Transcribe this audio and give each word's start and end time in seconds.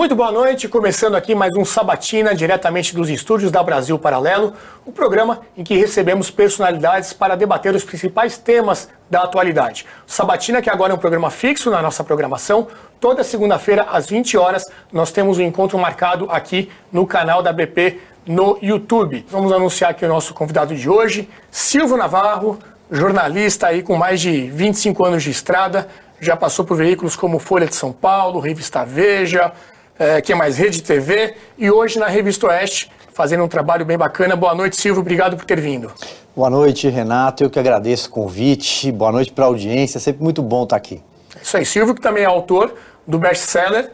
Muito 0.00 0.16
boa 0.16 0.32
noite, 0.32 0.66
começando 0.66 1.14
aqui 1.14 1.34
mais 1.34 1.54
um 1.54 1.62
Sabatina, 1.62 2.34
diretamente 2.34 2.94
dos 2.94 3.10
estúdios 3.10 3.52
da 3.52 3.62
Brasil 3.62 3.98
Paralelo, 3.98 4.54
o 4.86 4.88
um 4.88 4.92
programa 4.94 5.42
em 5.54 5.62
que 5.62 5.76
recebemos 5.76 6.30
personalidades 6.30 7.12
para 7.12 7.36
debater 7.36 7.74
os 7.74 7.84
principais 7.84 8.38
temas 8.38 8.88
da 9.10 9.24
atualidade. 9.24 9.84
Sabatina, 10.06 10.62
que 10.62 10.70
agora 10.70 10.94
é 10.94 10.96
um 10.96 10.98
programa 10.98 11.30
fixo 11.30 11.70
na 11.70 11.82
nossa 11.82 12.02
programação, 12.02 12.66
toda 12.98 13.22
segunda-feira 13.22 13.88
às 13.92 14.08
20 14.08 14.38
horas 14.38 14.64
nós 14.90 15.12
temos 15.12 15.36
um 15.36 15.42
encontro 15.42 15.78
marcado 15.78 16.30
aqui 16.30 16.70
no 16.90 17.06
canal 17.06 17.42
da 17.42 17.52
BP 17.52 18.00
no 18.26 18.56
YouTube. 18.62 19.26
Vamos 19.28 19.52
anunciar 19.52 19.90
aqui 19.90 20.06
o 20.06 20.08
nosso 20.08 20.32
convidado 20.32 20.74
de 20.74 20.88
hoje, 20.88 21.28
Silvio 21.50 21.98
Navarro, 21.98 22.58
jornalista 22.90 23.66
aí 23.66 23.82
com 23.82 23.96
mais 23.96 24.18
de 24.18 24.50
25 24.50 25.04
anos 25.04 25.22
de 25.22 25.30
estrada, 25.30 25.88
já 26.20 26.36
passou 26.36 26.66
por 26.66 26.76
veículos 26.76 27.16
como 27.16 27.38
Folha 27.38 27.66
de 27.66 27.74
São 27.74 27.92
Paulo, 27.92 28.40
Revista 28.40 28.84
Veja, 28.84 29.52
é, 30.00 30.18
que 30.22 30.32
é 30.32 30.34
mais 30.34 30.56
Rede 30.56 30.82
TV, 30.82 31.34
e 31.58 31.70
hoje 31.70 31.98
na 31.98 32.06
Revista 32.06 32.46
Oeste, 32.46 32.90
fazendo 33.12 33.44
um 33.44 33.48
trabalho 33.48 33.84
bem 33.84 33.98
bacana. 33.98 34.34
Boa 34.34 34.54
noite, 34.54 34.76
Silvio, 34.76 35.02
obrigado 35.02 35.36
por 35.36 35.44
ter 35.44 35.60
vindo. 35.60 35.92
Boa 36.34 36.48
noite, 36.48 36.88
Renato, 36.88 37.44
eu 37.44 37.50
que 37.50 37.58
agradeço 37.58 38.08
o 38.08 38.10
convite, 38.10 38.90
boa 38.90 39.12
noite 39.12 39.30
para 39.30 39.44
a 39.44 39.48
audiência, 39.48 39.98
é 39.98 40.00
sempre 40.00 40.22
muito 40.22 40.42
bom 40.42 40.64
estar 40.64 40.76
aqui. 40.76 41.02
É 41.36 41.42
isso 41.42 41.56
aí, 41.58 41.66
Silvio, 41.66 41.94
que 41.94 42.00
também 42.00 42.22
é 42.22 42.26
autor 42.26 42.74
do 43.06 43.18
best-seller 43.18 43.90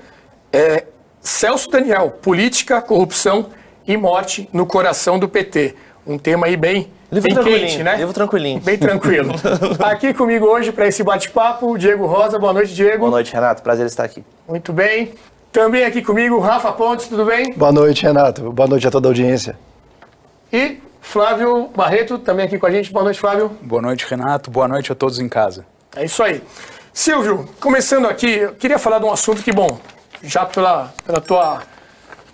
é, 0.53 0.85
Celso 1.21 1.69
Daniel, 1.69 2.11
Política, 2.23 2.81
Corrupção 2.81 3.47
e 3.85 3.97
Morte 3.97 4.49
no 4.53 4.65
Coração 4.65 5.19
do 5.19 5.29
PT. 5.29 5.75
Um 6.07 6.19
tema 6.19 6.47
aí 6.47 6.57
bem 6.57 6.89
Livro 7.11 7.43
bem 7.43 7.61
quente, 7.61 7.83
né? 7.83 7.97
Livro 7.97 8.13
tranquilinho. 8.13 8.61
Bem 8.61 8.79
tranquilo. 8.79 9.35
aqui 9.81 10.15
comigo 10.15 10.47
hoje 10.47 10.71
para 10.71 10.87
esse 10.87 11.03
bate-papo, 11.03 11.73
o 11.73 11.79
Diego 11.79 12.07
Rosa. 12.07 12.39
Boa 12.39 12.53
noite, 12.53 12.75
Diego. 12.75 12.99
Boa 12.99 13.11
noite, 13.11 13.33
Renato. 13.33 13.63
Prazer 13.63 13.87
estar 13.87 14.05
aqui. 14.05 14.25
Muito 14.49 14.73
bem. 14.73 15.13
Também 15.57 15.87
aqui 15.87 16.03
comigo, 16.03 16.39
Rafa 16.39 16.71
Pontes, 16.71 17.09
tudo 17.09 17.25
bem? 17.25 17.55
Boa 17.55 17.73
noite, 17.73 18.03
Renato. 18.03 18.53
Boa 18.53 18.69
noite 18.69 18.87
a 18.87 18.91
toda 18.91 19.09
a 19.09 19.11
audiência. 19.11 19.59
E 20.53 20.83
Flávio 21.01 21.69
Barreto, 21.75 22.19
também 22.19 22.45
aqui 22.45 22.59
com 22.59 22.67
a 22.67 22.71
gente. 22.71 22.93
Boa 22.93 23.03
noite, 23.03 23.19
Flávio. 23.19 23.51
Boa 23.63 23.81
noite, 23.81 24.05
Renato. 24.07 24.51
Boa 24.51 24.69
noite 24.69 24.93
a 24.93 24.95
todos 24.95 25.19
em 25.19 25.31
casa. 25.31 25.65
É 25.97 26.05
isso 26.05 26.23
aí. 26.23 26.43
Silvio, 26.93 27.49
começando 27.59 28.07
aqui, 28.07 28.27
eu 28.27 28.53
queria 28.53 28.79
falar 28.79 28.99
de 28.99 29.07
um 29.07 29.11
assunto 29.11 29.43
que, 29.43 29.51
bom, 29.51 29.81
já 30.23 30.45
pela, 30.45 30.93
pela 31.07 31.23
tua 31.23 31.63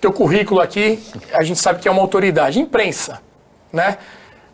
teu 0.00 0.12
currículo 0.12 0.61
aqui, 0.61 1.00
a 1.33 1.45
gente 1.45 1.61
sabe 1.61 1.78
que 1.78 1.87
é 1.87 1.93
uma 1.93 2.03
autoridade, 2.03 2.59
imprensa, 2.59 3.20
né? 3.73 3.98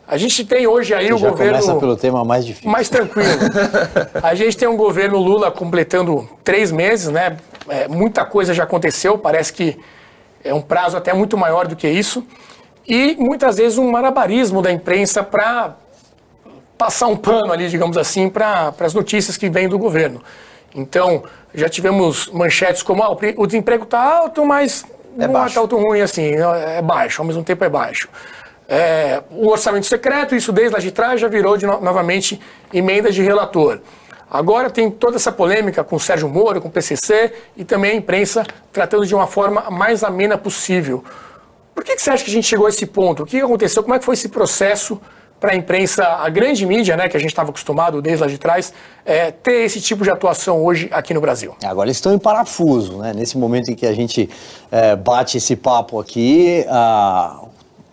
A 0.09 0.17
gente 0.17 0.43
tem 0.43 0.65
hoje 0.65 0.91
aí 0.91 1.05
Você 1.05 1.13
o 1.13 1.17
já 1.19 1.29
governo. 1.29 1.59
Começa 1.59 1.79
pelo 1.79 1.95
tema 1.95 2.25
mais 2.25 2.43
difícil. 2.43 2.71
Mais 2.71 2.89
tranquilo. 2.89 3.29
a 4.23 4.33
gente 4.33 4.57
tem 4.57 4.67
um 4.67 4.75
governo 4.75 5.19
Lula 5.19 5.51
completando 5.51 6.27
três 6.43 6.71
meses, 6.71 7.09
né? 7.09 7.37
É, 7.69 7.87
muita 7.87 8.25
coisa 8.25 8.51
já 8.51 8.63
aconteceu, 8.63 9.19
parece 9.19 9.53
que 9.53 9.77
é 10.43 10.51
um 10.51 10.61
prazo 10.61 10.97
até 10.97 11.13
muito 11.13 11.37
maior 11.37 11.67
do 11.67 11.75
que 11.75 11.87
isso. 11.87 12.25
E 12.87 13.15
muitas 13.19 13.57
vezes 13.57 13.77
um 13.77 13.91
marabarismo 13.91 14.63
da 14.63 14.71
imprensa 14.71 15.21
para 15.21 15.75
passar 16.75 17.05
um 17.05 17.15
pano 17.15 17.53
ali, 17.53 17.69
digamos 17.69 17.95
assim, 17.95 18.29
para 18.29 18.73
as 18.79 18.95
notícias 18.95 19.37
que 19.37 19.47
vêm 19.47 19.69
do 19.69 19.77
governo. 19.77 20.23
Então, 20.73 21.21
já 21.53 21.69
tivemos 21.69 22.31
manchetes 22.31 22.81
como 22.81 23.03
ah, 23.03 23.15
o 23.37 23.45
desemprego 23.45 23.83
está 23.83 24.01
alto, 24.01 24.43
mas 24.43 24.83
é 25.19 25.27
não 25.27 25.45
está 25.45 25.59
alto 25.59 25.77
ruim 25.77 26.01
assim, 26.01 26.31
é 26.33 26.81
baixo, 26.81 27.21
ao 27.21 27.27
mesmo 27.27 27.43
tempo 27.43 27.63
é 27.63 27.69
baixo. 27.69 28.09
É, 28.69 29.23
o 29.31 29.47
orçamento 29.47 29.87
secreto, 29.87 30.35
isso 30.35 30.51
desde 30.51 30.73
lá 30.73 30.79
de 30.79 30.91
trás 30.91 31.19
já 31.19 31.27
virou 31.27 31.57
de 31.57 31.65
no, 31.65 31.81
novamente 31.81 32.39
emenda 32.71 33.11
de 33.11 33.23
relator. 33.23 33.79
Agora 34.29 34.69
tem 34.69 34.91
toda 34.91 35.15
essa 35.15 35.31
polêmica 35.31 35.83
com 35.83 35.95
o 35.95 35.99
Sérgio 35.99 36.29
Moro, 36.29 36.61
com 36.61 36.67
o 36.67 36.71
PCC 36.71 37.33
e 37.57 37.65
também 37.65 37.91
a 37.91 37.95
imprensa 37.95 38.45
tratando 38.71 39.07
de 39.07 39.15
uma 39.15 39.25
forma 39.25 39.71
mais 39.71 40.03
amena 40.03 40.37
possível. 40.37 41.03
Por 41.73 41.83
que, 41.83 41.95
que 41.95 42.01
você 42.01 42.11
acha 42.11 42.23
que 42.23 42.29
a 42.29 42.33
gente 42.33 42.45
chegou 42.45 42.67
a 42.67 42.69
esse 42.69 42.85
ponto? 42.85 43.23
O 43.23 43.25
que 43.25 43.41
aconteceu? 43.41 43.81
Como 43.81 43.95
é 43.95 43.99
que 43.99 44.05
foi 44.05 44.13
esse 44.13 44.29
processo 44.29 45.01
para 45.39 45.53
a 45.53 45.55
imprensa, 45.55 46.05
a 46.05 46.29
grande 46.29 46.65
mídia, 46.65 46.97
né, 46.97 47.07
que 47.07 47.15
a 47.15 47.19
gente 47.19 47.29
estava 47.29 47.49
acostumado 47.49 48.01
desde 48.01 48.21
lá 48.21 48.29
de 48.29 48.37
trás, 48.37 48.73
é, 49.05 49.31
ter 49.31 49.63
esse 49.63 49.79
tipo 49.81 50.03
de 50.03 50.11
atuação 50.11 50.63
hoje 50.63 50.89
aqui 50.91 51.13
no 51.13 51.21
Brasil? 51.21 51.55
Agora 51.63 51.87
eles 51.87 51.97
estão 51.97 52.13
em 52.13 52.19
parafuso, 52.19 52.97
né? 52.97 53.13
Nesse 53.15 53.37
momento 53.37 53.71
em 53.71 53.75
que 53.75 53.85
a 53.87 53.93
gente 53.93 54.29
é, 54.69 54.95
bate 54.95 55.37
esse 55.37 55.55
papo 55.55 55.99
aqui, 55.99 56.65
a, 56.67 57.45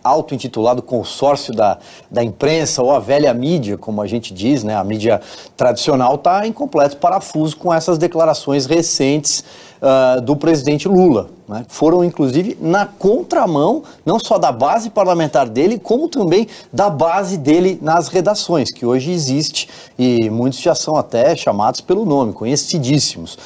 auto-intitulado 0.07 0.81
consórcio 0.81 1.53
da, 1.53 1.77
da 2.09 2.23
imprensa 2.23 2.81
ou 2.81 2.91
a 2.91 2.99
velha 2.99 3.33
mídia, 3.33 3.77
como 3.77 4.01
a 4.01 4.07
gente 4.07 4.33
diz, 4.33 4.63
né? 4.63 4.75
A 4.75 4.83
mídia 4.83 5.21
tradicional 5.55 6.15
está 6.15 6.47
em 6.47 6.51
completo 6.51 6.97
parafuso 6.97 7.57
com 7.57 7.73
essas 7.73 7.97
declarações 7.97 8.65
recentes 8.65 9.43
uh, 9.81 10.21
do 10.21 10.35
presidente 10.35 10.87
Lula. 10.87 11.29
Né? 11.47 11.65
Foram, 11.67 12.03
inclusive, 12.03 12.57
na 12.59 12.85
contramão, 12.85 13.83
não 14.05 14.19
só 14.19 14.37
da 14.37 14.51
base 14.51 14.89
parlamentar 14.89 15.47
dele, 15.47 15.79
como 15.79 16.09
também 16.09 16.47
da 16.71 16.89
base 16.89 17.37
dele 17.37 17.79
nas 17.81 18.07
redações, 18.09 18.71
que 18.71 18.85
hoje 18.85 19.11
existe 19.11 19.69
e 19.97 20.29
muitos 20.29 20.59
já 20.59 20.75
são 20.75 20.95
até 20.95 21.35
chamados 21.35 21.79
pelo 21.81 22.05
nome, 22.05 22.33
conhecidíssimos. 22.33 23.37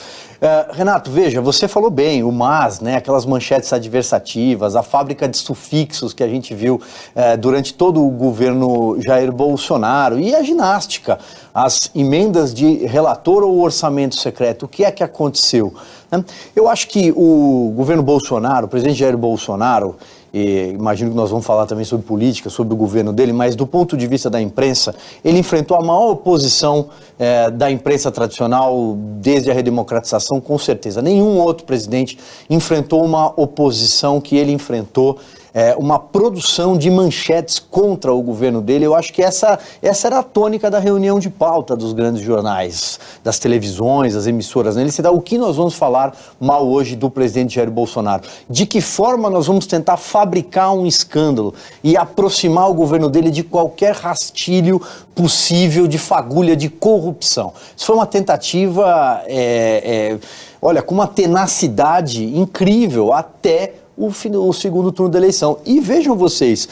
Uh, 0.42 0.74
Renato, 0.74 1.12
veja, 1.12 1.40
você 1.40 1.68
falou 1.68 1.92
bem, 1.92 2.24
o 2.24 2.32
MAS, 2.32 2.80
né, 2.80 2.96
aquelas 2.96 3.28
manchetes 3.28 3.72
adversativas, 3.72 4.76
a 4.76 4.82
fábrica 4.82 5.28
de 5.28 5.38
sufixos 5.38 6.16
que 6.16 6.24
a 6.24 6.28
gente 6.28 6.56
viu 6.56 6.78
uh, 6.78 7.38
durante 7.38 7.76
todo 7.76 8.04
o 8.04 8.10
governo 8.10 9.00
Jair 9.00 9.32
Bolsonaro 9.32 10.20
e 10.20 10.34
a 10.34 10.42
ginástica, 10.42 11.20
as 11.54 11.92
emendas 11.94 12.56
de 12.56 12.88
relator 12.88 13.44
ou 13.44 13.62
orçamento 13.62 14.16
secreto, 14.16 14.66
o 14.66 14.68
que 14.68 14.84
é 14.84 14.92
que 14.92 15.04
aconteceu? 15.04 15.76
Né? 16.10 16.26
Eu 16.56 16.68
acho 16.68 16.88
que 16.88 17.14
o 17.16 17.72
governo 17.76 18.02
Bolsonaro, 18.02 18.66
o 18.66 18.70
presidente 18.70 18.98
Jair 18.98 19.16
Bolsonaro, 19.16 19.96
e 20.34 20.70
imagino 20.70 21.12
que 21.12 21.16
nós 21.16 21.30
vamos 21.30 21.46
falar 21.46 21.66
também 21.66 21.84
sobre 21.84 22.06
política, 22.06 22.50
sobre 22.50 22.74
o 22.74 22.78
governo 22.78 23.12
dele, 23.12 23.34
mas 23.34 23.56
do 23.56 23.68
ponto 23.68 23.98
de 23.98 24.08
vista 24.08 24.30
da 24.30 24.42
imprensa, 24.42 24.96
ele 25.24 25.40
enfrentou 25.40 25.76
a 25.76 25.82
maior 25.82 26.12
oposição 26.12 26.90
é, 27.20 27.52
da 27.52 27.70
imprensa 27.70 28.10
tradicional 28.12 28.96
desde 29.20 29.52
a 29.52 29.54
redemocratização, 29.54 30.40
com 30.40 30.58
certeza. 30.58 31.02
Nenhum 31.02 31.38
outro 31.38 31.66
presidente 31.66 32.18
enfrentou 32.50 33.04
uma 33.04 33.34
oposição 33.36 34.22
que 34.22 34.38
ele 34.38 34.52
enfrentou 34.52 35.20
é, 35.54 35.76
uma 35.76 36.00
produção 36.00 36.78
de 36.78 36.90
manchetes 36.90 37.60
contra 37.60 38.14
o 38.14 38.22
governo 38.22 38.62
dele. 38.62 38.86
Eu 38.86 38.96
acho 38.96 39.12
que 39.14 39.22
essa, 39.22 39.60
essa 39.82 40.08
era 40.08 40.20
a 40.20 40.24
tônica 40.24 40.70
da 40.70 40.80
reunião 40.80 41.20
de 41.20 41.30
pauta 41.30 41.76
dos 41.76 41.94
grandes 41.94 42.22
jornais, 42.22 43.00
das 43.24 43.38
televisões, 43.38 44.14
das 44.14 44.28
emissoras. 44.28 44.76
Né? 44.76 44.84
Ele 44.84 44.92
se 44.92 45.02
dá 45.02 45.12
o 45.12 45.22
que 45.22 45.38
nós 45.38 45.58
vamos 45.58 45.76
falar 45.76 46.16
mal 46.40 46.68
hoje 46.68 46.96
do 46.96 47.10
presidente 47.10 47.56
Jair 47.56 47.70
Bolsonaro. 47.70 48.24
De 48.50 48.66
que 48.66 48.82
forma 48.82 49.30
nós 49.30 49.48
vamos 49.48 49.66
tentar 49.66 49.98
fabricar 49.98 50.74
um 50.74 50.86
escândalo 50.86 51.54
e 51.84 51.98
aproximar 51.98 52.70
o 52.70 52.74
governo 52.74 53.10
dele 53.10 53.30
de 53.30 53.44
qualquer 53.44 53.96
rastilho 53.96 54.82
possível 55.14 55.88
de 55.88 55.98
fagulha 55.98 56.56
de 56.56 56.70
corrupção. 56.70 57.54
Isso 57.76 57.86
foi 57.86 57.96
uma 57.96 58.06
tentativa, 58.06 59.22
é, 59.26 60.14
é, 60.14 60.20
olha, 60.62 60.82
com 60.82 60.96
uma 60.96 61.08
tenacidade 61.08 62.24
incrível 62.38 63.14
até 63.14 63.81
o, 64.02 64.48
o, 64.48 64.54
segundo 64.54 64.92
turno 64.92 65.12
da 65.12 65.20
eleição. 65.20 65.60
E 65.66 65.80
vejam 65.80 66.16
vocês, 66.16 66.68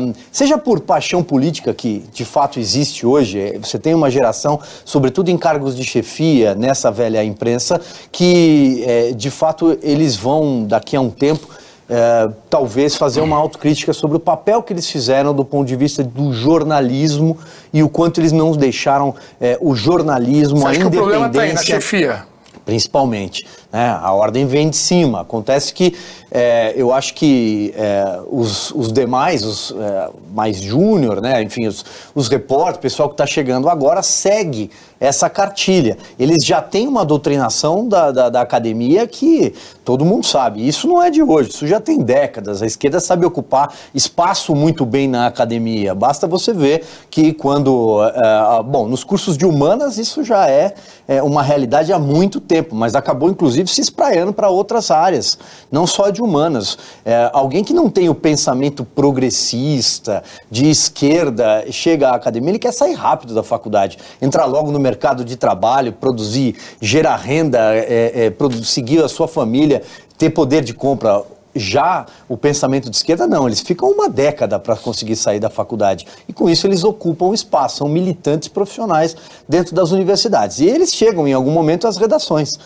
um, 0.00 0.12
seja 0.32 0.56
por 0.56 0.80
paixão 0.80 1.22
política 1.22 1.74
que 1.74 2.02
de 2.12 2.24
fato 2.24 2.58
existe 2.58 3.06
hoje, 3.06 3.38
é, 3.38 3.58
você 3.58 3.78
tem 3.78 3.94
uma 3.94 4.10
geração, 4.10 4.58
sobretudo 4.84 5.30
em 5.30 5.36
cargos 5.36 5.76
de 5.76 5.84
chefia, 5.84 6.54
nessa 6.54 6.90
velha 6.90 7.22
imprensa, 7.22 7.80
que 8.10 8.82
é, 8.86 9.12
de 9.12 9.30
fato 9.30 9.78
eles 9.82 10.16
vão, 10.16 10.64
daqui 10.64 10.96
a 10.96 11.00
um 11.00 11.10
tempo, 11.10 11.46
é, 11.88 12.30
talvez 12.48 12.96
fazer 12.96 13.20
uma 13.20 13.36
autocrítica 13.36 13.92
sobre 13.92 14.16
o 14.16 14.20
papel 14.20 14.62
que 14.62 14.72
eles 14.72 14.88
fizeram 14.88 15.34
do 15.34 15.44
ponto 15.44 15.66
de 15.66 15.76
vista 15.76 16.02
do 16.02 16.32
jornalismo 16.32 17.36
e 17.74 17.82
o 17.82 17.90
quanto 17.90 18.22
eles 18.22 18.32
não 18.32 18.52
deixaram 18.52 19.14
é, 19.38 19.58
o 19.60 19.74
jornalismo, 19.74 20.60
Você 20.60 20.66
a 20.66 20.70
acha 20.70 20.80
independência. 20.80 20.90
Que 20.90 20.96
o 20.96 21.02
problema 21.02 21.26
está 21.26 21.42
aí 21.42 21.52
na 21.52 21.62
chefia 21.62 22.33
principalmente. 22.64 23.46
Né? 23.72 23.98
A 24.00 24.12
ordem 24.12 24.46
vem 24.46 24.70
de 24.70 24.76
cima. 24.76 25.20
Acontece 25.20 25.72
que 25.72 25.94
é, 26.30 26.72
eu 26.76 26.92
acho 26.92 27.14
que 27.14 27.72
é, 27.76 28.20
os, 28.30 28.70
os, 28.72 28.92
demais, 28.92 29.44
os 29.44 29.72
é, 29.72 30.10
mais 30.34 30.60
júnior, 30.60 31.20
né? 31.20 31.42
enfim, 31.42 31.66
os, 31.66 31.84
os 32.14 32.28
repórteres, 32.28 32.78
o 32.78 32.80
pessoal 32.80 33.08
que 33.08 33.14
está 33.14 33.26
chegando 33.26 33.68
agora, 33.68 34.02
segue 34.02 34.70
essa 35.04 35.28
cartilha. 35.28 35.98
Eles 36.18 36.44
já 36.44 36.62
têm 36.62 36.88
uma 36.88 37.04
doutrinação 37.04 37.86
da, 37.86 38.10
da, 38.10 38.30
da, 38.30 38.40
academia 38.40 39.06
que 39.06 39.52
todo 39.84 40.04
mundo 40.04 40.24
sabe. 40.24 40.66
Isso 40.66 40.88
não 40.88 41.02
é 41.02 41.10
de 41.10 41.22
hoje, 41.22 41.50
isso 41.50 41.66
já 41.66 41.78
tem 41.78 41.98
décadas. 41.98 42.62
A 42.62 42.66
esquerda 42.66 42.98
sabe 43.00 43.26
ocupar 43.26 43.72
espaço 43.94 44.54
muito 44.54 44.86
bem 44.86 45.06
na 45.06 45.26
academia. 45.26 45.94
Basta 45.94 46.26
você 46.26 46.54
ver 46.54 46.84
que 47.10 47.34
quando. 47.34 48.02
É, 48.02 48.62
bom, 48.62 48.88
nos 48.88 49.04
cursos 49.04 49.36
de 49.36 49.44
humanas 49.44 49.98
isso 49.98 50.24
já 50.24 50.48
é, 50.48 50.74
é 51.06 51.22
uma 51.22 51.42
realidade 51.42 51.92
há 51.92 51.98
muito 51.98 52.40
tempo, 52.40 52.74
mas 52.74 52.94
acabou 52.94 53.28
inclusive 53.28 53.68
se 53.68 53.82
espraiando 53.82 54.32
para 54.32 54.48
outras 54.48 54.90
áreas, 54.90 55.38
não 55.70 55.86
só 55.86 56.08
de 56.08 56.22
humanas. 56.22 56.78
É, 57.04 57.28
alguém 57.34 57.62
que 57.62 57.74
não 57.74 57.90
tem 57.90 58.08
o 58.08 58.14
pensamento 58.14 58.84
progressista, 58.84 60.22
de 60.50 60.70
esquerda, 60.70 61.64
chega 61.70 62.08
à 62.08 62.14
academia, 62.14 62.52
ele 62.52 62.58
quer 62.58 62.72
sair 62.72 62.94
rápido 62.94 63.34
da 63.34 63.42
faculdade, 63.42 63.98
entrar 64.22 64.46
logo 64.46 64.70
no 64.70 64.78
mercado 64.78 64.93
mercado 64.94 65.24
de 65.24 65.36
trabalho, 65.36 65.92
produzir, 65.92 66.54
gerar 66.80 67.16
renda, 67.16 67.58
é, 67.74 68.26
é, 68.26 68.62
seguir 68.62 69.02
a 69.02 69.08
sua 69.08 69.26
família, 69.26 69.82
ter 70.16 70.30
poder 70.30 70.62
de 70.62 70.72
compra. 70.72 71.22
Já 71.56 72.06
o 72.28 72.36
pensamento 72.36 72.90
de 72.90 72.96
esquerda, 72.96 73.28
não, 73.28 73.46
eles 73.46 73.60
ficam 73.60 73.88
uma 73.88 74.08
década 74.08 74.58
para 74.58 74.74
conseguir 74.74 75.14
sair 75.14 75.38
da 75.38 75.48
faculdade. 75.48 76.04
E 76.28 76.32
com 76.32 76.50
isso 76.50 76.66
eles 76.66 76.82
ocupam 76.82 77.32
espaço, 77.32 77.76
são 77.76 77.88
militantes 77.88 78.48
profissionais 78.48 79.16
dentro 79.48 79.72
das 79.72 79.92
universidades. 79.92 80.58
E 80.58 80.66
eles 80.66 80.92
chegam 80.92 81.28
em 81.28 81.32
algum 81.32 81.52
momento 81.52 81.86
às 81.86 81.96
redações. 81.96 82.58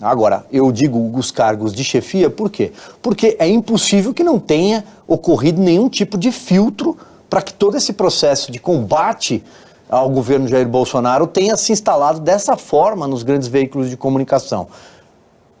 Agora, 0.00 0.44
eu 0.52 0.72
digo 0.72 1.16
os 1.16 1.30
cargos 1.30 1.72
de 1.72 1.84
chefia, 1.84 2.28
por 2.28 2.50
quê? 2.50 2.72
Porque 3.00 3.36
é 3.38 3.48
impossível 3.48 4.12
que 4.12 4.24
não 4.24 4.38
tenha 4.40 4.84
ocorrido 5.06 5.62
nenhum 5.62 5.88
tipo 5.88 6.18
de 6.18 6.32
filtro 6.32 6.96
para 7.30 7.40
que 7.40 7.54
todo 7.54 7.76
esse 7.76 7.92
processo 7.92 8.50
de 8.50 8.58
combate 8.58 9.44
ao 9.88 10.08
governo 10.10 10.46
Jair 10.48 10.68
Bolsonaro 10.68 11.26
tenha 11.26 11.56
se 11.56 11.72
instalado 11.72 12.20
dessa 12.20 12.56
forma 12.56 13.06
nos 13.06 13.22
grandes 13.22 13.48
veículos 13.48 13.90
de 13.90 13.96
comunicação. 13.96 14.68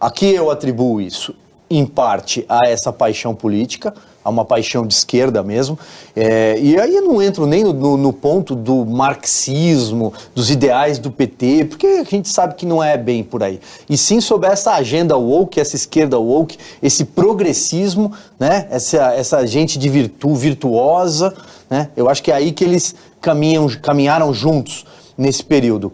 Aqui 0.00 0.32
eu 0.32 0.50
atribuo 0.50 1.00
isso, 1.00 1.34
em 1.70 1.84
parte, 1.84 2.44
a 2.48 2.68
essa 2.68 2.92
paixão 2.92 3.34
política, 3.34 3.92
a 4.24 4.30
uma 4.30 4.44
paixão 4.44 4.86
de 4.86 4.94
esquerda 4.94 5.42
mesmo. 5.42 5.78
É, 6.14 6.58
e 6.60 6.78
aí 6.78 6.94
eu 6.94 7.02
não 7.02 7.20
entro 7.20 7.46
nem 7.46 7.64
no, 7.64 7.96
no, 7.96 8.12
ponto 8.12 8.54
do 8.54 8.84
marxismo, 8.84 10.12
dos 10.34 10.50
ideais 10.50 10.98
do 10.98 11.10
PT, 11.10 11.64
porque 11.64 11.86
a 11.86 12.04
gente 12.04 12.28
sabe 12.28 12.54
que 12.54 12.66
não 12.66 12.82
é 12.82 12.96
bem 12.96 13.24
por 13.24 13.42
aí. 13.42 13.58
E 13.88 13.96
sim 13.96 14.20
sobre 14.20 14.48
essa 14.48 14.74
agenda 14.74 15.16
woke, 15.16 15.58
essa 15.58 15.76
esquerda 15.76 16.18
woke, 16.18 16.58
esse 16.82 17.04
progressismo, 17.04 18.12
né? 18.38 18.66
essa, 18.70 19.14
essa 19.14 19.46
gente 19.46 19.78
de 19.78 19.88
virtu, 19.88 20.34
virtuosa. 20.34 21.34
Né? 21.68 21.90
Eu 21.96 22.08
acho 22.08 22.22
que 22.22 22.30
é 22.30 22.34
aí 22.34 22.52
que 22.52 22.64
eles 22.64 22.94
caminham, 23.20 23.68
caminharam 23.82 24.32
juntos 24.32 24.84
nesse 25.16 25.44
período. 25.44 25.92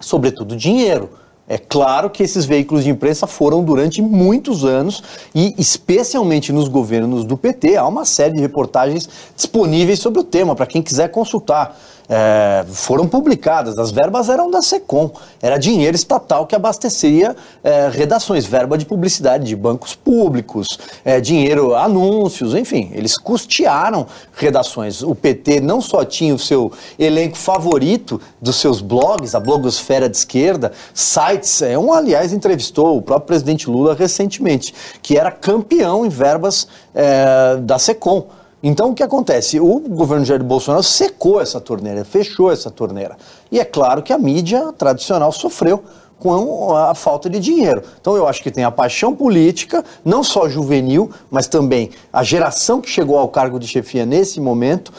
Sobretudo 0.00 0.56
dinheiro. 0.56 1.10
É 1.46 1.58
claro 1.58 2.08
que 2.08 2.22
esses 2.22 2.46
veículos 2.46 2.84
de 2.84 2.90
imprensa 2.90 3.26
foram 3.26 3.62
durante 3.62 4.00
muitos 4.00 4.64
anos 4.64 5.02
e, 5.34 5.54
especialmente 5.58 6.52
nos 6.52 6.68
governos 6.68 7.22
do 7.22 7.36
PT, 7.36 7.76
há 7.76 7.86
uma 7.86 8.06
série 8.06 8.34
de 8.34 8.40
reportagens 8.40 9.06
disponíveis 9.36 9.98
sobre 9.98 10.20
o 10.20 10.24
tema 10.24 10.54
para 10.54 10.64
quem 10.64 10.80
quiser 10.80 11.10
consultar 11.10 11.78
é, 12.08 12.64
foram 12.68 13.06
publicadas. 13.06 13.78
As 13.78 13.90
verbas 13.90 14.28
eram 14.28 14.50
da 14.50 14.62
SECOM, 14.62 15.10
era 15.40 15.58
dinheiro 15.58 15.96
estatal 15.96 16.46
que 16.46 16.54
abastecia 16.54 17.36
é, 17.62 17.88
redações, 17.88 18.44
verba 18.44 18.76
de 18.76 18.84
publicidade 18.84 19.44
de 19.44 19.56
bancos 19.56 19.94
públicos, 19.94 20.78
é, 21.04 21.20
dinheiro, 21.20 21.74
anúncios, 21.74 22.54
enfim, 22.54 22.90
eles 22.92 23.16
custearam 23.16 24.06
redações. 24.34 25.02
O 25.02 25.14
PT 25.14 25.60
não 25.60 25.80
só 25.80 26.04
tinha 26.04 26.34
o 26.34 26.38
seu 26.38 26.72
elenco 26.98 27.36
favorito 27.36 28.20
dos 28.40 28.56
seus 28.56 28.80
blogs, 28.80 29.34
a 29.34 29.40
blogosfera 29.40 30.08
de 30.08 30.16
esquerda, 30.16 30.72
sites, 30.92 31.62
é, 31.62 31.78
um, 31.78 31.92
aliás, 31.92 32.32
entrevistou 32.32 32.96
o 32.96 33.02
próprio 33.02 33.26
presidente 33.26 33.68
Lula 33.68 33.94
recentemente, 33.94 34.74
que 35.02 35.16
era 35.16 35.30
campeão 35.30 36.04
em 36.04 36.08
verbas 36.08 36.68
é, 36.94 37.56
da 37.56 37.78
SECOM. 37.78 38.26
Então 38.66 38.92
o 38.92 38.94
que 38.94 39.02
acontece? 39.02 39.60
O 39.60 39.78
governo 39.78 40.24
Jair 40.24 40.42
Bolsonaro 40.42 40.82
secou 40.82 41.38
essa 41.38 41.60
torneira, 41.60 42.02
fechou 42.02 42.50
essa 42.50 42.70
torneira. 42.70 43.14
E 43.52 43.60
é 43.60 43.64
claro 43.64 44.02
que 44.02 44.10
a 44.10 44.16
mídia 44.16 44.72
tradicional 44.72 45.30
sofreu 45.32 45.84
com 46.18 46.74
a 46.74 46.94
falta 46.94 47.28
de 47.28 47.38
dinheiro. 47.38 47.82
Então 48.00 48.16
eu 48.16 48.26
acho 48.26 48.42
que 48.42 48.50
tem 48.50 48.64
a 48.64 48.70
paixão 48.70 49.14
política, 49.14 49.84
não 50.02 50.24
só 50.24 50.48
juvenil, 50.48 51.10
mas 51.30 51.46
também 51.46 51.90
a 52.10 52.22
geração 52.22 52.80
que 52.80 52.88
chegou 52.88 53.18
ao 53.18 53.28
cargo 53.28 53.58
de 53.58 53.68
chefia 53.68 54.06
nesse 54.06 54.40
momento, 54.40 54.90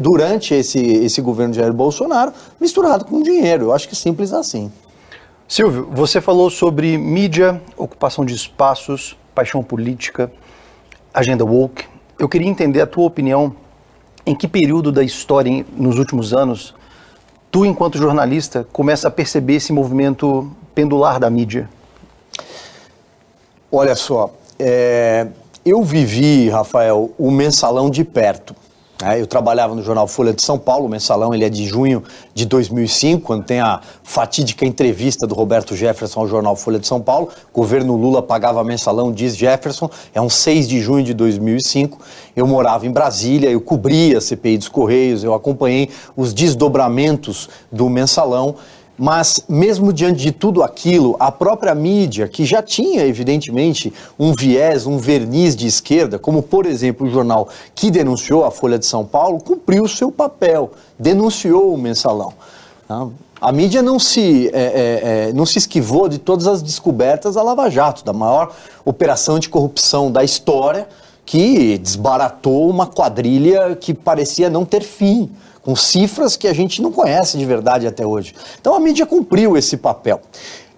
durante 0.00 0.54
esse, 0.54 0.80
esse 0.80 1.20
governo 1.20 1.52
Jair 1.52 1.74
Bolsonaro, 1.74 2.32
misturado 2.58 3.04
com 3.04 3.22
dinheiro. 3.22 3.66
Eu 3.66 3.72
acho 3.74 3.86
que 3.86 3.94
é 3.94 3.98
simples 3.98 4.32
assim. 4.32 4.72
Silvio, 5.46 5.86
você 5.92 6.18
falou 6.18 6.48
sobre 6.48 6.96
mídia, 6.96 7.60
ocupação 7.76 8.24
de 8.24 8.32
espaços, 8.32 9.14
paixão 9.34 9.62
política, 9.62 10.32
agenda 11.12 11.44
woke. 11.44 11.91
Eu 12.22 12.28
queria 12.28 12.48
entender 12.48 12.80
a 12.80 12.86
tua 12.86 13.04
opinião 13.04 13.52
em 14.24 14.32
que 14.32 14.46
período 14.46 14.92
da 14.92 15.02
história, 15.02 15.66
nos 15.76 15.98
últimos 15.98 16.32
anos, 16.32 16.72
tu, 17.50 17.66
enquanto 17.66 17.98
jornalista, 17.98 18.64
começa 18.72 19.08
a 19.08 19.10
perceber 19.10 19.54
esse 19.54 19.72
movimento 19.72 20.48
pendular 20.72 21.18
da 21.18 21.28
mídia? 21.28 21.68
Olha 23.72 23.96
só, 23.96 24.32
é, 24.56 25.26
eu 25.66 25.82
vivi, 25.82 26.48
Rafael, 26.48 27.10
o 27.18 27.28
mensalão 27.28 27.90
de 27.90 28.04
perto. 28.04 28.54
É, 29.02 29.20
eu 29.20 29.26
trabalhava 29.26 29.74
no 29.74 29.82
jornal 29.82 30.06
Folha 30.06 30.32
de 30.32 30.40
São 30.42 30.56
Paulo, 30.56 30.86
o 30.86 30.88
mensalão 30.88 31.34
ele 31.34 31.44
é 31.44 31.48
de 31.48 31.66
junho 31.66 32.04
de 32.32 32.46
2005, 32.46 33.20
quando 33.22 33.42
tem 33.42 33.58
a 33.58 33.80
fatídica 34.04 34.64
entrevista 34.64 35.26
do 35.26 35.34
Roberto 35.34 35.74
Jefferson 35.74 36.20
ao 36.20 36.28
jornal 36.28 36.54
Folha 36.54 36.78
de 36.78 36.86
São 36.86 37.00
Paulo. 37.00 37.28
Governo 37.52 37.96
Lula 37.96 38.22
pagava 38.22 38.62
mensalão, 38.62 39.10
diz 39.10 39.36
Jefferson, 39.36 39.90
é 40.14 40.20
um 40.20 40.30
6 40.30 40.68
de 40.68 40.80
junho 40.80 41.04
de 41.04 41.14
2005. 41.14 41.98
Eu 42.36 42.46
morava 42.46 42.86
em 42.86 42.92
Brasília, 42.92 43.50
eu 43.50 43.60
cobria 43.60 44.18
a 44.18 44.20
CPI 44.20 44.58
dos 44.58 44.68
Correios, 44.68 45.24
eu 45.24 45.34
acompanhei 45.34 45.90
os 46.16 46.32
desdobramentos 46.32 47.48
do 47.72 47.90
mensalão. 47.90 48.54
Mas, 48.98 49.44
mesmo 49.48 49.92
diante 49.92 50.22
de 50.22 50.32
tudo 50.32 50.62
aquilo, 50.62 51.16
a 51.18 51.32
própria 51.32 51.74
mídia, 51.74 52.28
que 52.28 52.44
já 52.44 52.62
tinha, 52.62 53.04
evidentemente, 53.06 53.92
um 54.18 54.34
viés, 54.34 54.86
um 54.86 54.98
verniz 54.98 55.56
de 55.56 55.66
esquerda, 55.66 56.18
como, 56.18 56.42
por 56.42 56.66
exemplo, 56.66 57.06
o 57.06 57.10
jornal 57.10 57.48
que 57.74 57.90
denunciou 57.90 58.44
a 58.44 58.50
Folha 58.50 58.78
de 58.78 58.86
São 58.86 59.04
Paulo, 59.04 59.42
cumpriu 59.42 59.84
o 59.84 59.88
seu 59.88 60.12
papel, 60.12 60.72
denunciou 60.98 61.72
o 61.72 61.78
mensalão. 61.78 62.34
Tá? 62.86 63.08
A 63.40 63.50
mídia 63.50 63.82
não 63.82 63.98
se, 63.98 64.48
é, 64.52 64.60
é, 64.60 65.28
é, 65.28 65.32
não 65.32 65.44
se 65.44 65.58
esquivou 65.58 66.08
de 66.08 66.18
todas 66.18 66.46
as 66.46 66.62
descobertas 66.62 67.34
da 67.34 67.42
Lava 67.42 67.68
Jato, 67.68 68.04
da 68.04 68.12
maior 68.12 68.54
operação 68.84 69.38
de 69.38 69.48
corrupção 69.48 70.12
da 70.12 70.22
história, 70.22 70.86
que 71.24 71.78
desbaratou 71.78 72.68
uma 72.68 72.86
quadrilha 72.86 73.74
que 73.74 73.94
parecia 73.94 74.50
não 74.50 74.64
ter 74.64 74.82
fim 74.82 75.30
com 75.62 75.76
cifras 75.76 76.36
que 76.36 76.48
a 76.48 76.52
gente 76.52 76.82
não 76.82 76.90
conhece 76.90 77.38
de 77.38 77.44
verdade 77.44 77.86
até 77.86 78.06
hoje. 78.06 78.34
Então 78.60 78.74
a 78.74 78.80
mídia 78.80 79.06
cumpriu 79.06 79.56
esse 79.56 79.76
papel. 79.76 80.20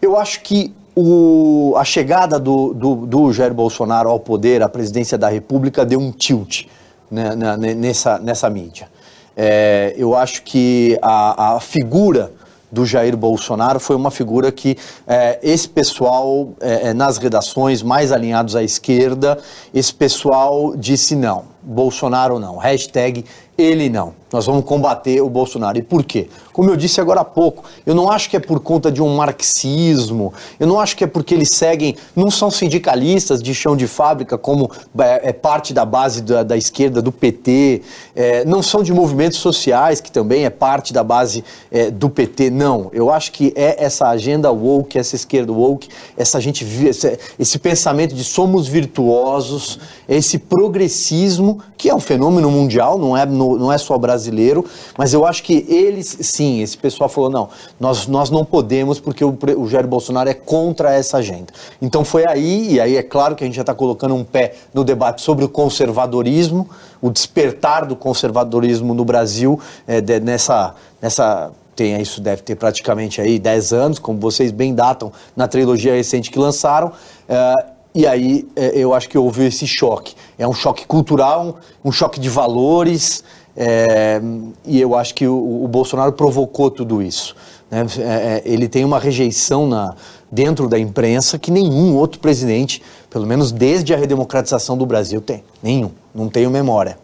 Eu 0.01 0.17
acho 0.19 0.41
que 0.43 0.73
o, 0.95 1.75
a 1.77 1.85
chegada 1.85 2.39
do, 2.39 2.73
do, 2.73 2.95
do, 3.07 3.33
Jair 3.33 3.53
Bolsonaro 3.53 4.09
ao 4.09 4.21
poder, 4.21 4.63
à 4.63 4.69
presidência 4.69 5.19
da 5.19 5.29
República, 5.29 5.85
deu 5.85 5.99
um 5.99 6.13
tilt 6.13 6.67
né, 7.11 7.35
nessa, 7.75 8.19
nessa 8.19 8.49
mídia. 8.49 8.89
É, 9.37 9.95
eu 9.97 10.15
acho 10.15 10.43
que 10.43 10.97
a, 11.03 11.57
a 11.57 11.61
figura 11.61 12.33
do 12.71 12.85
Jair 12.85 13.17
Bolsonaro 13.17 13.81
foi 13.81 13.95
uma 13.97 14.11
figura 14.11 14.51
que 14.53 14.77
é, 15.07 15.39
esse 15.43 15.69
pessoal 15.69 16.51
é, 16.61 16.89
é 16.89 16.95
nas 16.95 17.19
redações 17.19 17.83
mais 17.83 18.13
alinhados 18.13 18.55
à 18.57 18.63
esquerda, 18.63 19.39
esse 19.73 19.95
pessoal 19.95 20.77
disse 20.77 21.15
não, 21.15 21.45
Bolsonaro 21.63 22.39
não, 22.39 22.57
hashtag 22.57 23.25
ele 23.57 23.89
não. 23.89 24.13
Nós 24.35 24.47
vamos 24.47 24.65
combater 24.65 25.21
o 25.21 25.31
Bolsonaro. 25.31 25.79
E 25.79 25.83
por 25.83 26.03
quê? 26.03 26.27
Como 26.53 26.69
eu 26.69 26.77
disse 26.77 27.01
agora 27.01 27.21
há 27.21 27.25
pouco, 27.25 27.65
eu 27.87 27.95
não 27.95 28.11
acho 28.11 28.29
que 28.29 28.37
é 28.37 28.41
por 28.41 28.59
conta 28.59 28.91
de 28.91 29.01
um 29.01 29.15
marxismo, 29.15 30.33
eu 30.59 30.67
não 30.67 30.81
acho 30.81 30.97
que 30.97 31.05
é 31.05 31.07
porque 31.07 31.35
eles 31.35 31.51
seguem, 31.53 31.97
não 32.17 32.33
são 32.33 32.51
sindicalistas 32.51 33.41
de 33.41 33.55
chão 33.55 33.77
de 33.77 33.87
fábrica, 33.87 34.37
como 34.37 34.69
é, 34.99 35.31
é 35.31 35.33
parte 35.33 35.73
da 35.73 35.85
base 35.85 36.21
da, 36.21 36.43
da 36.43 36.57
esquerda, 36.57 37.01
do 37.01 37.13
PT, 37.13 37.83
é, 38.15 38.45
não 38.45 38.61
são 38.61 38.83
de 38.83 38.93
movimentos 38.93 39.39
sociais, 39.39 40.01
que 40.01 40.11
também 40.11 40.45
é 40.45 40.51
parte 40.51 40.93
da 40.93 41.05
base 41.05 41.45
é, 41.71 41.89
do 41.91 42.11
PT, 42.11 42.51
não. 42.51 42.91
Eu 42.93 43.13
acho 43.13 43.31
que 43.31 43.53
é 43.55 43.85
essa 43.85 44.09
agenda 44.09 44.51
woke, 44.51 44.99
essa 44.99 45.15
esquerda 45.15 45.53
woke, 45.53 45.89
essa 46.17 46.41
gente, 46.41 46.65
esse, 46.85 47.19
esse 47.39 47.59
pensamento 47.59 48.17
de 48.17 48.25
somos 48.25 48.67
virtuosos, 48.67 49.79
esse 50.09 50.39
progressismo, 50.39 51.61
que 51.77 51.89
é 51.89 51.95
um 51.95 52.01
fenômeno 52.01 52.51
mundial, 52.51 52.99
não 52.99 53.17
é, 53.17 53.25
não 53.25 53.73
é 53.73 53.79
só 53.79 53.97
brasileiro 53.97 54.24
brasileiro, 54.25 54.65
mas 54.97 55.13
eu 55.13 55.27
acho 55.27 55.43
que 55.43 55.67
eles, 55.69 56.17
sim, 56.21 56.63
esse 56.63 56.77
pessoal 56.77 57.09
falou, 57.09 57.31
não, 57.31 57.49
nós, 57.79 58.07
nós 58.07 58.31
não 58.31 58.45
podemos 58.45 58.99
porque 58.99 59.25
o, 59.25 59.37
o 59.57 59.69
Jair 59.69 59.87
Bolsonaro 59.87 60.29
é 60.29 60.35
contra 60.35 60.93
essa 60.93 61.19
agenda. 61.19 61.53
Então 61.81 62.05
foi 62.05 62.27
aí, 62.27 62.75
e 62.75 62.81
aí 62.81 62.97
é 62.97 63.03
claro 63.03 63.35
que 63.35 63.45
a 63.45 63.47
gente 63.47 63.57
já 63.57 63.63
está 63.63 63.75
colocando 63.75 64.15
um 64.15 64.25
pé 64.25 64.55
no 64.73 64.85
debate 64.85 65.23
sobre 65.23 65.45
o 65.45 65.49
conservadorismo, 65.49 66.69
o 67.01 67.11
despertar 67.11 67.87
do 67.87 67.97
conservadorismo 67.97 68.95
no 68.95 69.05
Brasil, 69.05 69.61
é, 69.87 70.01
de, 70.01 70.21
nessa, 70.21 70.75
nessa 71.01 71.53
tem 71.77 72.01
isso 72.01 72.21
deve 72.21 72.43
ter 72.43 72.55
praticamente 72.55 73.21
aí 73.21 73.37
10 73.37 73.73
anos, 73.73 73.99
como 73.99 74.19
vocês 74.21 74.53
bem 74.53 74.73
datam 74.73 75.13
na 75.35 75.49
trilogia 75.49 75.93
recente 75.93 76.31
que 76.31 76.39
lançaram. 76.39 76.89
Uh, 76.89 77.75
e 77.95 78.07
aí 78.07 78.49
é, 78.57 78.77
eu 78.77 78.93
acho 78.93 79.09
que 79.09 79.17
houve 79.17 79.47
esse 79.47 79.67
choque. 79.67 80.15
É 80.37 80.47
um 80.47 80.53
choque 80.53 80.85
cultural, 80.85 81.59
um 81.85 81.93
choque 81.93 82.19
de 82.19 82.29
valores, 82.29 83.23
é, 83.57 84.21
e 84.65 84.81
eu 84.81 84.95
acho 84.97 85.15
que 85.15 85.27
o, 85.27 85.65
o, 85.65 85.69
Bolsonaro 85.69 86.13
provocou 86.13 86.71
tudo 86.71 87.03
isso. 87.03 87.37
Né? 87.71 87.87
É, 87.99 88.03
é, 88.03 88.43
ele 88.45 88.69
tem 88.69 88.85
uma 88.85 88.99
rejeição 88.99 89.67
na, 89.67 89.95
dentro 90.31 90.69
da 90.69 90.79
imprensa 90.79 91.39
que 91.39 91.51
nenhum 91.51 91.95
outro 91.95 92.19
presidente, 92.21 92.83
pelo 93.09 93.27
menos 93.27 93.53
desde 93.53 93.95
a 93.95 93.97
redemocratização 93.97 94.77
do 94.77 94.85
Brasil, 94.85 95.21
tem. 95.21 95.45
Nenhum. 95.63 95.93
Não 96.15 96.29
tenho 96.29 96.51
memória. 96.51 96.99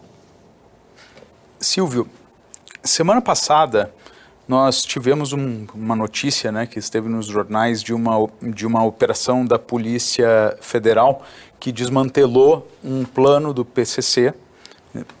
Silvio, 1.59 2.07
semana 2.83 3.21
passada 3.21 3.93
nós 4.47 4.81
tivemos 4.81 5.31
um, 5.31 5.65
uma 5.73 5.95
notícia 5.95 6.51
né, 6.51 6.65
que 6.65 6.77
esteve 6.77 7.07
nos 7.07 7.27
jornais 7.27 7.81
de 7.81 7.93
uma, 7.93 8.27
de 8.41 8.65
uma 8.67 8.83
operação 8.83 9.45
da 9.45 9.57
Polícia 9.57 10.57
Federal 10.59 11.23
que 11.57 11.71
desmantelou 11.71 12.67
um 12.83 13.05
plano 13.05 13.53
do 13.53 13.63
PCC 13.63 14.33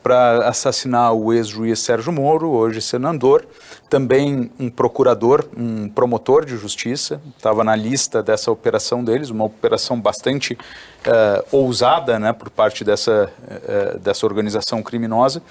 para 0.03 0.47
assassinar 0.47 1.13
o 1.13 1.31
ex-juiz 1.33 1.79
Sérgio 1.79 2.11
Moro, 2.11 2.49
hoje 2.49 2.81
senador, 2.81 3.45
também 3.89 4.51
um 4.59 4.69
procurador, 4.69 5.45
um 5.55 5.89
promotor 5.89 6.45
de 6.45 6.57
justiça, 6.57 7.21
estava 7.37 7.63
na 7.63 7.75
lista 7.75 8.21
dessa 8.21 8.51
operação 8.51 9.03
deles, 9.03 9.29
uma 9.29 9.45
operação 9.45 9.99
bastante 9.99 10.53
uh, 10.53 11.45
ousada 11.51 12.19
né, 12.19 12.33
por 12.33 12.49
parte 12.49 12.83
dessa, 12.83 13.31
uh, 13.47 13.99
dessa 13.99 14.25
organização 14.25 14.81
criminosa. 14.83 15.41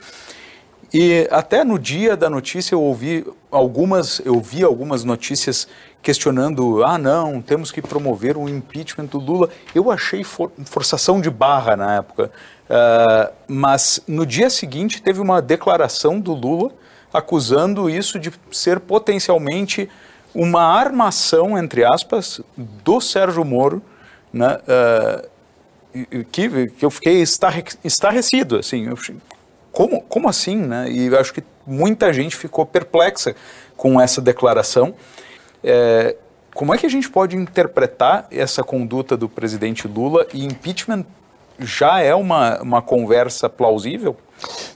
E 0.92 1.28
até 1.30 1.62
no 1.62 1.78
dia 1.78 2.16
da 2.16 2.28
notícia 2.28 2.74
eu 2.74 2.82
ouvi 2.82 3.24
algumas, 3.50 4.20
eu 4.24 4.40
vi 4.40 4.64
algumas 4.64 5.04
notícias 5.04 5.68
questionando, 6.02 6.84
ah 6.84 6.98
não, 6.98 7.40
temos 7.40 7.70
que 7.70 7.80
promover 7.80 8.36
o 8.36 8.48
impeachment 8.48 9.06
do 9.06 9.18
Lula. 9.18 9.48
Eu 9.74 9.90
achei 9.90 10.24
for, 10.24 10.50
forçação 10.64 11.20
de 11.20 11.30
barra 11.30 11.76
na 11.76 11.96
época. 11.96 12.32
Uh, 12.68 13.32
mas 13.46 14.00
no 14.06 14.26
dia 14.26 14.50
seguinte 14.50 15.02
teve 15.02 15.20
uma 15.20 15.40
declaração 15.40 16.18
do 16.18 16.32
Lula 16.32 16.72
acusando 17.12 17.90
isso 17.90 18.18
de 18.18 18.32
ser 18.50 18.80
potencialmente 18.80 19.88
uma 20.34 20.62
armação, 20.62 21.58
entre 21.58 21.84
aspas, 21.84 22.40
do 22.56 23.00
Sérgio 23.00 23.44
Moro, 23.44 23.82
né, 24.32 24.58
uh, 24.58 26.24
que, 26.30 26.68
que 26.68 26.84
eu 26.84 26.90
fiquei 26.90 27.20
estarrecido, 27.20 28.56
assim, 28.56 28.86
eu, 28.86 28.96
como, 29.72 30.02
como 30.02 30.28
assim, 30.28 30.56
né? 30.56 30.90
E 30.90 31.14
acho 31.16 31.32
que 31.32 31.42
muita 31.66 32.12
gente 32.12 32.36
ficou 32.36 32.66
perplexa 32.66 33.34
com 33.76 34.00
essa 34.00 34.20
declaração. 34.20 34.94
É, 35.62 36.16
como 36.54 36.74
é 36.74 36.78
que 36.78 36.86
a 36.86 36.90
gente 36.90 37.08
pode 37.08 37.36
interpretar 37.36 38.26
essa 38.30 38.62
conduta 38.62 39.16
do 39.16 39.28
presidente 39.28 39.86
Lula 39.86 40.26
e 40.34 40.44
impeachment 40.44 41.04
já 41.58 42.00
é 42.00 42.14
uma, 42.14 42.60
uma 42.60 42.82
conversa 42.82 43.48
plausível? 43.48 44.16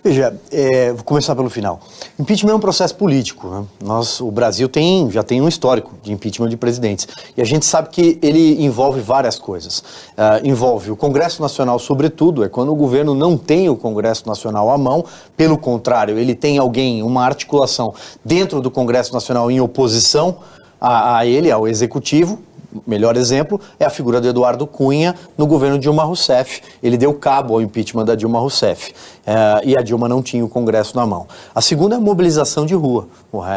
Veja, 0.02 0.38
é, 0.50 0.92
vou 0.92 1.02
começar 1.02 1.34
pelo 1.34 1.48
final. 1.48 1.80
Impeachment 2.18 2.52
é 2.52 2.54
um 2.54 2.60
processo 2.60 2.94
político. 2.94 3.48
Né? 3.48 3.64
Nós, 3.82 4.20
o 4.20 4.30
Brasil 4.30 4.68
tem, 4.68 5.10
já 5.10 5.22
tem 5.22 5.40
um 5.40 5.48
histórico 5.48 5.92
de 6.02 6.12
impeachment 6.12 6.48
de 6.48 6.56
presidentes. 6.56 7.08
E 7.36 7.40
a 7.40 7.44
gente 7.44 7.64
sabe 7.64 7.88
que 7.88 8.18
ele 8.22 8.62
envolve 8.62 9.00
várias 9.00 9.38
coisas. 9.38 9.78
Uh, 9.78 10.44
envolve 10.44 10.90
o 10.90 10.96
Congresso 10.96 11.40
Nacional, 11.40 11.78
sobretudo, 11.78 12.44
é 12.44 12.48
quando 12.48 12.70
o 12.70 12.74
governo 12.74 13.14
não 13.14 13.36
tem 13.36 13.68
o 13.68 13.76
Congresso 13.76 14.26
Nacional 14.26 14.70
à 14.70 14.76
mão. 14.76 15.04
Pelo 15.36 15.56
contrário, 15.56 16.18
ele 16.18 16.34
tem 16.34 16.58
alguém, 16.58 17.02
uma 17.02 17.24
articulação 17.24 17.94
dentro 18.24 18.60
do 18.60 18.70
Congresso 18.70 19.12
Nacional 19.12 19.50
em 19.50 19.60
oposição 19.60 20.36
a, 20.80 21.18
a 21.18 21.26
ele, 21.26 21.50
ao 21.50 21.66
Executivo, 21.66 22.38
melhor 22.86 23.16
exemplo 23.16 23.60
é 23.78 23.84
a 23.84 23.90
figura 23.90 24.20
do 24.20 24.28
Eduardo 24.28 24.66
Cunha 24.66 25.14
no 25.36 25.46
governo 25.46 25.78
Dilma 25.78 26.04
Rousseff. 26.04 26.62
Ele 26.82 26.96
deu 26.96 27.14
cabo 27.14 27.54
ao 27.54 27.60
impeachment 27.62 28.04
da 28.04 28.14
Dilma 28.14 28.38
Rousseff 28.38 28.94
é, 29.26 29.60
e 29.64 29.76
a 29.76 29.82
Dilma 29.82 30.08
não 30.08 30.22
tinha 30.22 30.44
o 30.44 30.48
Congresso 30.48 30.96
na 30.96 31.06
mão. 31.06 31.26
A 31.54 31.60
segunda 31.60 31.94
é 31.94 31.98
a 31.98 32.00
mobilização 32.00 32.66
de 32.66 32.74
rua, 32.74 33.08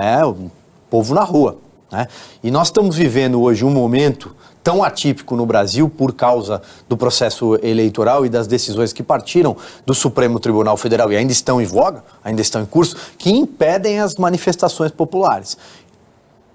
é 0.02 0.26
o 0.26 0.52
povo 0.90 1.14
na 1.14 1.24
rua. 1.24 1.58
Né? 1.92 2.08
E 2.44 2.52
nós 2.52 2.68
estamos 2.68 2.96
vivendo 2.96 3.42
hoje 3.42 3.64
um 3.64 3.70
momento 3.70 4.36
tão 4.68 4.84
atípico 4.84 5.34
no 5.38 5.46
Brasil 5.46 5.88
por 5.88 6.14
causa 6.14 6.62
do 6.90 6.98
processo 6.98 7.58
eleitoral 7.64 8.26
e 8.26 8.30
das 8.30 8.48
decisões 8.48 8.92
que 8.92 9.02
partiram 9.02 9.56
do 9.86 9.94
Supremo 9.94 10.42
Tribunal 10.42 10.76
Federal 10.76 11.10
e 11.10 11.16
ainda 11.16 11.32
estão 11.32 11.62
em 11.62 11.66
voga, 11.66 12.04
ainda 12.22 12.42
estão 12.42 12.62
em 12.62 12.66
curso, 12.66 12.98
que 13.18 13.30
impedem 13.30 14.02
as 14.02 14.16
manifestações 14.16 14.92
populares. 14.92 15.58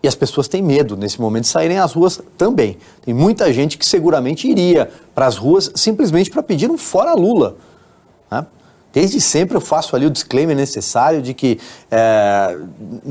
E 0.03 0.09
as 0.09 0.15
pessoas 0.15 0.49
têm 0.49 0.63
medo 0.63 0.97
nesse 0.97 1.21
momento 1.21 1.45
de 1.45 1.51
saírem 1.51 1.79
às 1.79 1.93
ruas 1.93 2.21
também. 2.37 2.77
Tem 3.05 3.15
muita 3.15 3.53
gente 3.53 3.79
que 3.79 3.87
seguramente 3.87 4.49
iria 4.49 4.91
para 5.15 5.27
as 5.27 5.37
ruas 5.37 5.71
simplesmente 5.75 6.31
para 6.31 6.43
pedir 6.43 6.71
um 6.71 6.77
fora 6.77 7.15
Lula. 7.15 7.57
Né? 8.31 8.45
Desde 8.93 9.21
sempre 9.21 9.57
eu 9.57 9.61
faço 9.61 9.97
ali 9.97 10.05
o 10.05 10.11
disclaimer 10.11 10.55
necessário 10.55 11.23
de 11.23 11.33
que 11.33 11.59
é, 11.91 12.59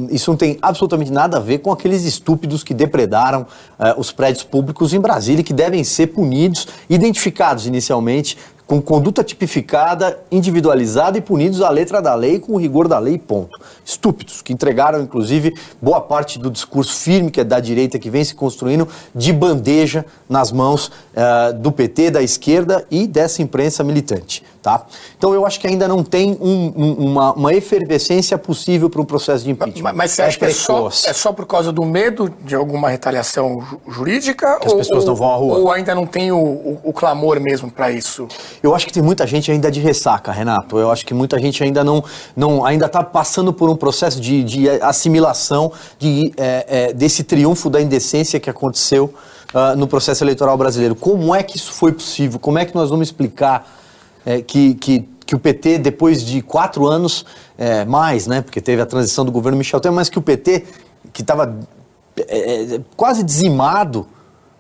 isso 0.10 0.30
não 0.30 0.38
tem 0.38 0.60
absolutamente 0.62 1.12
nada 1.12 1.38
a 1.38 1.40
ver 1.40 1.60
com 1.60 1.72
aqueles 1.72 2.04
estúpidos 2.04 2.64
que 2.64 2.74
depredaram 2.74 3.48
é, 3.80 3.96
os 3.98 4.12
prédios 4.12 4.44
públicos 4.44 4.94
em 4.94 5.00
Brasília 5.00 5.42
e 5.42 5.44
que 5.44 5.54
devem 5.54 5.84
ser 5.84 6.08
punidos, 6.08 6.68
identificados 6.90 7.66
inicialmente 7.66 8.38
com 8.72 8.82
conduta 8.82 9.22
tipificada, 9.22 10.18
individualizada 10.32 11.18
e 11.18 11.22
punidos 11.22 11.62
à 11.62 11.70
letra 11.70 12.02
da 12.02 12.16
lei 12.16 12.40
com 12.40 12.54
o 12.54 12.58
rigor 12.58 12.88
da 12.88 12.98
lei, 13.00 13.18
ponto. 13.18 13.60
Estúpidos, 13.84 14.42
que 14.42 14.54
entregaram, 14.54 15.02
inclusive, 15.02 15.54
boa 15.82 16.00
parte 16.00 16.40
do 16.40 16.50
discurso 16.50 16.96
firme 16.96 17.30
que 17.30 17.42
é 17.42 17.44
da 17.44 17.60
direita 17.60 18.00
que 18.00 18.10
vem 18.10 18.24
se 18.24 18.34
construindo 18.34 18.88
de 19.14 19.34
bandeja 19.34 20.06
nas 20.30 20.54
mãos 20.54 20.88
uh, 20.88 21.54
do 21.54 21.70
PT, 21.70 22.12
da 22.12 22.24
esquerda 22.24 22.88
e 22.90 23.08
dessa 23.08 23.42
imprensa 23.42 23.84
militante. 23.84 24.42
Tá? 24.62 24.86
Então 25.18 25.34
eu 25.34 25.44
acho 25.44 25.60
que 25.60 25.66
ainda 25.66 25.88
não 25.88 26.04
tem 26.04 26.38
um, 26.40 26.72
um, 26.76 26.94
uma, 26.94 27.34
uma, 27.34 27.52
efervescência 27.52 28.38
possível 28.38 28.92
para 28.92 29.02
um 29.02 29.06
processo 29.06 29.44
de 29.44 29.50
impeachment. 29.50 29.82
Mas, 29.82 29.96
mas 29.96 30.12
você 30.12 30.22
acha 30.22 30.38
é 30.38 30.40
que 30.40 30.46
é 30.46 30.54
só, 30.54 30.88
é 30.88 31.14
só, 31.14 31.34
por 31.34 31.48
causa 31.48 31.72
do 31.72 31.84
medo 31.84 32.32
de 32.46 32.54
alguma 32.54 32.88
retaliação 32.88 33.64
jurídica? 33.88 34.60
Que 34.60 34.68
ou, 34.68 34.80
as 34.80 34.88
pessoas 34.88 35.04
não 35.04 35.16
vão 35.16 35.32
à 35.32 35.36
rua? 35.36 35.58
Ou 35.58 35.72
ainda 35.72 35.96
não 35.96 36.06
tem 36.06 36.32
o, 36.32 36.38
o, 36.38 36.80
o 36.84 36.94
clamor 36.94 37.40
mesmo 37.40 37.72
para 37.72 37.92
isso? 37.92 38.28
Eu 38.62 38.76
acho 38.76 38.86
que 38.86 38.94
tem 38.94 39.02
muita 39.02 39.26
gente 39.26 39.52
ainda 39.52 39.72
de 39.72 39.80
ressaca, 39.80 40.32
Renato. 40.32 40.78
Eu 40.78 40.92
acho 40.92 41.08
que 41.08 41.14
muita 41.14 41.40
gente 41.40 41.64
ainda 41.64 41.84
não, 41.84 42.04
não 42.36 42.64
ainda 42.64 42.86
está 42.86 43.02
passando 43.02 43.52
por 43.52 43.68
um 43.68 43.76
processo 43.76 44.22
de, 44.22 44.44
de 44.44 44.70
assimilação 44.70 45.72
de, 45.98 46.32
é, 46.38 46.66
é, 46.68 46.94
desse 46.94 47.24
triunfo 47.24 47.68
da 47.68 47.82
indecência 47.82 48.40
que 48.40 48.50
aconteceu 48.50 49.12
uh, 49.54 49.76
no 49.76 49.88
processo 49.88 50.24
eleitoral 50.24 50.58
brasileiro. 50.58 50.96
Como 50.96 51.34
é 51.34 51.44
que 51.44 51.58
isso 51.58 51.74
foi 51.74 51.92
possível? 51.92 52.40
Como 52.40 52.60
é 52.60 52.66
que 52.66 52.76
nós 52.76 52.90
vamos 52.90 53.08
explicar 53.08 53.81
é, 54.26 54.42
que, 54.42 54.76
que, 54.76 55.10
que 55.26 55.36
o 55.36 55.40
PT, 55.40 55.78
depois 55.80 56.24
de 56.24 56.42
quatro 56.42 56.88
anos, 56.88 57.26
é, 57.58 57.86
mais, 57.86 58.28
né, 58.28 58.42
porque 58.42 58.62
teve 58.62 58.82
a 58.82 58.86
transição 58.86 59.24
do 59.26 59.32
governo 59.32 59.58
Michel 59.58 59.80
Temer, 59.80 59.96
mas 59.96 60.10
que 60.10 60.20
o 60.20 60.22
PT, 60.22 60.66
que 61.14 61.22
estava 61.22 61.58
é, 62.18 62.76
é, 62.76 62.82
quase 62.96 63.24
dizimado 63.24 64.08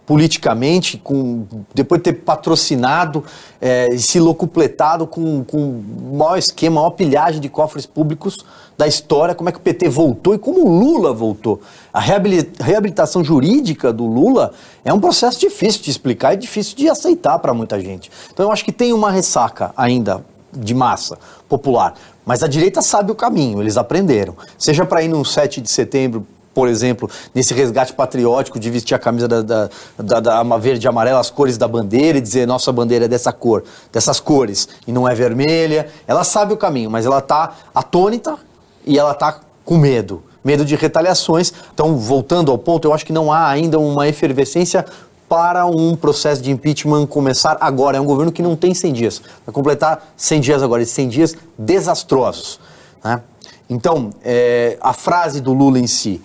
politicamente, 0.05 0.97
com, 0.97 1.45
depois 1.73 1.99
de 1.99 2.11
ter 2.11 2.13
patrocinado 2.13 3.23
é, 3.61 3.93
e 3.93 3.99
se 3.99 4.19
locupletado 4.19 5.07
com, 5.07 5.43
com 5.43 5.57
o 5.57 6.17
maior 6.17 6.37
esquema, 6.37 6.81
a 6.81 6.83
maior 6.83 6.91
pilhagem 6.91 7.39
de 7.39 7.47
cofres 7.47 7.85
públicos 7.85 8.43
da 8.77 8.87
história, 8.87 9.35
como 9.35 9.47
é 9.47 9.51
que 9.51 9.59
o 9.59 9.61
PT 9.61 9.87
voltou 9.89 10.33
e 10.35 10.39
como 10.39 10.65
o 10.65 10.79
Lula 10.79 11.13
voltou. 11.13 11.61
A 11.93 12.00
reabilitação 12.00 13.24
jurídica 13.24 13.91
do 13.91 14.05
Lula 14.05 14.53
é 14.83 14.93
um 14.93 15.00
processo 15.00 15.39
difícil 15.39 15.81
de 15.81 15.91
explicar 15.91 16.33
e 16.33 16.38
difícil 16.38 16.75
de 16.77 16.89
aceitar 16.89 17.38
para 17.39 17.53
muita 17.53 17.79
gente. 17.79 18.10
Então 18.33 18.45
eu 18.45 18.51
acho 18.51 18.63
que 18.63 18.71
tem 18.71 18.93
uma 18.93 19.12
ressaca 19.12 19.74
ainda 19.75 20.24
de 20.53 20.74
massa 20.74 21.17
popular. 21.50 21.95
Mas 22.25 22.43
a 22.43 22.48
direita 22.48 22.81
sabe 22.81 23.12
o 23.12 23.15
caminho, 23.15 23.62
eles 23.62 23.77
aprenderam. 23.77 24.36
Seja 24.57 24.86
para 24.86 25.03
ir 25.03 25.10
no 25.10 25.25
7 25.25 25.60
de 25.60 25.69
setembro 25.69 26.25
por 26.53 26.67
exemplo, 26.67 27.10
nesse 27.33 27.53
resgate 27.53 27.93
patriótico 27.93 28.60
de 28.60 28.69
vestir 28.69 28.93
a 28.93 29.00
camisa 29.00 29.25
da, 29.25 29.41
da, 29.41 29.69
da, 29.98 30.19
da 30.19 30.57
verde 30.57 30.86
e 30.86 30.89
amarela, 30.89 31.17
as 31.17 31.29
cores 31.29 31.57
da 31.57 31.65
bandeira 31.65 32.17
e 32.17 32.21
dizer 32.21 32.45
nossa 32.45 32.74
bandeira 32.74 33.05
é 33.05 33.07
dessa 33.07 33.31
cor, 33.31 33.63
dessas 33.89 34.19
cores, 34.19 34.67
e 34.86 34.91
não 34.91 35.07
é 35.07 35.15
vermelha. 35.15 35.88
Ela 36.05 36.25
sabe 36.25 36.53
o 36.53 36.57
caminho, 36.57 36.91
mas 36.91 37.05
ela 37.05 37.19
está 37.19 37.55
atônita 37.74 38.38
e 38.86 39.00
ela 39.00 39.13
está 39.13 39.39
com 39.63 39.77
medo 39.77 40.21
medo 40.43 40.65
de 40.65 40.75
retaliações. 40.75 41.53
Então, 41.74 41.98
voltando 41.98 42.51
ao 42.51 42.57
ponto, 42.57 42.88
eu 42.88 42.93
acho 42.93 43.05
que 43.05 43.13
não 43.13 43.31
há 43.31 43.50
ainda 43.50 43.79
uma 43.79 44.07
efervescência 44.07 44.86
para 45.29 45.65
um 45.65 45.95
processo 45.95 46.41
de 46.41 46.51
impeachment 46.51 47.07
começar 47.07 47.57
agora. 47.62 47.98
É 47.98 48.01
um 48.01 48.05
governo 48.05 48.31
que 48.31 48.41
não 48.41 48.55
tem 48.55 48.74
100 48.74 48.93
dias. 48.93 49.21
Vai 49.45 49.53
completar 49.53 50.13
100 50.17 50.41
dias 50.41 50.63
agora, 50.63 50.81
esses 50.81 50.93
100 50.93 51.10
dias 51.10 51.36
desastrosos. 51.57 52.60
Né? 53.03 53.21
Então, 53.69 54.10
é, 54.24 54.77
a 54.81 54.91
frase 54.91 55.39
do 55.39 55.53
Lula 55.53 55.79
em 55.79 55.88
si, 55.88 56.21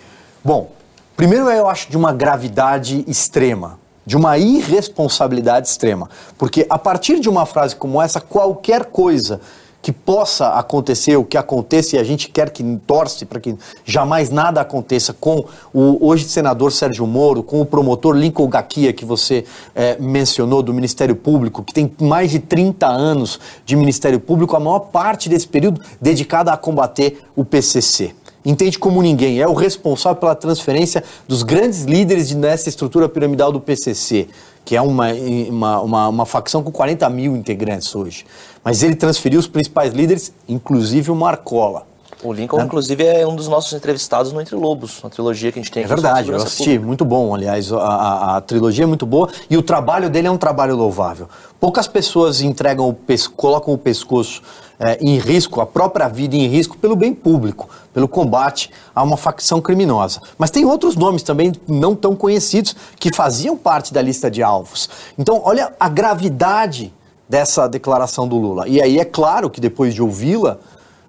Bom, 0.47 0.71
primeiro 1.17 1.51
eu 1.51 1.69
acho 1.69 1.91
de 1.91 1.97
uma 1.97 2.13
gravidade 2.13 3.05
extrema, 3.09 3.81
de 4.07 4.17
uma 4.17 4.39
irresponsabilidade 4.39 5.67
extrema, 5.67 6.09
porque 6.39 6.65
a 6.71 6.79
partir 6.79 7.19
de 7.19 7.29
uma 7.29 7.45
frase 7.45 7.75
como 7.75 8.01
essa, 8.01 8.21
qualquer 8.21 8.85
coisa 8.85 9.41
que 9.87 9.93
possa 9.93 10.49
acontecer, 10.49 11.17
o 11.17 11.25
que 11.25 11.39
aconteça, 11.39 11.95
e 11.95 11.99
a 12.01 12.03
gente 12.03 12.29
quer 12.29 12.51
que 12.51 12.65
torce 12.89 13.25
para 13.25 13.39
que 13.39 13.55
jamais 13.85 14.31
nada 14.31 14.61
aconteça 14.61 15.13
com 15.13 15.45
o 15.73 16.05
hoje 16.05 16.25
senador 16.25 16.73
Sérgio 16.73 17.07
Moro, 17.07 17.41
com 17.41 17.61
o 17.61 17.65
promotor 17.65 18.17
Lincoln 18.17 18.49
Gaquia, 18.49 18.93
que 18.93 19.05
você 19.05 19.45
é, 19.77 19.97
mencionou, 20.01 20.61
do 20.61 20.75
Ministério 20.75 21.15
Público, 21.15 21.63
que 21.63 21.73
tem 21.73 21.89
mais 22.01 22.33
de 22.33 22.41
30 22.41 22.85
anos 22.85 23.39
de 23.65 23.77
Ministério 23.77 24.19
Público, 24.19 24.57
a 24.57 24.59
maior 24.59 24.81
parte 24.81 25.29
desse 25.29 25.47
período 25.47 25.81
dedicada 26.01 26.53
a 26.53 26.57
combater 26.57 27.23
o 27.37 27.45
PCC 27.45 28.13
entende 28.47 28.79
como 28.79 29.03
ninguém, 29.03 29.41
é 29.41 29.47
o 29.47 29.53
responsável 29.53 30.19
pela 30.19 30.35
transferência 30.35 31.03
dos 31.27 31.43
grandes 31.43 31.83
líderes 31.83 32.33
nessa 32.33 32.69
estrutura 32.69 33.09
piramidal 33.09 33.51
do 33.51 33.61
PCC, 33.61 34.29
que 34.65 34.77
é 34.77 34.81
uma, 34.81 35.13
uma, 35.13 35.81
uma, 35.81 36.09
uma 36.09 36.27
facção 36.27 36.63
com 36.63 36.71
40 36.71 37.11
mil 37.11 37.37
integrantes 37.37 37.95
hoje. 37.95 38.25
Mas 38.65 38.83
ele 38.83 38.95
transferiu 38.95 39.41
os 39.41 39.49
principais 39.49 39.93
líderes, 39.93 40.33
inclusive 40.49 41.11
o 41.11 41.17
Marcola 41.17 41.87
O 42.27 42.33
Lincoln, 42.33 42.59
né? 42.59 42.65
inclusive, 42.65 43.05
é 43.05 43.27
um 43.27 43.37
dos 43.37 43.47
nossos 43.47 43.73
entrevistados 43.73 44.33
no 44.33 44.41
Entre 44.41 44.57
Lobos, 44.57 45.03
uma 45.03 45.11
trilogia 45.11 45.53
que 45.53 45.61
a 45.61 45.63
gente 45.63 45.71
tem 45.71 45.85
aqui. 45.85 45.93
É 45.93 45.95
verdade, 45.95 46.31
eu 46.31 46.37
assisti, 46.37 46.65
pública. 46.65 46.87
muito 46.87 47.05
bom, 47.05 47.35
aliás, 47.35 47.73
a, 47.73 47.79
a, 47.79 48.37
a, 48.37 48.41
trilogia 48.41 48.83
é 48.83 48.87
muito 48.87 49.07
boa 49.07 49.29
e 49.49 49.57
o 49.57 49.63
trabalho 49.63 50.11
dele 50.11 50.27
é 50.27 50.31
um 50.31 50.37
trabalho 50.37 50.75
louvável. 50.75 51.29
Poucas 51.61 51.87
pessoas 51.87 52.41
entregam 52.41 52.89
o 52.89 52.97
colocam 53.37 53.73
o 53.73 53.79
pescoço 53.79 54.43
é, 54.79 54.99
em 55.01 55.19
risco, 55.19 55.61
a 55.61 55.67
própria 55.67 56.09
vida 56.09 56.37
em 56.37 56.47
risco, 56.49 56.77
pelo 56.77 56.97
bem 56.97 57.15
público, 57.15 57.69
pelo 57.95 58.09
combate 58.09 58.71
a 58.95 59.03
uma 59.03 59.17
facção 59.17 59.61
criminosa. 59.61 60.21
Mas 60.37 60.51
tem 60.51 60.65
outros 60.65 60.97
nomes 60.97 61.23
também 61.23 61.53
não 61.67 61.95
tão 61.95 62.17
conhecidos 62.17 62.75
que 62.99 63.15
faziam 63.15 63.57
parte 63.57 63.95
da 63.95 64.03
lista 64.03 64.31
de 64.31 64.43
alvos. 64.43 64.91
Então, 65.17 65.41
olha 65.45 65.73
a 65.79 65.89
gravidade 65.89 66.93
dessa 67.29 67.67
declaração 67.67 68.29
do 68.29 68.37
Lula. 68.37 68.69
E 68.69 68.81
aí 68.81 68.99
é 68.99 69.05
claro 69.05 69.51
que 69.51 69.61
depois 69.61 69.95
de 69.95 70.03
ouvi-la, 70.03 70.59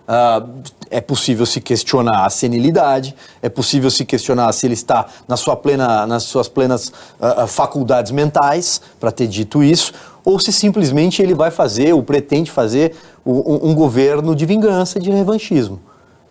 uh, 0.07 0.49
é 0.89 1.01
possível 1.01 1.45
se 1.45 1.59
questionar 1.59 2.25
a 2.25 2.29
senilidade, 2.29 3.15
é 3.41 3.49
possível 3.49 3.91
se 3.91 4.05
questionar 4.05 4.51
se 4.53 4.65
ele 4.65 4.73
está 4.73 5.05
na 5.27 5.35
sua 5.35 5.55
plena, 5.55 6.07
nas 6.07 6.23
suas 6.23 6.47
plenas 6.47 6.91
uh, 7.19 7.45
faculdades 7.47 8.11
mentais 8.11 8.81
para 8.99 9.11
ter 9.11 9.27
dito 9.27 9.63
isso, 9.63 9.93
ou 10.23 10.39
se 10.39 10.51
simplesmente 10.51 11.21
ele 11.21 11.33
vai 11.33 11.51
fazer, 11.51 11.93
ou 11.93 12.01
pretende 12.03 12.51
fazer, 12.51 12.95
um, 13.25 13.69
um 13.69 13.75
governo 13.75 14.35
de 14.35 14.45
vingança, 14.45 14.99
de 14.99 15.11
revanchismo. 15.11 15.79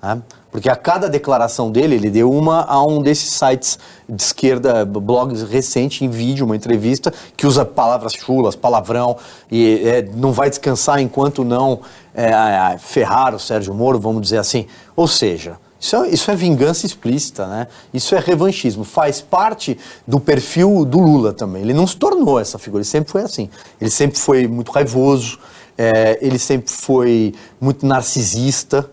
Né? 0.03 0.23
Porque 0.57 0.71
a 0.71 0.75
cada 0.75 1.07
declaração 1.07 1.71
dele, 1.71 1.97
ele 1.97 2.09
deu 2.09 2.33
uma 2.33 2.63
a 2.63 2.83
um 2.83 3.03
desses 3.03 3.29
sites 3.29 3.79
de 4.09 4.23
esquerda, 4.23 4.87
blogs 4.87 5.43
recente, 5.43 6.03
em 6.03 6.09
vídeo, 6.09 6.47
uma 6.47 6.57
entrevista, 6.57 7.13
que 7.37 7.47
usa 7.47 7.63
palavras 7.63 8.15
chulas, 8.15 8.57
palavrão, 8.57 9.19
e 9.53 9.87
é, 9.87 10.01
não 10.15 10.33
vai 10.33 10.49
descansar 10.49 10.99
enquanto 10.99 11.45
não 11.45 11.81
é, 12.15 12.75
ferrar 12.79 13.35
o 13.35 13.39
Sérgio 13.39 13.75
Moro, 13.75 14.01
vamos 14.01 14.23
dizer 14.23 14.39
assim. 14.39 14.65
Ou 14.97 15.07
seja, 15.07 15.59
isso 15.79 15.95
é, 15.95 16.09
isso 16.09 16.31
é, 16.31 16.35
vingança 16.35 16.87
explícita, 16.87 17.47
né? 17.47 17.67
Isso 17.93 18.15
é 18.15 18.19
revanchismo. 18.19 18.83
Faz 18.83 19.21
parte 19.21 19.77
do 20.07 20.19
perfil 20.19 20.87
do 20.87 20.99
Lula 20.99 21.35
também. 21.35 21.61
Ele 21.61 21.75
não 21.75 21.87
se 21.87 21.99
tornou 21.99 22.41
essa 22.41 22.59
figura, 22.59 22.81
ele 22.81 22.89
sempre 22.89 23.13
foi 23.13 23.21
assim. 23.21 23.51
Ele 23.79 23.91
sempre 23.91 24.19
foi 24.19 24.49
muito 24.49 24.73
raivoso, 24.73 25.39
é, 25.77 26.19
ele 26.23 26.39
sempre 26.39 26.73
foi 26.73 27.35
muito 27.61 27.85
narcisista, 27.85 28.91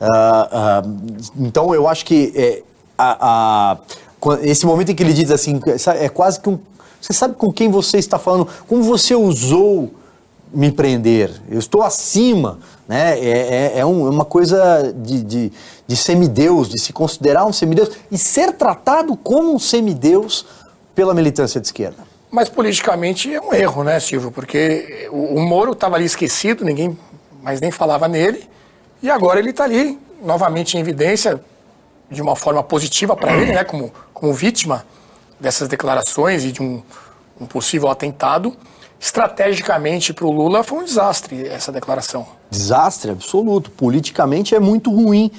Uh, 0.00 0.04
uh, 0.04 1.46
então 1.46 1.74
eu 1.74 1.88
acho 1.88 2.04
que 2.04 2.32
é, 2.36 2.62
a, 2.98 3.72
a, 3.72 4.38
esse 4.42 4.66
momento 4.66 4.90
em 4.90 4.94
que 4.94 5.02
ele 5.02 5.12
diz 5.12 5.30
assim, 5.30 5.60
é 5.98 6.08
quase 6.08 6.40
que 6.40 6.48
um. 6.48 6.58
Você 7.00 7.12
sabe 7.12 7.34
com 7.34 7.52
quem 7.52 7.70
você 7.70 7.98
está 7.98 8.18
falando, 8.18 8.48
como 8.66 8.82
você 8.82 9.14
usou 9.14 9.90
me 10.52 10.70
prender, 10.72 11.30
eu 11.50 11.58
estou 11.58 11.82
acima, 11.82 12.58
né? 12.88 13.18
É, 13.18 13.74
é, 13.74 13.78
é 13.80 13.86
um, 13.86 14.06
é 14.06 14.10
uma 14.10 14.24
coisa 14.24 14.92
de, 14.96 15.22
de, 15.22 15.52
de 15.86 15.96
semideus, 15.96 16.68
de 16.68 16.80
se 16.80 16.92
considerar 16.92 17.44
um 17.44 17.52
semideus 17.52 17.90
e 18.10 18.16
ser 18.16 18.52
tratado 18.52 19.16
como 19.16 19.54
um 19.54 19.58
semideus 19.58 20.46
pela 20.94 21.12
militância 21.12 21.60
de 21.60 21.66
esquerda. 21.66 21.98
Mas 22.30 22.48
politicamente 22.48 23.32
é 23.32 23.40
um 23.40 23.52
erro, 23.52 23.84
né, 23.84 24.00
Silvio? 24.00 24.30
Porque 24.30 25.08
o, 25.10 25.36
o 25.36 25.40
Moro 25.40 25.72
estava 25.72 25.96
ali 25.96 26.04
esquecido, 26.04 26.64
ninguém 26.64 26.96
mais 27.42 27.60
nem 27.60 27.70
falava 27.70 28.08
nele. 28.08 28.48
E 29.02 29.10
agora 29.10 29.38
ele 29.38 29.50
está 29.50 29.64
ali, 29.64 29.98
novamente 30.22 30.76
em 30.76 30.80
evidência, 30.80 31.40
de 32.10 32.22
uma 32.22 32.36
forma 32.36 32.62
positiva 32.62 33.16
para 33.16 33.32
ele, 33.32 33.52
né, 33.52 33.64
como, 33.64 33.92
como 34.14 34.32
vítima 34.32 34.84
dessas 35.38 35.68
declarações 35.68 36.44
e 36.44 36.52
de 36.52 36.62
um, 36.62 36.82
um 37.40 37.46
possível 37.46 37.88
atentado. 37.88 38.56
Estrategicamente 38.98 40.14
para 40.14 40.24
o 40.24 40.30
Lula 40.30 40.62
foi 40.62 40.78
um 40.78 40.84
desastre 40.84 41.46
essa 41.46 41.70
declaração. 41.70 42.26
Desastre 42.50 43.10
absoluto. 43.10 43.70
Politicamente 43.70 44.54
é 44.54 44.60
muito 44.60 44.90
ruim. 44.90 45.30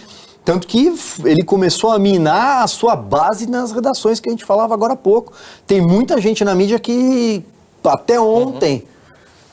Tanto 0.46 0.68
que 0.68 0.94
ele 1.26 1.44
começou 1.44 1.92
a 1.92 2.00
minar 2.00 2.64
a 2.64 2.68
sua 2.68 2.96
base 2.96 3.50
nas 3.50 3.72
redações 3.72 4.20
que 4.20 4.30
a 4.30 4.32
gente 4.32 4.46
falava 4.46 4.74
agora 4.74 4.94
há 4.94 4.98
pouco. 4.98 5.34
Tem 5.66 5.82
muita 5.82 6.22
gente 6.22 6.46
na 6.46 6.54
mídia 6.54 6.80
que 6.80 7.44
até 7.84 8.20
ontem. 8.20 8.76
Uhum 8.76 8.97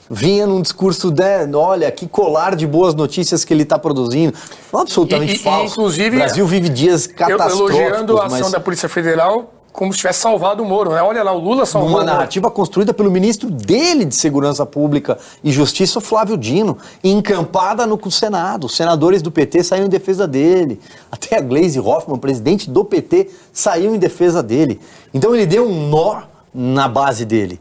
vinha 0.09 0.45
num 0.45 0.61
discurso 0.61 1.11
de, 1.11 1.23
olha, 1.55 1.91
que 1.91 2.07
colar 2.07 2.55
de 2.55 2.65
boas 2.65 2.93
notícias 2.93 3.43
que 3.43 3.53
ele 3.53 3.63
está 3.63 3.77
produzindo. 3.77 4.37
Absolutamente 4.73 5.35
e, 5.35 5.39
falso. 5.39 5.65
E, 5.65 5.71
inclusive, 5.71 6.15
o 6.15 6.19
Brasil 6.19 6.47
vive 6.47 6.69
dias 6.69 7.07
catastróficos. 7.07 7.75
Elogiando 7.75 8.17
a 8.17 8.25
ação 8.25 8.39
mas... 8.39 8.51
da 8.51 8.59
Polícia 8.59 8.89
Federal 8.89 9.51
como 9.75 9.91
se 9.91 9.97
tivesse 9.97 10.19
salvado 10.19 10.63
o 10.63 10.65
Moro, 10.65 10.91
né? 10.91 11.01
Olha 11.01 11.21
lá, 11.21 11.33
o 11.33 11.37
Lula 11.37 11.65
salvou 11.65 11.89
Uma 11.89 12.03
narrativa 12.03 12.49
construída 12.49 12.93
pelo 12.93 13.11
ministro 13.11 13.51
dele 13.51 14.05
de 14.05 14.15
Segurança 14.15 14.65
Pública 14.65 15.17
e 15.43 15.51
Justiça, 15.51 15.99
Flávio 15.99 16.37
Dino, 16.37 16.77
encampada 17.03 17.85
no 17.85 17.99
Senado. 18.09 18.67
Os 18.67 18.75
senadores 18.75 19.21
do 19.21 19.29
PT 19.29 19.63
saíram 19.63 19.87
em 19.87 19.89
defesa 19.89 20.25
dele. 20.25 20.79
Até 21.11 21.37
a 21.37 21.41
Gleisi 21.41 21.79
Hoffmann, 21.79 22.17
presidente 22.17 22.69
do 22.69 22.85
PT, 22.85 23.29
saiu 23.51 23.93
em 23.93 23.99
defesa 23.99 24.41
dele. 24.41 24.79
Então 25.13 25.35
ele 25.35 25.45
deu 25.45 25.67
um 25.67 25.89
nó 25.89 26.21
na 26.53 26.87
base 26.87 27.25
dele. 27.25 27.59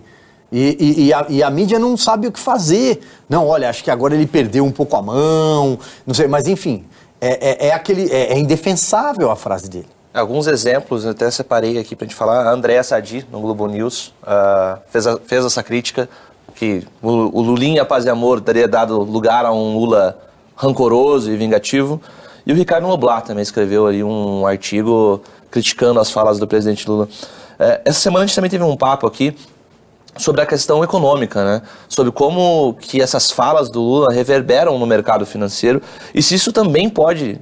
E, 0.57 0.77
e, 0.79 1.07
e, 1.07 1.13
a, 1.13 1.27
e, 1.29 1.43
a, 1.43 1.51
mídia 1.51 1.81
não 1.81 1.97
sabe 1.97 2.29
o 2.29 2.33
que 2.33 2.39
fazer. 2.39 3.01
Não, 3.29 3.49
olha, 3.49 3.69
acho 3.69 3.83
que 3.83 3.91
agora 3.91 4.15
ele 4.15 4.25
perdeu 4.25 4.65
um 4.65 4.71
pouco 4.71 4.95
a 4.95 5.03
mão, 5.03 5.77
não 6.07 6.15
sei, 6.15 6.29
mas 6.29 6.47
enfim, 6.47 6.85
é, 7.21 7.67
é, 7.67 7.69
é 7.71 7.73
aquele, 7.73 8.09
é, 8.09 8.35
é, 8.35 8.39
indefensável 8.39 9.33
a 9.33 9.35
frase 9.35 9.69
dele. 9.69 9.89
Alguns 10.15 10.47
exemplos, 10.47 11.05
eu 11.05 11.11
até 11.11 11.29
separei 11.29 11.77
aqui 11.77 11.97
para 11.97 12.05
a 12.05 12.09
gente 12.09 12.17
falar. 12.17 12.47
A 12.47 12.53
Andréa 12.53 12.85
Sadi, 12.85 13.27
no 13.33 13.41
Globo 13.41 13.67
News, 13.67 14.15
uh, 14.23 14.79
fez, 14.91 15.09
a, 15.09 15.19
fez 15.19 15.45
essa 15.45 15.61
crítica 15.61 16.09
que 16.55 16.87
o, 17.03 17.09
o 17.37 17.43
Lulinha 17.43 17.85
Paz 17.85 18.05
e 18.05 18.09
Amor 18.09 18.41
teria 18.41 18.69
dado 18.69 19.01
lugar 19.01 19.45
a 19.45 19.53
um 19.53 19.77
Lula 19.77 20.17
rancoroso 20.55 21.33
e 21.33 21.37
vingativo. 21.37 22.01
E 22.47 22.53
o 22.53 22.55
Ricardo 22.55 22.87
Noblat 22.87 23.27
também 23.27 23.43
escreveu 23.43 23.89
ali 23.89 24.05
um 24.05 24.47
artigo 24.47 25.21
criticando 25.51 25.99
as 25.99 26.13
falas 26.13 26.39
do 26.39 26.47
presidente 26.47 26.89
Lula. 26.89 27.09
É, 27.59 27.81
essa 27.85 27.99
semana 27.99 28.23
a 28.23 28.27
gente 28.27 28.37
também 28.37 28.51
teve 28.51 28.63
um 28.63 28.77
papo 28.77 29.05
aqui 29.05 29.37
sobre 30.17 30.41
a 30.41 30.47
questão 30.47 30.83
econômica, 30.85 31.45
né? 31.45 31.63
Sobre 31.89 32.13
como 32.13 32.75
que 32.81 33.01
essas 33.01 33.31
falas 33.31 33.69
do 33.69 33.81
Lula 33.81 34.13
reverberam 34.13 34.79
no 34.79 34.87
mercado 34.87 35.27
financeiro 35.27 35.83
e 36.15 36.23
se 36.23 36.35
isso 36.35 36.53
também 36.53 36.89
pode, 36.89 37.41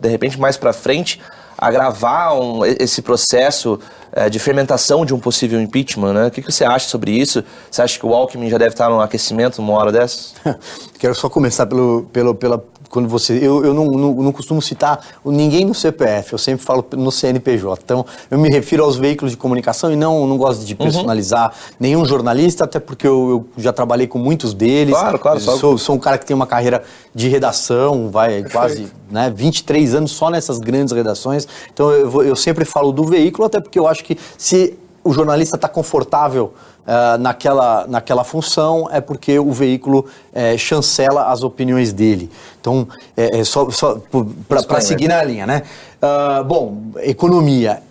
de 0.00 0.08
repente, 0.08 0.38
mais 0.38 0.56
para 0.56 0.72
frente, 0.72 1.20
agravar 1.56 2.34
um, 2.34 2.64
esse 2.64 3.00
processo 3.02 3.78
é, 4.10 4.28
de 4.28 4.38
fermentação 4.38 5.06
de 5.06 5.14
um 5.14 5.18
possível 5.20 5.60
impeachment, 5.60 6.12
né? 6.12 6.26
O 6.26 6.30
que, 6.30 6.42
que, 6.42 6.50
você 6.50 6.64
acha 6.64 6.88
sobre 6.88 7.12
isso? 7.12 7.44
Você 7.70 7.80
acha 7.80 7.98
que 7.98 8.04
o 8.04 8.12
Alckmin 8.12 8.50
já 8.50 8.58
deve 8.58 8.74
estar 8.74 8.88
no 8.88 9.00
aquecimento 9.00 9.60
uma 9.60 9.72
hora 9.74 9.92
dessa? 9.92 10.34
Quero 10.98 11.14
só 11.14 11.28
começar 11.28 11.66
pelo, 11.66 12.08
pelo, 12.12 12.34
pela 12.34 12.64
quando 12.92 13.08
você. 13.08 13.38
Eu, 13.38 13.64
eu 13.64 13.72
não, 13.72 13.86
não, 13.86 14.14
não, 14.14 14.32
costumo 14.32 14.60
citar 14.60 15.00
ninguém 15.24 15.64
no 15.64 15.74
CPF, 15.74 16.34
eu 16.34 16.38
sempre 16.38 16.62
falo 16.62 16.84
no 16.92 17.10
CNPJ. 17.10 17.80
Então, 17.82 18.04
eu 18.30 18.38
me 18.38 18.50
refiro 18.50 18.84
aos 18.84 18.96
veículos 18.96 19.32
de 19.32 19.38
comunicação 19.38 19.90
e 19.90 19.96
não, 19.96 20.26
não 20.26 20.36
gosto 20.36 20.62
de 20.62 20.74
uhum. 20.74 20.78
personalizar 20.78 21.48
uhum. 21.48 21.76
nenhum 21.80 22.04
jornalista, 22.04 22.64
até 22.64 22.78
porque 22.78 23.06
eu, 23.06 23.46
eu, 23.56 23.62
já 23.62 23.72
trabalhei 23.72 24.06
com 24.06 24.18
muitos 24.18 24.52
deles. 24.52 24.94
Claro, 24.94 25.18
claro. 25.18 25.40
Sou, 25.40 25.78
sou 25.78 25.96
um 25.96 25.98
cara 25.98 26.18
que 26.18 26.26
tem 26.26 26.36
uma 26.36 26.46
carreira 26.46 26.84
de 27.14 27.28
redação, 27.28 28.10
vai 28.10 28.42
Perfeito. 28.42 28.52
quase 28.52 28.92
né, 29.10 29.32
23 29.34 29.94
anos 29.94 30.10
só 30.10 30.28
nessas 30.28 30.58
grandes 30.58 30.92
redações. 30.92 31.48
Então, 31.72 31.90
eu, 31.90 32.22
eu 32.22 32.36
sempre 32.36 32.66
falo 32.66 32.92
do 32.92 33.04
veículo, 33.04 33.46
até 33.46 33.58
porque 33.58 33.78
eu 33.78 33.86
acho 33.86 34.04
que 34.04 34.18
se 34.36 34.78
o 35.04 35.12
jornalista 35.12 35.56
está 35.56 35.68
confortável 35.68 36.52
uh, 36.86 37.18
naquela, 37.18 37.86
naquela 37.86 38.24
função, 38.24 38.88
é 38.90 39.00
porque 39.00 39.38
o 39.38 39.52
veículo 39.52 40.06
uh, 40.32 40.58
chancela 40.58 41.26
as 41.26 41.42
opiniões 41.42 41.92
dele. 41.92 42.30
Então, 42.60 42.86
é, 43.16 43.40
é 43.40 43.44
só, 43.44 43.68
só 43.70 44.00
para 44.48 44.80
seguir 44.80 45.08
na 45.08 45.22
linha, 45.22 45.46
né? 45.46 45.62
Uh, 46.02 46.44
bom, 46.44 46.78
economia. 46.98 47.82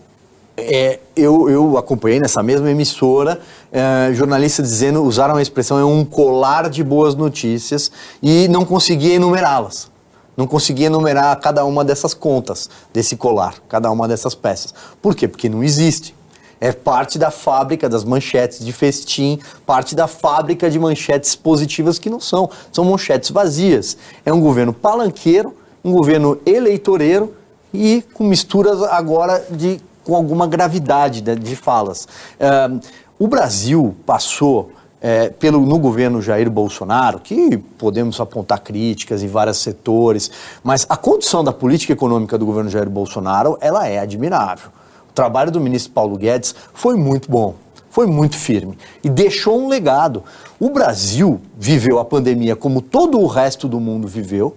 É, 0.58 1.00
eu, 1.15 1.50
eu 1.50 1.78
acompanhei 1.78 2.19
nessa 2.19 2.43
mesma 2.43 2.69
emissora 2.69 3.39
é, 3.71 4.13
jornalistas 4.13 4.67
dizendo, 4.67 5.02
usaram 5.02 5.38
a 5.38 5.41
expressão, 5.41 5.80
é 5.80 5.86
um 5.86 6.04
colar 6.04 6.69
de 6.69 6.84
boas 6.84 7.15
notícias 7.15 7.89
e 8.21 8.47
não 8.50 8.65
conseguia 8.65 9.15
enumerá-las. 9.15 9.89
Não 10.36 10.45
conseguia 10.45 10.88
enumerar 10.88 11.39
cada 11.39 11.63
uma 11.65 11.84
dessas 11.84 12.13
contas, 12.13 12.69
desse 12.93 13.15
colar, 13.15 13.56
cada 13.67 13.89
uma 13.89 14.08
dessas 14.08 14.36
peças. 14.36 14.74
Por 15.02 15.15
quê? 15.15 15.28
Porque 15.28 15.50
não 15.50 15.63
existe 15.63 16.13
é 16.62 16.71
parte 16.71 17.17
da 17.17 17.32
fábrica 17.32 17.89
das 17.89 18.04
manchetes 18.04 18.63
de 18.63 18.71
festim, 18.71 19.39
parte 19.65 19.95
da 19.95 20.08
fábrica 20.08 20.69
de 20.69 20.80
manchetes 20.80 21.36
positivas 21.36 21.97
que 21.97 22.08
não 22.08 22.19
são, 22.19 22.47
são 22.71 22.86
manchetes 22.86 23.32
vazias. 23.32 23.97
É 24.24 24.32
um 24.32 24.39
governo 24.39 24.71
palanqueiro, 24.71 25.56
um 25.84 25.91
governo 25.91 26.39
eleitoreiro 26.45 27.34
e 27.74 28.04
com 28.13 28.24
misturas 28.24 28.84
agora 28.84 29.43
de 29.50 29.82
com 30.04 30.15
alguma 30.15 30.45
gravidade 30.45 31.21
de, 31.21 31.36
de 31.36 31.56
falas. 31.56 32.08
Uh, 32.39 32.80
o 33.17 33.28
Brasil 33.28 33.95
passou 34.06 34.71
é, 35.00 35.30
pelo, 35.30 35.65
no 35.65 35.80
governo 35.80 36.21
Jair 36.21 36.50
Bolsonaro, 36.50 37.19
que 37.19 37.58
podemos 37.58 38.19
apontar 38.19 38.60
críticas 38.60 39.24
em 39.24 39.28
vários 39.28 39.58
setores, 39.58 40.30
mas 40.63 40.86
a 40.88 40.95
condição 40.95 41.43
da 41.43 41.52
política 41.52 41.93
econômica 41.93 42.38
do 42.38 42.45
governo 42.45 42.69
Jair 42.69 42.89
Bolsonaro 42.89 43.58
ela 43.62 43.88
é 43.88 44.00
admirável. 44.00 44.71
O 45.12 45.13
trabalho 45.13 45.52
do 45.52 45.60
ministro 45.60 45.91
Paulo 45.91 46.17
Guedes 46.17 46.56
foi 46.74 46.95
muito 46.95 47.30
bom, 47.30 47.56
foi 47.89 48.08
muito 48.08 48.38
firme 48.38 48.78
e 49.04 49.10
deixou 49.10 49.60
um 49.62 49.67
legado. 49.67 50.24
O 50.58 50.69
Brasil 50.69 51.41
viveu 51.60 52.00
a 52.00 52.06
pandemia 52.06 52.56
como 52.56 52.82
todo 52.82 53.19
o 53.19 53.28
resto 53.28 53.67
do 53.67 53.78
mundo 53.80 54.08
viveu, 54.08 54.56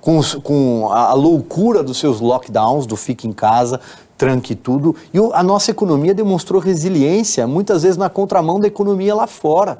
com, 0.00 0.18
os- 0.18 0.34
com 0.34 0.88
a, 0.90 1.14
loucura 1.14 1.84
dos 1.84 1.98
seus 1.98 2.20
lockdowns, 2.20 2.84
do 2.84 2.96
fique 2.96 3.28
em 3.28 3.32
casa, 3.32 3.78
tranque 4.18 4.56
tudo. 4.56 4.96
E 5.14 5.18
a 5.32 5.42
nossa 5.42 5.70
economia 5.70 6.12
demonstrou 6.12 6.60
resiliência, 6.60 7.46
muitas 7.46 7.84
vezes 7.84 7.96
na 7.96 8.08
contramão 8.10 8.58
da 8.58 8.66
economia 8.66 9.14
lá 9.14 9.28
fora. 9.28 9.78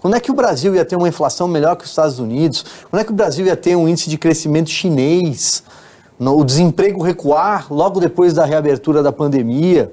Quando 0.00 0.14
é 0.14 0.20
que 0.20 0.30
o 0.30 0.34
Brasil 0.34 0.74
ia 0.76 0.84
ter 0.84 0.94
uma 0.96 1.08
inflação 1.08 1.48
melhor 1.48 1.74
que 1.76 1.82
os 1.84 1.90
Estados 1.90 2.20
Unidos? 2.20 2.64
Quando 2.90 3.00
é 3.00 3.04
que 3.04 3.10
o 3.10 3.14
Brasil 3.14 3.44
ia 3.46 3.56
ter 3.56 3.74
um 3.74 3.88
índice 3.88 4.08
de 4.08 4.18
crescimento 4.18 4.70
chinês? 4.70 5.64
O 6.18 6.44
desemprego 6.44 7.02
recuar 7.02 7.66
logo 7.72 7.98
depois 8.00 8.32
da 8.32 8.44
reabertura 8.44 9.02
da 9.02 9.12
pandemia? 9.12 9.92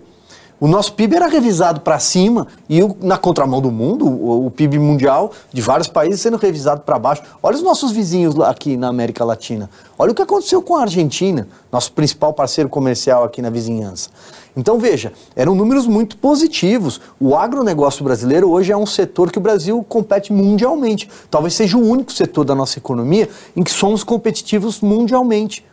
O 0.59 0.67
nosso 0.67 0.93
PIB 0.93 1.15
era 1.15 1.25
revisado 1.25 1.81
para 1.81 1.97
cima 1.97 2.45
e 2.69 2.83
o- 2.83 2.95
na 3.01 3.17
contramão 3.17 3.59
do 3.59 3.71
mundo, 3.71 4.05
o, 4.07 4.45
o 4.45 4.51
PIB 4.51 4.77
mundial 4.77 5.31
de 5.51 5.59
vários 5.59 5.87
países 5.87 6.21
sendo 6.21 6.37
revisado 6.37 6.81
para 6.81 6.99
baixo. 6.99 7.23
Olha 7.41 7.55
os 7.55 7.63
nossos 7.63 7.91
vizinhos 7.91 8.39
aqui 8.41 8.77
na 8.77 8.87
América 8.89 9.25
Latina. 9.25 9.67
Olha 9.97 10.11
o 10.11 10.15
que 10.15 10.21
aconteceu 10.21 10.61
com 10.61 10.75
a 10.75 10.81
Argentina, 10.81 11.47
nosso 11.71 11.91
principal 11.93 12.31
parceiro 12.31 12.69
comercial 12.69 13.23
aqui 13.23 13.41
na 13.41 13.49
vizinhança. 13.49 14.11
Então 14.55 14.77
veja, 14.77 15.11
eram 15.35 15.55
números 15.55 15.87
muito 15.87 16.15
positivos. 16.17 17.01
O 17.19 17.35
agronegócio 17.35 18.03
brasileiro 18.03 18.51
hoje 18.51 18.71
é 18.71 18.77
um 18.77 18.85
setor 18.85 19.31
que 19.31 19.39
o 19.39 19.41
Brasil 19.41 19.83
compete 19.89 20.31
mundialmente. 20.31 21.09
Talvez 21.31 21.55
seja 21.55 21.75
o 21.75 21.81
único 21.83 22.11
setor 22.13 22.45
da 22.45 22.53
nossa 22.53 22.77
economia 22.77 23.27
em 23.55 23.63
que 23.63 23.71
somos 23.71 24.03
competitivos 24.03 24.79
mundialmente. 24.79 25.65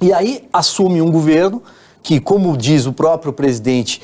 E 0.00 0.12
aí 0.12 0.48
assume 0.52 1.02
um 1.02 1.10
governo 1.10 1.62
que, 2.02 2.20
como 2.20 2.56
diz 2.56 2.86
o 2.86 2.92
próprio 2.92 3.32
presidente, 3.32 4.00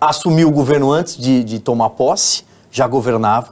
assumiu 0.00 0.48
o 0.48 0.52
governo 0.52 0.92
antes 0.92 1.16
de, 1.16 1.42
de 1.42 1.58
tomar 1.58 1.90
posse, 1.90 2.44
já 2.70 2.86
governava, 2.86 3.48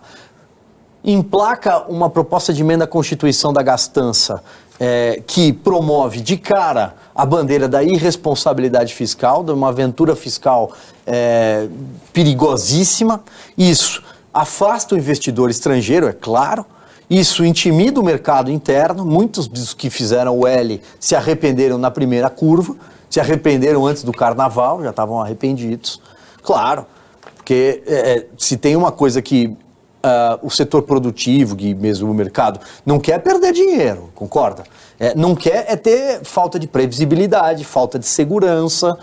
emplaca 1.03 1.85
uma 1.89 2.11
proposta 2.11 2.53
de 2.53 2.63
emenda 2.63 2.85
à 2.85 2.87
Constituição 2.87 3.53
da 3.53 3.63
gastança 3.63 4.43
eh, 4.79 5.23
que 5.27 5.53
promove 5.53 6.21
de 6.21 6.37
cara 6.37 6.95
a 7.15 7.25
bandeira 7.25 7.69
da 7.69 7.83
irresponsabilidade 7.83 8.95
fiscal, 8.95 9.43
de 9.43 9.53
uma 9.53 9.69
aventura 9.69 10.15
fiscal 10.15 10.73
eh, 11.07 11.69
perigosíssima. 12.13 13.23
Isso 13.57 14.03
afasta 14.33 14.95
o 14.95 14.99
investidor 14.99 15.51
estrangeiro, 15.51 16.07
é 16.07 16.13
claro. 16.13 16.65
Isso 17.11 17.45
intimida 17.45 18.01
o 18.01 18.05
mercado 18.05 18.53
interno. 18.53 19.05
Muitos 19.05 19.49
dos 19.49 19.75
que 19.75 19.91
fizeram 19.91 20.39
o 20.39 20.47
L 20.47 20.81
se 21.01 21.17
arrependeram 21.17 21.77
na 21.77 21.91
primeira 21.91 22.31
curva, 22.31 22.77
se 23.11 23.19
arrependeram 23.19 23.85
antes 23.85 24.05
do 24.05 24.13
carnaval, 24.13 24.81
já 24.83 24.91
estavam 24.91 25.21
arrependidos. 25.21 26.01
Claro, 26.41 26.87
porque 27.35 27.83
é, 27.85 28.27
se 28.39 28.57
tem 28.57 28.77
uma 28.77 28.93
coisa 28.93 29.21
que 29.21 29.57
ah, 30.03 30.39
o 30.41 30.49
setor 30.49 30.83
produtivo, 30.83 31.55
e 31.59 31.75
mesmo 31.75 32.11
o 32.11 32.15
mercado, 32.15 32.59
não 32.87 32.99
quer 32.99 33.19
perder 33.19 33.53
dinheiro, 33.53 34.09
concorda? 34.15 34.63
É, 34.99 35.15
não 35.15 35.35
quer 35.35 35.67
é 35.69 35.77
ter 35.77 36.21
falta 36.23 36.59
de 36.59 36.67
previsibilidade, 36.67 37.65
falta 37.65 37.99
de 37.99 38.07
segurança. 38.07 38.97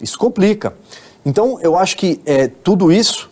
Isso 0.00 0.18
complica. 0.18 0.74
Então, 1.26 1.58
eu 1.60 1.76
acho 1.76 1.96
que 1.96 2.22
é, 2.24 2.46
tudo 2.46 2.90
isso 2.90 3.30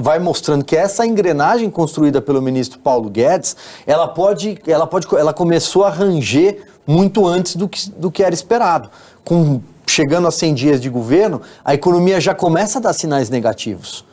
vai 0.00 0.18
mostrando 0.18 0.64
que 0.64 0.76
essa 0.76 1.06
engrenagem 1.06 1.70
construída 1.70 2.20
pelo 2.20 2.40
ministro 2.40 2.78
Paulo 2.78 3.08
Guedes, 3.08 3.56
ela 3.86 4.08
pode, 4.08 4.58
ela 4.66 4.86
pode, 4.86 5.06
ela 5.14 5.32
começou 5.32 5.84
a 5.84 5.90
ranger 5.90 6.66
muito 6.86 7.26
antes 7.26 7.56
do 7.56 7.68
que, 7.68 7.90
do 7.90 8.10
que 8.10 8.22
era 8.22 8.34
esperado. 8.34 8.90
Com 9.24 9.60
chegando 9.86 10.28
a 10.28 10.30
100 10.30 10.54
dias 10.54 10.80
de 10.80 10.88
governo, 10.88 11.40
a 11.64 11.74
economia 11.74 12.20
já 12.20 12.34
começa 12.34 12.78
a 12.78 12.82
dar 12.82 12.92
sinais 12.92 13.30
negativos. 13.30 14.04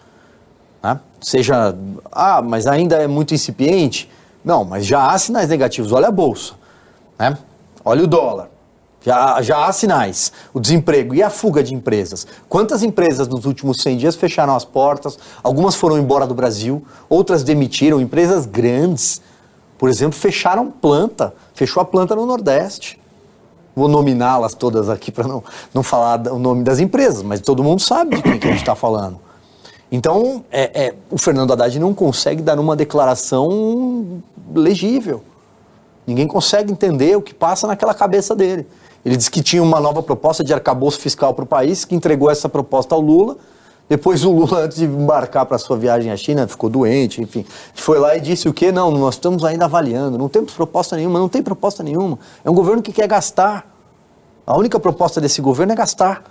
né? 0.82 1.00
Seja, 1.22 1.76
ah, 2.12 2.42
mas 2.42 2.66
ainda 2.68 2.96
é 2.96 3.08
muito 3.08 3.34
incipiente. 3.34 4.10
Não, 4.44 4.64
mas 4.64 4.86
já 4.86 5.12
há 5.12 5.18
sinais 5.18 5.50
negativos. 5.50 5.92
Olha 5.92 6.08
a 6.08 6.12
bolsa, 6.12 6.54
né? 7.18 7.38
Olha 7.84 8.04
o 8.04 8.08
dólar. 8.08 8.50
Já, 9.06 9.40
já 9.44 9.68
há 9.68 9.72
sinais. 9.72 10.32
O 10.52 10.60
desemprego 10.60 11.14
e 11.14 11.22
a 11.22 11.30
fuga 11.30 11.62
de 11.62 11.76
empresas. 11.76 12.26
Quantas 12.50 12.82
empresas 12.82 13.28
nos 13.28 13.46
últimos 13.46 13.78
100 13.82 13.98
dias 13.98 14.16
fecharam 14.16 14.56
as 14.56 14.66
portas? 14.66 15.20
Algumas 15.44 15.76
foram 15.76 16.00
embora 16.00 16.26
do 16.26 16.34
Brasil, 16.34 16.84
outras 17.08 17.44
demitiram. 17.44 18.02
Empresas 18.02 18.48
grandes, 18.48 19.22
por 19.78 19.90
exemplo, 19.90 20.18
fecharam 20.18 20.72
planta. 20.72 21.36
Fechou 21.54 21.82
a 21.82 21.86
planta 21.86 22.16
no 22.16 22.26
Nordeste. 22.26 23.00
Vou 23.76 23.88
nominá-las 23.88 24.56
todas 24.56 24.90
aqui 24.90 25.12
para 25.12 25.28
não, 25.28 25.44
não 25.72 25.84
falar 25.84 26.28
o 26.30 26.40
nome 26.40 26.64
das 26.64 26.80
empresas, 26.80 27.22
mas 27.22 27.42
todo 27.42 27.64
mundo 27.64 27.82
sabe 27.82 28.16
de 28.16 28.24
quem 28.24 28.40
que 28.40 28.48
a 28.48 28.52
gente 28.52 28.62
está 28.62 28.74
falando. 28.74 29.20
Então, 29.92 30.44
é, 30.50 30.86
é, 30.86 30.96
o 31.12 31.18
Fernando 31.18 31.54
Haddad 31.54 31.78
não 31.80 31.94
consegue 31.94 32.42
dar 32.42 32.58
uma 32.58 32.76
declaração 32.76 34.24
legível. 34.52 35.22
Ninguém 36.08 36.26
consegue 36.26 36.72
entender 36.72 37.16
o 37.16 37.22
que 37.22 37.36
passa 37.36 37.68
naquela 37.68 37.94
cabeça 37.94 38.36
dele. 38.36 38.66
Ele 39.06 39.16
disse 39.16 39.30
que 39.30 39.44
tinha 39.44 39.62
uma 39.62 39.80
nova 39.80 40.02
proposta 40.02 40.44
de 40.44 40.52
arcabouço 40.52 41.00
fiscal 41.00 41.32
para 41.36 41.44
o 41.44 41.48
país, 41.48 41.86
que 41.86 41.94
entregou 41.94 42.32
essa 42.32 42.50
proposta 42.50 42.96
ao 42.96 43.02
Lula. 43.02 43.38
Depois 43.88 44.26
o 44.26 44.32
Lula, 44.32 44.62
antes 44.66 44.78
de 44.78 44.86
embarcar 44.86 45.46
para 45.46 45.60
sua 45.60 45.78
viagem 45.78 46.12
à 46.12 46.18
China, 46.18 46.48
ficou 46.48 46.72
doente, 46.72 47.22
enfim. 47.22 47.46
Foi 47.76 48.00
lá 48.00 48.18
e 48.18 48.20
disse 48.20 48.50
o 48.50 48.54
quê? 48.54 48.72
Não, 48.72 48.90
nós 48.90 49.14
estamos 49.14 49.46
ainda 49.46 49.66
avaliando, 49.66 50.18
não 50.18 50.28
temos 50.28 50.54
proposta 50.54 50.96
nenhuma, 50.96 51.20
não 51.20 51.30
tem 51.30 51.44
proposta 51.44 51.84
nenhuma. 51.84 52.18
É 52.44 52.50
um 52.50 52.54
governo 52.56 52.82
que 52.82 52.92
quer 52.92 53.08
gastar. 53.08 53.72
A 54.48 54.58
única 54.58 54.80
proposta 54.80 55.22
desse 55.22 55.40
governo 55.40 55.74
é 55.74 55.76
gastar. 55.76 56.24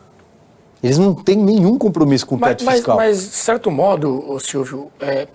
Eles 0.82 0.98
não 0.98 1.14
têm 1.14 1.36
nenhum 1.36 1.78
compromisso 1.78 2.26
com 2.26 2.34
o 2.34 2.38
teto 2.38 2.64
mas, 2.64 2.74
fiscal. 2.74 2.96
mas, 2.96 3.18
de 3.18 3.36
certo 3.36 3.70
modo, 3.70 4.36
Silvio, 4.40 4.90
é, 5.00 5.28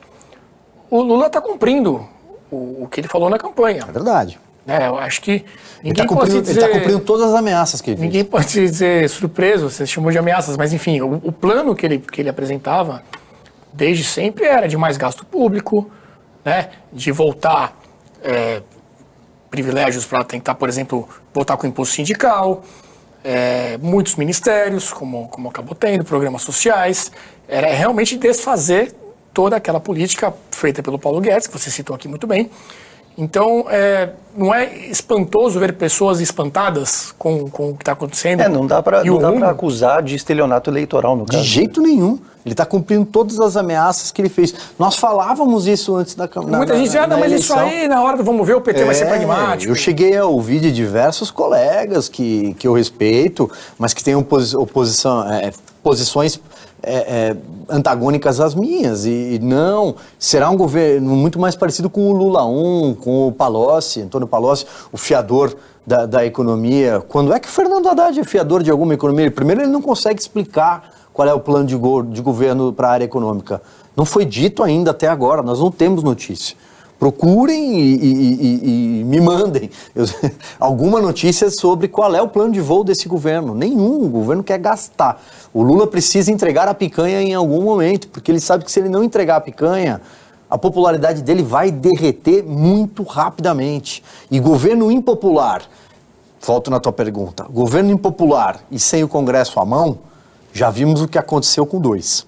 o 0.91 1.01
Lula 1.01 1.27
está 1.27 1.41
cumprindo 1.41 2.05
o, 2.51 2.83
o 2.83 2.87
que 2.89 2.99
ele 2.99 3.07
falou 3.07 3.29
na 3.29 3.37
campanha. 3.37 3.85
É 3.87 3.91
verdade. 3.91 4.39
Né? 4.65 4.87
eu 4.87 4.97
acho 4.97 5.21
que 5.21 5.31
Ele 5.31 5.45
ninguém 5.83 6.03
está 6.03 6.15
pode 6.15 6.31
cumprindo, 6.31 6.45
se 6.45 6.51
ele 6.51 6.59
tá 6.59 6.67
dizer... 6.67 6.79
cumprindo 6.79 6.99
todas 7.01 7.29
as 7.29 7.35
ameaças 7.35 7.81
que 7.81 7.91
ele 7.91 7.97
fez. 7.97 8.05
Ninguém 8.05 8.25
pode 8.25 8.49
se 8.49 8.61
dizer 8.61 9.09
surpreso, 9.09 9.69
você 9.69 9.85
chamou 9.85 10.11
de 10.11 10.17
ameaças, 10.17 10.57
mas 10.57 10.73
enfim, 10.73 11.01
o, 11.01 11.15
o 11.23 11.31
plano 11.31 11.75
que 11.75 11.85
ele, 11.85 11.99
que 11.99 12.21
ele 12.21 12.29
apresentava 12.29 13.03
desde 13.73 14.03
sempre 14.03 14.45
era 14.45 14.67
de 14.67 14.77
mais 14.77 14.97
gasto 14.97 15.25
público, 15.25 15.89
né, 16.43 16.69
de 16.91 17.11
voltar 17.11 17.77
é, 18.23 18.61
privilégios 19.49 20.05
para 20.05 20.23
tentar, 20.23 20.55
por 20.55 20.69
exemplo, 20.69 21.07
voltar 21.33 21.57
com 21.57 21.65
o 21.65 21.69
imposto 21.69 21.95
sindical, 21.95 22.63
é, 23.23 23.77
muitos 23.77 24.15
ministérios, 24.15 24.91
como, 24.91 25.27
como 25.27 25.49
acabou 25.49 25.75
tendo, 25.75 26.03
programas 26.05 26.41
sociais, 26.41 27.11
era 27.47 27.67
realmente 27.67 28.17
desfazer 28.17 28.93
toda 29.33 29.55
aquela 29.55 29.79
política 29.79 30.33
feita 30.51 30.81
pelo 30.81 30.97
Paulo 30.97 31.19
Guedes, 31.19 31.47
que 31.47 31.57
você 31.57 31.69
citou 31.69 31.95
aqui 31.95 32.07
muito 32.07 32.27
bem. 32.27 32.49
Então, 33.19 33.65
é, 33.69 34.11
não 34.35 34.53
é 34.53 34.87
espantoso 34.87 35.59
ver 35.59 35.73
pessoas 35.73 36.21
espantadas 36.21 37.13
com, 37.17 37.49
com 37.49 37.71
o 37.71 37.75
que 37.75 37.81
está 37.81 37.91
acontecendo? 37.91 38.39
É, 38.39 38.47
não 38.47 38.65
dá 38.65 38.81
para 38.81 39.01
acusar 39.49 40.01
de 40.01 40.15
estelionato 40.15 40.69
eleitoral 40.69 41.17
no 41.17 41.25
De 41.25 41.33
caso. 41.33 41.43
jeito 41.43 41.81
nenhum. 41.81 42.17
Ele 42.45 42.53
está 42.53 42.65
cumprindo 42.65 43.05
todas 43.05 43.37
as 43.41 43.57
ameaças 43.57 44.11
que 44.11 44.21
ele 44.21 44.29
fez. 44.29 44.55
Nós 44.79 44.95
falávamos 44.95 45.67
isso 45.67 45.93
antes 45.97 46.15
da 46.15 46.25
campanha. 46.25 46.57
Muita 46.57 46.73
gente 46.77 46.85
diz, 46.85 46.95
ah, 46.95 47.05
mas 47.05 47.33
isso 47.33 47.53
aí, 47.53 47.85
na 47.89 48.01
hora 48.01 48.15
do 48.15 48.23
vamos 48.23 48.47
ver, 48.47 48.55
o 48.55 48.61
PT 48.61 48.85
vai 48.85 48.95
ser 48.95 49.03
É, 49.03 49.07
pragmático. 49.07 49.69
Eu 49.69 49.75
cheguei 49.75 50.15
a 50.15 50.25
ouvir 50.25 50.61
de 50.61 50.71
diversos 50.71 51.29
colegas 51.29 52.07
que, 52.07 52.53
que 52.57 52.65
eu 52.65 52.73
respeito, 52.73 53.51
mas 53.77 53.93
que 53.93 54.01
têm 54.01 54.15
oposi 54.15 54.55
oposição, 54.55 55.29
é, 55.29 55.51
posições 55.83 56.39
é, 56.81 56.95
é, 56.95 57.37
antagônicas 57.69 58.39
às 58.39 58.55
minhas. 58.55 59.05
E, 59.05 59.35
e 59.35 59.39
não, 59.39 59.95
será 60.17 60.49
um 60.49 60.57
governo 60.57 61.15
muito 61.15 61.39
mais 61.39 61.55
parecido 61.55 61.89
com 61.89 62.09
o 62.09 62.13
Lula 62.13 62.45
1, 62.45 62.95
com 62.95 63.27
o 63.27 63.31
Palocci, 63.31 64.01
Antônio 64.01 64.27
Palocci, 64.27 64.65
o 64.91 64.97
fiador 64.97 65.55
da, 65.85 66.05
da 66.05 66.25
economia. 66.25 67.03
Quando 67.07 67.33
é 67.33 67.39
que 67.39 67.47
o 67.47 67.51
Fernando 67.51 67.87
Haddad 67.87 68.19
é 68.19 68.23
fiador 68.23 68.63
de 68.63 68.71
alguma 68.71 68.93
economia? 68.93 69.29
Primeiro, 69.31 69.61
ele 69.61 69.71
não 69.71 69.81
consegue 69.81 70.19
explicar 70.19 70.91
qual 71.11 71.27
é 71.27 71.33
o 71.33 71.39
plano 71.39 71.65
de, 71.65 71.75
go 71.75 72.01
de 72.03 72.21
governo 72.21 72.71
para 72.71 72.87
a 72.87 72.91
área 72.91 73.05
econômica. 73.05 73.61
Não 73.95 74.05
foi 74.05 74.23
dito 74.23 74.63
ainda 74.63 74.91
até 74.91 75.07
agora, 75.07 75.41
nós 75.41 75.59
não 75.59 75.71
temos 75.71 76.03
notícia. 76.03 76.55
Procurem 76.99 77.79
e, 77.79 77.95
e- 77.95 78.33
e- 78.41 78.99
e 78.99 79.03
me 79.05 79.21
mandem 79.21 79.69
eu- 79.95 80.05
alguma 80.59 80.99
notícia 81.01 81.49
sobre 81.49 81.87
qual 81.87 82.13
é 82.13 82.21
o 82.21 82.27
plano 82.27 82.51
de 82.51 82.59
voo 82.59 82.83
desse 82.83 83.07
governo. 83.07 83.55
Nenhum, 83.55 84.03
o 84.03 84.09
governo 84.09 84.43
quer 84.43 84.57
gastar. 84.59 85.21
O 85.53 85.63
Lula 85.63 85.87
precisa 85.87 86.29
entregar 86.31 86.67
a 86.67 86.73
picanha 86.73 87.21
em 87.21 87.33
algum 87.33 87.61
momento, 87.63 88.09
porque 88.09 88.29
ele 88.29 88.41
sabe 88.41 88.65
que 88.65 88.71
se 88.71 88.79
ele 88.81 88.89
não 88.89 89.01
entregar 89.03 89.37
a 89.37 89.41
picanha, 89.41 90.01
a 90.49 90.57
popularidade 90.57 91.21
dele 91.23 91.41
vai 91.41 91.71
derreter 91.71 92.43
muito 92.43 93.03
rapidamente. 93.03 94.03
E 94.29 94.37
governo 94.39 94.91
impopular, 94.91 95.61
volto 96.41 96.69
na 96.69 96.81
tua 96.81 96.91
pergunta, 96.91 97.45
governo 97.49 97.91
impopular 97.91 98.59
e 98.69 98.77
sem 98.77 99.03
o 99.03 99.07
Congresso 99.07 99.57
à 99.59 99.63
mão, 99.65 99.99
já 100.51 100.69
vimos 100.69 101.01
o 101.01 101.07
que 101.07 101.17
aconteceu 101.17 101.65
com 101.65 101.79
dois 101.79 102.27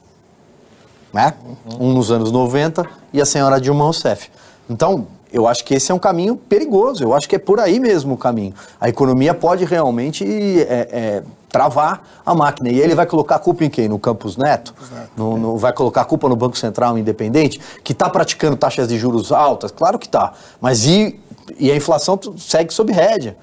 né? 1.14 1.34
Um 1.78 1.92
nos 1.92 2.10
anos 2.10 2.32
90 2.32 2.86
e 3.12 3.20
a 3.22 3.26
senhora 3.26 3.60
Dilma 3.60 3.84
Rousseff. 3.84 4.30
Então, 4.70 5.08
eu 5.34 5.48
acho 5.48 5.64
que 5.64 5.74
esse 5.74 5.92
é 5.92 5.96
um 5.96 6.00
caminho 6.00 6.36
perigoso, 6.36 7.04
eu 7.04 7.14
acho 7.14 7.28
que 7.28 7.36
é 7.36 7.40
por 7.40 7.60
aí 7.60 7.80
mesmo 7.80 8.14
o 8.16 8.18
caminho. 8.18 8.54
A 8.80 8.90
economia 8.90 9.34
pode 9.34 9.64
realmente 9.66 10.26
é, 10.26 10.88
é, 10.92 11.24
travar 11.50 12.06
a 12.26 12.36
máquina. 12.36 12.70
E 12.70 12.80
ele 12.80 12.94
vai 12.96 13.06
colocar 13.06 13.36
a 13.36 13.40
culpa 13.40 13.64
em 13.64 13.70
quem? 13.70 13.88
No 13.88 13.98
Campos 14.00 14.36
Neto? 14.38 14.74
No, 15.16 15.38
no- 15.38 15.58
vai 15.58 15.72
colocar 15.74 16.02
a 16.02 16.06
culpa 16.06 16.28
no 16.28 16.36
Banco 16.36 16.58
Central 16.58 16.98
Independente, 16.98 17.60
que 17.84 17.94
está 17.94 18.10
praticando 18.10 18.56
taxas 18.58 18.88
de 18.88 18.98
juros 18.98 19.32
altas? 19.32 19.72
Claro 19.72 19.98
que 19.98 20.06
está. 20.06 20.34
Mas 20.60 20.86
e 20.86 21.20
e 21.60 21.70
a 21.72 21.76
inflação 21.76 22.18
segue 22.38 22.74
sob 22.74 22.92
rédea. 22.94 23.36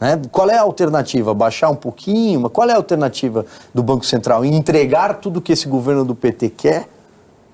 Né? 0.00 0.20
Qual 0.30 0.50
é 0.50 0.56
a 0.58 0.62
alternativa? 0.62 1.32
Baixar 1.32 1.70
um 1.70 1.74
pouquinho? 1.76 2.50
Qual 2.50 2.68
é 2.68 2.72
a 2.72 2.76
alternativa 2.76 3.46
do 3.72 3.82
Banco 3.82 4.04
Central? 4.04 4.44
Entregar 4.44 5.14
tudo 5.20 5.40
que 5.40 5.52
esse 5.52 5.66
governo 5.68 6.04
do 6.04 6.14
PT 6.14 6.50
quer? 6.50 6.88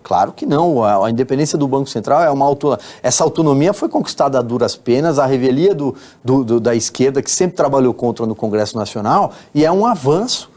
Claro 0.02 0.32
que 0.32 0.46
não. 0.46 0.82
A, 0.82 1.10
independência 1.10 1.58
do 1.58 1.68
Banco 1.68 1.88
Central 1.88 2.22
é 2.22 2.30
uma 2.30 2.44
autonomia. 2.44 2.84
Essa 3.02 3.22
autonomia 3.22 3.72
foi 3.72 3.88
conquistada 3.88 4.38
a 4.38 4.42
duras 4.42 4.74
penas, 4.74 5.18
a 5.18 5.26
revelia 5.26 5.74
do, 5.74 5.94
do, 6.24 6.44
do, 6.44 6.60
da 6.60 6.74
esquerda, 6.74 7.22
que 7.22 7.30
sempre 7.30 7.56
trabalhou 7.56 7.92
contra 7.92 8.26
no 8.26 8.34
Congresso 8.34 8.76
Nacional, 8.76 9.32
e 9.54 9.64
é 9.64 9.70
um 9.70 9.86
avanço. 9.86 10.50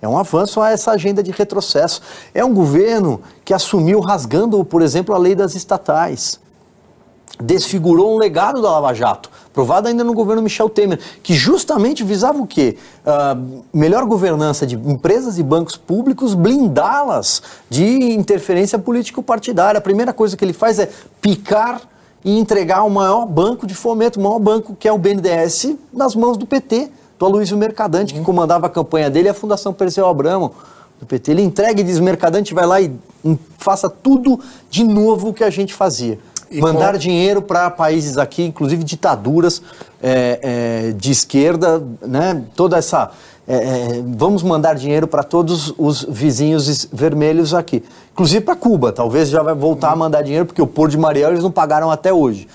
É 0.00 0.08
um 0.08 0.18
avanço 0.18 0.60
a 0.60 0.70
essa 0.70 0.90
agenda 0.90 1.22
de 1.22 1.30
retrocesso. 1.30 2.02
É 2.34 2.44
um 2.44 2.52
governo 2.52 3.20
que 3.44 3.54
assumiu 3.54 4.00
rasgando, 4.00 4.64
por 4.64 4.82
exemplo, 4.82 5.14
a 5.14 5.18
lei 5.18 5.34
das 5.34 5.54
estatais. 5.54 6.40
Desfigurou 7.40 8.14
um 8.14 8.18
legado 8.18 8.60
da 8.60 8.70
Lava 8.70 8.94
Jato 8.94 9.30
aprovada 9.52 9.90
ainda 9.90 10.02
no 10.02 10.14
governo 10.14 10.42
Michel 10.42 10.68
Temer, 10.68 10.98
que 11.22 11.34
justamente 11.34 12.02
visava 12.02 12.38
o 12.40 12.46
quê? 12.46 12.76
Uh, 13.04 13.62
melhor 13.72 14.06
governança 14.06 14.66
de 14.66 14.74
empresas 14.76 15.38
e 15.38 15.42
bancos 15.42 15.76
públicos, 15.76 16.34
blindá-las 16.34 17.42
de 17.68 17.84
interferência 18.14 18.78
político-partidária. 18.78 19.78
A 19.78 19.82
primeira 19.82 20.12
coisa 20.12 20.36
que 20.36 20.44
ele 20.44 20.54
faz 20.54 20.78
é 20.78 20.88
picar 21.20 21.82
e 22.24 22.38
entregar 22.38 22.82
o 22.82 22.90
maior 22.90 23.26
banco 23.26 23.66
de 23.66 23.74
fomento, 23.74 24.18
o 24.18 24.22
maior 24.22 24.38
banco 24.38 24.74
que 24.74 24.88
é 24.88 24.92
o 24.92 24.96
BNDES, 24.96 25.74
nas 25.92 26.14
mãos 26.14 26.38
do 26.38 26.46
PT, 26.46 26.90
do 27.18 27.26
Aloysio 27.26 27.56
Mercadante, 27.56 28.14
que 28.14 28.20
uhum. 28.20 28.24
comandava 28.24 28.68
a 28.68 28.70
campanha 28.70 29.10
dele, 29.10 29.28
e 29.28 29.30
a 29.30 29.34
Fundação 29.34 29.72
Perseu 29.74 30.06
Abramo 30.06 30.52
do 30.98 31.04
PT. 31.04 31.30
Ele 31.30 31.42
entrega 31.42 31.80
e 31.80 31.84
diz, 31.84 32.00
Mercadante 32.00 32.54
vai 32.54 32.64
lá 32.64 32.80
e 32.80 32.90
faça 33.58 33.90
tudo 33.90 34.40
de 34.70 34.82
novo 34.82 35.28
o 35.28 35.34
que 35.34 35.44
a 35.44 35.50
gente 35.50 35.74
fazia. 35.74 36.18
E 36.52 36.60
mandar 36.60 36.92
com... 36.92 36.98
dinheiro 36.98 37.42
para 37.42 37.70
países 37.70 38.18
aqui, 38.18 38.44
inclusive 38.44 38.84
ditaduras 38.84 39.62
é, 40.02 40.38
é, 40.42 40.92
de 40.92 41.10
esquerda, 41.10 41.82
né? 42.00 42.44
Toda 42.54 42.76
essa. 42.76 43.10
É, 43.46 43.56
é 43.56 44.02
vamos 44.06 44.42
mandar 44.42 44.74
dinheiro 44.74 45.06
para 45.06 45.22
todos 45.22 45.74
os 45.76 46.04
vizinhos 46.08 46.88
vermelhos 46.92 47.54
aqui. 47.54 47.82
Inclusive 48.12 48.44
para 48.44 48.54
Cuba, 48.54 48.92
talvez 48.92 49.28
já 49.28 49.42
vai 49.42 49.54
voltar 49.54 49.92
a 49.92 49.96
mandar 49.96 50.22
dinheiro, 50.22 50.46
porque 50.46 50.62
o 50.62 50.66
Porto 50.66 50.92
de 50.92 50.98
Mariel 50.98 51.30
eles 51.30 51.42
não 51.42 51.50
pagaram 51.50 51.90
até 51.90 52.12
hoje. 52.12 52.46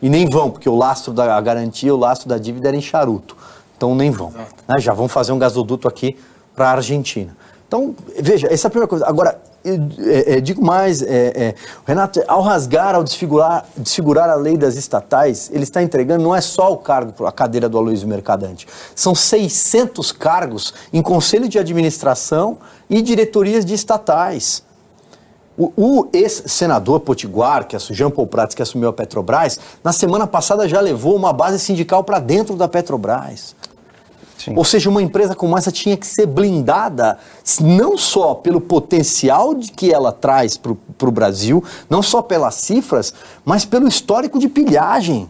E 0.00 0.08
nem 0.08 0.28
vão, 0.28 0.50
porque 0.50 0.68
o 0.68 0.74
lastro 0.74 1.12
da 1.12 1.40
garantia, 1.40 1.94
o 1.94 1.96
lastro 1.96 2.28
da 2.28 2.38
dívida 2.38 2.68
era 2.68 2.76
em 2.76 2.80
charuto. 2.80 3.36
Então 3.76 3.94
nem 3.94 4.10
vão. 4.10 4.32
Né? 4.66 4.78
Já 4.78 4.92
vão 4.92 5.06
fazer 5.06 5.32
um 5.32 5.38
gasoduto 5.38 5.86
aqui 5.86 6.16
para 6.54 6.68
a 6.68 6.72
Argentina. 6.72 7.36
Então, 7.68 7.94
veja, 8.20 8.48
essa 8.52 8.66
é 8.66 8.68
a 8.68 8.70
primeira 8.70 8.88
coisa. 8.88 9.06
Agora, 9.06 9.40
é, 9.64 10.36
é, 10.36 10.40
digo 10.40 10.64
mais, 10.64 11.02
é, 11.02 11.06
é, 11.08 11.54
Renato, 11.86 12.22
ao 12.26 12.42
rasgar, 12.42 12.94
ao 12.94 13.04
desfigurar, 13.04 13.64
desfigurar 13.76 14.28
a 14.28 14.34
lei 14.34 14.56
das 14.56 14.74
estatais, 14.74 15.50
ele 15.52 15.62
está 15.62 15.82
entregando 15.82 16.24
não 16.24 16.34
é 16.34 16.40
só 16.40 16.72
o 16.72 16.76
cargo, 16.76 17.24
a 17.24 17.32
cadeira 17.32 17.68
do 17.68 17.78
Aloysio 17.78 18.08
Mercadante, 18.08 18.66
são 18.94 19.14
600 19.14 20.10
cargos 20.12 20.74
em 20.92 21.00
conselho 21.00 21.48
de 21.48 21.58
administração 21.58 22.58
e 22.90 23.00
diretorias 23.00 23.64
de 23.64 23.74
estatais. 23.74 24.64
O, 25.56 25.72
o 25.76 26.08
ex-senador 26.12 27.00
Potiguar, 27.00 27.66
que 27.66 27.76
é 27.76 27.78
Jean 27.78 28.10
Paul 28.10 28.26
Prats, 28.26 28.54
que 28.54 28.62
assumiu 28.62 28.88
a 28.88 28.92
Petrobras, 28.92 29.60
na 29.84 29.92
semana 29.92 30.26
passada 30.26 30.66
já 30.66 30.80
levou 30.80 31.14
uma 31.14 31.32
base 31.32 31.58
sindical 31.58 32.02
para 32.02 32.18
dentro 32.18 32.56
da 32.56 32.66
Petrobras. 32.66 33.54
Sim. 34.42 34.54
Ou 34.56 34.64
seja, 34.64 34.90
uma 34.90 35.00
empresa 35.00 35.36
como 35.36 35.56
essa 35.56 35.70
tinha 35.70 35.96
que 35.96 36.06
ser 36.06 36.26
blindada 36.26 37.16
não 37.60 37.96
só 37.96 38.34
pelo 38.34 38.60
potencial 38.60 39.54
de 39.54 39.70
que 39.70 39.92
ela 39.92 40.10
traz 40.10 40.56
para 40.56 40.72
o 40.72 41.12
Brasil, 41.12 41.62
não 41.88 42.02
só 42.02 42.20
pelas 42.20 42.56
cifras, 42.56 43.14
mas 43.44 43.64
pelo 43.64 43.86
histórico 43.86 44.40
de 44.40 44.48
pilhagem. 44.48 45.28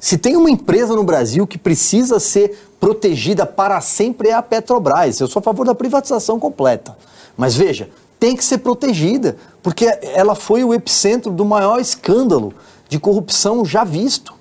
Se 0.00 0.18
tem 0.18 0.36
uma 0.36 0.50
empresa 0.50 0.94
no 0.96 1.04
Brasil 1.04 1.46
que 1.46 1.56
precisa 1.56 2.18
ser 2.18 2.68
protegida 2.80 3.46
para 3.46 3.80
sempre 3.80 4.30
é 4.30 4.32
a 4.32 4.42
Petrobras. 4.42 5.20
Eu 5.20 5.28
sou 5.28 5.38
a 5.38 5.42
favor 5.42 5.64
da 5.64 5.74
privatização 5.74 6.40
completa. 6.40 6.96
Mas 7.36 7.54
veja, 7.54 7.88
tem 8.18 8.36
que 8.36 8.44
ser 8.44 8.58
protegida, 8.58 9.36
porque 9.62 9.86
ela 10.02 10.34
foi 10.34 10.64
o 10.64 10.74
epicentro 10.74 11.30
do 11.30 11.44
maior 11.44 11.80
escândalo 11.80 12.52
de 12.88 12.98
corrupção 12.98 13.64
já 13.64 13.84
visto, 13.84 14.34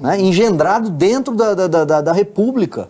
né, 0.00 0.18
engendrado 0.18 0.88
dentro 0.88 1.34
da, 1.34 1.52
da, 1.52 1.84
da, 1.84 2.00
da 2.00 2.12
República 2.12 2.88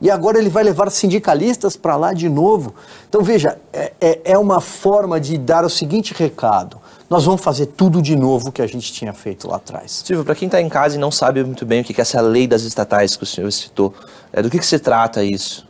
e 0.00 0.10
agora 0.10 0.38
ele 0.38 0.48
vai 0.48 0.64
levar 0.64 0.90
sindicalistas 0.90 1.76
para 1.76 1.96
lá 1.96 2.12
de 2.12 2.28
novo. 2.28 2.74
Então, 3.08 3.22
veja, 3.22 3.58
é, 3.72 3.92
é, 4.00 4.20
é, 4.24 4.38
uma 4.38 4.60
forma 4.60 5.20
de 5.20 5.36
dar 5.36 5.64
o 5.64 5.68
seguinte 5.68 6.14
recado: 6.16 6.78
nós 7.08 7.24
vamos 7.24 7.42
fazer 7.42 7.66
tudo 7.66 8.00
de 8.00 8.16
novo 8.16 8.50
que 8.50 8.62
a 8.62 8.66
gente 8.66 8.92
tinha 8.92 9.12
feito 9.12 9.48
lá 9.48 9.56
atrás. 9.56 10.02
Silvio, 10.04 10.24
para 10.24 10.34
quem 10.34 10.46
está 10.46 10.60
em 10.60 10.68
casa 10.68 10.96
e 10.96 10.98
não 10.98 11.10
sabe 11.10 11.44
muito 11.44 11.66
bem 11.66 11.82
o 11.82 11.84
que 11.84 11.98
é 11.98 12.00
essa 12.00 12.20
lei 12.20 12.46
das 12.46 12.62
estatais 12.62 13.16
que 13.16 13.24
o 13.24 13.26
senhor 13.26 13.50
citou, 13.52 13.92
é, 14.32 14.42
do 14.42 14.48
que, 14.48 14.58
que 14.58 14.66
se 14.66 14.78
trata 14.78 15.22
isso? 15.22 15.68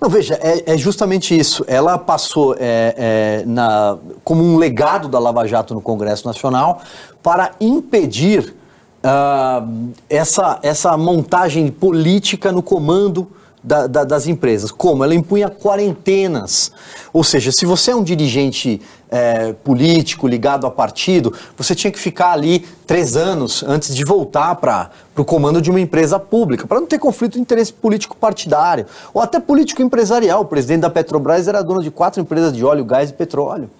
Não, 0.00 0.08
veja, 0.08 0.38
é, 0.40 0.74
é 0.74 0.78
justamente 0.78 1.36
isso. 1.36 1.64
Ela 1.66 1.98
passou 1.98 2.54
é, 2.54 2.94
é, 2.96 3.44
na, 3.44 3.98
como 4.22 4.44
um 4.44 4.56
legado 4.56 5.08
da 5.08 5.18
Lava 5.18 5.46
Jato 5.46 5.74
no 5.74 5.80
Congresso 5.80 6.26
Nacional 6.26 6.80
para 7.20 7.50
impedir 7.60 8.54
uh, 9.02 9.92
essa, 10.08 10.60
essa 10.62 10.96
montagem 10.96 11.68
política 11.68 12.52
no 12.52 12.62
comando 12.62 13.28
da, 13.62 13.86
da, 13.86 14.04
das 14.04 14.26
empresas. 14.26 14.70
Como? 14.70 15.02
Ela 15.02 15.14
impunha 15.14 15.48
quarentenas. 15.48 16.72
Ou 17.12 17.24
seja, 17.24 17.50
se 17.52 17.66
você 17.66 17.90
é 17.90 17.96
um 17.96 18.02
dirigente 18.02 18.80
é, 19.10 19.52
político 19.52 20.26
ligado 20.26 20.66
a 20.66 20.70
partido, 20.70 21.32
você 21.56 21.74
tinha 21.74 21.90
que 21.90 21.98
ficar 21.98 22.32
ali 22.32 22.60
três 22.86 23.16
anos 23.16 23.62
antes 23.66 23.94
de 23.94 24.04
voltar 24.04 24.54
para 24.56 24.90
o 25.16 25.24
comando 25.24 25.60
de 25.60 25.70
uma 25.70 25.80
empresa 25.80 26.18
pública, 26.18 26.66
para 26.66 26.80
não 26.80 26.86
ter 26.86 26.98
conflito 26.98 27.34
de 27.34 27.40
interesse 27.40 27.72
político 27.72 28.16
partidário, 28.16 28.86
ou 29.12 29.20
até 29.20 29.40
político 29.40 29.82
empresarial. 29.82 30.42
O 30.42 30.44
presidente 30.44 30.80
da 30.80 30.90
Petrobras 30.90 31.48
era 31.48 31.62
dono 31.62 31.82
de 31.82 31.90
quatro 31.90 32.20
empresas 32.20 32.52
de 32.52 32.64
óleo, 32.64 32.84
gás 32.84 33.10
e 33.10 33.12
petróleo. 33.12 33.70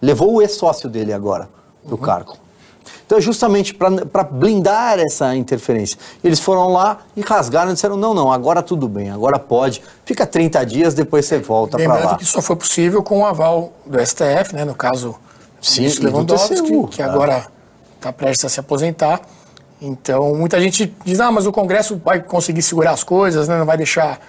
Levou 0.00 0.34
o 0.34 0.42
ex-sócio 0.42 0.88
dele 0.88 1.12
agora 1.12 1.48
do 1.84 1.96
uhum. 1.96 2.00
cargo. 2.00 2.47
Então 3.06 3.18
é 3.18 3.20
justamente 3.20 3.74
para 3.74 4.24
blindar 4.24 4.98
essa 4.98 5.34
interferência. 5.34 5.98
Eles 6.22 6.40
foram 6.40 6.72
lá 6.72 6.98
e 7.16 7.20
rasgaram 7.20 7.70
e 7.70 7.74
disseram: 7.74 7.96
não, 7.96 8.14
não, 8.14 8.32
agora 8.32 8.62
tudo 8.62 8.88
bem, 8.88 9.10
agora 9.10 9.38
pode. 9.38 9.82
Fica 10.04 10.26
30 10.26 10.64
dias, 10.66 10.94
depois 10.94 11.26
você 11.26 11.38
volta 11.38 11.76
para 11.76 11.86
lá. 11.86 11.94
Lembrando 11.94 12.18
que 12.18 12.24
só 12.24 12.42
foi 12.42 12.56
possível 12.56 13.02
com 13.02 13.20
o 13.20 13.26
aval 13.26 13.72
do 13.86 13.98
STF, 14.04 14.54
né, 14.54 14.64
no 14.64 14.74
caso 14.74 15.14
Sim, 15.60 15.88
do 15.88 16.04
Lewandowski, 16.04 16.54
TCU, 16.54 16.88
que 16.88 17.02
agora 17.02 17.46
está 17.96 18.12
prestes 18.12 18.44
a 18.44 18.48
se 18.48 18.60
aposentar. 18.60 19.20
Então, 19.80 20.34
muita 20.34 20.60
gente 20.60 20.92
diz, 21.04 21.20
ah, 21.20 21.30
mas 21.30 21.46
o 21.46 21.52
Congresso 21.52 22.00
vai 22.04 22.20
conseguir 22.20 22.62
segurar 22.62 22.90
as 22.90 23.04
coisas, 23.04 23.46
né, 23.46 23.56
não 23.58 23.66
vai 23.66 23.76
deixar 23.76 24.20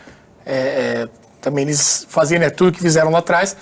é, 0.45 0.53
é, 0.53 1.07
também 1.41 1.63
eles 1.63 2.05
fazerem 2.09 2.43
né, 2.43 2.49
tudo 2.49 2.71
que 2.71 2.81
fizeram 2.81 3.11
lá 3.11 3.19
atrás. 3.19 3.55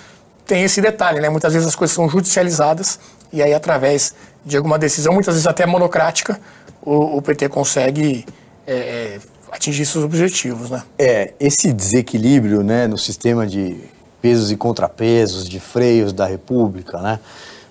Tem 0.46 0.62
esse 0.62 0.80
detalhe, 0.80 1.20
né? 1.20 1.28
Muitas 1.28 1.52
vezes 1.52 1.68
as 1.68 1.74
coisas 1.74 1.94
são 1.94 2.08
judicializadas 2.08 2.98
e 3.32 3.42
aí, 3.42 3.52
através 3.52 4.14
de 4.48 4.56
alguma 4.56 4.78
decisão, 4.78 5.12
muitas 5.12 5.34
vezes 5.34 5.46
até 5.46 5.66
monocrática, 5.66 6.40
o, 6.80 7.18
o 7.18 7.22
PT 7.22 7.50
consegue 7.50 8.24
é, 8.66 8.72
é, 8.72 9.20
atingir 9.52 9.84
seus 9.84 10.02
objetivos. 10.02 10.70
Né? 10.70 10.82
É, 10.98 11.34
esse 11.38 11.70
desequilíbrio 11.70 12.62
né, 12.62 12.86
no 12.86 12.96
sistema 12.96 13.46
de 13.46 13.76
pesos 14.22 14.50
e 14.50 14.56
contrapesos, 14.56 15.46
de 15.46 15.60
freios 15.60 16.14
da 16.14 16.24
República, 16.24 16.98
né? 16.98 17.20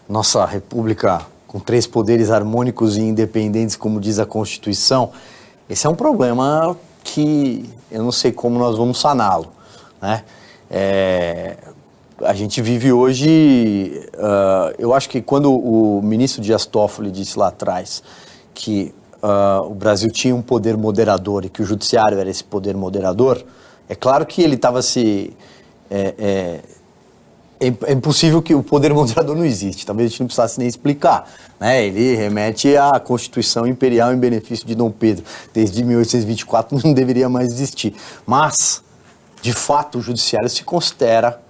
nossa 0.07 0.45
República 0.45 1.25
com 1.47 1.59
três 1.59 1.87
poderes 1.87 2.29
harmônicos 2.29 2.95
e 2.95 3.01
independentes, 3.01 3.75
como 3.75 3.99
diz 3.99 4.19
a 4.19 4.25
Constituição, 4.25 5.11
esse 5.67 5.87
é 5.87 5.89
um 5.89 5.95
problema 5.95 6.77
que 7.03 7.67
eu 7.89 8.03
não 8.03 8.11
sei 8.11 8.31
como 8.31 8.59
nós 8.59 8.77
vamos 8.77 8.99
saná-lo. 8.99 9.47
Né? 9.99 10.23
É, 10.69 11.57
a 12.21 12.33
gente 12.33 12.61
vive 12.61 12.91
hoje, 12.91 14.09
uh, 14.15 14.73
eu 14.79 14.93
acho 14.93 15.09
que 15.09 15.21
quando 15.21 15.53
o 15.53 16.01
ministro 16.01 16.41
Dias 16.41 16.65
Toffoli 16.65 17.11
disse 17.11 17.37
lá 17.37 17.49
atrás 17.49 18.01
que 18.53 18.93
uh, 19.21 19.69
o 19.69 19.75
Brasil 19.75 20.09
tinha 20.11 20.35
um 20.35 20.41
poder 20.41 20.75
moderador 20.75 21.45
e 21.45 21.49
que 21.49 21.61
o 21.61 21.65
judiciário 21.65 22.17
era 22.17 22.29
esse 22.29 22.43
poder 22.43 22.75
moderador, 22.75 23.43
é 23.87 23.95
claro 23.95 24.25
que 24.25 24.41
ele 24.41 24.55
estava 24.55 24.81
se... 24.81 25.35
É, 25.89 26.13
é, 26.17 26.61
é, 27.59 27.73
é, 27.85 27.93
impossível 27.93 28.41
que 28.41 28.53
o 28.53 28.61
poder 28.61 28.93
moderador 28.93 29.35
não 29.35 29.45
existe, 29.45 29.85
talvez 29.85 30.07
a 30.07 30.09
gente 30.09 30.19
não 30.19 30.27
precisasse 30.27 30.59
nem 30.59 30.67
explicar. 30.67 31.29
Né? 31.59 31.85
Ele 31.85 32.15
remete 32.15 32.75
à 32.75 32.99
Constituição 32.99 33.65
Imperial 33.65 34.13
em 34.13 34.17
benefício 34.17 34.65
de 34.65 34.75
Dom 34.75 34.91
Pedro. 34.91 35.23
Desde 35.53 35.83
1824 35.83 36.77
não 36.83 36.93
deveria 36.93 37.29
mais 37.29 37.47
existir. 37.47 37.95
Mas, 38.25 38.83
de 39.41 39.53
fato, 39.53 39.99
o 39.99 40.01
judiciário 40.01 40.49
se 40.49 40.63
considera 40.63 41.46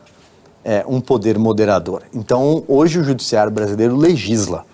é, 0.67 0.83
um 0.85 0.99
poder 0.99 1.39
moderador. 1.39 2.01
Então, 2.13 2.61
hoje 2.67 2.99
o 2.99 3.03
judiciário 3.03 3.49
brasileiro 3.49 3.95
legisla. 3.95 4.65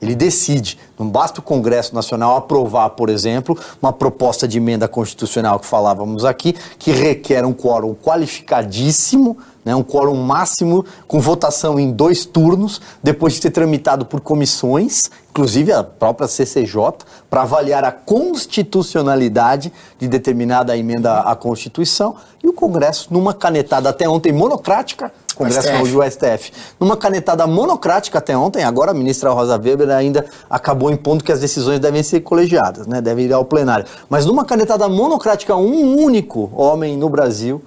Ele 0.00 0.14
decide. 0.14 0.78
Não 0.98 1.08
basta 1.08 1.40
o 1.40 1.42
Congresso 1.42 1.94
Nacional 1.94 2.36
aprovar, 2.36 2.90
por 2.90 3.08
exemplo, 3.08 3.58
uma 3.82 3.92
proposta 3.92 4.46
de 4.46 4.58
emenda 4.58 4.86
constitucional 4.86 5.58
que 5.58 5.66
falávamos 5.66 6.24
aqui, 6.24 6.54
que 6.78 6.92
requer 6.92 7.44
um 7.44 7.52
quórum 7.52 7.94
qualificadíssimo, 7.94 9.36
né, 9.64 9.74
um 9.74 9.82
quórum 9.82 10.14
máximo, 10.14 10.84
com 11.06 11.20
votação 11.20 11.78
em 11.78 11.90
dois 11.90 12.24
turnos, 12.24 12.80
depois 13.02 13.34
de 13.34 13.40
ter 13.42 13.50
tramitado 13.50 14.06
por 14.06 14.20
comissões, 14.20 15.02
inclusive 15.30 15.72
a 15.72 15.84
própria 15.84 16.26
CCJ, 16.26 17.04
para 17.28 17.42
avaliar 17.42 17.84
a 17.84 17.92
constitucionalidade 17.92 19.72
de 19.98 20.08
determinada 20.08 20.76
emenda 20.76 21.20
à 21.20 21.36
Constituição. 21.36 22.16
E 22.42 22.48
o 22.48 22.52
Congresso, 22.52 23.12
numa 23.12 23.34
canetada 23.34 23.90
até 23.90 24.08
ontem 24.08 24.32
monocrática, 24.32 25.12
Congresso 25.38 25.68
STF. 25.68 25.96
o 25.96 26.10
STF. 26.10 26.52
Numa 26.80 26.96
canetada 26.96 27.46
monocrática 27.46 28.18
até 28.18 28.36
ontem, 28.36 28.64
agora 28.64 28.90
a 28.90 28.94
ministra 28.94 29.30
Rosa 29.30 29.56
Weber 29.56 29.88
ainda 29.90 30.26
acabou 30.50 30.90
impondo 30.90 31.22
que 31.22 31.30
as 31.30 31.38
decisões 31.38 31.78
devem 31.78 32.02
ser 32.02 32.20
colegiadas, 32.20 32.86
né? 32.88 33.00
devem 33.00 33.26
ir 33.26 33.32
ao 33.32 33.44
plenário. 33.44 33.86
Mas 34.10 34.26
numa 34.26 34.44
canetada 34.44 34.88
monocrática, 34.88 35.54
um 35.54 35.96
único 36.02 36.50
homem 36.54 36.96
no 36.96 37.08
Brasil 37.08 37.62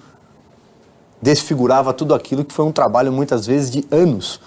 desfigurava 1.22 1.94
tudo 1.94 2.14
aquilo 2.14 2.44
que 2.44 2.54
foi 2.54 2.66
um 2.66 2.72
trabalho 2.72 3.12
muitas 3.12 3.46
vezes 3.46 3.72
de 3.72 3.86
anos. 3.90 4.42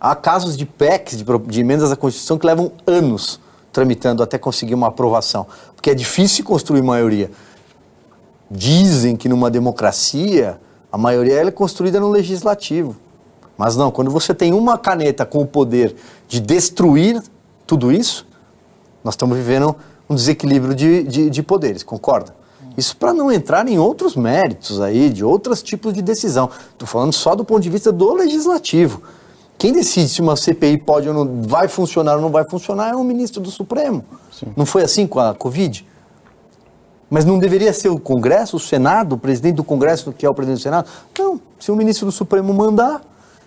Há 0.00 0.16
casos 0.16 0.56
de 0.56 0.66
PECs, 0.66 1.18
de, 1.18 1.38
de 1.46 1.60
emendas 1.60 1.92
à 1.92 1.96
Constituição, 1.96 2.36
que 2.38 2.46
levam 2.46 2.72
anos 2.86 3.40
tramitando 3.72 4.22
até 4.22 4.38
conseguir 4.38 4.74
uma 4.74 4.86
aprovação, 4.88 5.46
porque 5.74 5.90
é 5.90 5.94
difícil 5.94 6.44
construir 6.44 6.82
maioria. 6.82 7.30
Dizem 8.50 9.16
que 9.16 9.28
numa 9.28 9.50
democracia 9.50 10.60
a 10.94 10.96
maioria 10.96 11.44
é 11.44 11.50
construída 11.50 11.98
no 11.98 12.08
legislativo. 12.08 12.94
Mas 13.58 13.74
não, 13.74 13.90
quando 13.90 14.12
você 14.12 14.32
tem 14.32 14.54
uma 14.54 14.78
caneta 14.78 15.26
com 15.26 15.40
o 15.40 15.46
poder 15.46 15.96
de 16.28 16.38
destruir 16.38 17.20
tudo 17.66 17.90
isso, 17.90 18.24
nós 19.02 19.14
estamos 19.14 19.36
vivendo 19.36 19.74
um 20.08 20.14
desequilíbrio 20.14 20.72
de, 20.72 21.02
de, 21.02 21.30
de 21.30 21.42
poderes, 21.42 21.82
concorda? 21.82 22.32
Isso 22.76 22.96
para 22.96 23.12
não 23.12 23.32
entrar 23.32 23.66
em 23.66 23.76
outros 23.76 24.14
méritos 24.14 24.80
aí, 24.80 25.10
de 25.10 25.24
outros 25.24 25.64
tipos 25.64 25.92
de 25.92 26.00
decisão. 26.00 26.48
Estou 26.70 26.86
falando 26.86 27.12
só 27.12 27.34
do 27.34 27.44
ponto 27.44 27.60
de 27.60 27.70
vista 27.70 27.90
do 27.90 28.14
legislativo. 28.14 29.02
Quem 29.58 29.72
decide 29.72 30.08
se 30.08 30.20
uma 30.20 30.36
CPI 30.36 30.78
pode 30.78 31.08
ou 31.08 31.14
não 31.24 31.42
vai 31.42 31.66
funcionar 31.66 32.14
ou 32.14 32.22
não 32.22 32.30
vai 32.30 32.48
funcionar 32.48 32.92
é 32.92 32.94
o 32.94 33.02
ministro 33.02 33.40
do 33.40 33.50
Supremo. 33.50 34.04
Sim. 34.30 34.46
Não 34.56 34.64
foi 34.64 34.84
assim 34.84 35.08
com 35.08 35.18
a 35.18 35.34
Covid? 35.34 35.84
Mas 37.14 37.24
não 37.24 37.38
deveria 37.38 37.72
ser 37.72 37.90
o 37.90 37.96
Congresso, 38.00 38.56
o 38.56 38.58
Senado, 38.58 39.12
o 39.12 39.18
presidente 39.18 39.54
do 39.54 39.62
Congresso, 39.62 40.12
que 40.12 40.26
é 40.26 40.28
o 40.28 40.34
presidente 40.34 40.58
do 40.58 40.62
Senado? 40.64 40.88
Não, 41.16 41.40
se 41.60 41.70
o 41.70 41.76
ministro 41.76 42.06
do 42.06 42.10
Supremo 42.10 42.52
mandar. 42.52 43.02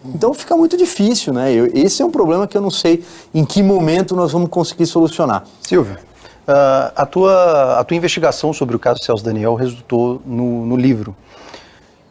Então 0.05 0.33
fica 0.33 0.55
muito 0.55 0.77
difícil, 0.77 1.33
né? 1.33 1.51
Eu, 1.51 1.69
esse 1.73 2.01
é 2.01 2.05
um 2.05 2.09
problema 2.09 2.47
que 2.47 2.55
eu 2.55 2.61
não 2.61 2.71
sei 2.71 3.03
em 3.33 3.43
que 3.43 3.61
momento 3.61 4.15
nós 4.15 4.31
vamos 4.31 4.49
conseguir 4.49 4.85
solucionar. 4.85 5.43
Silvio, 5.61 5.95
uh, 5.95 6.93
a, 6.95 7.05
tua, 7.05 7.77
a 7.77 7.83
tua 7.83 7.97
investigação 7.97 8.53
sobre 8.53 8.73
o 8.73 8.79
caso 8.79 9.03
Celso 9.03 9.21
Daniel 9.21 9.53
resultou 9.55 10.21
no, 10.25 10.65
no 10.65 10.77
livro. 10.77 11.13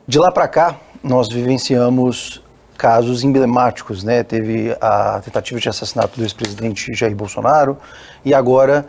De 0.06 0.18
lá 0.18 0.30
para 0.30 0.46
cá, 0.46 0.76
nós 1.02 1.26
vivenciamos 1.26 2.42
casos 2.76 3.24
emblemáticos, 3.24 4.04
né? 4.04 4.22
Teve 4.22 4.76
a 4.78 5.22
tentativa 5.24 5.58
de 5.58 5.70
assassinato 5.70 6.18
do 6.18 6.22
ex-presidente 6.22 6.92
Jair 6.92 7.16
Bolsonaro 7.16 7.78
e 8.22 8.34
agora 8.34 8.86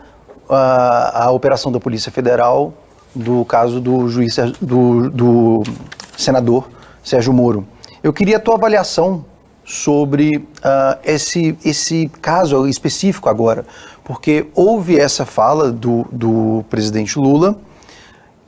a, 0.48 1.24
a 1.24 1.30
operação 1.30 1.70
da 1.70 1.80
Polícia 1.80 2.10
Federal 2.10 2.72
do 3.14 3.44
caso 3.44 3.80
do 3.80 4.08
juiz 4.08 4.36
do, 4.60 5.10
do 5.10 5.62
senador 6.16 6.68
Sérgio 7.02 7.32
Moro. 7.32 7.66
Eu 8.02 8.12
queria 8.12 8.36
a 8.36 8.40
tua 8.40 8.54
avaliação 8.54 9.24
sobre 9.64 10.36
uh, 10.36 10.98
esse, 11.04 11.56
esse 11.64 12.10
caso 12.22 12.66
específico 12.66 13.28
agora, 13.28 13.66
porque 14.04 14.46
houve 14.54 14.98
essa 14.98 15.26
fala 15.26 15.70
do, 15.70 16.06
do 16.10 16.64
presidente 16.70 17.18
Lula 17.18 17.58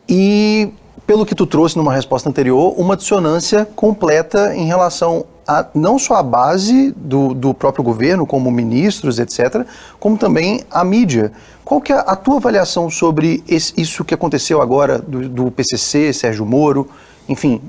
e, 0.08 0.72
pelo 1.06 1.26
que 1.26 1.34
tu 1.34 1.46
trouxe 1.46 1.76
numa 1.76 1.92
resposta 1.92 2.28
anterior, 2.28 2.74
uma 2.78 2.96
dissonância 2.96 3.66
completa 3.76 4.54
em 4.54 4.66
relação 4.66 5.26
a 5.50 5.66
não 5.74 5.98
só 5.98 6.14
a 6.14 6.22
base 6.22 6.92
do, 6.92 7.34
do 7.34 7.52
próprio 7.52 7.82
governo, 7.82 8.24
como 8.24 8.50
ministros, 8.52 9.18
etc., 9.18 9.66
como 9.98 10.16
também 10.16 10.62
a 10.70 10.84
mídia. 10.84 11.32
Qual 11.64 11.80
que 11.80 11.92
é 11.92 11.96
a 11.96 12.14
tua 12.14 12.36
avaliação 12.36 12.88
sobre 12.88 13.42
esse, 13.48 13.72
isso 13.76 14.04
que 14.04 14.14
aconteceu 14.14 14.62
agora 14.62 14.98
do, 14.98 15.28
do 15.28 15.50
PCC, 15.50 16.12
Sérgio 16.12 16.46
Moro, 16.46 16.88
enfim? 17.28 17.60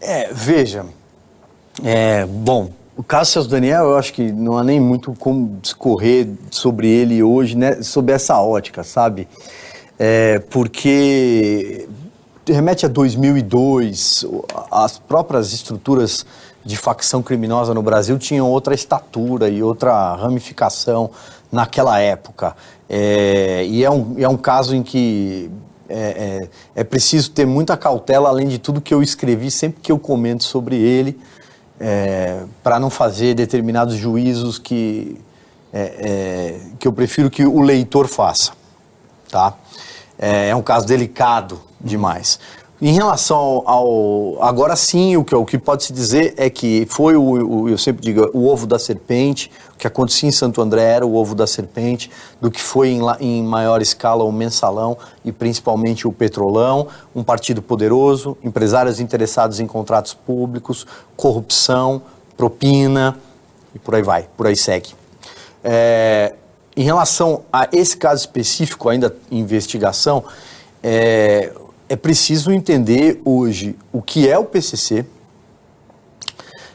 É, 0.00 0.32
veja, 0.32 0.86
é, 1.82 2.24
bom, 2.26 2.70
o 2.96 3.02
caso 3.02 3.32
Celso 3.32 3.48
Daniel, 3.48 3.86
eu 3.86 3.96
acho 3.96 4.12
que 4.12 4.30
não 4.30 4.56
há 4.56 4.62
nem 4.62 4.78
muito 4.78 5.12
como 5.18 5.58
discorrer 5.60 6.28
sobre 6.50 6.88
ele 6.88 7.22
hoje, 7.24 7.56
né, 7.56 7.82
sob 7.82 8.12
essa 8.12 8.40
ótica, 8.40 8.84
sabe? 8.84 9.26
É, 9.98 10.38
porque 10.50 11.88
remete 12.52 12.86
a 12.86 12.88
2002, 12.88 14.24
as 14.70 14.98
próprias 14.98 15.52
estruturas 15.52 16.24
de 16.64 16.76
facção 16.76 17.22
criminosa 17.22 17.72
no 17.72 17.82
Brasil 17.82 18.18
tinham 18.18 18.50
outra 18.50 18.74
estatura 18.74 19.48
e 19.48 19.62
outra 19.62 20.14
ramificação 20.14 21.10
naquela 21.50 21.98
época. 21.98 22.56
É, 22.88 23.64
e 23.66 23.84
é 23.84 23.90
um, 23.90 24.14
é 24.18 24.28
um 24.28 24.36
caso 24.36 24.74
em 24.74 24.82
que 24.82 25.50
é, 25.88 26.48
é, 26.74 26.80
é, 26.80 26.84
preciso 26.84 27.30
ter 27.30 27.46
muita 27.46 27.76
cautela, 27.76 28.28
além 28.28 28.48
de 28.48 28.58
tudo 28.58 28.80
que 28.80 28.92
eu 28.92 29.02
escrevi, 29.02 29.50
sempre 29.50 29.80
que 29.80 29.90
eu 29.90 29.98
comento 29.98 30.44
sobre 30.44 30.76
ele, 30.76 31.18
é, 31.80 32.42
para 32.62 32.78
não 32.78 32.90
fazer 32.90 33.34
determinados 33.34 33.94
juízos 33.94 34.58
que, 34.58 35.18
é, 35.72 35.80
é, 35.80 36.60
que 36.78 36.88
eu 36.88 36.92
prefiro 36.92 37.30
que 37.30 37.46
o 37.46 37.60
leitor 37.60 38.06
faça. 38.06 38.52
Tá? 39.30 39.54
É, 40.18 40.48
é 40.48 40.56
um 40.56 40.62
caso 40.62 40.86
delicado 40.86 41.67
demais. 41.80 42.38
Em 42.80 42.92
relação 42.92 43.64
ao. 43.66 44.40
Agora 44.40 44.76
sim, 44.76 45.16
o 45.16 45.24
que, 45.24 45.34
o 45.34 45.44
que 45.44 45.58
pode 45.58 45.82
se 45.82 45.92
dizer 45.92 46.34
é 46.36 46.48
que 46.48 46.86
foi 46.88 47.16
o, 47.16 47.22
o, 47.22 47.68
eu 47.68 47.76
sempre 47.76 48.00
digo, 48.02 48.30
o 48.32 48.46
ovo 48.46 48.68
da 48.68 48.78
serpente, 48.78 49.50
o 49.74 49.76
que 49.76 49.84
acontecia 49.84 50.28
em 50.28 50.32
Santo 50.32 50.62
André 50.62 50.84
era 50.84 51.04
o 51.04 51.16
ovo 51.16 51.34
da 51.34 51.44
serpente, 51.44 52.08
do 52.40 52.52
que 52.52 52.62
foi 52.62 52.90
em, 52.90 53.00
em 53.18 53.42
maior 53.42 53.82
escala 53.82 54.22
o 54.22 54.30
mensalão 54.30 54.96
e 55.24 55.32
principalmente 55.32 56.06
o 56.06 56.12
petrolão, 56.12 56.86
um 57.16 57.24
partido 57.24 57.60
poderoso, 57.60 58.38
empresários 58.44 59.00
interessados 59.00 59.58
em 59.58 59.66
contratos 59.66 60.14
públicos, 60.14 60.86
corrupção, 61.16 62.00
propina 62.36 63.18
e 63.74 63.78
por 63.80 63.96
aí 63.96 64.02
vai, 64.02 64.28
por 64.36 64.46
aí 64.46 64.56
segue. 64.56 64.94
É, 65.64 66.32
em 66.76 66.84
relação 66.84 67.42
a 67.52 67.68
esse 67.72 67.96
caso 67.96 68.20
específico, 68.20 68.88
ainda 68.88 69.12
investigação, 69.32 70.22
é, 70.80 71.52
é 71.88 71.96
preciso 71.96 72.52
entender 72.52 73.20
hoje 73.24 73.76
o 73.92 74.02
que 74.02 74.28
é 74.28 74.38
o 74.38 74.44
PCC, 74.44 75.04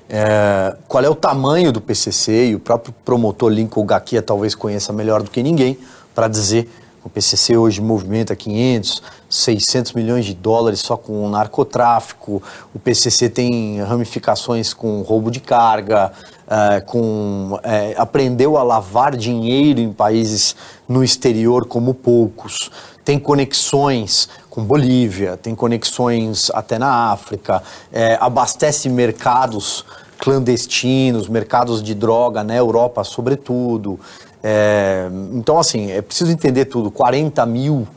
é, 0.09 0.75
qual 0.87 1.03
é 1.03 1.09
o 1.09 1.15
tamanho 1.15 1.71
do 1.71 1.79
PCC, 1.79 2.47
e 2.47 2.55
o 2.55 2.59
próprio 2.59 2.93
promotor 3.05 3.51
Lincoln 3.51 3.85
Gaquia 3.85 4.21
talvez 4.21 4.55
conheça 4.55 4.91
melhor 4.91 5.21
do 5.21 5.29
que 5.29 5.43
ninguém 5.43 5.77
para 6.13 6.27
dizer 6.27 6.69
o 7.03 7.09
PCC 7.09 7.57
hoje 7.57 7.81
movimenta 7.81 8.33
500, 8.33 9.03
600 9.29 9.91
milhões 9.91 10.23
de 10.23 10.33
dólares 10.33 10.79
só 10.79 10.95
com 10.95 11.27
narcotráfico. 11.27 12.41
O 12.73 12.79
PCC 12.79 13.29
tem 13.29 13.81
ramificações 13.81 14.73
com 14.73 15.01
roubo 15.01 15.29
de 15.29 15.41
carga, 15.41 16.13
é, 16.47 16.79
com 16.79 17.59
é, 17.61 17.93
aprendeu 17.97 18.57
a 18.57 18.63
lavar 18.63 19.17
dinheiro 19.17 19.81
em 19.81 19.91
países 19.91 20.55
no 20.87 21.03
exterior 21.03 21.65
como 21.67 21.93
poucos. 21.93 22.71
Tem 23.03 23.19
conexões 23.19 24.29
com 24.53 24.63
Bolívia, 24.63 25.35
tem 25.35 25.55
conexões 25.55 26.51
até 26.53 26.77
na 26.77 27.11
África, 27.11 27.63
é, 27.91 28.15
abastece 28.21 28.87
mercados 28.87 29.83
clandestinos, 30.19 31.27
mercados 31.27 31.81
de 31.81 31.95
droga 31.95 32.43
na 32.43 32.55
Europa, 32.55 33.03
sobretudo. 33.03 33.99
É, 34.43 35.09
então, 35.31 35.57
assim, 35.57 35.89
é 35.89 36.03
preciso 36.03 36.31
entender 36.31 36.65
tudo. 36.65 36.91
40 36.91 37.43
mil 37.47 37.87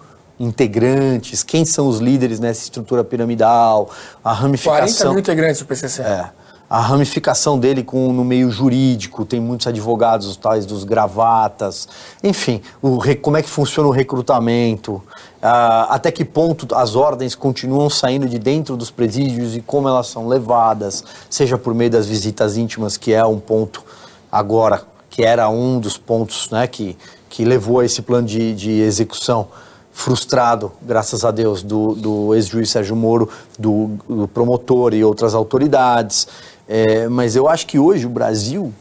integrantes, 0.40 1.42
quem 1.42 1.66
são 1.66 1.88
os 1.88 1.98
líderes 1.98 2.40
nessa 2.40 2.62
estrutura 2.62 3.04
piramidal, 3.04 3.90
a 4.24 4.32
ramificação. 4.32 4.78
40 4.78 5.10
mil 5.10 5.18
integrantes 5.18 5.60
do 5.60 5.66
PCC. 5.66 6.00
É 6.00 6.30
a 6.68 6.80
ramificação 6.80 7.58
dele 7.58 7.82
com, 7.82 8.12
no 8.12 8.24
meio 8.24 8.50
jurídico, 8.50 9.24
tem 9.24 9.40
muitos 9.40 9.66
advogados, 9.66 10.26
os 10.26 10.36
tais 10.36 10.66
dos 10.66 10.82
gravatas, 10.82 11.88
enfim, 12.22 12.60
o, 12.82 12.98
como 13.22 13.36
é 13.36 13.42
que 13.42 13.48
funciona 13.48 13.88
o 13.88 13.92
recrutamento, 13.92 14.94
uh, 14.94 15.86
até 15.88 16.10
que 16.10 16.24
ponto 16.24 16.66
as 16.74 16.96
ordens 16.96 17.36
continuam 17.36 17.88
saindo 17.88 18.28
de 18.28 18.38
dentro 18.38 18.76
dos 18.76 18.90
presídios 18.90 19.54
e 19.54 19.60
como 19.60 19.88
elas 19.88 20.08
são 20.08 20.26
levadas, 20.26 21.04
seja 21.30 21.56
por 21.56 21.72
meio 21.72 21.90
das 21.90 22.06
visitas 22.06 22.56
íntimas, 22.56 22.96
que 22.96 23.12
é 23.12 23.24
um 23.24 23.38
ponto 23.38 23.84
agora, 24.30 24.82
que 25.08 25.22
era 25.22 25.48
um 25.48 25.78
dos 25.78 25.96
pontos 25.96 26.50
né, 26.50 26.66
que, 26.66 26.96
que 27.28 27.44
levou 27.44 27.78
a 27.80 27.84
esse 27.84 28.02
plano 28.02 28.26
de, 28.26 28.54
de 28.54 28.70
execução. 28.80 29.48
Frustrado, 29.92 30.72
graças 30.82 31.24
a 31.24 31.30
Deus, 31.30 31.62
do, 31.62 31.94
do 31.94 32.34
ex-juiz 32.34 32.68
Sérgio 32.68 32.94
Moro, 32.94 33.30
do, 33.58 33.92
do 34.06 34.28
promotor 34.28 34.92
e 34.92 35.02
outras 35.02 35.34
autoridades. 35.34 36.28
É, 36.68 37.08
mas 37.08 37.36
eu 37.36 37.48
acho 37.48 37.66
que 37.66 37.78
hoje 37.78 38.06
o 38.06 38.08
Brasil, 38.08 38.74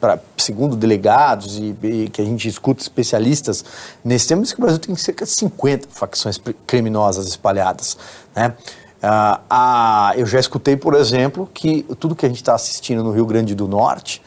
pra, 0.00 0.18
segundo 0.36 0.76
delegados 0.76 1.58
e, 1.58 1.76
e, 1.82 2.08
que 2.08 2.22
a 2.22 2.24
gente 2.24 2.48
escuta 2.48 2.80
especialistas 2.80 3.64
nesse 4.04 4.28
tema, 4.28 4.42
diz 4.42 4.52
que 4.52 4.60
o 4.60 4.62
Brasil 4.62 4.78
tem 4.78 4.94
cerca 4.94 5.24
de 5.24 5.32
50 5.32 5.88
facções 5.90 6.40
criminosas 6.66 7.26
espalhadas. 7.26 7.98
Né? 8.34 8.54
Ah, 9.02 9.40
ah, 9.50 10.12
eu 10.16 10.24
já 10.24 10.38
escutei, 10.38 10.76
por 10.76 10.94
exemplo, 10.94 11.48
que 11.52 11.84
tudo 11.98 12.14
que 12.14 12.24
a 12.24 12.28
gente 12.28 12.38
está 12.38 12.54
assistindo 12.54 13.02
no 13.02 13.10
Rio 13.10 13.26
Grande 13.26 13.54
do 13.54 13.66
Norte, 13.66 14.22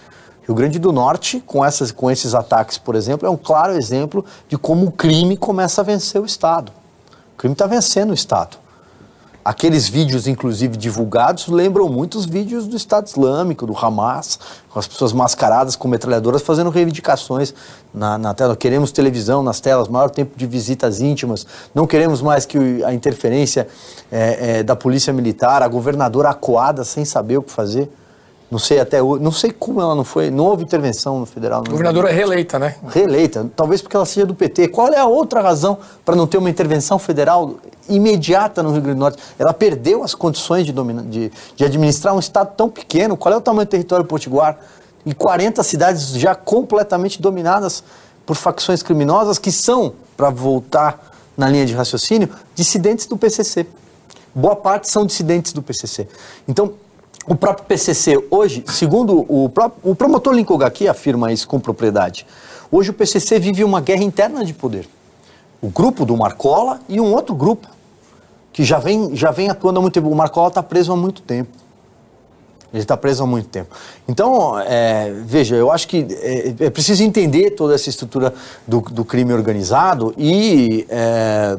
Rio 0.46 0.56
Grande 0.56 0.80
do 0.80 0.92
Norte, 0.92 1.42
com, 1.46 1.64
essas, 1.64 1.92
com 1.92 2.10
esses 2.10 2.34
ataques, 2.34 2.78
por 2.78 2.96
exemplo, 2.96 3.28
é 3.28 3.30
um 3.30 3.38
claro 3.38 3.74
exemplo 3.74 4.26
de 4.48 4.58
como 4.58 4.88
o 4.88 4.92
crime 4.92 5.38
começa 5.38 5.82
a 5.82 5.84
vencer 5.84 6.20
o 6.20 6.26
Estado. 6.26 6.72
O 7.34 7.38
crime 7.38 7.54
está 7.54 7.68
vencendo 7.68 8.10
o 8.10 8.14
Estado. 8.14 8.58
Aqueles 9.50 9.90
vídeos, 9.90 10.28
inclusive, 10.28 10.78
divulgados, 10.78 11.48
lembram 11.48 11.90
muito 11.90 12.20
os 12.20 12.26
vídeos 12.28 12.68
do 12.68 12.78
Estado 12.78 13.08
Islâmico, 13.08 13.66
do 13.66 13.76
Hamas, 13.76 14.38
com 14.70 14.78
as 14.78 14.86
pessoas 14.86 15.12
mascaradas 15.12 15.76
com 15.76 15.88
metralhadoras 15.88 16.44
fazendo 16.44 16.70
reivindicações 16.70 17.52
na, 17.92 18.16
na 18.20 18.32
tela. 18.36 18.56
Queremos 18.56 18.92
televisão 18.92 19.42
nas 19.42 19.60
telas, 19.60 19.88
maior 19.88 20.12
tempo 20.12 20.38
de 20.38 20.46
visitas 20.46 21.02
íntimas, 21.02 21.48
não 21.74 21.88
queremos 21.88 22.22
mais 22.22 22.46
que 22.46 22.84
a 22.84 22.94
interferência 22.94 23.68
é, 24.12 24.60
é, 24.60 24.64
da 24.64 24.76
polícia 24.76 25.12
militar, 25.12 25.64
a 25.64 25.68
governadora 25.68 26.30
acuada 26.30 26.84
sem 26.84 27.04
saber 27.04 27.40
o 27.40 27.42
que 27.42 27.52
fazer. 27.52 27.90
Não 28.52 28.60
sei 28.60 28.80
até 28.80 29.02
hoje, 29.02 29.24
não 29.24 29.32
sei 29.32 29.52
como 29.52 29.82
ela 29.82 29.96
não 29.96 30.04
foi, 30.04 30.30
não 30.30 30.46
houve 30.46 30.64
intervenção 30.64 31.20
no 31.20 31.26
federal. 31.26 31.64
A 31.66 31.70
governadora 31.70 32.10
é 32.10 32.14
reeleita, 32.14 32.58
né? 32.58 32.76
Reeleita, 32.88 33.50
talvez 33.56 33.82
porque 33.82 33.96
ela 33.96 34.06
seja 34.06 34.28
do 34.28 34.36
PT. 34.36 34.70
Qual 34.70 34.88
é 34.90 35.00
a 35.00 35.06
outra 35.06 35.42
razão 35.42 35.78
para 36.04 36.16
não 36.16 36.26
ter 36.26 36.38
uma 36.38 36.50
intervenção 36.50 36.98
federal 36.98 37.56
imediata 37.90 38.64
no 38.64 38.72
Rio 38.72 38.82
Grande 38.82 38.98
do 38.98 39.02
Norte? 39.02 39.22
Ela 39.38 39.54
perdeu 39.54 40.04
as 40.04 40.14
condições 40.14 40.66
de, 40.66 40.74
de, 40.74 41.32
de 41.56 41.66
administrar 41.66 42.16
um 42.16 42.20
estado 42.20 42.56
tão 42.56 42.70
pequeno. 42.70 43.18
Qual 43.18 43.34
é 43.34 43.38
o 43.38 43.42
tamanho 43.42 43.66
do 43.66 43.70
território 43.70 44.06
potiguar? 44.06 44.58
E 45.06 45.14
40 45.14 45.64
cidades 45.64 46.10
já 46.10 46.36
completamente 46.36 47.22
dominadas 47.22 47.84
por 48.26 48.36
facções 48.36 48.84
criminosas 48.84 49.40
que 49.40 49.52
são, 49.52 49.94
para 50.16 50.30
voltar 50.30 51.10
na 51.36 51.50
linha 51.50 51.66
de 51.66 51.74
raciocínio, 51.74 52.30
dissidentes 52.54 53.06
do 53.06 53.18
PCC. 53.18 53.66
Boa 54.36 54.56
parte 54.56 54.90
são 54.90 55.06
dissidentes 55.06 55.54
do 55.54 55.62
PCC. 55.62 56.08
Então, 56.48 56.74
o 57.26 57.36
próprio 57.36 57.66
PCC 57.66 58.18
hoje, 58.30 58.64
segundo 58.68 59.26
o, 59.28 59.50
próprio, 59.50 59.92
o 59.92 59.96
promotor 59.96 60.34
Lincoln 60.34 60.62
aqui 60.64 60.88
afirma 60.88 61.32
isso 61.32 61.48
com 61.48 61.60
propriedade, 61.60 62.26
hoje 62.72 62.90
o 62.92 62.94
PCC 62.94 63.40
vive 63.40 63.64
uma 63.64 63.82
guerra 63.82 64.04
interna 64.04 64.44
de 64.44 64.54
poder. 64.54 64.88
O 65.62 65.70
grupo 65.70 66.06
do 66.06 66.16
Marcola 66.16 66.80
e 66.88 67.00
um 67.00 67.14
outro 67.14 67.36
grupo 67.36 67.68
que 68.52 68.64
já 68.64 68.80
vem, 68.80 69.16
já 69.16 69.32
vem 69.32 69.50
atuando 69.50 69.80
há 69.80 69.82
muito 69.82 69.94
tempo. 69.94 70.10
O 70.10 70.16
Marcola 70.16 70.50
está 70.50 70.64
preso 70.64 70.92
há 70.92 70.96
muito 70.96 71.22
tempo. 71.22 71.50
Ele 72.72 72.84
está 72.84 72.96
preso 72.96 73.24
há 73.24 73.26
muito 73.26 73.50
tempo. 73.50 73.76
Então, 74.08 74.60
é, 74.60 75.12
veja, 75.26 75.56
eu 75.56 75.72
acho 75.72 75.88
que 75.88 76.06
é, 76.12 76.66
é, 76.66 76.70
preciso 76.70 77.04
entender 77.04 77.52
toda 77.52 77.74
essa 77.74 77.90
estrutura 77.90 78.34
do, 78.68 78.82
do 78.82 79.04
crime 79.04 79.34
organizado 79.34 80.14
e 80.16 80.86
é, 80.88 81.58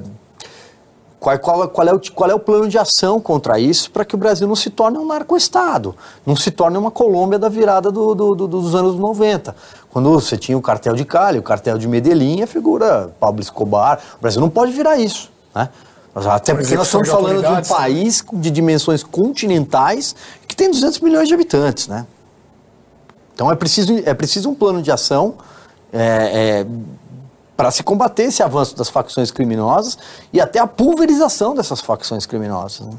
qual, 1.18 1.38
qual, 1.38 1.68
qual, 1.68 1.88
é 1.88 1.92
o, 1.92 2.00
qual 2.14 2.30
é 2.30 2.34
o 2.34 2.38
plano 2.38 2.68
de 2.68 2.78
ação 2.78 3.20
contra 3.20 3.58
isso 3.58 3.90
para 3.90 4.04
que 4.04 4.14
o 4.14 4.18
Brasil 4.18 4.46
não 4.46 4.54
se 4.54 4.70
torne 4.70 4.98
um 4.98 5.06
narco-estado, 5.06 5.96
não 6.24 6.36
se 6.36 6.50
torne 6.50 6.78
uma 6.78 6.92
Colômbia 6.92 7.38
da 7.38 7.48
virada 7.48 7.90
do, 7.90 8.14
do, 8.14 8.34
do, 8.34 8.46
dos 8.46 8.74
anos 8.76 8.94
90. 8.94 9.54
Quando 9.90 10.10
você 10.10 10.38
tinha 10.38 10.56
o 10.56 10.62
cartel 10.62 10.94
de 10.94 11.04
Cali, 11.04 11.38
o 11.38 11.42
cartel 11.42 11.76
de 11.76 11.88
Medellín, 11.88 12.40
a 12.42 12.46
figura 12.46 13.10
Pablo 13.18 13.42
Escobar. 13.42 14.00
O 14.16 14.22
Brasil 14.22 14.40
não 14.40 14.48
pode 14.48 14.70
virar 14.70 14.96
isso. 14.96 15.30
Né? 15.54 15.68
Até 16.26 16.54
porque 16.54 16.74
nós 16.74 16.86
estamos 16.86 17.08
falando 17.08 17.42
de 17.42 17.48
um 17.48 17.62
país 17.62 18.24
de 18.32 18.50
dimensões 18.50 19.02
continentais 19.02 20.14
que 20.46 20.54
tem 20.54 20.70
200 20.70 21.00
milhões 21.00 21.28
de 21.28 21.34
habitantes. 21.34 21.88
Né? 21.88 22.06
Então 23.34 23.50
é 23.50 23.56
preciso, 23.56 24.02
é 24.04 24.14
preciso 24.14 24.50
um 24.50 24.54
plano 24.54 24.82
de 24.82 24.90
ação. 24.90 25.34
É, 25.92 26.62
é, 26.62 26.66
para 27.56 27.70
se 27.70 27.82
combater 27.82 28.22
esse 28.22 28.42
avanço 28.42 28.74
das 28.74 28.88
facções 28.88 29.30
criminosas 29.30 29.98
e 30.32 30.40
até 30.40 30.58
a 30.58 30.66
pulverização 30.66 31.54
dessas 31.54 31.82
facções 31.82 32.24
criminosas. 32.24 32.86
Né? 32.86 32.94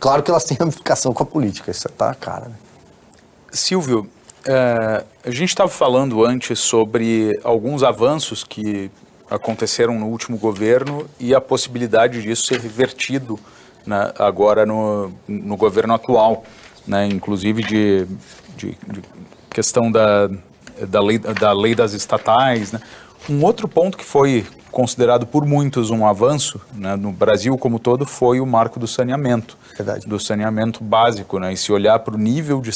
Claro 0.00 0.24
que 0.24 0.30
elas 0.30 0.42
têm 0.42 0.56
ramificação 0.58 1.12
com 1.12 1.22
a 1.22 1.26
política, 1.26 1.70
isso 1.70 1.86
está 1.86 2.12
cara. 2.12 2.46
Né? 2.46 2.54
Silvio, 3.52 4.10
é, 4.44 5.04
a 5.24 5.30
gente 5.30 5.50
estava 5.50 5.70
falando 5.70 6.24
antes 6.24 6.58
sobre 6.58 7.38
alguns 7.44 7.84
avanços 7.84 8.42
que 8.42 8.90
aconteceram 9.30 9.98
no 9.98 10.06
último 10.06 10.36
governo 10.36 11.06
e 11.18 11.34
a 11.34 11.40
possibilidade 11.40 12.20
disso 12.20 12.46
ser 12.46 12.60
revertido 12.60 13.38
né, 13.86 14.12
agora 14.18 14.66
no, 14.66 15.12
no 15.26 15.56
governo 15.56 15.94
atual, 15.94 16.44
né, 16.86 17.06
inclusive 17.06 17.62
de, 17.62 18.06
de, 18.56 18.76
de 18.88 19.02
questão 19.48 19.90
da, 19.90 20.28
da, 20.88 21.00
lei, 21.00 21.18
da 21.18 21.52
lei 21.52 21.74
das 21.74 21.92
estatais, 21.92 22.72
né, 22.72 22.80
um 23.28 23.44
outro 23.44 23.68
ponto 23.68 23.96
que 23.96 24.04
foi 24.04 24.44
considerado 24.70 25.26
por 25.26 25.44
muitos 25.44 25.90
um 25.90 26.06
avanço 26.06 26.60
né, 26.72 26.96
no 26.96 27.12
Brasil 27.12 27.56
como 27.58 27.78
todo 27.78 28.06
foi 28.06 28.40
o 28.40 28.46
marco 28.46 28.78
do 28.78 28.86
saneamento. 28.86 29.58
Verdade. 29.76 30.06
Do 30.06 30.18
saneamento 30.18 30.82
básico. 30.82 31.38
Né, 31.38 31.52
e 31.52 31.56
se 31.56 31.72
olhar 31.72 31.98
para 31.98 32.14
o 32.14 32.18
nível 32.18 32.60
de 32.60 32.70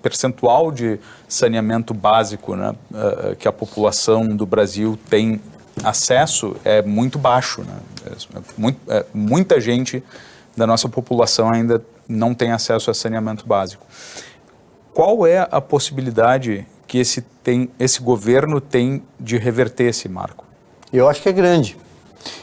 percentual 0.00 0.70
de 0.70 1.00
saneamento 1.28 1.92
básico 1.92 2.54
né, 2.54 2.74
uh, 2.92 3.36
que 3.36 3.48
a 3.48 3.52
população 3.52 4.28
do 4.28 4.46
Brasil 4.46 4.98
tem 5.10 5.40
acesso, 5.82 6.56
é 6.64 6.82
muito 6.82 7.18
baixo. 7.18 7.62
Né, 7.62 7.76
é, 8.06 8.40
muito, 8.56 8.92
é, 8.92 9.06
muita 9.12 9.60
gente 9.60 10.02
da 10.56 10.66
nossa 10.66 10.88
população 10.88 11.52
ainda 11.52 11.84
não 12.08 12.34
tem 12.34 12.52
acesso 12.52 12.90
a 12.90 12.94
saneamento 12.94 13.46
básico. 13.46 13.86
Qual 14.92 15.26
é 15.26 15.48
a 15.50 15.60
possibilidade 15.60 16.66
que 16.86 16.98
esse, 16.98 17.22
tem, 17.42 17.70
esse 17.78 18.00
governo 18.00 18.60
tem 18.60 19.02
de 19.18 19.38
reverter 19.38 19.84
esse 19.84 20.08
marco? 20.08 20.44
Eu 20.92 21.08
acho 21.08 21.22
que 21.22 21.28
é 21.28 21.32
grande. 21.32 21.78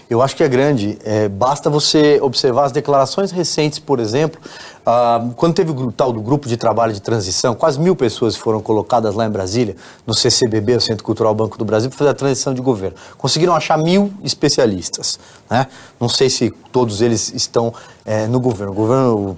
Eu 0.09 0.23
acho 0.23 0.35
que 0.35 0.43
é 0.43 0.47
grande. 0.47 0.97
É, 1.03 1.29
basta 1.29 1.69
você 1.69 2.19
observar 2.19 2.65
as 2.65 2.71
declarações 2.71 3.31
recentes, 3.31 3.77
por 3.77 3.99
exemplo, 3.99 4.41
ah, 4.83 5.23
quando 5.35 5.53
teve 5.53 5.69
o 5.69 5.91
tal 5.91 6.11
do 6.11 6.19
grupo 6.19 6.47
de 6.47 6.57
trabalho 6.57 6.91
de 6.91 6.99
transição, 6.99 7.53
quase 7.53 7.79
mil 7.79 7.95
pessoas 7.95 8.35
foram 8.35 8.59
colocadas 8.59 9.13
lá 9.13 9.27
em 9.27 9.29
Brasília, 9.29 9.75
no 10.07 10.15
CCBB, 10.15 10.77
o 10.77 10.81
Centro 10.81 11.03
Cultural 11.03 11.35
Banco 11.35 11.59
do 11.59 11.63
Brasil, 11.63 11.91
para 11.91 11.99
fazer 11.99 12.09
a 12.09 12.13
transição 12.15 12.55
de 12.55 12.61
governo. 12.61 12.97
Conseguiram 13.19 13.53
achar 13.53 13.77
mil 13.77 14.11
especialistas. 14.23 15.19
Né? 15.47 15.67
Não 15.99 16.09
sei 16.09 16.27
se 16.27 16.49
todos 16.71 17.01
eles 17.01 17.31
estão 17.35 17.71
é, 18.03 18.25
no 18.25 18.39
governo. 18.39 18.71
O 18.71 18.75
governo 18.75 19.37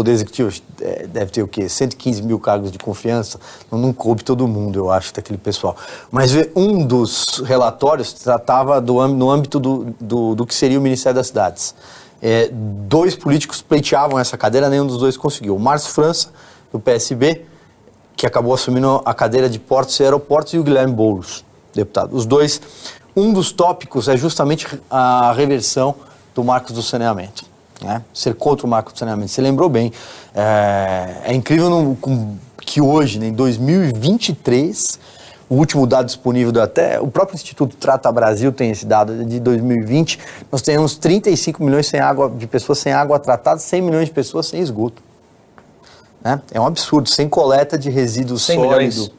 Poder 0.00 0.12
Executivo 0.12 0.50
é, 0.80 1.06
deve 1.06 1.30
ter 1.30 1.42
o 1.42 1.46
quê? 1.46 1.68
115 1.68 2.22
mil 2.22 2.40
cargos 2.40 2.72
de 2.72 2.78
confiança. 2.78 3.38
Não, 3.70 3.92
coube 3.92 4.24
todo 4.24 4.48
mundo, 4.48 4.78
eu 4.78 4.90
acho, 4.90 5.12
daquele 5.12 5.36
pessoal. 5.36 5.76
Mas 6.10 6.32
um 6.56 6.86
dos 6.86 7.26
relatórios 7.44 8.14
tratava 8.14 8.80
do, 8.80 9.06
no 9.08 9.30
âmbito 9.30 9.60
do, 9.60 9.94
do, 10.00 10.34
do 10.34 10.46
que 10.46 10.54
seria 10.54 10.78
o 10.78 10.80
Ministério 10.80 11.16
das 11.16 11.26
Cidades. 11.26 11.74
É, 12.22 12.48
dois 12.50 13.14
políticos 13.14 13.60
pleiteavam 13.60 14.18
essa 14.18 14.38
cadeira, 14.38 14.70
nenhum 14.70 14.86
dos 14.86 14.96
dois 14.96 15.18
conseguiu. 15.18 15.54
O 15.54 15.60
Márcio 15.60 15.90
França, 15.92 16.30
do 16.72 16.80
PSB, 16.80 17.44
que 18.16 18.24
acabou 18.24 18.54
assumindo 18.54 19.02
a 19.04 19.12
cadeira 19.12 19.50
de 19.50 19.58
portos 19.58 20.00
e 20.00 20.02
aeroportos, 20.02 20.54
e 20.54 20.58
o 20.58 20.62
Guilherme 20.62 20.94
Boulos, 20.94 21.44
deputado. 21.74 22.16
Os 22.16 22.24
dois, 22.24 22.58
um 23.14 23.34
dos 23.34 23.52
tópicos 23.52 24.08
é 24.08 24.16
justamente 24.16 24.66
a 24.88 25.30
reversão 25.34 25.94
do 26.34 26.42
marco 26.42 26.72
do 26.72 26.82
saneamento 26.82 27.49
né? 27.82 28.02
ser 28.12 28.34
contra 28.34 28.66
o 28.66 28.68
marco 28.68 28.92
do 28.92 28.98
saneamento. 28.98 29.30
Você 29.30 29.40
lembrou 29.40 29.68
bem. 29.68 29.92
É, 30.34 31.22
é 31.24 31.34
incrível 31.34 31.70
no, 31.70 31.96
que 32.60 32.80
hoje, 32.80 33.18
né, 33.18 33.28
em 33.28 33.32
2023, 33.32 34.98
o 35.48 35.56
último 35.56 35.86
dado 35.86 36.06
disponível 36.06 36.52
do, 36.52 36.60
até 36.60 37.00
o 37.00 37.08
próprio 37.08 37.34
Instituto 37.34 37.76
Trata 37.76 38.10
Brasil 38.12 38.52
tem 38.52 38.70
esse 38.70 38.86
dado 38.86 39.24
de 39.24 39.40
2020, 39.40 40.18
nós 40.52 40.62
temos 40.62 40.96
35 40.96 41.64
milhões 41.64 41.88
sem 41.88 41.98
água, 41.98 42.30
de 42.30 42.46
pessoas 42.46 42.78
sem 42.78 42.92
água 42.92 43.18
tratada, 43.18 43.58
100 43.58 43.82
milhões 43.82 44.06
de 44.06 44.12
pessoas 44.12 44.46
sem 44.46 44.60
esgoto. 44.60 45.02
Né? 46.22 46.40
É 46.52 46.60
um 46.60 46.66
absurdo, 46.66 47.08
sem 47.08 47.28
coleta 47.28 47.76
de 47.78 47.90
resíduos 47.90 48.44
100 48.44 48.56
sólido. 48.56 48.76
Milhões. 48.76 49.10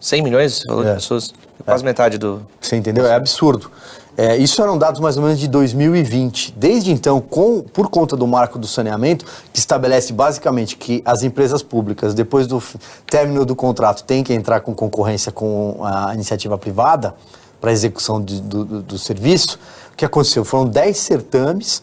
100 0.00 0.22
milhões 0.22 0.58
de 0.58 0.88
é. 0.88 0.94
pessoas? 0.94 1.32
Quase 1.64 1.84
é. 1.84 1.86
metade 1.86 2.18
do... 2.18 2.44
Você 2.60 2.74
entendeu? 2.74 3.06
É 3.06 3.14
absurdo. 3.14 3.70
É, 4.16 4.36
isso 4.36 4.60
eram 4.62 4.76
dados 4.76 5.00
mais 5.00 5.16
ou 5.16 5.22
menos 5.22 5.38
de 5.38 5.48
2020. 5.48 6.52
Desde 6.56 6.92
então, 6.92 7.20
com, 7.20 7.62
por 7.62 7.88
conta 7.88 8.14
do 8.14 8.26
marco 8.26 8.58
do 8.58 8.66
saneamento, 8.66 9.24
que 9.52 9.58
estabelece 9.58 10.12
basicamente 10.12 10.76
que 10.76 11.02
as 11.04 11.22
empresas 11.22 11.62
públicas, 11.62 12.12
depois 12.12 12.46
do 12.46 12.62
término 13.06 13.46
do 13.46 13.56
contrato, 13.56 14.04
têm 14.04 14.22
que 14.22 14.34
entrar 14.34 14.60
com 14.60 14.74
concorrência 14.74 15.32
com 15.32 15.80
a 15.82 16.14
iniciativa 16.14 16.58
privada 16.58 17.14
para 17.58 17.70
a 17.70 17.72
execução 17.72 18.20
de, 18.20 18.40
do, 18.40 18.64
do, 18.64 18.82
do 18.82 18.98
serviço, 18.98 19.58
o 19.92 19.96
que 19.96 20.04
aconteceu? 20.04 20.44
Foram 20.44 20.66
10 20.66 20.96
certames, 20.96 21.82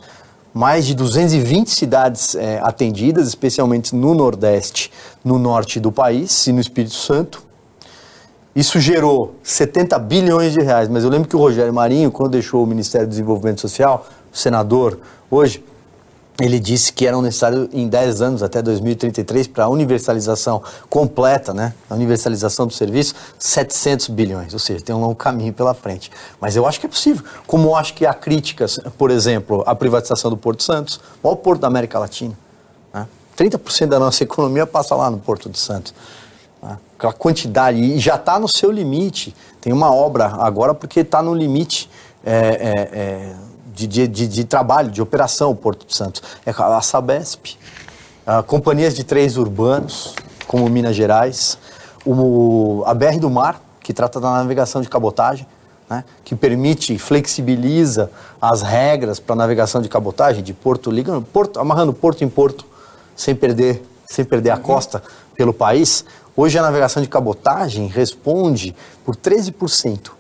mais 0.53 0.85
de 0.85 0.93
220 0.93 1.69
cidades 1.69 2.35
é, 2.35 2.59
atendidas, 2.61 3.27
especialmente 3.27 3.95
no 3.95 4.13
Nordeste, 4.13 4.91
no 5.23 5.39
Norte 5.39 5.79
do 5.79 5.91
país 5.91 6.47
e 6.47 6.51
no 6.51 6.59
Espírito 6.59 6.95
Santo. 6.95 7.48
Isso 8.55 8.79
gerou 8.79 9.35
70 9.43 9.97
bilhões 9.99 10.53
de 10.53 10.61
reais, 10.61 10.89
mas 10.89 11.03
eu 11.03 11.09
lembro 11.09 11.27
que 11.29 11.35
o 11.35 11.39
Rogério 11.39 11.73
Marinho, 11.73 12.11
quando 12.11 12.31
deixou 12.31 12.63
o 12.63 12.67
Ministério 12.67 13.07
do 13.07 13.11
Desenvolvimento 13.11 13.61
Social, 13.61 14.07
o 14.33 14.37
senador 14.37 14.99
hoje, 15.29 15.63
ele 16.41 16.59
disse 16.59 16.93
que 16.93 17.05
eram 17.05 17.21
necessários 17.21 17.67
em 17.73 17.87
10 17.87 18.21
anos, 18.21 18.43
até 18.43 18.61
2033, 18.61 19.47
para 19.47 19.65
a 19.65 19.67
universalização 19.67 20.63
completa, 20.89 21.53
né? 21.53 21.73
A 21.89 21.95
universalização 21.95 22.65
do 22.65 22.73
serviço, 22.73 23.13
700 23.37 24.07
bilhões. 24.09 24.53
Ou 24.53 24.59
seja, 24.59 24.83
tem 24.83 24.95
um 24.95 25.01
longo 25.01 25.15
caminho 25.15 25.51
pela 25.51 25.73
frente. 25.73 26.09
Mas 26.39 26.55
eu 26.55 26.65
acho 26.65 26.79
que 26.79 26.85
é 26.85 26.89
possível. 26.89 27.23
Como 27.45 27.67
eu 27.67 27.75
acho 27.75 27.93
que 27.93 28.05
há 28.05 28.13
críticas, 28.13 28.79
por 28.97 29.11
exemplo, 29.11 29.63
à 29.65 29.75
privatização 29.75 30.31
do 30.31 30.37
Porto 30.37 30.63
Santos, 30.63 31.01
o 31.21 31.27
maior 31.27 31.35
porto 31.35 31.61
da 31.61 31.67
América 31.67 31.99
Latina. 31.99 32.37
Né? 32.93 33.05
30% 33.37 33.87
da 33.87 33.99
nossa 33.99 34.23
economia 34.23 34.65
passa 34.65 34.95
lá 34.95 35.11
no 35.11 35.17
Porto 35.17 35.49
de 35.49 35.59
Santos. 35.59 35.93
Né? 36.61 36.77
Aquela 36.97 37.13
quantidade, 37.13 37.77
e 37.77 37.99
já 37.99 38.15
está 38.15 38.39
no 38.39 38.47
seu 38.47 38.71
limite. 38.71 39.35
Tem 39.61 39.73
uma 39.73 39.93
obra 39.93 40.25
agora 40.39 40.73
porque 40.73 41.01
está 41.01 41.21
no 41.21 41.33
limite. 41.33 41.89
É, 42.23 42.31
é, 42.31 42.99
é, 42.99 43.35
de, 43.87 44.07
de, 44.07 44.27
de, 44.27 44.43
trabalho, 44.43 44.91
de 44.91 45.01
operação, 45.01 45.51
o 45.51 45.55
Porto 45.55 45.87
de 45.87 45.95
Santos. 45.95 46.21
É 46.45 46.51
a 46.51 46.81
Sabesp, 46.81 47.57
a 48.27 48.43
companhias 48.43 48.93
de 48.93 49.05
trens 49.05 49.37
urbanos, 49.37 50.13
como 50.45 50.67
Minas 50.69 50.95
Gerais, 50.95 51.57
o, 52.05 52.83
a 52.85 52.93
BR 52.93 53.19
do 53.19 53.29
Mar, 53.29 53.61
que 53.79 53.93
trata 53.93 54.19
da 54.19 54.31
navegação 54.31 54.81
de 54.81 54.89
cabotagem, 54.89 55.47
né, 55.89 56.03
que 56.23 56.35
permite, 56.35 56.97
flexibiliza 56.97 58.11
as 58.41 58.61
regras 58.61 59.19
para 59.19 59.35
navegação 59.35 59.81
de 59.81 59.89
cabotagem, 59.89 60.43
de 60.43 60.53
porto, 60.53 60.91
ligando, 60.91 61.25
porto, 61.25 61.59
amarrando 61.59 61.93
porto 61.93 62.23
em 62.23 62.29
porto, 62.29 62.65
sem 63.15 63.35
perder, 63.35 63.83
sem 64.05 64.23
perder 64.23 64.51
a 64.51 64.57
costa 64.57 65.01
pelo 65.35 65.53
país. 65.53 66.05
Hoje 66.39 66.57
a 66.57 66.61
navegação 66.61 67.03
de 67.03 67.09
cabotagem 67.09 67.87
responde 67.87 68.73
por 69.03 69.13
13%. 69.13 70.11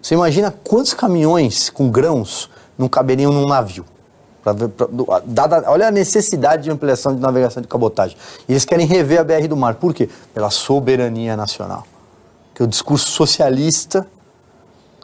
Você 0.00 0.14
imagina 0.14 0.50
quantos 0.50 0.94
caminhões 0.94 1.68
com 1.68 1.90
grãos 1.90 2.48
não 2.78 2.88
caberiam 2.88 3.30
num 3.30 3.46
navio. 3.46 3.84
Pra, 4.42 4.54
pra, 4.54 4.88
dada, 5.26 5.64
olha 5.66 5.88
a 5.88 5.90
necessidade 5.90 6.62
de 6.62 6.70
ampliação 6.70 7.14
de 7.14 7.20
navegação 7.20 7.60
de 7.60 7.68
cabotagem. 7.68 8.16
E 8.48 8.52
eles 8.54 8.64
querem 8.64 8.86
rever 8.86 9.20
a 9.20 9.22
BR 9.22 9.46
do 9.46 9.54
Mar. 9.54 9.74
Por 9.74 9.92
quê? 9.92 10.08
Pela 10.32 10.48
soberania 10.48 11.36
nacional. 11.36 11.86
Que 12.54 12.62
o 12.62 12.66
discurso 12.66 13.10
socialista 13.10 14.06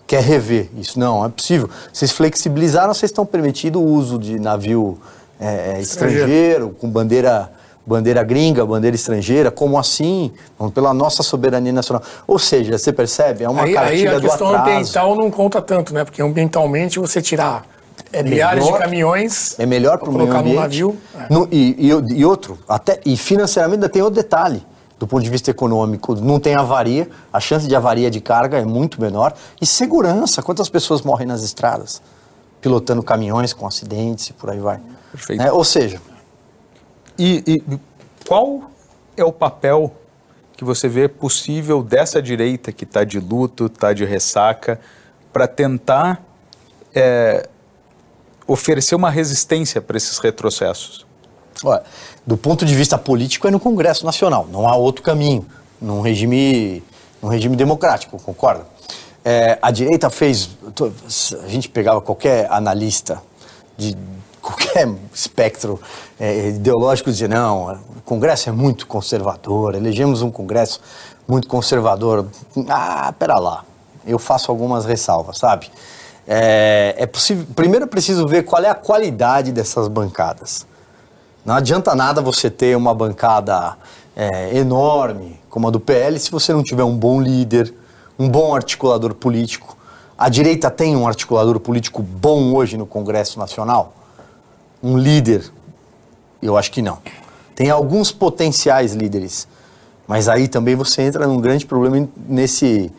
quer 0.07 0.23
rever 0.23 0.71
isso. 0.75 0.99
Não, 0.99 1.23
é 1.23 1.29
possível. 1.29 1.69
Vocês 1.93 2.13
flexibilizaram, 2.13 2.95
vocês 2.95 3.11
estão 3.11 3.27
permitindo 3.27 3.79
o 3.79 3.85
uso 3.85 4.19
de 4.19 4.41
navio 4.41 4.97
é, 5.39 5.75
é 5.75 5.81
estrangeiro. 5.83 6.23
estrangeiro, 6.23 6.71
com 6.81 6.89
bandeira 6.89 7.60
bandeira 7.91 8.23
gringa, 8.23 8.65
bandeira 8.65 8.95
estrangeira, 8.95 9.51
como 9.51 9.77
assim? 9.77 10.31
Pela 10.73 10.95
nossa 10.95 11.25
soberania 11.25 11.73
nacional. 11.73 12.03
Ou 12.25 12.39
seja, 12.39 12.79
você 12.79 12.93
percebe, 12.93 13.43
é 13.43 13.49
uma 13.49 13.65
aí, 13.65 13.75
cartilha 13.75 14.11
aí 14.13 14.17
a 14.17 14.21
questão 14.21 14.55
ambiental 14.55 15.17
não 15.17 15.29
conta 15.29 15.61
tanto, 15.61 15.93
né? 15.93 16.05
Porque 16.05 16.23
ambientalmente 16.23 17.01
você 17.01 17.21
tirar 17.21 17.67
é 18.13 18.23
milhares 18.23 18.65
melhor, 18.65 18.79
de 18.79 18.85
caminhões 18.85 19.59
é 19.59 19.67
melhor 19.67 19.99
para 19.99 20.09
o 20.09 20.13
meio 20.13 20.31
ambiente. 20.31 20.55
No 20.55 20.61
navio, 20.61 20.97
é. 21.15 21.35
no, 21.35 21.49
e, 21.51 21.89
e, 21.91 22.19
e, 22.19 22.25
outro, 22.25 22.59
até 22.69 23.01
e 23.05 23.17
financeiramente 23.17 23.79
ainda 23.79 23.89
tem 23.89 24.03
outro 24.03 24.23
detalhe. 24.23 24.65
Do 24.97 25.07
ponto 25.07 25.23
de 25.23 25.31
vista 25.31 25.51
econômico, 25.51 26.15
não 26.15 26.39
tem 26.39 26.55
avaria, 26.55 27.09
a 27.33 27.41
chance 27.41 27.67
de 27.67 27.75
avaria 27.75 28.11
de 28.11 28.21
carga 28.21 28.59
é 28.59 28.67
muito 28.67 29.01
menor. 29.01 29.33
E 29.59 29.65
segurança, 29.65 30.43
quantas 30.43 30.69
pessoas 30.69 31.01
morrem 31.01 31.27
nas 31.27 31.43
estradas? 31.43 32.03
Pilotando 32.61 33.03
caminhões 33.03 33.55
com 33.55 33.67
acidentes 33.67 34.27
e 34.29 34.35
por 34.35 34.51
aí 34.51 34.59
vai. 34.59 34.79
Perfeito. 35.11 35.43
É, 35.43 35.51
ou 35.51 35.65
seja, 35.65 35.99
e, 37.21 37.45
e 37.47 37.79
qual 38.27 38.71
é 39.15 39.23
o 39.25 39.33
papel 39.33 39.93
que 40.57 40.65
você 40.65 40.89
vê 40.89 41.07
possível 41.07 41.83
dessa 41.83 42.23
direita 42.23 42.73
que 42.73 42.85
está 42.85 43.05
de 43.05 43.21
luto, 43.21 43.67
está 43.67 43.93
de 43.93 44.05
ressaca, 44.05 44.81
para 45.33 45.47
tentar 45.47 46.25
é, 46.95 47.47
oferecer 48.47 48.95
uma 48.95 49.11
resistência 49.11 49.83
para 49.83 49.97
esses 49.97 50.19
retrocessos? 50.19 51.07
Olha, 51.63 51.83
do 52.27 52.37
ponto 52.39 52.65
de 52.65 52.75
vista 52.75 52.97
político 52.97 53.47
é 53.47 53.51
no 53.51 53.61
Congresso 53.61 54.07
Nacional, 54.07 54.49
não 54.51 54.67
há 54.67 54.75
outro 54.75 55.03
caminho, 55.03 55.47
num 55.81 56.01
regime, 56.01 56.83
num 57.23 57.29
regime 57.29 57.55
democrático, 57.55 58.19
concorda? 58.19 58.67
É, 59.23 59.59
a 59.61 59.71
direita 59.71 60.09
fez, 60.09 60.57
a 61.45 61.49
gente 61.49 61.69
pegava 61.69 62.01
qualquer 62.01 62.51
analista 62.51 63.23
de 63.77 63.95
qualquer 64.41 64.89
espectro 65.13 65.81
é, 66.19 66.49
ideológico 66.49 67.11
dizia, 67.11 67.29
não, 67.29 67.73
o 67.73 68.03
Congresso 68.05 68.49
é 68.49 68.53
muito 68.53 68.87
conservador, 68.87 69.75
elegemos 69.75 70.23
um 70.23 70.31
Congresso 70.31 70.81
muito 71.29 71.47
conservador. 71.49 72.27
Ah, 72.69 73.13
pera 73.19 73.39
lá, 73.39 73.65
eu 74.07 74.19
faço 74.19 74.51
algumas 74.51 74.85
ressalvas, 74.85 75.39
sabe? 75.39 75.71
É, 76.27 76.95
é 76.99 77.07
possível, 77.07 77.47
primeiro 77.55 77.87
preciso 77.87 78.27
ver 78.27 78.45
qual 78.45 78.63
é 78.63 78.69
a 78.69 78.75
qualidade 78.75 79.53
dessas 79.53 79.89
bancadas. 79.89 80.67
Não 81.45 81.55
adianta 81.55 81.95
nada 81.95 82.21
você 82.21 82.51
ter 82.51 82.77
uma 82.77 82.95
bancada 82.95 83.77
é, 84.15 84.57
enorme 84.57 85.41
como 85.49 85.69
a 85.69 85.71
do 85.71 85.81
PL 85.81 86.19
se 86.19 86.31
você 86.31 86.53
não 86.53 86.63
tiver 86.63 86.85
um 86.85 86.97
bom 86.97 87.21
líder, 87.21 87.75
um 88.19 88.29
bom 88.29 88.55
articulador 88.55 89.15
político. 89.15 89.77
A 90.17 90.29
direita 90.29 90.71
tem 90.71 90.95
um 90.97 91.09
articulador 91.09 91.59
político 91.59 92.03
bom 92.03 92.55
hoje 92.55 92.77
no 92.77 92.87
Congresso 92.87 93.39
Nacional? 93.39 93.95
Um 94.83 94.97
líder? 94.97 95.51
Eu 96.43 96.57
acho 96.57 96.71
que 96.71 96.81
não. 96.81 96.99
Tem 97.55 97.71
alguns 97.71 98.11
potenciais 98.11 98.93
líderes, 98.93 99.47
mas 100.07 100.29
aí 100.29 100.49
também 100.49 100.75
você 100.75 101.03
entra 101.03 101.27
num 101.27 101.41
grande 101.41 101.67
problema 101.67 102.09
nesse, 102.27 102.91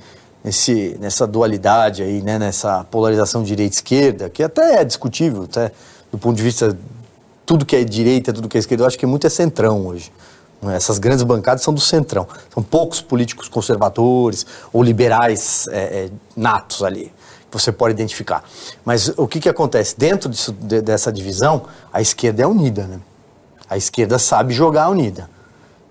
nesse, 0.44 0.98
nessa 1.00 1.26
dualidade 1.26 2.04
aí, 2.04 2.22
né, 2.22 2.38
nessa 2.38 2.84
polarização 2.86 3.44
direita-esquerda, 3.44 4.30
que 4.30 4.44
até 4.44 4.82
é 4.82 4.86
discutível, 4.86 5.44
até 5.44 5.72
do 6.12 6.18
ponto 6.18 6.38
de 6.38 6.44
vista 6.44 6.78
tudo 7.46 7.66
que 7.66 7.76
é 7.76 7.84
direita, 7.84 8.32
tudo 8.32 8.48
que 8.48 8.58
é 8.58 8.60
esquerda, 8.60 8.84
eu 8.84 8.88
acho 8.88 8.98
que 8.98 9.06
muito 9.06 9.26
é 9.26 9.30
centrão 9.30 9.88
hoje. 9.88 10.12
É? 10.64 10.76
Essas 10.76 11.00
grandes 11.00 11.24
bancadas 11.24 11.64
são 11.64 11.74
do 11.74 11.82
centrão. 11.82 12.28
São 12.54 12.62
poucos 12.62 13.02
políticos 13.02 13.50
conservadores 13.50 14.46
ou 14.72 14.84
liberais 14.84 15.68
é, 15.72 15.80
é, 15.80 16.10
natos 16.36 16.84
ali 16.84 17.12
você 17.52 17.72
pode 17.72 17.94
identificar. 17.94 18.44
Mas 18.86 19.10
o 19.18 19.28
que, 19.28 19.40
que 19.40 19.50
acontece? 19.50 19.98
Dentro 19.98 20.30
disso, 20.30 20.52
de, 20.52 20.82
dessa 20.82 21.12
divisão, 21.12 21.64
a 21.92 22.02
esquerda 22.02 22.44
é 22.44 22.48
unida. 22.48 22.84
Né? 22.84 23.00
A 23.70 23.78
esquerda 23.78 24.18
sabe 24.18 24.54
jogar 24.54 24.90
unida. 24.90 25.30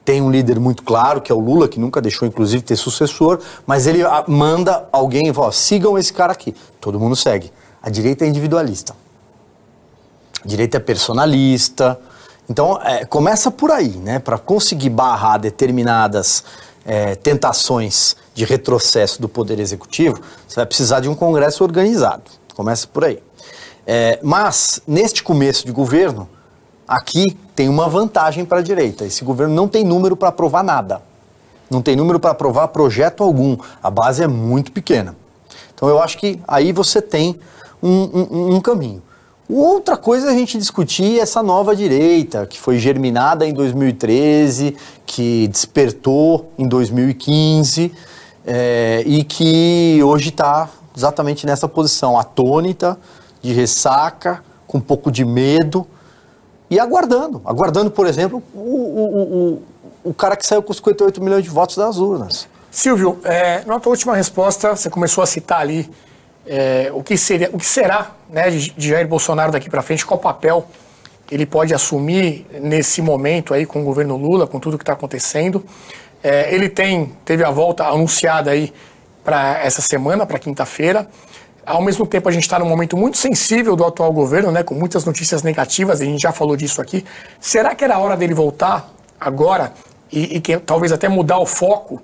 Tem 0.04 0.22
um 0.22 0.30
líder 0.30 0.58
muito 0.58 0.82
claro, 0.82 1.20
que 1.20 1.30
é 1.30 1.34
o 1.34 1.38
Lula, 1.38 1.68
que 1.68 1.78
nunca 1.78 2.00
deixou, 2.00 2.26
inclusive, 2.26 2.62
ter 2.62 2.76
sucessor, 2.76 3.38
mas 3.66 3.86
ele 3.86 4.02
ah, 4.02 4.24
manda 4.26 4.88
alguém 4.90 5.28
e 5.28 5.32
fala: 5.32 5.52
sigam 5.52 5.96
esse 5.98 6.12
cara 6.12 6.32
aqui. 6.32 6.54
Todo 6.80 6.98
mundo 6.98 7.14
segue. 7.14 7.52
A 7.82 7.90
direita 7.90 8.24
é 8.24 8.28
individualista. 8.28 8.94
A 10.42 10.48
direita 10.48 10.78
é 10.78 10.80
personalista. 10.80 11.98
Então, 12.48 12.80
é, 12.82 13.04
começa 13.04 13.50
por 13.50 13.70
aí, 13.70 13.90
né? 13.90 14.18
Para 14.18 14.38
conseguir 14.38 14.90
barrar 14.90 15.38
determinadas 15.38 16.42
é, 16.84 17.14
tentações 17.14 18.16
de 18.34 18.44
retrocesso 18.44 19.20
do 19.20 19.28
Poder 19.28 19.58
Executivo, 19.58 20.20
você 20.46 20.56
vai 20.56 20.66
precisar 20.66 21.00
de 21.00 21.08
um 21.08 21.14
Congresso 21.14 21.62
organizado. 21.62 22.22
Começa 22.54 22.86
por 22.86 23.04
aí. 23.04 23.22
É, 23.86 24.18
mas, 24.22 24.80
neste 24.86 25.22
começo 25.22 25.66
de 25.66 25.72
governo, 25.72 26.28
aqui 26.86 27.36
tem 27.54 27.68
uma 27.68 27.88
vantagem 27.88 28.44
para 28.44 28.58
a 28.58 28.62
direita. 28.62 29.04
Esse 29.04 29.24
governo 29.24 29.54
não 29.54 29.68
tem 29.68 29.84
número 29.84 30.16
para 30.16 30.28
aprovar 30.28 30.62
nada. 30.62 31.02
Não 31.70 31.80
tem 31.80 31.94
número 31.94 32.18
para 32.18 32.32
aprovar 32.32 32.68
projeto 32.68 33.22
algum. 33.22 33.56
A 33.82 33.90
base 33.90 34.22
é 34.22 34.26
muito 34.26 34.72
pequena. 34.72 35.16
Então, 35.74 35.88
eu 35.88 36.00
acho 36.00 36.18
que 36.18 36.40
aí 36.46 36.72
você 36.72 37.00
tem 37.00 37.38
um, 37.82 38.26
um, 38.30 38.54
um 38.56 38.60
caminho. 38.60 39.02
Outra 39.52 39.96
coisa 39.96 40.28
é 40.28 40.30
a 40.30 40.34
gente 40.34 40.56
discutir 40.56 41.18
essa 41.18 41.42
nova 41.42 41.74
direita, 41.74 42.46
que 42.46 42.60
foi 42.60 42.78
germinada 42.78 43.44
em 43.44 43.52
2013, 43.52 44.76
que 45.04 45.48
despertou 45.48 46.52
em 46.56 46.68
2015 46.68 47.92
é, 48.46 49.02
e 49.04 49.24
que 49.24 50.00
hoje 50.04 50.28
está 50.28 50.68
exatamente 50.96 51.46
nessa 51.46 51.66
posição, 51.66 52.16
atônita, 52.16 52.96
de 53.42 53.52
ressaca, 53.52 54.40
com 54.68 54.78
um 54.78 54.80
pouco 54.80 55.10
de 55.10 55.24
medo 55.24 55.84
e 56.70 56.78
aguardando. 56.78 57.42
Aguardando, 57.44 57.90
por 57.90 58.06
exemplo, 58.06 58.40
o, 58.54 58.58
o, 58.58 59.22
o, 60.04 60.10
o 60.10 60.14
cara 60.14 60.36
que 60.36 60.46
saiu 60.46 60.62
com 60.62 60.72
58 60.72 61.20
milhões 61.20 61.42
de 61.42 61.50
votos 61.50 61.76
das 61.76 61.96
urnas. 61.96 62.46
Silvio, 62.70 63.18
é, 63.24 63.64
na 63.64 63.80
tua 63.80 63.90
última 63.90 64.14
resposta, 64.14 64.76
você 64.76 64.88
começou 64.88 65.24
a 65.24 65.26
citar 65.26 65.60
ali 65.60 65.90
é, 66.46 66.90
o, 66.92 67.02
que 67.02 67.16
seria, 67.16 67.50
o 67.52 67.58
que 67.58 67.66
será 67.66 68.12
né, 68.28 68.50
de, 68.50 68.74
Jair 68.76 69.06
Bolsonaro 69.06 69.52
daqui 69.52 69.68
para 69.68 69.82
frente, 69.82 70.04
qual 70.04 70.18
papel 70.18 70.66
ele 71.30 71.46
pode 71.46 71.72
assumir 71.72 72.46
nesse 72.60 73.00
momento 73.00 73.54
aí 73.54 73.64
com 73.64 73.82
o 73.82 73.84
governo 73.84 74.16
Lula, 74.16 74.46
com 74.46 74.58
tudo 74.58 74.76
que 74.76 74.82
está 74.82 74.94
acontecendo. 74.94 75.64
É, 76.22 76.52
ele 76.52 76.68
tem, 76.68 77.12
teve 77.24 77.44
a 77.44 77.50
volta 77.50 77.84
anunciada 77.84 78.50
aí 78.50 78.72
para 79.22 79.60
essa 79.60 79.80
semana, 79.80 80.26
para 80.26 80.38
quinta-feira. 80.38 81.08
Ao 81.64 81.80
mesmo 81.80 82.04
tempo, 82.04 82.28
a 82.28 82.32
gente 82.32 82.42
está 82.42 82.58
num 82.58 82.66
momento 82.68 82.96
muito 82.96 83.16
sensível 83.16 83.76
do 83.76 83.84
atual 83.84 84.12
governo, 84.12 84.50
né, 84.50 84.62
com 84.62 84.74
muitas 84.74 85.04
notícias 85.04 85.42
negativas, 85.42 86.00
a 86.00 86.04
gente 86.04 86.20
já 86.20 86.32
falou 86.32 86.56
disso 86.56 86.80
aqui. 86.80 87.04
Será 87.38 87.74
que 87.74 87.84
era 87.84 87.98
hora 87.98 88.16
dele 88.16 88.34
voltar 88.34 88.90
agora 89.20 89.72
e, 90.10 90.36
e 90.36 90.40
que, 90.40 90.58
talvez 90.58 90.90
até 90.90 91.08
mudar 91.08 91.38
o 91.38 91.46
foco 91.46 92.02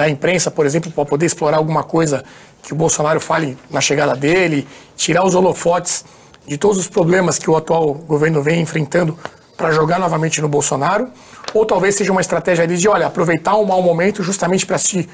da 0.00 0.08
imprensa, 0.08 0.50
por 0.50 0.64
exemplo, 0.64 0.90
para 0.90 1.04
poder 1.04 1.26
explorar 1.26 1.58
alguma 1.58 1.82
coisa 1.82 2.24
que 2.62 2.72
o 2.72 2.76
Bolsonaro 2.76 3.20
fale 3.20 3.58
na 3.70 3.82
chegada 3.82 4.16
dele, 4.16 4.66
tirar 4.96 5.26
os 5.26 5.34
holofotes 5.34 6.06
de 6.46 6.56
todos 6.56 6.78
os 6.78 6.88
problemas 6.88 7.38
que 7.38 7.50
o 7.50 7.54
atual 7.54 7.92
governo 7.92 8.42
vem 8.42 8.62
enfrentando 8.62 9.18
para 9.58 9.70
jogar 9.72 10.00
novamente 10.00 10.40
no 10.40 10.48
Bolsonaro? 10.48 11.08
Ou 11.52 11.66
talvez 11.66 11.96
seja 11.96 12.12
uma 12.12 12.22
estratégia 12.22 12.64
ali 12.64 12.78
de, 12.78 12.88
olha, 12.88 13.08
aproveitar 13.08 13.56
um 13.56 13.64
mau 13.66 13.82
momento 13.82 14.22
justamente 14.22 14.64
para 14.64 14.78
se 14.78 15.06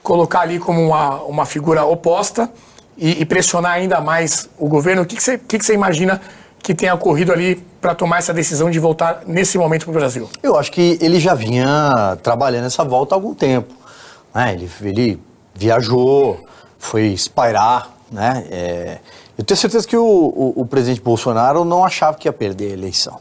colocar 0.00 0.42
ali 0.42 0.60
como 0.60 0.80
uma, 0.80 1.22
uma 1.22 1.44
figura 1.44 1.84
oposta 1.84 2.48
e, 2.96 3.20
e 3.22 3.24
pressionar 3.24 3.72
ainda 3.72 4.00
mais 4.00 4.48
o 4.56 4.68
governo? 4.68 5.02
O 5.02 5.06
que, 5.06 5.16
que, 5.16 5.22
você, 5.24 5.38
que, 5.38 5.58
que 5.58 5.64
você 5.64 5.74
imagina 5.74 6.20
que 6.62 6.72
tenha 6.72 6.94
ocorrido 6.94 7.32
ali 7.32 7.56
para 7.80 7.96
tomar 7.96 8.18
essa 8.18 8.32
decisão 8.32 8.70
de 8.70 8.78
voltar 8.78 9.22
nesse 9.26 9.58
momento 9.58 9.86
para 9.86 9.90
o 9.90 9.94
Brasil? 9.94 10.30
Eu 10.40 10.56
acho 10.56 10.70
que 10.70 10.98
ele 11.00 11.18
já 11.18 11.34
vinha 11.34 12.16
trabalhando 12.22 12.66
essa 12.66 12.84
volta 12.84 13.14
há 13.14 13.16
algum 13.16 13.34
tempo. 13.34 13.79
Né? 14.34 14.54
Ele, 14.54 14.70
ele 14.82 15.22
viajou, 15.54 16.44
foi 16.78 17.06
espairar. 17.08 17.90
Né? 18.10 18.46
É, 18.50 18.98
eu 19.38 19.44
tenho 19.44 19.58
certeza 19.58 19.86
que 19.86 19.96
o, 19.96 20.04
o, 20.04 20.52
o, 20.56 20.66
presidente 20.66 21.00
Bolsonaro 21.00 21.64
não 21.64 21.84
achava 21.84 22.16
que 22.16 22.28
ia 22.28 22.32
perder 22.32 22.70
a 22.70 22.72
eleição. 22.72 23.20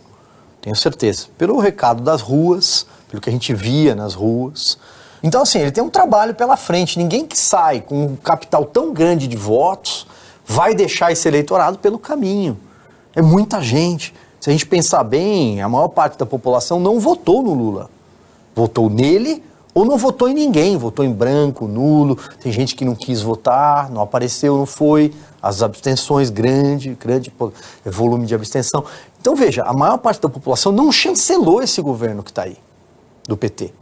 Tenho 0.62 0.76
certeza. 0.76 1.28
Pelo 1.38 1.60
recado 1.60 2.01
das 2.01 2.22
ruas, 2.22 2.86
pelo 3.07 3.22
que 3.22 3.30
a 3.30 3.34
gente 3.34 3.53
via 3.53 3.95
nas 3.95 4.14
ruas. 4.14 4.78
Então, 5.22 5.41
assim, 5.41 5.60
ele 5.60 5.72
tem 5.72 5.84
um 5.84 5.89
trabalho 5.89 6.34
pela 6.34 6.57
frente. 6.57 6.97
Ninguém 6.97 7.26
que 7.26 7.38
sai 7.38 7.82
com 7.82 8.03
um 8.03 8.16
capital 8.16 8.66
tão 8.66 8.93
grande 8.93 9.28
de 9.28 9.38
votos 9.38 10.07
vai 10.45 10.74
deixar 10.74 11.12
esse 11.12 11.28
eleitorado 11.28 11.78
pelo 11.78 11.99
caminho. 11.99 12.60
É 13.16 13.22
muita 13.22 13.62
gente. 13.62 14.14
Se 14.39 14.49
a 14.49 14.53
gente 14.53 14.66
pensar 14.66 15.03
bem, 15.03 15.62
a 15.62 15.70
maior 15.70 15.89
parte 15.89 16.18
da 16.18 16.26
população 16.26 16.80
não 16.80 16.99
votou 16.99 17.43
no 17.43 17.53
Lula. 17.53 17.89
Votou 18.55 18.89
nele 18.89 19.43
ou 19.74 19.86
não 19.86 19.97
votou 19.97 20.28
em 20.28 20.34
ninguém, 20.34 20.78
votou 20.78 21.05
em 21.05 21.11
branco, 21.11 21.67
nulo. 21.67 22.17
Tem 22.41 22.51
gente 22.51 22.76
que 22.76 22.84
não 22.84 22.95
quis 22.95 23.22
votar, 23.22 23.89
não 23.89 24.01
apareceu, 24.01 24.57
não 24.57 24.65
foi. 24.65 25.13
As 25.41 25.61
abstenções, 25.61 26.30
grande, 26.30 26.97
grande 26.99 27.32
volume 27.86 28.26
de 28.26 28.36
abstenção. 28.36 28.84
Então 29.22 29.36
veja, 29.36 29.63
a 29.63 29.74
maior 29.74 29.97
parte 29.97 30.20
da 30.20 30.28
população 30.28 30.72
não 30.72 30.91
chancelou 30.91 31.61
esse 31.61 31.82
governo 31.82 32.24
que 32.24 32.32
está 32.32 32.43
aí, 32.43 32.57
do 33.28 33.38
PT. 33.38 33.74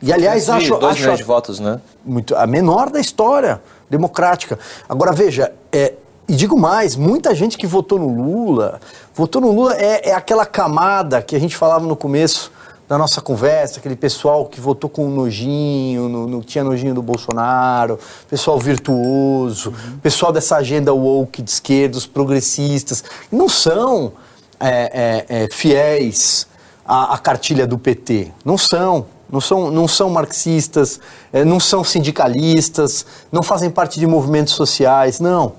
E 0.00 0.12
aliás, 0.12 0.48
acho. 0.48 0.76
Dois 0.76 0.92
acho 0.92 1.00
milhões 1.00 1.18
de 1.18 1.24
votos, 1.24 1.60
né? 1.60 1.80
Muito, 2.04 2.36
a 2.36 2.46
menor 2.46 2.90
da 2.90 3.00
história 3.00 3.60
democrática. 3.90 4.58
Agora 4.88 5.12
veja, 5.12 5.52
é, 5.72 5.94
e 6.28 6.34
digo 6.34 6.58
mais, 6.58 6.96
muita 6.96 7.34
gente 7.34 7.58
que 7.58 7.66
votou 7.66 7.98
no 7.98 8.08
Lula, 8.08 8.80
votou 9.14 9.40
no 9.40 9.52
Lula 9.52 9.74
é, 9.76 10.10
é 10.10 10.14
aquela 10.14 10.46
camada 10.46 11.20
que 11.20 11.36
a 11.36 11.38
gente 11.38 11.56
falava 11.56 11.86
no 11.86 11.96
começo 11.96 12.50
da 12.88 12.98
nossa 12.98 13.20
conversa, 13.20 13.78
aquele 13.78 13.96
pessoal 13.96 14.46
que 14.46 14.60
votou 14.60 14.90
com 14.90 15.08
nojinho, 15.08 16.08
no, 16.08 16.26
no, 16.26 16.42
tinha 16.42 16.62
nojinho 16.62 16.94
do 16.94 17.02
Bolsonaro, 17.02 17.98
pessoal 18.28 18.58
virtuoso, 18.58 19.70
uhum. 19.70 19.98
pessoal 20.02 20.30
dessa 20.30 20.56
agenda 20.56 20.92
woke 20.92 21.40
de 21.40 21.50
esquerdos, 21.50 22.06
progressistas, 22.06 23.02
não 23.32 23.48
são 23.48 24.12
é, 24.60 25.24
é, 25.28 25.44
é, 25.44 25.48
fiéis 25.50 26.46
à, 26.84 27.14
à, 27.14 27.18
cartilha 27.18 27.66
do 27.66 27.78
PT, 27.78 28.30
não 28.44 28.58
são. 28.58 29.06
Não 29.26 29.40
são, 29.40 29.70
não 29.70 29.88
são 29.88 30.10
marxistas, 30.10 31.00
é, 31.32 31.44
não 31.44 31.58
são 31.58 31.82
sindicalistas, 31.82 33.04
não 33.32 33.42
fazem 33.42 33.68
parte 33.68 33.98
de 33.98 34.06
movimentos 34.06 34.52
sociais, 34.52 35.18
não. 35.18 35.54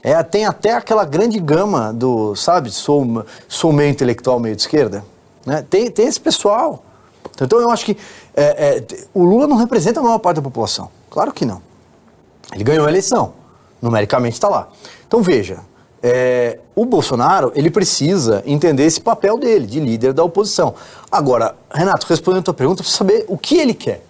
É, 0.00 0.22
tem 0.22 0.44
até 0.44 0.74
aquela 0.74 1.04
grande 1.04 1.40
gama 1.40 1.92
do, 1.92 2.36
sabe, 2.36 2.70
sou, 2.70 3.24
sou 3.48 3.72
meio 3.72 3.90
intelectual, 3.90 4.38
meio 4.38 4.54
de 4.54 4.62
esquerda. 4.62 5.02
Né? 5.46 5.64
Tem, 5.70 5.90
tem 5.90 6.06
esse 6.06 6.20
pessoal. 6.20 6.84
Então 7.40 7.60
eu 7.60 7.70
acho 7.70 7.84
que 7.84 7.96
é, 8.34 8.78
é, 8.78 8.84
o 9.14 9.24
Lula 9.24 9.46
não 9.46 9.56
representa 9.56 10.00
a 10.00 10.02
maior 10.02 10.18
parte 10.18 10.36
da 10.36 10.42
população. 10.42 10.90
Claro 11.08 11.32
que 11.32 11.46
não. 11.46 11.62
Ele 12.52 12.64
ganhou 12.64 12.84
a 12.84 12.88
eleição. 12.88 13.32
Numericamente 13.80 14.34
está 14.34 14.48
lá. 14.48 14.68
Então 15.06 15.22
veja, 15.22 15.60
é, 16.02 16.58
o 16.74 16.84
Bolsonaro 16.84 17.52
ele 17.54 17.70
precisa 17.70 18.42
entender 18.46 18.84
esse 18.84 19.00
papel 19.00 19.38
dele, 19.38 19.66
de 19.66 19.80
líder 19.80 20.12
da 20.12 20.24
oposição. 20.24 20.74
Agora, 21.10 21.54
Renato, 21.72 22.06
respondendo 22.06 22.40
a 22.40 22.44
tua 22.44 22.54
pergunta, 22.54 22.82
para 22.82 22.92
saber 22.92 23.24
o 23.28 23.38
que 23.38 23.56
ele 23.56 23.74
quer. 23.74 24.04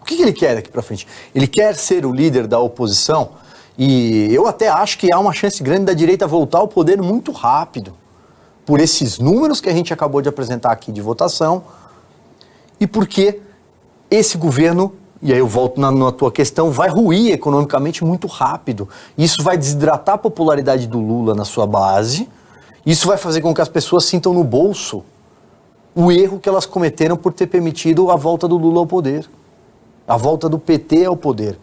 O 0.00 0.04
que, 0.04 0.16
que 0.16 0.22
ele 0.22 0.32
quer 0.32 0.56
daqui 0.56 0.70
para 0.70 0.82
frente? 0.82 1.06
Ele 1.34 1.46
quer 1.46 1.76
ser 1.76 2.04
o 2.04 2.12
líder 2.12 2.46
da 2.46 2.58
oposição 2.58 3.30
e 3.78 4.28
eu 4.32 4.46
até 4.46 4.68
acho 4.68 4.98
que 4.98 5.12
há 5.12 5.18
uma 5.18 5.32
chance 5.32 5.62
grande 5.62 5.84
da 5.84 5.92
direita 5.92 6.26
voltar 6.26 6.58
ao 6.58 6.68
poder 6.68 7.00
muito 7.00 7.32
rápido, 7.32 7.94
por 8.64 8.80
esses 8.80 9.18
números 9.18 9.60
que 9.60 9.68
a 9.68 9.72
gente 9.72 9.92
acabou 9.92 10.22
de 10.22 10.28
apresentar 10.28 10.70
aqui 10.70 10.92
de 10.92 11.00
votação, 11.00 11.64
e 12.78 12.86
porque 12.86 13.40
esse 14.10 14.36
governo, 14.36 14.92
e 15.20 15.32
aí 15.32 15.38
eu 15.38 15.46
volto 15.46 15.80
na, 15.80 15.90
na 15.90 16.12
tua 16.12 16.30
questão, 16.30 16.70
vai 16.70 16.88
ruir 16.88 17.32
economicamente 17.32 18.04
muito 18.04 18.26
rápido. 18.26 18.88
Isso 19.16 19.42
vai 19.42 19.56
desidratar 19.56 20.16
a 20.16 20.18
popularidade 20.18 20.86
do 20.86 21.00
Lula 21.00 21.34
na 21.34 21.44
sua 21.44 21.66
base, 21.66 22.28
isso 22.84 23.06
vai 23.06 23.16
fazer 23.16 23.40
com 23.40 23.54
que 23.54 23.60
as 23.60 23.68
pessoas 23.68 24.04
sintam 24.04 24.34
no 24.34 24.42
bolso 24.42 25.04
o 25.94 26.10
erro 26.10 26.38
que 26.38 26.48
elas 26.48 26.66
cometeram 26.66 27.16
por 27.16 27.32
ter 27.32 27.46
permitido 27.46 28.10
a 28.10 28.16
volta 28.16 28.48
do 28.48 28.56
Lula 28.56 28.80
ao 28.80 28.86
poder, 28.86 29.28
a 30.06 30.16
volta 30.16 30.48
do 30.48 30.58
PT 30.58 31.04
ao 31.04 31.16
poder. 31.16 31.58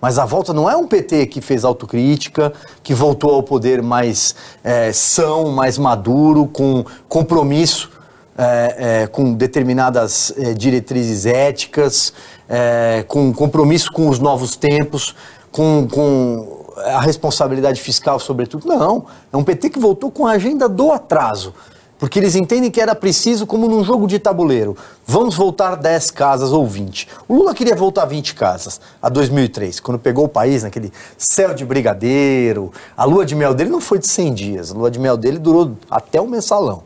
Mas 0.00 0.18
a 0.18 0.24
volta 0.24 0.52
não 0.52 0.68
é 0.68 0.76
um 0.76 0.86
PT 0.86 1.26
que 1.26 1.40
fez 1.40 1.64
autocrítica, 1.64 2.52
que 2.82 2.94
voltou 2.94 3.34
ao 3.34 3.42
poder 3.42 3.82
mais 3.82 4.34
é, 4.64 4.92
são, 4.92 5.50
mais 5.50 5.76
maduro, 5.76 6.46
com 6.46 6.84
compromisso 7.08 7.90
é, 8.38 9.02
é, 9.02 9.06
com 9.06 9.34
determinadas 9.34 10.32
é, 10.38 10.54
diretrizes 10.54 11.26
éticas, 11.26 12.14
é, 12.48 13.04
com 13.06 13.32
compromisso 13.34 13.92
com 13.92 14.08
os 14.08 14.18
novos 14.18 14.56
tempos, 14.56 15.14
com, 15.52 15.86
com 15.86 16.64
a 16.86 17.00
responsabilidade 17.02 17.78
fiscal, 17.80 18.18
sobretudo. 18.18 18.66
Não, 18.66 19.04
é 19.30 19.36
um 19.36 19.44
PT 19.44 19.68
que 19.68 19.78
voltou 19.78 20.10
com 20.10 20.26
a 20.26 20.32
agenda 20.32 20.70
do 20.70 20.90
atraso 20.90 21.52
porque 22.00 22.18
eles 22.18 22.34
entendem 22.34 22.70
que 22.70 22.80
era 22.80 22.94
preciso, 22.94 23.46
como 23.46 23.68
num 23.68 23.84
jogo 23.84 24.06
de 24.06 24.18
tabuleiro, 24.18 24.74
vamos 25.06 25.36
voltar 25.36 25.76
10 25.76 26.10
casas 26.10 26.50
ou 26.50 26.66
20. 26.66 27.06
O 27.28 27.34
Lula 27.34 27.54
queria 27.54 27.76
voltar 27.76 28.06
20 28.06 28.34
casas, 28.34 28.80
a 29.02 29.10
2003, 29.10 29.78
quando 29.80 29.98
pegou 29.98 30.24
o 30.24 30.28
país 30.28 30.62
naquele 30.62 30.90
céu 31.18 31.52
de 31.52 31.62
brigadeiro. 31.62 32.72
A 32.96 33.04
lua 33.04 33.26
de 33.26 33.34
mel 33.34 33.52
dele 33.52 33.68
não 33.68 33.82
foi 33.82 33.98
de 33.98 34.08
100 34.08 34.34
dias, 34.34 34.70
a 34.72 34.74
lua 34.74 34.90
de 34.90 34.98
mel 34.98 35.18
dele 35.18 35.38
durou 35.38 35.76
até 35.90 36.18
o 36.18 36.26
mensalão, 36.26 36.84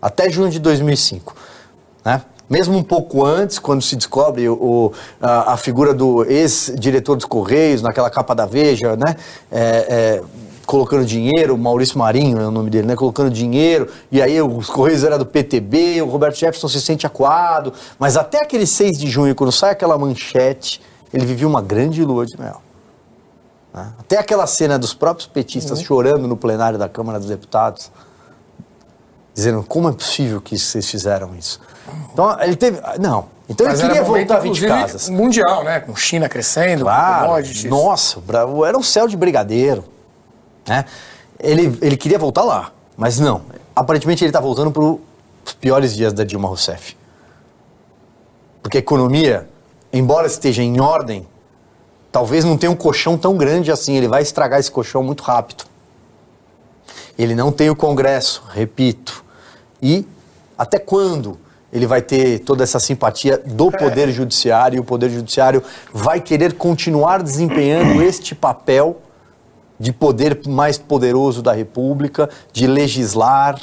até 0.00 0.30
junho 0.30 0.50
de 0.50 0.60
2005. 0.60 1.34
Né? 2.04 2.22
Mesmo 2.48 2.78
um 2.78 2.82
pouco 2.82 3.24
antes, 3.24 3.58
quando 3.58 3.82
se 3.82 3.96
descobre 3.96 4.48
o, 4.48 4.92
a, 5.20 5.54
a 5.54 5.56
figura 5.56 5.92
do 5.92 6.24
ex-diretor 6.24 7.16
dos 7.16 7.24
Correios, 7.24 7.82
naquela 7.82 8.08
capa 8.08 8.36
da 8.36 8.46
Veja, 8.46 8.96
né? 8.96 9.16
É, 9.50 10.22
é, 10.22 10.22
colocando 10.68 11.06
dinheiro, 11.06 11.56
Maurício 11.56 11.98
Marinho 11.98 12.38
é 12.38 12.46
o 12.46 12.50
nome 12.50 12.68
dele, 12.68 12.86
né? 12.86 12.94
Colocando 12.94 13.30
dinheiro, 13.30 13.88
e 14.12 14.20
aí 14.20 14.40
os 14.42 14.68
Correios 14.68 15.02
era 15.02 15.16
do 15.16 15.24
PTB, 15.24 16.02
o 16.02 16.06
Roberto 16.06 16.36
Jefferson 16.36 16.68
se 16.68 16.78
sente 16.82 17.06
acuado, 17.06 17.72
mas 17.98 18.18
até 18.18 18.42
aquele 18.42 18.66
6 18.66 18.98
de 18.98 19.08
junho, 19.08 19.34
quando 19.34 19.50
sai 19.50 19.70
aquela 19.70 19.96
manchete, 19.96 20.82
ele 21.10 21.24
vivia 21.24 21.48
uma 21.48 21.62
grande 21.62 22.04
lua 22.04 22.26
de 22.26 22.38
mel. 22.38 22.60
Né? 23.72 23.90
Até 23.98 24.18
aquela 24.18 24.46
cena 24.46 24.78
dos 24.78 24.92
próprios 24.92 25.26
petistas 25.26 25.78
uhum. 25.78 25.84
chorando 25.86 26.28
no 26.28 26.36
plenário 26.36 26.78
da 26.78 26.86
Câmara 26.86 27.18
dos 27.18 27.28
Deputados, 27.28 27.90
dizendo 29.32 29.62
como 29.62 29.88
é 29.88 29.92
possível 29.92 30.38
que 30.38 30.58
vocês 30.58 30.86
fizeram 30.86 31.34
isso. 31.34 31.62
Então 32.12 32.38
ele 32.42 32.56
teve. 32.56 32.78
Não. 33.00 33.24
Então 33.48 33.66
Mas 33.66 33.80
ele 33.80 33.88
queria 33.88 34.04
voltar 34.04 34.36
a 34.36 34.40
20 34.40 34.66
casas. 34.66 35.08
Mundial, 35.08 35.64
né? 35.64 35.80
Com 35.80 35.96
China 35.96 36.28
crescendo, 36.28 36.82
claro, 36.84 37.28
commodities. 37.28 37.70
Nossa, 37.70 38.22
era 38.66 38.76
um 38.76 38.82
céu 38.82 39.08
de 39.08 39.16
brigadeiro. 39.16 39.96
Né? 40.68 40.84
Ele, 41.38 41.78
ele 41.80 41.96
queria 41.96 42.18
voltar 42.18 42.42
lá, 42.42 42.72
mas 42.96 43.18
não. 43.18 43.42
Aparentemente 43.74 44.22
ele 44.24 44.30
está 44.30 44.40
voltando 44.40 44.70
para 44.70 44.82
os 44.82 45.54
piores 45.60 45.94
dias 45.94 46.12
da 46.12 46.24
Dilma 46.24 46.48
Rousseff. 46.48 46.96
Porque 48.62 48.78
a 48.78 48.80
economia, 48.80 49.48
embora 49.92 50.26
esteja 50.26 50.62
em 50.62 50.80
ordem, 50.80 51.26
talvez 52.12 52.44
não 52.44 52.58
tenha 52.58 52.70
um 52.70 52.76
colchão 52.76 53.16
tão 53.16 53.36
grande 53.36 53.70
assim. 53.70 53.96
Ele 53.96 54.08
vai 54.08 54.22
estragar 54.22 54.60
esse 54.60 54.70
colchão 54.70 55.02
muito 55.02 55.22
rápido. 55.22 55.64
Ele 57.18 57.34
não 57.34 57.50
tem 57.50 57.70
o 57.70 57.76
Congresso, 57.76 58.42
repito. 58.52 59.24
E 59.80 60.06
até 60.56 60.78
quando 60.78 61.38
ele 61.72 61.86
vai 61.86 62.00
ter 62.00 62.40
toda 62.40 62.64
essa 62.64 62.80
simpatia 62.80 63.38
do 63.38 63.68
é. 63.68 63.78
Poder 63.78 64.10
Judiciário 64.10 64.76
e 64.76 64.80
o 64.80 64.84
Poder 64.84 65.10
Judiciário 65.10 65.62
vai 65.92 66.20
querer 66.20 66.54
continuar 66.54 67.22
desempenhando 67.22 68.02
este 68.02 68.34
papel 68.34 69.00
de 69.78 69.92
poder 69.92 70.40
mais 70.46 70.76
poderoso 70.78 71.42
da 71.42 71.52
República, 71.52 72.28
de 72.52 72.66
legislar. 72.66 73.60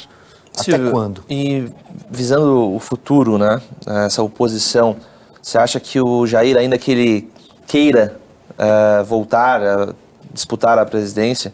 Silvio, 0.52 0.86
até 0.86 0.90
quando? 0.90 1.24
E 1.28 1.68
visando 2.10 2.74
o 2.74 2.78
futuro, 2.78 3.36
né? 3.36 3.60
Essa 4.06 4.22
oposição, 4.22 4.96
você 5.42 5.58
acha 5.58 5.78
que 5.78 6.00
o 6.00 6.26
Jair, 6.26 6.56
ainda 6.56 6.78
que 6.78 6.90
ele 6.90 7.30
queira 7.66 8.16
uh, 8.52 9.04
voltar 9.04 9.62
a 9.62 9.94
disputar 10.32 10.78
a 10.78 10.86
presidência, 10.86 11.52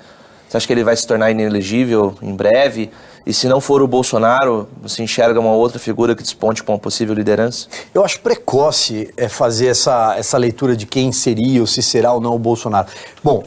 você 0.49 0.57
acha 0.59 0.67
que 0.67 0.73
ele 0.73 0.85
vai 0.85 0.95
se 0.95 1.07
tornar 1.07 1.31
inelegível 1.31 2.15
em 2.21 2.35
breve? 2.35 2.91
E 3.25 3.33
se 3.33 3.49
não 3.49 3.61
for 3.61 3.81
o 3.81 3.87
Bolsonaro, 3.87 4.69
você 4.83 5.03
enxerga 5.03 5.41
uma 5.41 5.53
outra 5.53 5.79
figura 5.79 6.15
que 6.15 6.23
desponte 6.23 6.63
com 6.63 6.73
uma 6.73 6.79
possível 6.79 7.15
liderança? 7.15 7.69
Eu 7.95 8.05
acho 8.05 8.21
precoce 8.21 9.13
é, 9.17 9.29
fazer 9.29 9.69
essa, 9.69 10.15
essa 10.19 10.37
leitura 10.37 10.77
de 10.77 10.87
quem 10.87 11.11
seria 11.13 11.61
ou 11.61 11.67
se 11.67 11.83
será 11.83 12.13
ou 12.13 12.21
não 12.21 12.35
o 12.35 12.39
Bolsonaro. 12.39 12.89
Bom, 13.23 13.45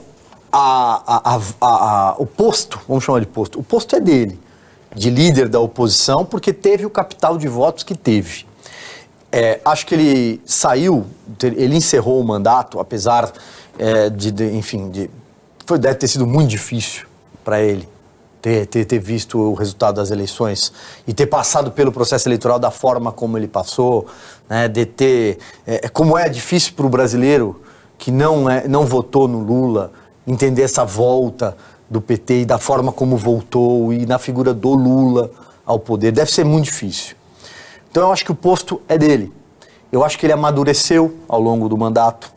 a, 0.58 1.42
a, 1.60 2.16
o 2.18 2.26
posto, 2.26 2.80
vamos 2.88 3.04
chamar 3.04 3.20
de 3.20 3.28
posto, 3.28 3.60
o 3.60 3.64
posto 3.64 3.96
é 3.96 4.00
dele, 4.00 4.40
de 4.96 5.10
líder 5.10 5.50
da 5.50 5.60
oposição, 5.60 6.26
porque 6.26 6.54
teve 6.54 6.86
o 6.86 6.90
capital 6.90 7.38
de 7.38 7.48
votos 7.48 7.84
que 7.84 7.94
teve. 7.94 8.46
É, 9.32 9.60
acho 9.66 9.86
que 9.86 9.94
ele 9.94 10.42
saiu, 10.46 11.06
ele 11.42 11.76
encerrou 11.76 12.22
o 12.22 12.24
mandato, 12.24 12.80
apesar 12.80 13.34
é, 13.78 14.10
de, 14.10 14.32
de, 14.32 14.56
enfim, 14.56 14.90
de, 14.90 15.10
foi, 15.66 15.78
deve 15.78 15.96
ter 15.96 16.08
sido 16.08 16.26
muito 16.26 16.50
difícil 16.50 17.06
para 17.44 17.62
ele 17.62 17.88
ter, 18.42 18.66
ter, 18.68 18.86
ter, 18.86 19.00
visto 19.00 19.38
o 19.38 19.54
resultado 19.56 19.96
das 19.96 20.10
eleições 20.10 20.72
e 21.06 21.14
ter 21.14 21.26
passado 21.26 21.72
pelo 21.72 21.92
processo 21.92 22.30
eleitoral 22.30 22.60
da 22.60 22.72
forma 22.72 23.12
como 23.12 23.38
ele 23.38 23.48
passou, 23.48 24.08
né, 24.48 24.70
de 24.70 24.86
ter, 24.86 25.40
é, 25.68 25.90
como 25.90 26.18
é 26.18 26.30
difícil 26.30 26.74
para 26.76 26.86
o 26.86 26.90
brasileiro 26.90 27.62
que 27.98 28.10
não, 28.10 28.50
é, 28.50 28.68
não 28.70 28.86
votou 28.86 29.28
no 29.28 29.40
Lula 29.40 29.92
entender 30.28 30.64
essa 30.64 30.84
volta 30.84 31.56
do 31.90 32.02
PT 32.02 32.42
e 32.42 32.46
da 32.46 32.58
forma 32.58 32.92
como 32.92 33.16
voltou 33.18 33.94
e 33.94 34.06
na 34.06 34.18
figura 34.18 34.54
do 34.54 34.74
Lula 34.74 35.30
ao 35.66 35.80
poder, 35.80 36.12
deve 36.12 36.32
ser 36.32 36.44
muito 36.44 36.66
difícil. 36.66 37.16
Então 37.90 38.04
eu 38.04 38.12
acho 38.12 38.26
que 38.26 38.32
o 38.32 38.36
posto 38.36 38.82
é 38.88 38.98
dele. 38.98 39.32
Eu 39.92 40.04
acho 40.04 40.18
que 40.18 40.26
ele 40.26 40.34
amadureceu 40.34 41.16
ao 41.28 41.40
longo 41.40 41.70
do 41.70 41.78
mandato. 41.78 42.32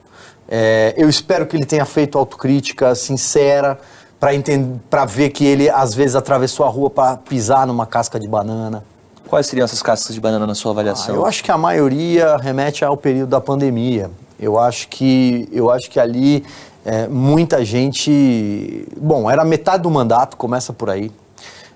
É, 0.48 0.94
eu 0.96 1.08
espero 1.08 1.46
que 1.46 1.56
ele 1.56 1.66
tenha 1.66 1.84
feito 1.84 2.16
autocrítica 2.16 2.94
sincera 2.94 3.78
para 4.18 5.04
ver 5.04 5.30
que 5.30 5.44
ele 5.44 5.68
às 5.68 5.94
vezes 5.94 6.16
atravessou 6.16 6.64
a 6.64 6.68
rua 6.68 6.90
para 6.90 7.16
pisar 7.16 7.66
numa 7.66 7.86
casca 7.86 8.18
de 8.18 8.26
banana. 8.26 8.84
Quais 9.28 9.46
seriam 9.46 9.64
essas 9.64 9.82
cascas 9.82 10.14
de 10.14 10.20
banana 10.20 10.46
na 10.46 10.54
sua 10.54 10.72
avaliação? 10.72 11.14
Ah, 11.14 11.18
eu 11.18 11.26
acho 11.26 11.44
que 11.44 11.50
a 11.50 11.58
maioria 11.58 12.36
remete 12.36 12.84
ao 12.84 12.96
período 12.96 13.28
da 13.28 13.40
pandemia. 13.40 14.10
Eu 14.40 14.58
acho 14.58 14.88
que, 14.88 15.48
eu 15.52 15.70
acho 15.70 15.90
que 15.90 16.00
ali 16.00 16.44
é, 16.88 17.06
muita 17.06 17.62
gente. 17.66 18.88
Bom, 18.98 19.30
era 19.30 19.44
metade 19.44 19.82
do 19.82 19.90
mandato, 19.90 20.38
começa 20.38 20.72
por 20.72 20.88
aí. 20.88 21.12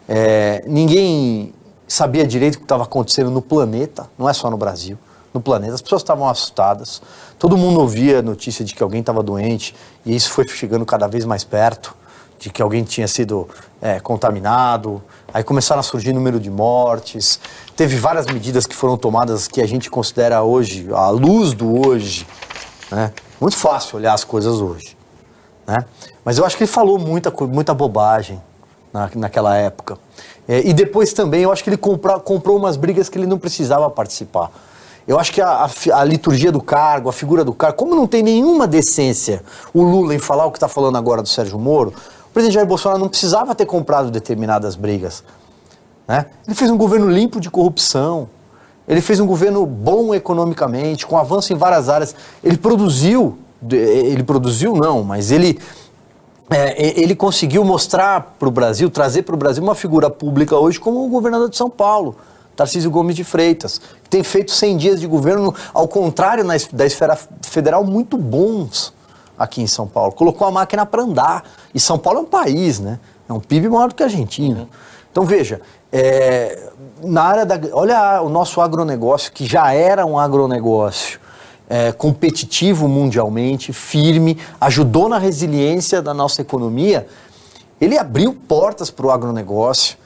É, 0.08 0.64
ninguém 0.66 1.52
sabia 1.86 2.26
direito 2.26 2.54
o 2.54 2.58
que 2.58 2.64
estava 2.64 2.84
acontecendo 2.84 3.30
no 3.30 3.42
planeta, 3.42 4.08
não 4.18 4.26
é 4.26 4.32
só 4.32 4.50
no 4.50 4.56
Brasil, 4.56 4.98
no 5.34 5.38
planeta. 5.38 5.74
As 5.74 5.82
pessoas 5.82 6.00
estavam 6.00 6.26
assustadas, 6.26 7.02
todo 7.38 7.58
mundo 7.58 7.78
ouvia 7.78 8.20
a 8.20 8.22
notícia 8.22 8.64
de 8.64 8.74
que 8.74 8.82
alguém 8.82 9.00
estava 9.00 9.22
doente 9.22 9.74
e 10.06 10.16
isso 10.16 10.30
foi 10.30 10.48
chegando 10.48 10.86
cada 10.86 11.06
vez 11.06 11.26
mais 11.26 11.44
perto, 11.44 11.94
de 12.38 12.48
que 12.48 12.62
alguém 12.62 12.82
tinha 12.82 13.06
sido 13.06 13.46
é, 13.82 14.00
contaminado. 14.00 15.02
Aí 15.32 15.44
começaram 15.44 15.80
a 15.80 15.82
surgir 15.82 16.14
número 16.14 16.40
de 16.40 16.50
mortes. 16.50 17.38
Teve 17.76 17.96
várias 17.96 18.24
medidas 18.24 18.66
que 18.66 18.74
foram 18.74 18.96
tomadas 18.96 19.46
que 19.46 19.60
a 19.60 19.66
gente 19.66 19.90
considera 19.90 20.42
hoje, 20.42 20.88
à 20.90 21.10
luz 21.10 21.52
do 21.52 21.86
hoje, 21.86 22.26
né? 22.90 23.12
Muito 23.38 23.56
fácil 23.56 23.98
olhar 23.98 24.14
as 24.14 24.24
coisas 24.24 24.60
hoje, 24.60 24.96
né? 25.66 25.84
Mas 26.24 26.38
eu 26.38 26.44
acho 26.44 26.56
que 26.56 26.64
ele 26.64 26.70
falou 26.70 26.98
muita, 26.98 27.30
muita 27.46 27.74
bobagem 27.74 28.40
na, 28.92 29.10
naquela 29.14 29.56
época. 29.56 29.98
É, 30.46 30.66
e 30.66 30.72
depois 30.72 31.12
também 31.12 31.42
eu 31.42 31.52
acho 31.52 31.62
que 31.62 31.70
ele 31.70 31.76
comprou, 31.76 32.18
comprou 32.20 32.56
umas 32.56 32.76
brigas 32.76 33.08
que 33.08 33.18
ele 33.18 33.26
não 33.26 33.38
precisava 33.38 33.88
participar. 33.90 34.50
Eu 35.06 35.18
acho 35.18 35.32
que 35.32 35.40
a, 35.40 35.48
a, 35.48 35.70
a, 35.94 36.04
liturgia 36.04 36.52
do 36.52 36.60
cargo, 36.60 37.08
a 37.08 37.12
figura 37.12 37.44
do 37.44 37.52
cargo, 37.52 37.76
como 37.76 37.94
não 37.94 38.06
tem 38.06 38.22
nenhuma 38.22 38.68
decência 38.68 39.42
o 39.74 39.82
Lula 39.82 40.14
em 40.14 40.18
falar 40.18 40.46
o 40.46 40.50
que 40.50 40.58
está 40.58 40.68
falando 40.68 40.96
agora 40.96 41.22
do 41.22 41.28
Sérgio 41.28 41.58
Moro, 41.58 41.92
o 42.26 42.32
presidente 42.32 42.54
Jair 42.54 42.66
Bolsonaro 42.66 43.00
não 43.00 43.08
precisava 43.08 43.54
ter 43.54 43.66
comprado 43.66 44.10
determinadas 44.10 44.76
brigas. 44.76 45.24
Né? 46.06 46.26
Ele 46.46 46.54
fez 46.54 46.70
um 46.70 46.76
governo 46.76 47.10
limpo 47.10 47.40
de 47.40 47.50
corrupção. 47.50 48.28
Ele 48.86 49.00
fez 49.00 49.20
um 49.20 49.26
governo 49.26 49.64
bom 49.64 50.14
economicamente, 50.14 51.06
com 51.06 51.16
avanço 51.16 51.52
em 51.52 51.56
várias 51.56 51.88
áreas. 51.88 52.14
Ele 52.42 52.56
produziu, 52.56 53.38
ele 53.70 54.22
produziu 54.22 54.74
não, 54.74 55.02
mas 55.02 55.30
ele 55.30 55.58
é, 56.50 57.00
ele 57.00 57.14
conseguiu 57.14 57.64
mostrar 57.64 58.34
para 58.38 58.48
o 58.48 58.50
Brasil, 58.50 58.90
trazer 58.90 59.22
para 59.22 59.34
o 59.34 59.38
Brasil 59.38 59.62
uma 59.62 59.74
figura 59.74 60.10
pública 60.10 60.56
hoje 60.56 60.78
como 60.78 61.04
o 61.04 61.08
governador 61.08 61.48
de 61.48 61.56
São 61.56 61.70
Paulo, 61.70 62.16
Tarcísio 62.54 62.90
Gomes 62.90 63.16
de 63.16 63.24
Freitas, 63.24 63.80
que 64.04 64.10
tem 64.10 64.22
feito 64.22 64.52
100 64.52 64.76
dias 64.76 65.00
de 65.00 65.06
governo, 65.06 65.54
ao 65.72 65.88
contrário 65.88 66.44
na, 66.44 66.54
da 66.72 66.84
esfera 66.84 67.18
federal, 67.42 67.84
muito 67.84 68.18
bons 68.18 68.92
aqui 69.38 69.62
em 69.62 69.66
São 69.66 69.86
Paulo. 69.86 70.12
Colocou 70.12 70.46
a 70.46 70.50
máquina 70.50 70.84
para 70.84 71.02
andar. 71.02 71.44
E 71.74 71.80
São 71.80 71.98
Paulo 71.98 72.20
é 72.20 72.22
um 72.22 72.26
país, 72.26 72.78
né? 72.78 72.98
É 73.28 73.32
um 73.32 73.40
PIB 73.40 73.68
maior 73.68 73.88
do 73.88 73.94
que 73.94 74.02
a 74.02 74.06
Argentina. 74.06 74.68
Então, 75.10 75.24
veja, 75.24 75.60
é, 75.90 76.70
na 77.02 77.22
área 77.22 77.46
da. 77.46 77.58
Olha 77.72 78.20
o 78.20 78.28
nosso 78.28 78.60
agronegócio, 78.60 79.32
que 79.32 79.46
já 79.46 79.72
era 79.72 80.04
um 80.04 80.18
agronegócio 80.18 81.18
é, 81.68 81.92
competitivo 81.92 82.88
mundialmente, 82.88 83.72
firme, 83.72 84.38
ajudou 84.60 85.08
na 85.08 85.18
resiliência 85.18 86.02
da 86.02 86.12
nossa 86.12 86.42
economia, 86.42 87.06
ele 87.80 87.98
abriu 87.98 88.32
portas 88.32 88.90
para 88.90 89.06
o 89.06 89.10
agronegócio, 89.10 89.96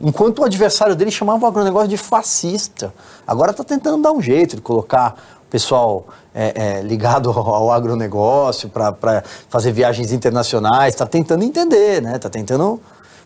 enquanto 0.00 0.38
o 0.38 0.44
adversário 0.44 0.94
dele 0.94 1.10
chamava 1.10 1.44
o 1.44 1.48
agronegócio 1.48 1.88
de 1.88 1.96
fascista. 1.96 2.94
Agora 3.26 3.50
está 3.50 3.64
tentando 3.64 4.02
dar 4.02 4.12
um 4.12 4.22
jeito 4.22 4.56
de 4.56 4.62
colocar 4.62 5.16
o 5.46 5.50
pessoal 5.50 6.06
é, 6.34 6.78
é, 6.78 6.82
ligado 6.82 7.30
ao, 7.36 7.72
agronegócio 7.72 8.68
para 8.68 9.24
fazer 9.48 9.72
viagens 9.72 10.12
internacionais, 10.12 10.94
está 10.94 11.06
tentando 11.06 11.42
entender, 11.42 12.00
né? 12.00 12.16
Está 12.16 12.30
tentando 12.30 12.80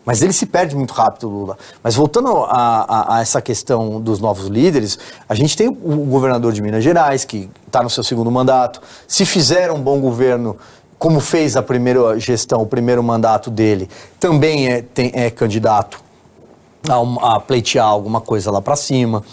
mas 0.05 0.21
ele 0.21 0.33
se 0.33 0.45
perde 0.45 0.75
muito 0.75 0.93
rápido, 0.93 1.29
Lula. 1.29 1.57
Mas 1.81 1.95
voltando 1.95 2.29
a, 2.45 2.85
a, 2.87 3.17
a, 3.17 3.21
essa 3.21 3.41
questão 3.41 4.01
dos 4.01 4.19
novos 4.19 4.47
líderes, 4.47 4.99
a 5.27 5.35
gente 5.35 5.55
tem 5.55 5.67
o 5.67 6.05
governador 6.05 6.51
de 6.51 6.61
Minas 6.61 6.83
Gerais, 6.83 7.23
que 7.23 7.49
está 7.65 7.81
no 7.81 7.89
seu 7.89 8.03
segundo 8.03 8.29
mandato. 8.29 8.81
Se 9.07 9.25
fizer 9.25 9.71
um 9.71 9.81
bom 9.81 9.99
governo, 9.99 10.57
como 10.99 11.19
fez 11.19 11.55
a 11.55 11.63
primeira 11.63 12.19
gestão, 12.19 12.61
o 12.61 12.65
primeiro 12.65 13.01
mandato 13.01 13.49
dele, 13.49 13.89
também 14.19 14.69
é, 14.69 14.81
tem, 14.81 15.11
é 15.13 15.29
candidato 15.29 16.01
a, 16.89 17.35
a 17.35 17.39
pleitear 17.39 17.87
alguma 17.87 18.19
coisa 18.19 18.51
lá 18.51 18.61
para 18.61 18.75
cima. 18.75 19.23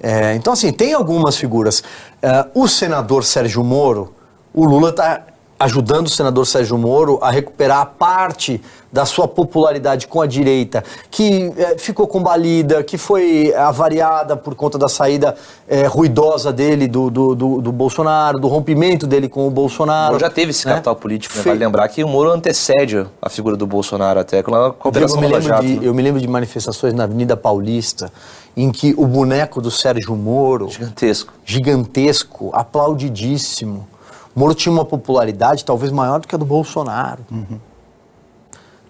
É, 0.00 0.34
então, 0.34 0.52
assim, 0.52 0.72
tem 0.72 0.92
algumas 0.92 1.36
figuras. 1.36 1.82
É, 2.20 2.46
o 2.54 2.66
senador 2.68 3.24
Sérgio 3.24 3.62
Moro, 3.62 4.14
o 4.52 4.64
Lula 4.64 4.90
está 4.90 5.22
ajudando 5.58 6.06
o 6.06 6.10
senador 6.10 6.46
Sérgio 6.46 6.76
Moro 6.76 7.18
a 7.22 7.30
recuperar 7.30 7.94
parte 7.98 8.60
da 8.92 9.04
sua 9.04 9.26
popularidade 9.26 10.06
com 10.06 10.20
a 10.20 10.26
direita, 10.26 10.84
que 11.10 11.52
é, 11.56 11.76
ficou 11.78 12.06
combalida, 12.06 12.82
que 12.84 12.96
foi 12.96 13.52
avariada 13.52 14.36
por 14.36 14.54
conta 14.54 14.78
da 14.78 14.88
saída 14.88 15.34
é, 15.66 15.84
ruidosa 15.84 16.52
dele 16.52 16.86
do, 16.86 17.10
do, 17.10 17.34
do, 17.34 17.60
do, 17.60 17.72
Bolsonaro, 17.72 18.38
do 18.38 18.46
rompimento 18.46 19.04
dele 19.04 19.28
com 19.28 19.48
o 19.48 19.50
Bolsonaro. 19.50 20.10
O 20.10 20.12
Moro 20.12 20.20
já 20.20 20.30
teve 20.30 20.50
esse 20.50 20.64
né? 20.64 20.74
capital 20.74 20.94
político, 20.94 21.36
né? 21.36 21.42
vale 21.42 21.58
lembrar 21.58 21.88
que 21.88 22.04
o 22.04 22.08
Moro 22.08 22.30
antecede 22.30 23.04
a 23.20 23.28
figura 23.28 23.56
do 23.56 23.66
Bolsonaro 23.66 24.20
até 24.20 24.44
com 24.44 24.54
a 24.54 24.72
cooperação 24.72 25.16
eu 25.16 25.28
me, 25.28 25.34
lembro 25.34 25.60
de, 25.60 25.74
né? 25.74 25.80
eu 25.82 25.94
me 25.94 26.02
lembro 26.02 26.20
de 26.20 26.28
manifestações 26.28 26.94
na 26.94 27.02
Avenida 27.02 27.36
Paulista 27.36 28.12
em 28.56 28.70
que 28.70 28.94
o 28.96 29.06
boneco 29.08 29.60
do 29.60 29.72
Sérgio 29.72 30.14
Moro... 30.14 30.70
Gigantesco. 30.70 31.32
Gigantesco, 31.44 32.50
aplaudidíssimo 32.52 33.88
Moro 34.34 34.54
tinha 34.54 34.72
uma 34.72 34.84
popularidade 34.84 35.64
talvez 35.64 35.92
maior 35.92 36.20
do 36.20 36.28
que 36.28 36.34
a 36.34 36.38
do 36.38 36.44
Bolsonaro. 36.44 37.24
Uhum. 37.30 37.58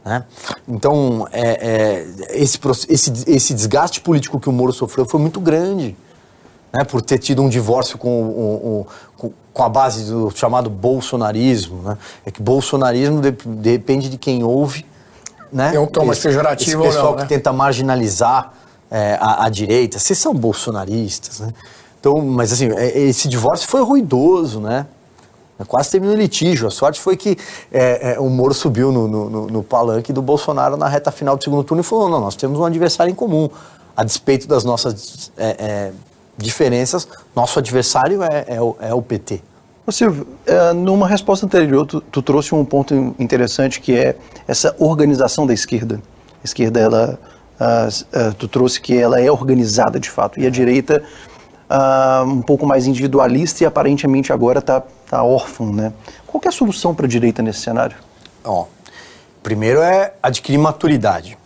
Né? 0.05 0.25
Então, 0.69 1.27
é, 1.33 1.51
é, 1.51 2.37
esse, 2.37 2.59
esse, 2.89 3.13
esse 3.27 3.55
desgaste 3.55 4.01
político 4.01 4.39
que 4.39 4.49
o 4.49 4.53
Moro 4.53 4.73
sofreu 4.73 5.07
foi 5.07 5.21
muito 5.21 5.41
grande. 5.41 5.97
Né, 6.73 6.83
por 6.83 7.01
ter 7.01 7.19
tido 7.19 7.41
um 7.41 7.49
divórcio 7.49 7.97
com, 7.97 8.23
o, 8.23 8.87
com, 9.17 9.31
com, 9.53 9.63
a 9.63 9.69
base 9.69 10.11
do 10.11 10.29
chamado 10.35 10.69
bolsonarismo. 10.69 11.83
Né? 11.83 11.97
É 12.27 12.33
que 12.33 12.43
bolsonarismo 12.43 13.21
de, 13.21 13.31
depende 13.31 14.09
de 14.09 14.19
quem 14.19 14.43
ouve. 14.43 14.85
Né? 15.53 15.71
Tem 15.71 15.79
um 15.79 15.87
tom 15.87 16.05
mais 16.05 16.19
pejorativo 16.19 16.83
esse 16.83 16.89
pessoal 16.89 17.13
não, 17.13 17.19
né? 17.19 17.23
que 17.23 17.29
tenta 17.29 17.53
marginalizar 17.53 18.53
é, 18.91 19.17
a, 19.21 19.45
a, 19.45 19.49
direita. 19.49 20.01
Vocês 20.01 20.19
são 20.19 20.35
bolsonaristas. 20.35 21.39
Né? 21.39 21.55
Então, 22.01 22.21
mas 22.21 22.53
assim, 22.53 22.69
é, 22.73 22.99
esse 23.03 23.29
divórcio 23.29 23.69
foi 23.69 23.81
ruidoso, 23.81 24.59
né? 24.59 24.85
Quase 25.69 25.91
terminou 25.91 26.17
o 26.17 26.19
litígio. 26.19 26.67
A 26.67 26.71
sorte 26.71 27.01
foi 27.01 27.17
que 27.17 27.37
é, 27.71 28.15
é, 28.15 28.21
o 28.21 28.29
Moro 28.29 28.53
subiu 28.53 28.91
no, 28.91 29.07
no, 29.07 29.47
no, 29.47 29.63
palanque 29.63 30.13
do 30.13 30.21
Bolsonaro 30.21 30.77
na 30.77 30.89
reta 30.89 31.13
final 31.13 31.37
do 31.37 31.45
segundo 31.45 31.63
turno 31.63 31.81
e 31.81 31.85
falou: 31.85 32.09
não, 32.09 32.21
nós 32.21 32.35
temos 32.35 32.59
um 32.59 32.65
adversário 32.65 33.13
em 33.13 33.15
comum. 33.15 33.49
A 33.97 34.03
despeito 34.03 34.49
das 34.49 34.65
nossas 34.65 35.31
é, 35.37 35.57
é 35.59 35.93
diferenças, 36.37 37.07
nosso 37.37 37.61
adversário 37.61 38.25
é, 38.25 38.45
é, 38.49 38.61
o, 38.61 38.77
é 38.81 38.93
o 38.93 39.01
PT. 39.01 39.41
Ô 39.87 39.93
Silvio, 39.93 40.27
é, 40.45 40.73
numa 40.73 41.07
resposta 41.07 41.47
anterior, 41.47 41.87
tu, 41.87 42.01
tu, 42.01 42.21
trouxe 42.21 42.53
um 42.53 42.65
ponto 42.65 43.15
interessante 43.17 43.81
que 43.81 43.97
é 43.97 44.17
essa 44.49 44.75
organização 44.81 45.47
da 45.47 45.55
esquerda. 45.55 46.03
A 46.43 46.45
esquerda, 46.45 46.81
ela, 46.81 47.19
tu 48.39 48.49
trouxe 48.49 48.81
que 48.81 48.99
ela 48.99 49.21
é 49.21 49.31
organizada 49.31 50.01
de 50.01 50.11
fato, 50.11 50.41
e 50.41 50.47
a 50.47 50.51
direita 50.51 51.03
uh, 51.71 52.25
um 52.25 52.43
pouco 52.43 52.67
mais 52.67 52.87
individualista 52.87 53.65
e 53.65 53.67
aparentemente 53.67 54.33
agora 54.33 54.59
está 54.59 54.83
tá 55.09 55.23
órfão, 55.23 55.73
né? 55.73 55.93
Qual 56.27 56.41
é 56.45 56.49
a 56.49 56.53
solução 56.53 56.95
para 56.95 57.07
a 57.07 57.09
direita 57.09 57.43
nesse 57.43 57.61
cenário? 57.61 57.97
Ó, 58.43 58.67
primeiro 59.43 59.81
é 59.81 60.15
adquirir 60.23 60.59
maturidade, 60.59 61.39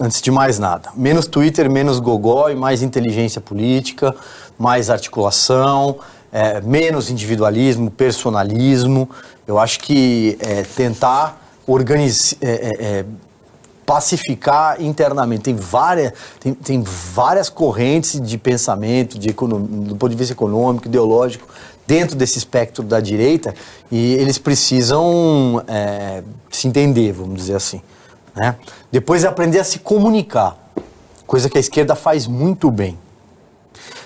antes 0.00 0.20
de 0.20 0.30
mais 0.30 0.58
nada. 0.58 0.90
Menos 0.94 1.26
Twitter, 1.26 1.70
menos 1.70 1.98
gogó 1.98 2.48
e 2.48 2.54
mais 2.54 2.82
inteligência 2.82 3.40
política, 3.40 4.14
mais 4.58 4.90
articulação, 4.90 5.98
é, 6.32 6.60
menos 6.60 7.10
individualismo, 7.10 7.90
personalismo. 7.90 9.08
Eu 9.46 9.58
acho 9.58 9.80
que 9.80 10.36
é, 10.40 10.62
tentar 10.62 11.42
organiz, 11.66 12.36
é, 12.40 12.50
é, 12.50 12.84
é, 12.98 13.04
pacificar 13.84 14.82
internamente. 14.82 15.44
Tem 15.44 15.54
várias, 15.54 16.12
tem, 16.40 16.54
tem 16.54 16.82
várias 16.82 17.48
correntes 17.48 18.20
de 18.20 18.36
pensamento, 18.36 19.18
de 19.18 19.28
economia, 19.30 19.88
do 19.88 19.96
ponto 19.96 20.10
de 20.10 20.16
vista 20.16 20.32
econômico, 20.32 20.88
ideológico, 20.88 21.48
dentro 21.86 22.16
desse 22.16 22.38
espectro 22.38 22.82
da 22.82 23.00
direita, 23.00 23.54
e 23.90 24.14
eles 24.14 24.38
precisam 24.38 25.62
é, 25.66 26.22
se 26.50 26.66
entender, 26.68 27.12
vamos 27.12 27.36
dizer 27.36 27.56
assim. 27.56 27.80
Né? 28.34 28.56
Depois 28.90 29.24
é 29.24 29.28
aprender 29.28 29.58
a 29.58 29.64
se 29.64 29.78
comunicar, 29.78 30.56
coisa 31.26 31.48
que 31.48 31.56
a 31.56 31.60
esquerda 31.60 31.94
faz 31.94 32.26
muito 32.26 32.70
bem. 32.70 32.98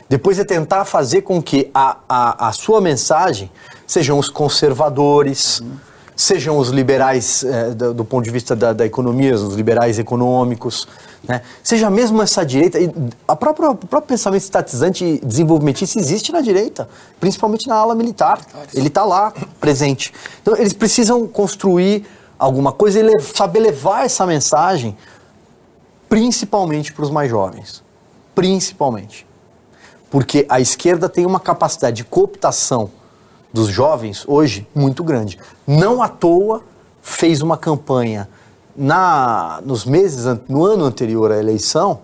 Depois 0.09 0.39
é 0.39 0.45
tentar 0.45 0.85
fazer 0.85 1.23
com 1.23 1.41
que 1.41 1.71
a, 1.73 1.99
a, 2.09 2.49
a 2.49 2.53
sua 2.53 2.81
mensagem 2.81 3.51
sejam 3.87 4.19
os 4.19 4.29
conservadores, 4.29 5.61
uhum 5.61 5.91
sejam 6.21 6.59
os 6.59 6.69
liberais 6.69 7.43
é, 7.45 7.71
do, 7.71 7.95
do, 7.95 8.05
ponto 8.05 8.23
de 8.23 8.31
vista 8.31 8.55
da, 8.55 8.75
da, 8.75 8.85
economia, 8.85 9.35
os 9.35 9.55
liberais 9.55 9.99
econômicos, 9.99 10.87
né? 11.27 11.41
seja 11.63 11.89
mesmo 11.89 12.21
essa 12.21 12.45
direita, 12.45 12.79
a 13.27 13.35
própria, 13.35 13.71
o 13.71 13.75
próprio 13.75 14.09
pensamento 14.09 14.43
estatizante 14.43 15.03
e 15.03 15.19
desenvolvimentista 15.25 15.99
existe 15.99 16.31
na 16.31 16.43
direita, 16.43 16.87
principalmente 17.19 17.67
na 17.67 17.77
ala 17.77 17.95
militar, 17.95 18.39
ele 18.75 18.89
está 18.89 19.03
lá 19.03 19.33
presente. 19.59 20.13
Então 20.43 20.55
eles 20.55 20.75
precisam 20.75 21.27
construir 21.27 22.05
alguma 22.39 22.71
coisa 22.71 23.01
e 23.01 23.21
saber 23.21 23.61
levar 23.61 24.05
essa 24.05 24.27
mensagem 24.27 24.95
principalmente 26.07 26.93
para 26.93 27.05
os 27.05 27.11
mais 27.11 27.31
jovens, 27.31 27.83
principalmente. 28.35 29.27
Porque 30.11 30.45
a 30.51 30.61
esquerda 30.61 31.09
tem 31.09 31.25
uma 31.25 31.41
capacidade 31.41 31.97
de 31.97 32.05
cooptação 32.05 32.91
dos 33.53 33.69
jovens 33.69 34.25
hoje 34.27 34.67
muito 34.75 35.03
grande. 35.03 35.39
Não 35.67 36.03
à 36.03 36.09
toa 36.09 36.63
fez 37.03 37.43
uma 37.43 37.57
campanha 37.57 38.29
na, 38.77 39.61
nos 39.65 39.85
meses, 39.85 40.25
no 40.49 40.65
ano 40.65 40.85
anterior 40.85 41.33
à 41.33 41.39
eleição, 41.39 42.01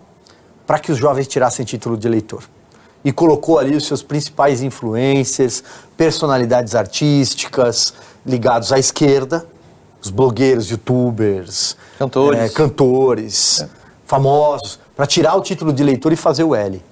para 0.67 0.79
que 0.79 0.91
os 0.91 0.99
jovens 0.99 1.29
tirassem 1.29 1.65
título 1.65 1.97
de 1.97 2.07
eleitor. 2.07 2.43
E 3.05 3.13
colocou 3.13 3.59
ali 3.59 3.77
os 3.77 3.87
seus 3.87 4.03
principais 4.03 4.63
influencers, 4.63 5.63
personalidades 5.97 6.75
artísticas 6.75 7.95
ligados 8.27 8.73
à 8.73 8.79
esquerda, 8.79 9.47
os 10.03 10.11
blogueiros, 10.11 10.69
youtubers, 10.71 11.77
cantores, 11.99 12.41
é, 12.41 12.49
cantores 12.49 13.61
é. 13.61 13.69
famosos, 14.05 14.81
para 14.97 15.07
tirar 15.07 15.37
o 15.37 15.41
título 15.41 15.73
de 15.73 15.83
eleitor 15.83 16.13
e 16.13 16.17
fazer 16.17 16.43
o 16.43 16.55
L. 16.55 16.83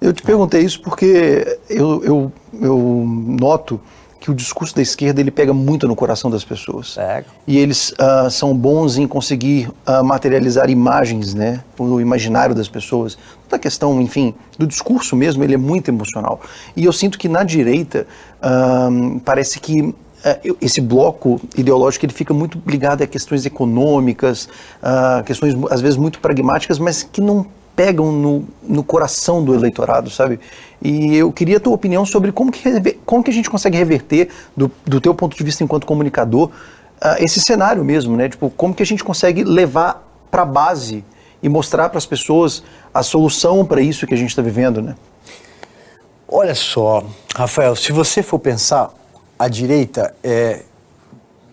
Eu 0.00 0.12
te 0.12 0.22
perguntei 0.22 0.62
isso 0.62 0.80
porque 0.80 1.58
eu, 1.68 2.04
eu, 2.04 2.32
eu 2.60 3.04
noto 3.06 3.80
que 4.26 4.30
o 4.32 4.34
discurso 4.34 4.74
da 4.74 4.82
esquerda 4.82 5.20
ele 5.20 5.30
pega 5.30 5.54
muito 5.54 5.86
no 5.86 5.94
coração 5.94 6.28
das 6.28 6.44
pessoas. 6.44 6.96
E 7.46 7.56
eles 7.58 7.90
uh, 7.92 8.28
são 8.28 8.56
bons 8.56 8.98
em 8.98 9.06
conseguir 9.06 9.70
uh, 9.86 10.02
materializar 10.02 10.68
imagens, 10.68 11.32
né, 11.32 11.62
o 11.78 12.00
imaginário 12.00 12.52
das 12.52 12.68
pessoas. 12.68 13.16
Da 13.48 13.56
questão, 13.56 14.00
enfim, 14.00 14.34
do 14.58 14.66
discurso 14.66 15.14
mesmo, 15.14 15.44
ele 15.44 15.54
é 15.54 15.56
muito 15.56 15.92
emocional. 15.92 16.40
E 16.76 16.84
eu 16.84 16.92
sinto 16.92 17.18
que 17.18 17.28
na 17.28 17.44
direita 17.44 18.04
uh, 18.42 19.20
parece 19.20 19.60
que 19.60 19.94
esse 20.60 20.80
bloco 20.80 21.40
ideológico 21.56 22.04
ele 22.04 22.12
fica 22.12 22.34
muito 22.34 22.60
ligado 22.66 23.02
a 23.02 23.06
questões 23.06 23.46
econômicas, 23.46 24.48
questões 25.24 25.54
às 25.70 25.80
vezes 25.80 25.96
muito 25.96 26.18
pragmáticas, 26.18 26.80
mas 26.80 27.04
que 27.04 27.20
não 27.20 27.46
pegam 27.76 28.10
no, 28.10 28.44
no 28.62 28.82
coração 28.82 29.44
do 29.44 29.54
eleitorado, 29.54 30.08
sabe? 30.10 30.40
E 30.82 31.14
eu 31.14 31.30
queria 31.30 31.58
a 31.58 31.60
tua 31.60 31.74
opinião 31.74 32.06
sobre 32.06 32.32
como 32.32 32.50
que, 32.50 32.98
como 33.04 33.22
que 33.22 33.30
a 33.30 33.34
gente 33.34 33.50
consegue 33.50 33.76
reverter, 33.76 34.30
do, 34.56 34.70
do 34.84 35.00
teu 35.00 35.14
ponto 35.14 35.36
de 35.36 35.44
vista 35.44 35.62
enquanto 35.62 35.86
comunicador, 35.86 36.48
uh, 36.48 37.22
esse 37.22 37.38
cenário 37.40 37.84
mesmo, 37.84 38.16
né? 38.16 38.28
Tipo, 38.30 38.48
como 38.50 38.74
que 38.74 38.82
a 38.82 38.86
gente 38.86 39.04
consegue 39.04 39.44
levar 39.44 40.02
para 40.30 40.42
a 40.42 40.46
base 40.46 41.04
e 41.42 41.48
mostrar 41.48 41.90
para 41.90 41.98
as 41.98 42.06
pessoas 42.06 42.62
a 42.92 43.02
solução 43.02 43.64
para 43.64 43.80
isso 43.80 44.06
que 44.06 44.14
a 44.14 44.16
gente 44.16 44.30
está 44.30 44.42
vivendo, 44.42 44.80
né? 44.80 44.96
Olha 46.26 46.54
só, 46.54 47.04
Rafael, 47.34 47.76
se 47.76 47.92
você 47.92 48.22
for 48.22 48.38
pensar, 48.38 48.90
a 49.38 49.48
direita 49.48 50.14
é, 50.24 50.62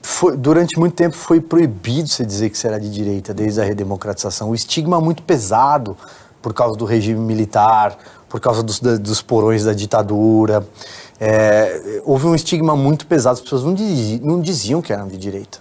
foi, 0.06 0.36
durante 0.36 0.78
muito 0.78 0.94
tempo 0.96 1.16
foi 1.16 1.40
proibido 1.40 2.10
se 2.10 2.26
dizer 2.26 2.50
que 2.50 2.58
será 2.58 2.78
de 2.78 2.90
direita, 2.92 3.34
desde 3.34 3.62
a 3.62 3.64
redemocratização. 3.64 4.50
O 4.50 4.56
estigma 4.56 5.00
muito 5.00 5.24
pesado 5.24 5.98
por 6.42 6.54
causa 6.54 6.78
do 6.78 6.84
regime 6.84 7.22
militar, 7.22 7.98
por 8.28 8.42
causa 8.42 8.62
dos, 8.62 8.80
dos 8.80 9.22
porões 9.22 9.64
da 9.64 9.72
ditadura. 9.74 10.68
É, 11.20 12.02
houve 12.04 12.28
um 12.28 12.36
estigma 12.36 12.76
muito 12.76 13.08
pesado, 13.08 13.36
as 13.36 13.42
pessoas 13.42 13.64
não 13.64 13.74
diziam, 13.74 14.20
não 14.26 14.42
diziam 14.42 14.82
que 14.82 14.92
eram 14.92 15.08
de 15.08 15.18
direita. 15.18 15.60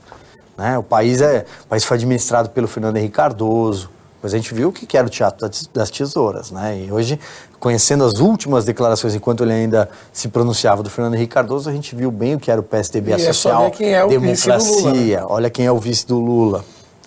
Né? 0.59 0.77
O, 0.77 0.83
país 0.83 1.21
é, 1.21 1.47
o 1.65 1.69
país 1.69 1.85
foi 1.85 1.97
administrado 1.97 2.51
pelo 2.51 2.67
Fernando 2.67 2.97
Henrique 2.97 3.15
Cardoso, 3.15 3.91
mas 4.23 4.33
a 4.33 4.37
gente 4.37 4.55
viu 4.55 4.69
o 4.69 4.73
que 4.73 4.97
era 4.97 5.07
o 5.07 5.11
Teatro 5.11 5.51
das 5.75 5.91
Tesouras. 5.91 6.51
Né? 6.51 6.85
E 6.87 6.93
hoje 6.93 7.19
conhecendo 7.59 8.05
as 8.05 8.19
últimas 8.19 8.65
declarações 8.65 9.15
enquanto 9.15 9.45
ele 9.45 9.53
ainda 9.53 9.89
se 10.13 10.29
pronunciava 10.29 10.83
do 10.83 10.91
Fernando 10.91 11.15
Henrique 11.15 11.33
Cardoso, 11.33 11.71
a 11.71 11.73
gente 11.73 11.95
viu 11.95 12.11
bem 12.11 12.35
o 12.35 12.41
que 12.41 12.51
era 12.51 12.61
o 12.61 12.65
PSDB, 12.65 13.13
e 13.13 13.15
a 13.15 13.17
é 13.17 13.33
social, 13.33 13.73
é 13.79 14.07
democracia, 14.09 14.83
Lula, 14.83 14.93
né? 14.93 15.25
olha 15.29 15.51
quem 15.51 15.67
é 15.67 15.71
o 15.71 15.79
vice 15.79 16.05
do 16.05 16.19
Lula, 16.19 16.65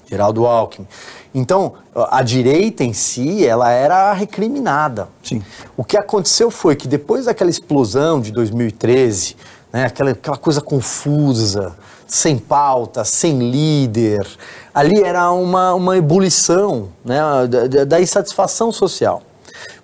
Geraldo 0.10 0.46
Alckmin. 0.46 0.88
Então, 1.34 1.74
a 1.94 2.24
direita 2.24 2.86
em 2.86 2.94
si, 2.94 3.46
ela 3.46 3.70
era 3.70 4.14
recriminada. 4.14 5.10
Sim. 5.22 5.44
O 5.76 5.84
que 5.84 5.98
aconteceu 5.98 6.50
foi 6.50 6.78
que 6.78 6.88
depois 6.88 7.26
daquela 7.26 7.50
explosão 7.50 8.22
de 8.22 8.32
2013, 8.32 9.36
né, 9.74 9.84
aquela, 9.84 10.12
aquela 10.12 10.38
coisa 10.38 10.62
confusa, 10.62 11.76
sem 12.08 12.38
pauta, 12.38 13.04
sem 13.04 13.52
líder, 13.52 14.28
ali 14.74 15.02
era 15.02 15.32
uma, 15.32 15.74
uma 15.74 15.98
ebulição 15.98 16.90
né, 17.04 17.20
da, 17.48 17.84
da 17.86 18.02
insatisfação 18.02 18.72
social 18.72 19.22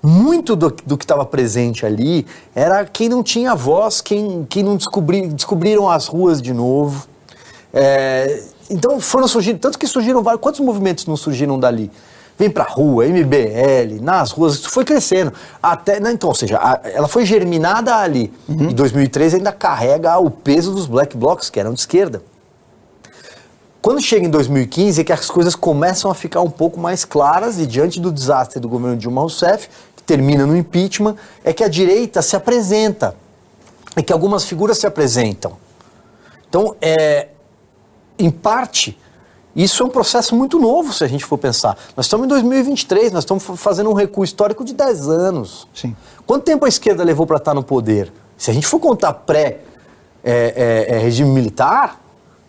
muito 0.02 0.56
do, 0.56 0.76
do 0.86 0.98
que 0.98 1.04
estava 1.04 1.26
presente 1.26 1.86
ali 1.86 2.26
era 2.56 2.86
quem 2.86 3.08
não 3.08 3.22
tinha 3.22 3.56
voz, 3.56 4.02
quem, 4.02 4.46
quem 4.50 4.64
não 4.64 4.76
descobri, 4.76 5.28
descobriram 5.28 5.90
as 5.90 6.08
ruas 6.08 6.42
de 6.42 6.54
novo. 6.54 7.08
É, 7.74 8.44
então 8.70 9.00
foram 9.00 9.28
surgindo, 9.28 9.60
tanto 9.60 9.78
que 9.78 9.88
surgiram 9.88 10.24
vários. 10.24 10.42
Quantos 10.42 10.60
movimentos 10.60 11.06
não 11.06 11.16
surgiram 11.16 11.60
dali? 11.60 11.92
Vem 12.42 12.50
pra 12.50 12.64
rua, 12.64 13.06
MBL, 13.06 14.02
nas 14.02 14.32
ruas, 14.32 14.56
isso 14.56 14.70
foi 14.72 14.84
crescendo. 14.84 15.32
Até, 15.62 16.00
né, 16.00 16.12
então, 16.12 16.28
ou 16.28 16.34
seja, 16.34 16.58
a, 16.58 16.82
ela 16.86 17.08
foi 17.08 17.24
germinada 17.24 17.96
ali. 17.96 18.34
Uhum. 18.50 18.72
Em 18.72 18.74
2013 18.74 19.36
ainda 19.36 19.52
carrega 19.52 20.18
o 20.18 20.32
peso 20.32 20.74
dos 20.74 20.88
black 20.88 21.16
blocs, 21.16 21.52
que 21.52 21.60
eram 21.60 21.72
de 21.72 21.82
esquerda. 21.82 22.24
Quando 23.80 24.02
chega 24.02 24.26
em 24.26 24.30
2015 24.32 25.02
é 25.02 25.04
que 25.04 25.14
as 25.14 25.30
coisas 25.30 25.54
começam 25.54 26.10
a 26.10 26.16
ficar 26.16 26.42
um 26.42 26.50
pouco 26.50 26.80
mais 26.80 27.06
claras 27.06 27.60
e 27.60 27.68
diante 27.68 28.00
do 28.00 28.12
desastre 28.12 28.60
do 28.60 28.68
governo 28.68 28.98
Dilma 28.98 29.22
Rousseff, 29.22 29.70
termina 30.04 30.44
no 30.44 30.58
impeachment, 30.58 31.18
é 31.44 31.54
que 31.54 31.64
a 31.64 31.68
direita 31.68 32.24
se 32.24 32.36
apresenta, 32.36 33.14
é 33.96 34.02
que 34.02 34.12
algumas 34.12 34.46
figuras 34.46 34.80
se 34.80 34.88
apresentam. 34.88 35.58
Então, 36.50 36.76
é, 36.82 37.28
em 38.18 38.32
parte, 38.32 38.98
isso 39.56 39.84
é 39.84 39.86
um 39.86 39.90
processo 39.90 40.36
muito 40.36 40.58
novo, 40.58 40.94
se 40.94 41.04
a 41.04 41.08
gente 41.08 41.26
for 41.26 41.38
pensar. 41.38 41.78
Nós 41.96 42.06
estamos 42.06 42.26
em 42.26 42.30
2023, 42.30 43.12
nós 43.12 43.24
estamos 43.24 43.44
fazendo 43.56 43.90
um 43.90 43.94
recuo 43.94 44.24
histórico 44.24 44.64
de 44.64 44.74
10 44.74 45.10
anos. 45.10 45.68
Sim. 45.74 45.96
Quanto 46.26 46.44
tempo 46.44 46.66
a 46.66 46.70
esquerda 46.70 47.04
levou 47.04 47.28
para 47.28 47.38
estar 47.38 47.54
no 47.54 47.64
poder? 47.64 48.12
Se 48.38 48.50
a 48.50 48.54
gente 48.54 48.66
for 48.66 48.80
contar 48.80 49.14
pré-regime 49.14 49.62
é, 50.24 50.94
é, 50.96 51.08
é, 51.08 51.24
militar, 51.26 52.02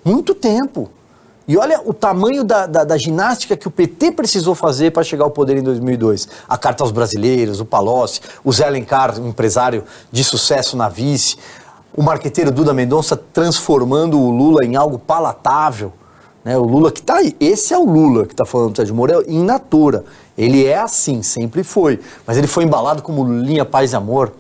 muito 0.05 0.35
tempo. 0.35 0.91
E 1.47 1.57
olha 1.57 1.81
o 1.85 1.93
tamanho 1.93 2.45
da, 2.45 2.67
da, 2.67 2.85
da, 2.85 2.97
ginástica 2.97 3.57
que 3.57 3.67
o 3.67 3.71
PT 3.71 4.13
precisou 4.13 4.55
fazer 4.55 4.93
para 4.93 5.03
chegar 5.03 5.25
ao 5.25 5.31
poder 5.31 5.57
em 5.57 5.63
2002. 5.63 6.29
A 6.49 6.57
Carta 6.57 6.85
aos 6.85 6.93
Brasileiros, 6.93 7.61
o 7.61 7.65
Palocci, 7.65 8.21
o 8.45 8.53
Zé 8.53 8.65
Alencar, 8.65 9.21
um 9.21 9.29
empresário 9.29 9.85
de 10.11 10.23
sucesso 10.23 10.77
na 10.77 10.89
vice, 10.89 11.37
o 11.95 12.03
marqueteiro 12.03 12.53
Duda 12.53 12.73
Mendonça 12.73 13.17
transformando 13.17 14.19
o 14.19 14.31
Lula 14.31 14.65
em 14.65 14.77
algo 14.77 14.99
palatável. 14.99 15.93
Né? 16.45 16.57
O 16.57 16.65
Lula 16.65 16.91
que 16.91 17.01
está 17.01 17.17
aí, 17.17 17.37
esse 17.41 17.73
é 17.73 17.79
o 17.79 17.85
Lula 17.85 18.27
que 18.27 18.33
está 18.33 18.45
falando 18.45 18.73
do 18.73 18.77
Sérgio 18.77 18.95
Moro, 18.95 19.13
é 19.13 19.31
in 19.31 19.45
natura. 19.45 20.05
Ele 20.37 20.65
é 20.65 20.79
assim, 20.79 21.23
sempre 21.23 21.63
foi. 21.63 22.01
Mas 22.27 22.37
ele 22.37 22.47
foi 22.47 22.65
embalado 22.65 23.03
como 23.03 23.25
linha 23.25 23.65
paz 23.65 23.93
e 23.93 23.97
amor. 23.97 24.33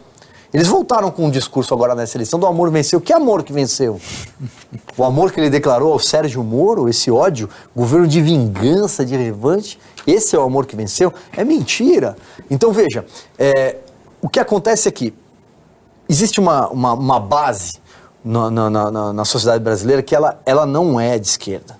Eles 0.52 0.68
voltaram 0.68 1.10
com 1.10 1.26
um 1.26 1.30
discurso 1.30 1.72
agora 1.72 1.94
nessa 1.94 2.16
eleição 2.16 2.38
do 2.38 2.46
amor 2.46 2.70
venceu. 2.70 3.00
Que 3.00 3.12
amor 3.12 3.42
que 3.42 3.52
venceu? 3.52 4.00
O 4.96 5.04
amor 5.04 5.32
que 5.32 5.40
ele 5.40 5.48
declarou 5.48 5.92
ao 5.92 5.98
Sérgio 5.98 6.42
Moro, 6.44 6.88
esse 6.88 7.10
ódio, 7.10 7.48
governo 7.74 8.06
de 8.06 8.20
vingança, 8.20 9.04
de 9.04 9.16
revanche, 9.16 9.78
esse 10.06 10.36
é 10.36 10.38
o 10.38 10.42
amor 10.42 10.66
que 10.66 10.76
venceu? 10.76 11.12
É 11.34 11.44
mentira. 11.44 12.16
Então 12.50 12.72
veja, 12.72 13.04
é, 13.38 13.76
o 14.20 14.28
que 14.28 14.38
acontece 14.38 14.88
é 14.88 14.92
que 14.92 15.14
existe 16.08 16.40
uma, 16.40 16.68
uma, 16.68 16.92
uma 16.92 17.20
base 17.20 17.74
na, 18.24 18.50
na, 18.50 18.70
na, 18.70 19.12
na, 19.12 19.24
sociedade 19.24 19.64
brasileira 19.64 20.02
que 20.02 20.14
ela, 20.14 20.40
ela 20.44 20.66
não 20.66 21.00
é 21.00 21.18
de 21.18 21.26
esquerda. 21.26 21.76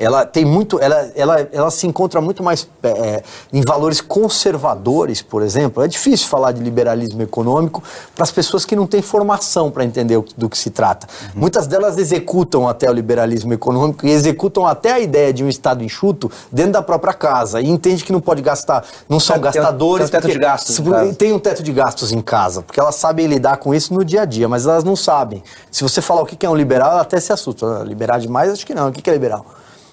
Ela 0.00 0.24
tem 0.24 0.46
muito, 0.46 0.80
ela, 0.80 1.12
ela, 1.14 1.48
ela 1.52 1.70
se 1.70 1.86
encontra 1.86 2.22
muito 2.22 2.42
mais 2.42 2.66
é, 2.82 3.22
em 3.52 3.60
valores 3.60 4.00
conservadores, 4.00 5.20
por 5.20 5.42
exemplo. 5.42 5.84
É 5.84 5.88
difícil 5.88 6.26
falar 6.26 6.52
de 6.52 6.62
liberalismo 6.62 7.20
econômico 7.20 7.82
para 8.14 8.24
as 8.24 8.30
pessoas 8.30 8.64
que 8.64 8.74
não 8.74 8.86
têm 8.86 9.02
formação 9.02 9.70
para 9.70 9.84
entender 9.84 10.18
do 10.38 10.48
que 10.48 10.56
se 10.56 10.70
trata. 10.70 11.06
Uhum. 11.06 11.42
Muitas 11.42 11.66
delas 11.66 11.98
executam 11.98 12.66
até 12.66 12.88
o 12.88 12.94
liberalismo 12.94 13.52
econômico 13.52 14.06
e 14.06 14.10
executam 14.10 14.66
até 14.66 14.92
a 14.92 15.00
ideia 15.00 15.34
de 15.34 15.44
um 15.44 15.48
Estado 15.50 15.84
enxuto 15.84 16.32
dentro 16.50 16.72
da 16.72 16.82
própria 16.82 17.12
casa 17.12 17.60
e 17.60 17.68
entende 17.68 18.02
que 18.02 18.10
não 18.10 18.22
pode 18.22 18.40
gastar, 18.40 18.82
não 19.06 19.20
são 19.20 19.34
tem, 19.34 19.42
gastadores. 19.42 20.08
Tem 20.08 20.18
um 20.18 20.22
teto 20.22 20.32
de 20.32 20.38
gastos. 20.38 20.80
Tem 21.18 21.32
um 21.34 21.38
teto 21.38 21.62
de 21.62 21.72
gastos 21.72 22.10
em 22.10 22.22
casa, 22.22 22.62
porque 22.62 22.80
elas 22.80 22.94
sabem 22.94 23.26
lidar 23.26 23.58
com 23.58 23.74
isso 23.74 23.92
no 23.92 24.02
dia 24.02 24.22
a 24.22 24.24
dia, 24.24 24.48
mas 24.48 24.64
elas 24.64 24.82
não 24.82 24.96
sabem. 24.96 25.42
Se 25.70 25.82
você 25.82 26.00
falar 26.00 26.22
o 26.22 26.26
que 26.26 26.46
é 26.46 26.48
um 26.48 26.56
liberal, 26.56 26.92
ela 26.92 27.02
até 27.02 27.20
se 27.20 27.34
assusta. 27.34 27.82
Liberar 27.84 28.18
demais, 28.18 28.50
acho 28.50 28.64
que 28.64 28.72
não. 28.72 28.88
O 28.88 28.92
que 28.92 29.10
é 29.10 29.12
liberal? 29.12 29.44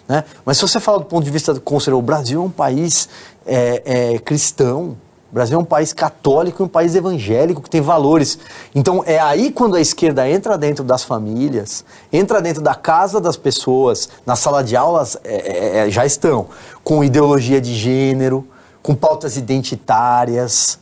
Né? 0.08 0.24
Mas 0.46 0.58
se 0.58 0.68
você 0.68 0.80
fala 0.80 1.00
do 1.00 1.06
ponto 1.06 1.24
de 1.24 1.32
vista 1.32 1.54
conservador, 1.60 2.00
o 2.00 2.06
Brasil 2.06 2.42
é 2.42 2.46
um 2.46 2.50
país 2.50 3.10
é, 3.46 4.14
é, 4.14 4.20
cristão, 4.20 4.98
o 5.30 5.34
Brasil 5.34 5.58
é 5.58 5.62
um 5.62 5.66
país 5.66 5.92
católico, 5.92 6.64
um 6.64 6.68
país 6.68 6.96
evangélico 6.96 7.62
que 7.62 7.70
tem 7.70 7.82
valores. 7.82 8.40
Então 8.74 9.04
é 9.06 9.20
aí 9.20 9.52
quando 9.52 9.76
a 9.76 9.82
esquerda 9.82 10.28
entra 10.30 10.58
dentro 10.58 10.84
das 10.84 11.04
famílias, 11.04 11.84
entra 12.12 12.42
dentro 12.42 12.62
da 12.62 12.74
casa 12.74 13.20
das 13.20 13.36
pessoas, 13.36 14.08
na 14.26 14.38
sala 14.38 14.64
de 14.64 14.76
aulas 14.76 15.18
é, 15.24 15.36
é, 15.36 15.88
é 15.88 15.92
já 15.92 16.06
estão 16.06 16.48
com 16.84 17.04
ideologia 17.04 17.60
de 17.60 17.74
gênero, 17.74 18.48
com 18.82 18.96
pautas 18.96 19.36
identitárias, 19.36 20.80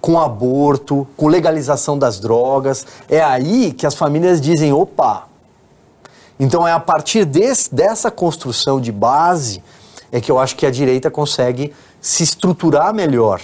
com 0.00 0.18
aborto, 0.18 1.06
com 1.16 1.28
legalização 1.28 1.96
das 1.96 2.18
drogas. 2.18 2.84
É 3.08 3.22
aí 3.22 3.72
que 3.72 3.86
as 3.86 3.94
famílias 3.94 4.40
dizem: 4.40 4.72
opa, 4.72 5.28
então 6.38 6.66
é 6.66 6.72
a 6.72 6.80
partir 6.80 7.24
desse, 7.24 7.74
dessa 7.74 8.10
construção 8.10 8.80
de 8.80 8.90
base 8.90 9.62
é 10.10 10.20
que 10.20 10.30
eu 10.30 10.38
acho 10.38 10.56
que 10.56 10.66
a 10.66 10.70
direita 10.70 11.10
consegue 11.10 11.72
se 12.00 12.22
estruturar 12.22 12.94
melhor 12.94 13.40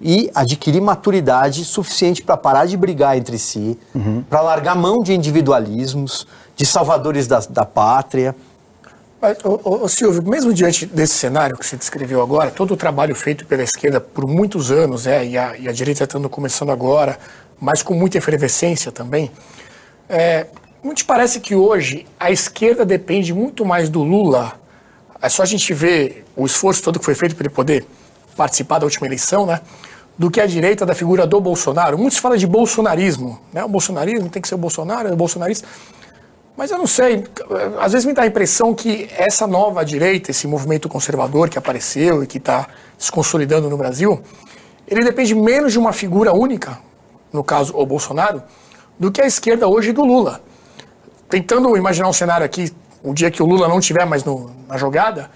e 0.00 0.30
adquirir 0.34 0.80
maturidade 0.80 1.64
suficiente 1.64 2.22
para 2.22 2.36
parar 2.36 2.66
de 2.66 2.76
brigar 2.76 3.16
entre 3.16 3.38
si, 3.38 3.78
uhum. 3.94 4.24
para 4.28 4.40
largar 4.40 4.74
mão 4.74 5.02
de 5.02 5.12
individualismos, 5.12 6.26
de 6.56 6.64
salvadores 6.64 7.26
da, 7.26 7.40
da 7.50 7.64
pátria. 7.66 8.34
Mas, 9.20 9.36
ô, 9.44 9.60
ô, 9.84 9.88
Silvio, 9.88 10.22
mesmo 10.22 10.54
diante 10.54 10.86
desse 10.86 11.14
cenário 11.14 11.56
que 11.58 11.66
você 11.66 11.76
descreveu 11.76 12.22
agora, 12.22 12.50
todo 12.50 12.72
o 12.72 12.76
trabalho 12.76 13.14
feito 13.14 13.44
pela 13.44 13.62
esquerda 13.62 14.00
por 14.00 14.26
muitos 14.26 14.70
anos, 14.70 15.06
é, 15.06 15.24
e, 15.24 15.36
a, 15.36 15.56
e 15.58 15.68
a 15.68 15.72
direita 15.72 16.04
estando 16.04 16.30
começando 16.30 16.70
agora, 16.70 17.18
mas 17.60 17.82
com 17.82 17.92
muita 17.92 18.16
efervescência 18.16 18.90
também, 18.90 19.30
é, 20.08 20.46
não 20.82 20.94
te 20.94 21.04
parece 21.04 21.40
que 21.40 21.54
hoje 21.54 22.06
a 22.18 22.30
esquerda 22.30 22.84
depende 22.84 23.34
muito 23.34 23.64
mais 23.64 23.88
do 23.88 24.02
Lula? 24.02 24.54
É 25.20 25.28
só 25.28 25.42
a 25.42 25.46
gente 25.46 25.74
ver 25.74 26.24
o 26.34 26.46
esforço 26.46 26.82
todo 26.82 26.98
que 26.98 27.04
foi 27.04 27.14
feito 27.14 27.36
para 27.36 27.46
ele 27.46 27.54
poder 27.54 27.86
participar 28.34 28.78
da 28.78 28.86
última 28.86 29.06
eleição, 29.06 29.44
né? 29.44 29.60
Do 30.16 30.30
que 30.30 30.40
a 30.40 30.46
direita 30.46 30.86
da 30.86 30.94
figura 30.94 31.26
do 31.26 31.38
Bolsonaro. 31.40 31.98
Muitos 31.98 32.18
falam 32.18 32.38
de 32.38 32.46
bolsonarismo, 32.46 33.38
né? 33.52 33.62
O 33.62 33.68
bolsonarismo 33.68 34.30
tem 34.30 34.40
que 34.40 34.48
ser 34.48 34.54
o 34.54 34.58
Bolsonaro, 34.58 35.08
é 35.08 35.12
o 35.12 35.16
bolsonarista. 35.16 35.68
Mas 36.56 36.70
eu 36.70 36.78
não 36.78 36.86
sei, 36.86 37.24
às 37.78 37.92
vezes 37.92 38.06
me 38.06 38.12
dá 38.12 38.22
a 38.22 38.26
impressão 38.26 38.74
que 38.74 39.08
essa 39.16 39.46
nova 39.46 39.84
direita, 39.84 40.30
esse 40.30 40.46
movimento 40.46 40.88
conservador 40.88 41.48
que 41.48 41.58
apareceu 41.58 42.22
e 42.22 42.26
que 42.26 42.38
está 42.38 42.66
se 42.98 43.12
consolidando 43.12 43.68
no 43.68 43.76
Brasil, 43.76 44.22
ele 44.88 45.04
depende 45.04 45.34
menos 45.34 45.72
de 45.72 45.78
uma 45.78 45.92
figura 45.92 46.32
única, 46.32 46.78
no 47.32 47.44
caso 47.44 47.74
o 47.76 47.86
Bolsonaro, 47.86 48.42
do 48.98 49.10
que 49.10 49.22
a 49.22 49.26
esquerda 49.26 49.68
hoje 49.68 49.92
do 49.92 50.04
Lula 50.04 50.42
tentando 51.30 51.76
imaginar 51.76 52.08
um 52.08 52.12
cenário 52.12 52.44
aqui, 52.44 52.72
o 53.02 53.14
dia 53.14 53.30
que 53.30 53.42
o 53.42 53.46
Lula 53.46 53.68
não 53.68 53.78
estiver 53.78 54.04
mais 54.04 54.24
no, 54.24 54.50
na 54.68 54.76
jogada, 54.76 55.30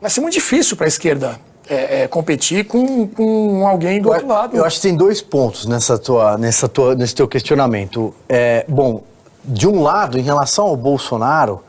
vai 0.00 0.10
ser 0.10 0.20
muito 0.20 0.34
difícil 0.34 0.76
para 0.76 0.86
a 0.86 0.88
esquerda 0.88 1.38
é, 1.68 2.02
é, 2.02 2.08
competir 2.08 2.64
com, 2.64 3.06
com 3.06 3.66
alguém 3.66 4.00
do 4.00 4.08
eu, 4.08 4.12
outro 4.14 4.26
lado. 4.26 4.56
Eu 4.56 4.64
acho 4.64 4.76
que 4.76 4.82
tem 4.82 4.96
dois 4.96 5.20
pontos 5.20 5.66
nessa 5.66 5.98
tua, 5.98 6.38
nessa 6.38 6.66
tua, 6.66 6.94
nesse 6.94 7.14
teu 7.14 7.28
questionamento. 7.28 8.14
É, 8.28 8.64
bom, 8.66 9.02
de 9.44 9.68
um 9.68 9.82
lado, 9.82 10.18
em 10.18 10.22
relação 10.22 10.66
ao 10.66 10.76
Bolsonaro, 10.76 11.62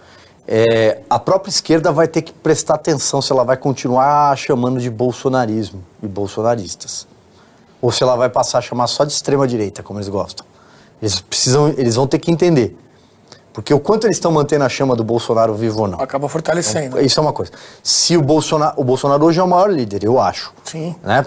é, 0.47 1.01
a 1.09 1.19
própria 1.19 1.49
esquerda 1.49 1.91
vai 1.91 2.07
ter 2.07 2.21
que 2.21 2.31
prestar 2.31 2.75
atenção 2.75 3.21
se 3.21 3.31
ela 3.31 3.43
vai 3.43 3.57
continuar 3.57 4.35
chamando 4.37 4.79
de 4.79 4.89
bolsonarismo 4.89 5.83
e 6.01 6.07
bolsonaristas. 6.07 7.05
Ou 7.81 7.91
se 7.91 8.03
ela 8.03 8.15
vai 8.15 8.29
passar 8.29 8.59
a 8.59 8.61
chamar 8.61 8.87
só 8.87 9.03
de 9.03 9.11
extrema 9.11 9.47
direita, 9.47 9.83
como 9.83 9.99
eles 9.99 10.09
gostam. 10.09 10.45
Eles 11.01 11.19
precisam, 11.19 11.69
eles 11.77 11.95
vão 11.95 12.07
ter 12.07 12.19
que 12.19 12.31
entender 12.31 12.75
porque 13.59 13.73
o 13.73 13.79
quanto 13.79 14.07
eles 14.07 14.15
estão 14.15 14.31
mantendo 14.31 14.63
a 14.63 14.69
chama 14.69 14.95
do 14.95 15.03
Bolsonaro 15.03 15.53
vivo 15.53 15.81
ou 15.81 15.87
não. 15.89 15.99
Acaba 15.99 16.29
fortalecendo. 16.29 16.85
Então, 16.85 17.01
isso 17.01 17.19
é 17.19 17.21
uma 17.21 17.33
coisa. 17.33 17.51
Se 17.83 18.15
o 18.15 18.21
Bolsonaro, 18.21 18.79
o 18.79 18.85
Bolsonaro 18.85 19.25
hoje 19.25 19.37
é 19.37 19.43
o 19.43 19.47
maior 19.49 19.69
líder, 19.69 20.01
eu 20.01 20.17
acho. 20.17 20.53
Sim. 20.63 20.95
Né? 21.03 21.25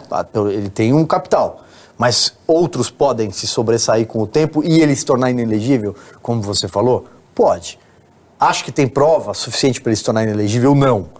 Ele 0.50 0.70
tem 0.70 0.94
um 0.94 1.04
capital. 1.04 1.60
Mas 1.98 2.32
outros 2.46 2.90
podem 2.90 3.30
se 3.30 3.46
sobressair 3.46 4.06
com 4.06 4.22
o 4.22 4.26
tempo 4.26 4.64
e 4.64 4.80
ele 4.80 4.96
se 4.96 5.04
tornar 5.04 5.30
inelegível, 5.30 5.94
como 6.22 6.40
você 6.40 6.66
falou? 6.66 7.04
Pode. 7.34 7.78
Acho 8.40 8.64
que 8.64 8.72
tem 8.72 8.88
prova 8.88 9.34
suficiente 9.34 9.78
para 9.82 9.90
ele 9.90 9.96
se 9.96 10.04
tornar 10.04 10.22
inelegível? 10.22 10.74
Não. 10.74 11.10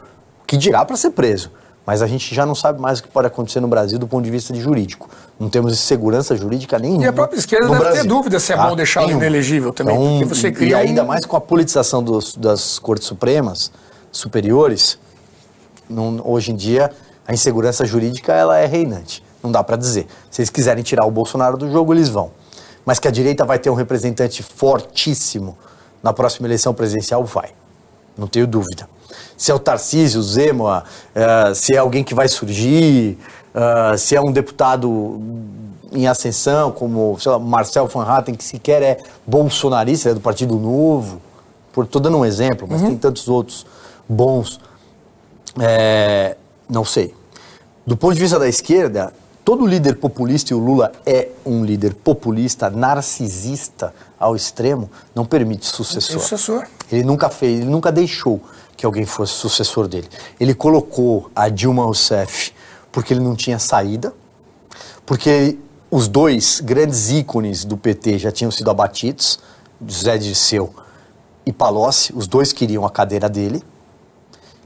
Que 0.47 0.57
dirá 0.57 0.83
para 0.83 0.97
ser 0.97 1.11
preso. 1.11 1.51
Mas 1.85 2.01
a 2.01 2.07
gente 2.07 2.33
já 2.33 2.47
não 2.47 2.55
sabe 2.55 2.81
mais 2.81 3.01
o 3.01 3.03
que 3.03 3.09
pode 3.09 3.27
acontecer 3.27 3.59
no 3.61 3.67
Brasil 3.67 3.99
do 3.99 4.07
ponto 4.07 4.25
de 4.25 4.31
vista 4.31 4.53
de 4.53 4.61
jurídico. 4.61 5.11
Não 5.39 5.51
temos 5.51 5.79
segurança 5.81 6.37
jurídica 6.37 6.79
nenhuma. 6.79 7.03
E 7.03 7.09
a 7.09 7.13
própria 7.13 7.39
esquerda 7.39 7.67
deve 7.69 7.81
Brasil. 7.81 8.03
ter 8.03 8.09
dúvida 8.09 8.39
se 8.39 8.53
é 8.53 8.57
bom 8.57 8.63
ah, 8.63 8.75
deixar 8.75 9.05
o 9.05 9.11
inelegível 9.11 9.73
também. 9.73 9.97
Então, 9.97 10.19
porque 10.21 10.35
você 10.35 10.53
cria 10.53 10.71
e 10.71 10.75
ainda 10.75 11.03
um... 11.03 11.07
mais 11.07 11.27
com 11.27 11.37
a 11.37 11.41
politização 11.41 12.03
dos, 12.03 12.37
das 12.37 12.79
cortes 12.79 13.09
supremas, 13.09 13.73
superiores, 14.13 14.97
não, 15.91 16.23
hoje 16.25 16.53
em 16.53 16.57
dia 16.57 16.91
a 17.27 17.35
insegurança 17.35 17.85
jurídica 17.85 18.33
ela 18.33 18.59
é 18.59 18.67
reinante. 18.67 19.23
Não 19.43 19.51
dá 19.51 19.65
para 19.65 19.77
dizer. 19.77 20.07
Se 20.31 20.41
eles 20.41 20.51
quiserem 20.51 20.85
tirar 20.85 21.05
o 21.05 21.11
Bolsonaro 21.11 21.57
do 21.57 21.71
jogo, 21.71 21.93
eles 21.93 22.09
vão. 22.09 22.31
Mas 22.85 23.01
que 23.01 23.09
a 23.09 23.11
direita 23.11 23.45
vai 23.45 23.59
ter 23.59 23.71
um 23.71 23.75
representante 23.75 24.41
fortíssimo 24.43 25.59
na 26.01 26.13
próxima 26.13 26.47
eleição 26.47 26.73
presidencial, 26.73 27.25
vai. 27.25 27.51
Não 28.17 28.29
tenho 28.29 28.47
dúvida 28.47 28.89
se 29.37 29.51
é 29.51 29.55
o 29.55 29.59
Tarcísio, 29.59 30.21
o 30.21 30.23
Zema, 30.23 30.85
uh, 31.15 31.55
se 31.55 31.75
é 31.75 31.79
alguém 31.79 32.05
que 32.05 32.15
vai 32.15 32.29
surgir, 32.29 33.19
uh, 33.55 33.97
se 33.97 34.17
é 34.17 34.21
um 34.21 34.33
deputado 34.33 35.21
em 35.93 36.07
ascensão, 36.07 36.73
como 36.73 37.17
lá, 37.25 37.39
Marcel 37.39 37.87
Van 37.87 38.05
Hatten, 38.05 38.35
que 38.35 38.45
sequer 38.45 38.83
é 38.83 38.99
bolsonarista, 39.27 40.11
é 40.11 40.15
do 40.15 40.21
Partido 40.21 40.57
Novo. 40.57 41.21
Estou 41.79 42.01
dando 42.01 42.19
um 42.19 42.25
exemplo, 42.25 42.67
mas 42.71 42.81
uhum. 42.81 42.89
tem 42.89 42.97
tantos 42.97 43.29
outros 43.29 43.67
bons. 44.09 44.61
É, 45.61 46.37
não 46.69 46.85
sei. 46.85 47.15
Do 47.87 47.97
ponto 47.97 48.15
de 48.15 48.21
vista 48.21 48.39
da 48.39 48.49
esquerda, 48.49 49.13
todo 49.45 49.67
líder 49.67 49.97
populista, 49.97 50.53
e 50.53 50.57
o 50.57 50.59
Lula 50.59 50.93
é 51.05 51.29
um 51.45 51.65
líder 51.65 51.95
populista, 51.95 52.71
narcisista 52.71 53.95
ao 54.19 54.37
extremo, 54.37 54.91
não 55.15 55.25
permite 55.25 55.67
sucessor. 55.67 56.21
sucessor. 56.21 56.67
Ele 56.91 57.03
nunca 57.03 57.29
fez, 57.29 57.61
ele 57.61 57.71
nunca 57.71 57.91
deixou 57.91 58.41
que 58.83 58.87
alguém 58.87 59.07
fosse 59.07 59.35
sucessor 59.35 59.87
dele. 59.87 60.09
Ele 60.41 60.53
colocou 60.53 61.31
a 61.37 61.49
Dilma 61.49 61.85
Rousseff 61.85 62.53
porque 62.91 63.15
ele 63.15 63.21
não 63.21 63.37
tinha 63.37 63.57
saída, 63.57 64.13
porque 65.07 65.57
os 65.89 66.09
dois 66.09 66.61
grandes 66.61 67.09
ícones 67.13 67.65
do 67.65 67.77
PT 67.77 68.19
já 68.19 68.33
tinham 68.33 68.51
sido 68.51 68.69
abatidos, 68.73 69.39
José 69.87 70.19
Dirceu 70.19 70.75
e 71.47 71.53
Palocci, 71.53 72.13
os 72.13 72.27
dois 72.27 72.53
queriam 72.53 72.85
a 72.85 72.91
cadeira 72.91 73.29
dele, 73.29 73.63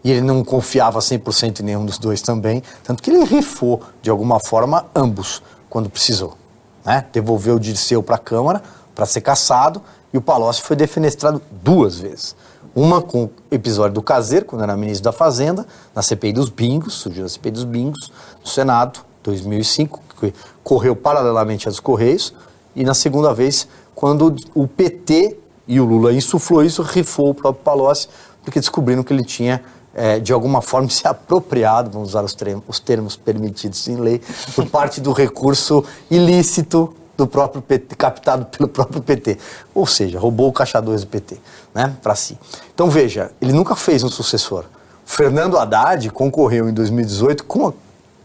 e 0.03 0.11
ele 0.11 0.23
não 0.23 0.43
confiava 0.43 0.99
100% 0.99 1.61
em 1.61 1.65
nenhum 1.65 1.85
dos 1.85 1.99
dois 1.99 2.23
também, 2.23 2.63
tanto 2.83 3.03
que 3.03 3.11
ele 3.11 3.23
rifou, 3.23 3.83
de 4.01 4.09
alguma 4.09 4.41
forma, 4.41 4.87
ambos, 4.95 5.43
quando 5.69 5.91
precisou. 5.91 6.39
Né? 6.87 7.05
Devolveu 7.13 7.57
o 7.57 7.61
Dirceu 7.61 8.03
para 8.03 8.17
a 8.17 8.19
Câmara 8.19 8.63
para 8.95 9.05
ser 9.05 9.21
caçado, 9.21 9.83
e 10.11 10.17
o 10.17 10.23
Palocci 10.23 10.63
foi 10.63 10.75
defenestrado 10.75 11.43
duas 11.51 11.99
vezes. 11.99 12.35
Uma 12.77 13.01
com 13.01 13.25
o 13.25 13.31
episódio 13.51 13.95
do 13.95 14.03
Caseiro, 14.03 14.45
quando 14.45 14.63
era 14.63 14.77
ministro 14.77 15.05
da 15.05 15.13
Fazenda, 15.13 15.67
na 15.95 16.03
CPI 16.03 16.35
dos 16.35 16.51
bingos, 16.51 16.93
surgiu 16.93 17.25
a 17.25 17.29
CPI 17.29 17.51
dos 17.51 17.65
bingos, 17.65 18.13
no 18.39 18.47
Senado, 18.47 19.01
2005, 19.25 19.99
que 20.21 20.35
correu 20.63 20.95
paralelamente 20.95 21.67
aos 21.67 21.81
Correios, 21.81 22.35
e 22.75 22.85
na 22.85 22.93
segunda 22.93 23.33
vez, 23.33 23.67
quando 23.95 24.37
o 24.55 24.69
PT 24.69 25.39
e 25.67 25.81
o 25.81 25.87
Lula 25.87 26.13
insuflou 26.13 26.63
isso, 26.63 26.83
rifou 26.83 27.31
o 27.31 27.35
próprio 27.35 27.65
Palocci, 27.65 28.11
porque 28.45 28.61
descobriram 28.61 29.03
que 29.03 29.11
ele 29.11 29.25
tinha, 29.25 29.65
é, 29.95 30.21
de 30.21 30.35
alguma 30.35 30.61
forma, 30.61 30.87
se 30.93 31.09
apropriado, 31.09 31.91
vamos 31.91 32.11
usar 32.11 32.25
os 32.25 32.35
termos, 32.35 32.63
os 32.69 32.79
termos 32.79 33.17
permitidos 33.17 33.89
em 33.89 33.97
lei, 33.97 34.21
por 34.55 34.67
parte 34.67 35.01
do 35.01 35.13
recurso 35.13 35.83
ilícito 36.11 36.95
do 37.17 37.27
próprio 37.27 37.63
PT, 37.63 37.95
captado 37.97 38.45
pelo 38.47 38.69
próprio 38.69 39.01
PT. 39.01 39.39
Ou 39.75 39.87
seja, 39.87 40.19
roubou 40.19 40.49
o 40.49 40.53
caixa 40.53 40.81
2 40.81 41.03
do 41.03 41.07
PT, 41.07 41.39
né, 41.75 41.95
para 42.03 42.15
si. 42.15 42.39
Então 42.75 42.91
veja, 42.91 43.31
ele 43.41 43.53
nunca 43.53 43.75
fez 43.75 44.03
um 44.03 44.09
sucessor. 44.09 44.65
Fernando 45.05 45.57
Haddad 45.57 46.11
concorreu 46.11 46.69
em 46.69 46.75
2018 46.75 47.45
com 47.45 47.73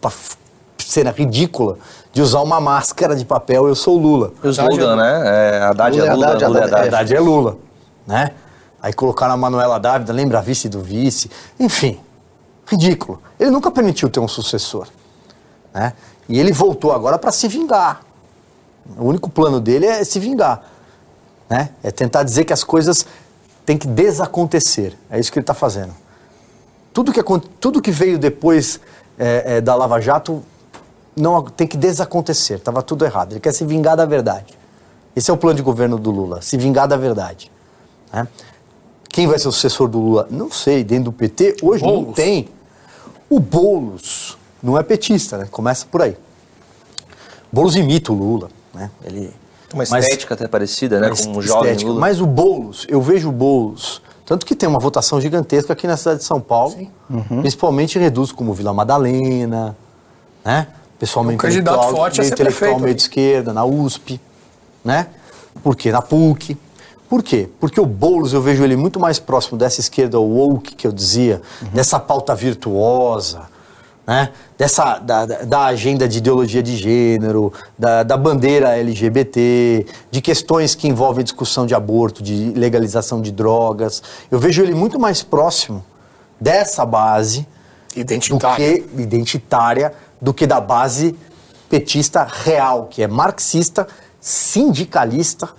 uma 0.02 0.14
cena 0.78 1.12
ridícula 1.12 1.78
de 2.12 2.22
usar 2.22 2.42
uma 2.42 2.60
máscara 2.60 3.16
de 3.16 3.24
papel 3.24 3.68
Eu 3.68 3.76
sou 3.76 3.98
Lula. 3.98 4.34
O 4.44 4.50
slogan, 4.50 4.96
né? 4.96 5.22
É, 5.26 5.62
Haddad 5.62 5.98
Lula, 5.98 6.08
é 6.08 6.14
Lula, 6.14 6.28
Haddad, 6.28 6.46
Lula, 6.46 6.66
Haddad, 6.66 6.88
Haddad 6.88 7.16
é 7.16 7.20
Lula, 7.20 7.58
né? 8.06 8.32
Aí 8.82 8.92
colocaram 8.92 9.36
a 9.36 9.38
Manuela 9.38 9.80
Dávida, 9.80 10.12
lembra 10.12 10.40
a 10.40 10.42
vice 10.42 10.68
do 10.68 10.82
vice? 10.82 11.30
Enfim, 11.60 12.00
ridículo. 12.66 13.22
Ele 13.40 13.52
nunca 13.52 13.70
permitiu 13.70 14.10
ter 14.10 14.20
um 14.20 14.28
sucessor. 14.28 14.88
Né? 15.72 15.94
E 16.28 16.40
ele 16.40 16.52
voltou 16.52 16.92
agora 16.92 17.20
para 17.20 17.32
se 17.32 17.48
vingar. 17.48 18.02
O 18.98 19.06
único 19.06 19.30
plano 19.30 19.60
dele 19.60 19.86
é 19.86 20.04
se 20.04 20.20
vingar. 20.20 20.64
Né? 21.50 21.70
É 21.84 21.92
tentar 21.92 22.24
dizer 22.24 22.46
que 22.46 22.54
as 22.54 22.64
coisas 22.64 23.06
têm 23.66 23.78
que 23.78 23.88
desacontecer. 23.88 24.98
É 25.10 25.20
isso 25.20 25.32
que 25.32 25.40
ele 25.40 25.44
está 25.44 25.54
fazendo. 25.54 25.94
Tudo 26.94 27.12
que, 27.12 27.22
tudo 27.60 27.82
que 27.82 27.92
veio 27.92 28.18
depois 28.18 28.80
é, 29.18 29.58
é, 29.58 29.62
da 29.62 29.76
Lava 29.76 30.00
Jato 30.00 30.44
não 31.16 31.44
tem 31.44 31.68
que 31.68 31.78
desacontecer. 31.78 32.56
Estava 32.56 32.82
tudo 32.82 33.06
errado. 33.06 33.34
Ele 33.34 33.40
quer 33.40 33.54
se 33.54 33.66
vingar 33.66 33.96
da 33.96 34.06
verdade. 34.06 34.58
Esse 35.16 35.30
é 35.30 35.34
o 35.34 35.38
plano 35.38 35.58
de 35.58 35.62
governo 35.62 35.98
do 35.98 36.10
Lula, 36.10 36.42
se 36.42 36.58
vingar 36.58 36.88
da 36.88 36.96
verdade. 36.96 37.52
Né? 38.14 38.28
Quem 39.10 39.28
vai 39.28 39.38
ser 39.38 39.50
o 39.50 39.52
sucessor 39.52 39.90
do 39.90 40.00
Lula? 40.00 40.28
Não 40.32 40.50
sei. 40.50 40.84
Dentro 40.84 41.06
do 41.06 41.12
PT, 41.12 41.58
hoje 41.62 41.84
Boulos. 41.84 42.08
não 42.08 42.14
tem. 42.14 42.48
O 43.30 43.40
Boulos 43.40 44.38
não 44.64 44.78
é 44.78 44.84
petista, 44.84 45.38
né? 45.38 45.48
Começa 45.52 45.86
por 45.86 46.02
aí. 46.02 46.18
Boulos 47.52 47.76
imita 47.76 48.14
o 48.14 48.16
Lula, 48.16 48.50
né? 48.74 48.90
Ele 49.04 49.34
uma 49.74 49.84
estética 49.84 50.34
mas, 50.34 50.42
até 50.42 50.48
parecida, 50.48 51.00
né? 51.00 51.10
Com 51.10 51.38
um 51.38 51.42
jovem 51.42 51.72
estética. 51.72 51.90
Lula. 51.90 52.00
Mas 52.00 52.20
o 52.20 52.26
Boulos, 52.26 52.86
eu 52.90 53.02
vejo 53.02 53.30
o 53.30 53.32
Boulos, 53.32 54.02
tanto 54.26 54.46
que 54.46 54.56
tem 54.56 54.68
uma 54.68 54.80
votação 54.80 55.20
gigantesca 55.20 55.74
aqui 55.74 55.88
na 55.88 55.98
cidade 55.98 56.20
de 56.20 56.26
São 56.26 56.42
Paulo, 56.42 56.76
uhum. 57.10 57.42
principalmente 57.42 57.98
em 57.98 58.02
redutos 58.02 58.32
como 58.32 58.54
Vila 58.54 58.74
Madalena, 58.74 59.76
né? 60.44 60.68
Pessoal 61.00 61.26
meio 61.26 61.34
um 61.34 61.48
intelectual, 61.48 61.92
forte 61.92 62.20
meio, 62.20 62.32
intelectual 62.32 62.80
meio 62.80 62.94
de 62.94 63.02
esquerda, 63.02 63.54
na 63.54 63.66
USP, 63.66 64.22
né? 64.84 65.08
Por 65.64 65.76
quê? 65.76 65.92
Na 65.92 66.02
PUC. 66.02 66.58
Por 67.10 67.24
quê? 67.24 67.50
Porque 67.60 67.80
o 67.82 67.86
Boulos 67.86 68.34
eu 68.34 68.42
vejo 68.42 68.64
ele 68.64 68.76
muito 68.76 69.00
mais 69.00 69.20
próximo 69.20 69.58
dessa 69.58 69.82
esquerda 69.82 70.20
woke 70.20 70.76
que 70.76 70.86
eu 70.86 70.92
dizia, 70.92 71.42
uhum. 71.62 71.70
dessa 71.70 72.00
pauta 72.00 72.36
virtuosa, 72.36 73.50
né? 74.06 74.32
Dessa, 74.58 74.98
da, 75.00 75.26
da 75.26 75.66
agenda 75.66 76.08
de 76.08 76.18
ideologia 76.18 76.62
de 76.62 76.76
gênero, 76.76 77.54
da, 77.78 78.04
da 78.04 78.18
bandeira 78.18 78.78
LGBT, 78.78 79.86
de 80.10 80.22
questões 80.22 80.76
que 80.76 80.88
envolvem 80.88 81.24
discussão 81.24 81.66
de 81.66 81.74
aborto, 81.74 82.22
de 82.22 82.52
legalização 82.52 83.22
de 83.22 83.32
drogas. 83.32 84.02
Eu 84.30 84.40
vejo 84.40 84.62
ele 84.62 84.74
muito 84.74 85.00
mais 85.00 85.24
próximo 85.24 85.84
dessa 86.40 86.86
base 86.86 87.48
identitária 87.96 88.78
do 88.78 88.88
que, 88.88 89.02
identitária 89.02 89.94
do 90.20 90.34
que 90.34 90.48
da 90.48 90.60
base 90.60 91.16
petista 91.70 92.24
real, 92.24 92.88
que 92.88 93.02
é 93.02 93.08
marxista, 93.08 93.88
sindicalista. 94.20 95.50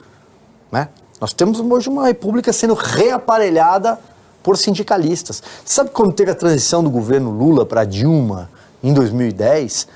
Né? 0.71 0.89
Nós 1.21 1.33
temos 1.33 1.61
hoje 1.61 1.89
uma 1.89 2.07
república 2.07 2.53
sendo 2.53 2.75
reaparelhada 2.75 3.99
por 4.43 4.57
sindicalistas. 4.57 5.43
Sabe 5.65 5.91
quando 5.91 6.13
teve 6.13 6.31
a 6.31 6.35
transição 6.35 6.83
do 6.83 6.91
governo 6.91 7.31
Lula 7.31 7.65
para 7.65 7.85
Dilma 7.85 8.51
em 8.83 8.93
2010? 8.93 9.87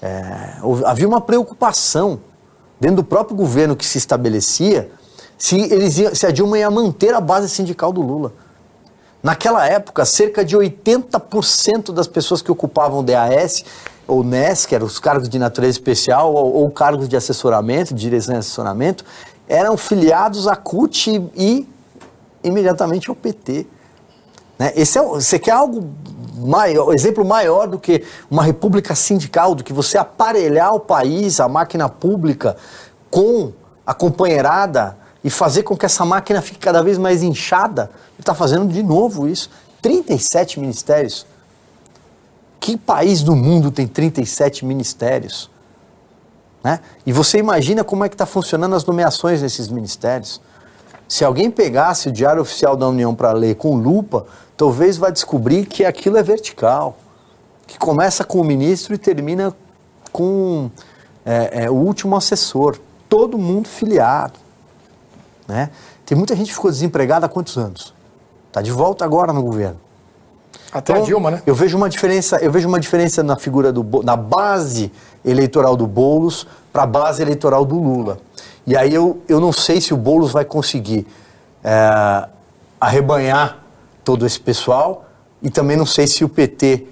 É, 0.00 0.54
havia 0.86 1.08
uma 1.08 1.20
preocupação 1.20 2.20
dentro 2.80 2.96
do 2.96 3.04
próprio 3.04 3.36
governo 3.36 3.74
que 3.74 3.84
se 3.84 3.98
estabelecia 3.98 4.90
se, 5.38 5.56
eles 5.56 5.96
iam, 5.98 6.14
se 6.14 6.26
a 6.26 6.30
Dilma 6.32 6.58
ia 6.58 6.70
manter 6.70 7.14
a 7.14 7.20
base 7.20 7.48
sindical 7.48 7.92
do 7.92 8.02
Lula. 8.02 8.32
Naquela 9.22 9.66
época, 9.66 10.04
cerca 10.04 10.44
de 10.44 10.56
80% 10.56 11.92
das 11.92 12.08
pessoas 12.08 12.42
que 12.42 12.50
ocupavam 12.50 13.04
DAS 13.04 13.64
ou 14.06 14.24
NES, 14.24 14.66
que 14.66 14.74
eram 14.74 14.86
os 14.86 14.98
cargos 14.98 15.28
de 15.28 15.38
natureza 15.38 15.72
especial, 15.78 16.34
ou, 16.34 16.54
ou 16.54 16.70
cargos 16.70 17.08
de 17.08 17.16
assessoramento, 17.16 17.94
de 17.94 18.00
direção 18.00 18.34
e 18.34 18.38
assessoramento, 18.38 19.04
eram 19.46 19.76
filiados 19.76 20.48
à 20.48 20.56
CUT 20.56 21.10
e, 21.10 21.30
e 21.36 21.68
imediatamente 22.42 23.08
ao 23.08 23.16
PT. 23.16 23.66
Né? 24.58 24.72
Esse 24.74 24.98
é, 24.98 25.02
você 25.02 25.38
quer 25.38 25.52
algo 25.52 25.88
maior, 26.36 26.92
exemplo 26.92 27.24
maior 27.24 27.66
do 27.66 27.78
que 27.78 28.04
uma 28.30 28.42
república 28.42 28.94
sindical, 28.94 29.54
do 29.54 29.64
que 29.64 29.72
você 29.72 29.98
aparelhar 29.98 30.74
o 30.74 30.80
país, 30.80 31.40
a 31.40 31.48
máquina 31.48 31.88
pública, 31.88 32.56
com 33.10 33.52
a 33.86 33.94
companheirada 33.94 34.96
e 35.22 35.30
fazer 35.30 35.62
com 35.62 35.76
que 35.76 35.86
essa 35.86 36.04
máquina 36.04 36.40
fique 36.40 36.58
cada 36.58 36.82
vez 36.82 36.98
mais 36.98 37.22
inchada. 37.22 37.90
Ele 38.14 38.20
está 38.20 38.34
fazendo 38.34 38.72
de 38.72 38.82
novo 38.82 39.28
isso. 39.28 39.50
37 39.80 40.60
ministérios. 40.60 41.26
Que 42.60 42.76
país 42.76 43.22
do 43.22 43.34
mundo 43.34 43.70
tem 43.70 43.86
37 43.86 44.64
ministérios? 44.64 45.50
Né? 46.62 46.80
E 47.06 47.12
você 47.12 47.38
imagina 47.38 47.84
como 47.84 48.04
é 48.04 48.08
que 48.08 48.14
está 48.14 48.26
funcionando 48.26 48.74
as 48.74 48.84
nomeações 48.84 49.40
nesses 49.40 49.68
ministérios. 49.68 50.40
Se 51.08 51.24
alguém 51.24 51.50
pegasse 51.50 52.08
o 52.08 52.12
Diário 52.12 52.42
Oficial 52.42 52.76
da 52.76 52.86
União 52.86 53.14
para 53.14 53.32
ler 53.32 53.54
com 53.54 53.74
lupa, 53.76 54.26
talvez 54.58 54.96
vá 54.98 55.08
descobrir 55.08 55.64
que 55.66 55.84
aquilo 55.84 56.18
é 56.18 56.22
vertical, 56.22 56.98
que 57.64 57.78
começa 57.78 58.24
com 58.24 58.40
o 58.40 58.44
ministro 58.44 58.92
e 58.92 58.98
termina 58.98 59.54
com 60.12 60.68
é, 61.24 61.64
é, 61.64 61.70
o 61.70 61.74
último 61.74 62.16
assessor, 62.16 62.76
todo 63.08 63.38
mundo 63.38 63.68
filiado. 63.68 64.34
Né? 65.46 65.70
Tem 66.04 66.18
muita 66.18 66.34
gente 66.34 66.48
que 66.48 66.54
ficou 66.54 66.72
desempregada 66.72 67.26
há 67.26 67.28
quantos 67.28 67.56
anos? 67.56 67.94
Está 68.48 68.60
de 68.60 68.72
volta 68.72 69.04
agora 69.04 69.32
no 69.32 69.42
governo. 69.42 69.78
Até 70.72 70.92
então, 70.92 71.04
a 71.04 71.06
Dilma, 71.06 71.30
né? 71.30 71.42
Eu 71.46 71.54
vejo 71.54 71.76
uma 71.76 71.88
diferença, 71.88 72.38
eu 72.38 72.50
vejo 72.50 72.66
uma 72.66 72.80
diferença 72.80 73.22
na 73.22 73.36
figura 73.36 73.72
do 73.72 74.02
na 74.02 74.16
base 74.16 74.92
eleitoral 75.24 75.76
do 75.76 75.86
Bolos 75.86 76.46
para 76.72 76.82
a 76.82 76.86
base 76.86 77.22
eleitoral 77.22 77.64
do 77.64 77.76
Lula. 77.76 78.18
E 78.66 78.76
aí 78.76 78.92
eu, 78.92 79.22
eu 79.28 79.40
não 79.40 79.52
sei 79.52 79.80
se 79.80 79.94
o 79.94 79.96
Bolos 79.96 80.32
vai 80.32 80.44
conseguir 80.44 81.06
é, 81.62 82.28
arrebanhar 82.80 83.67
todo 84.08 84.24
esse 84.24 84.40
pessoal 84.40 85.04
e 85.42 85.50
também 85.50 85.76
não 85.76 85.84
sei 85.84 86.06
se 86.06 86.24
o 86.24 86.30
PT, 86.30 86.86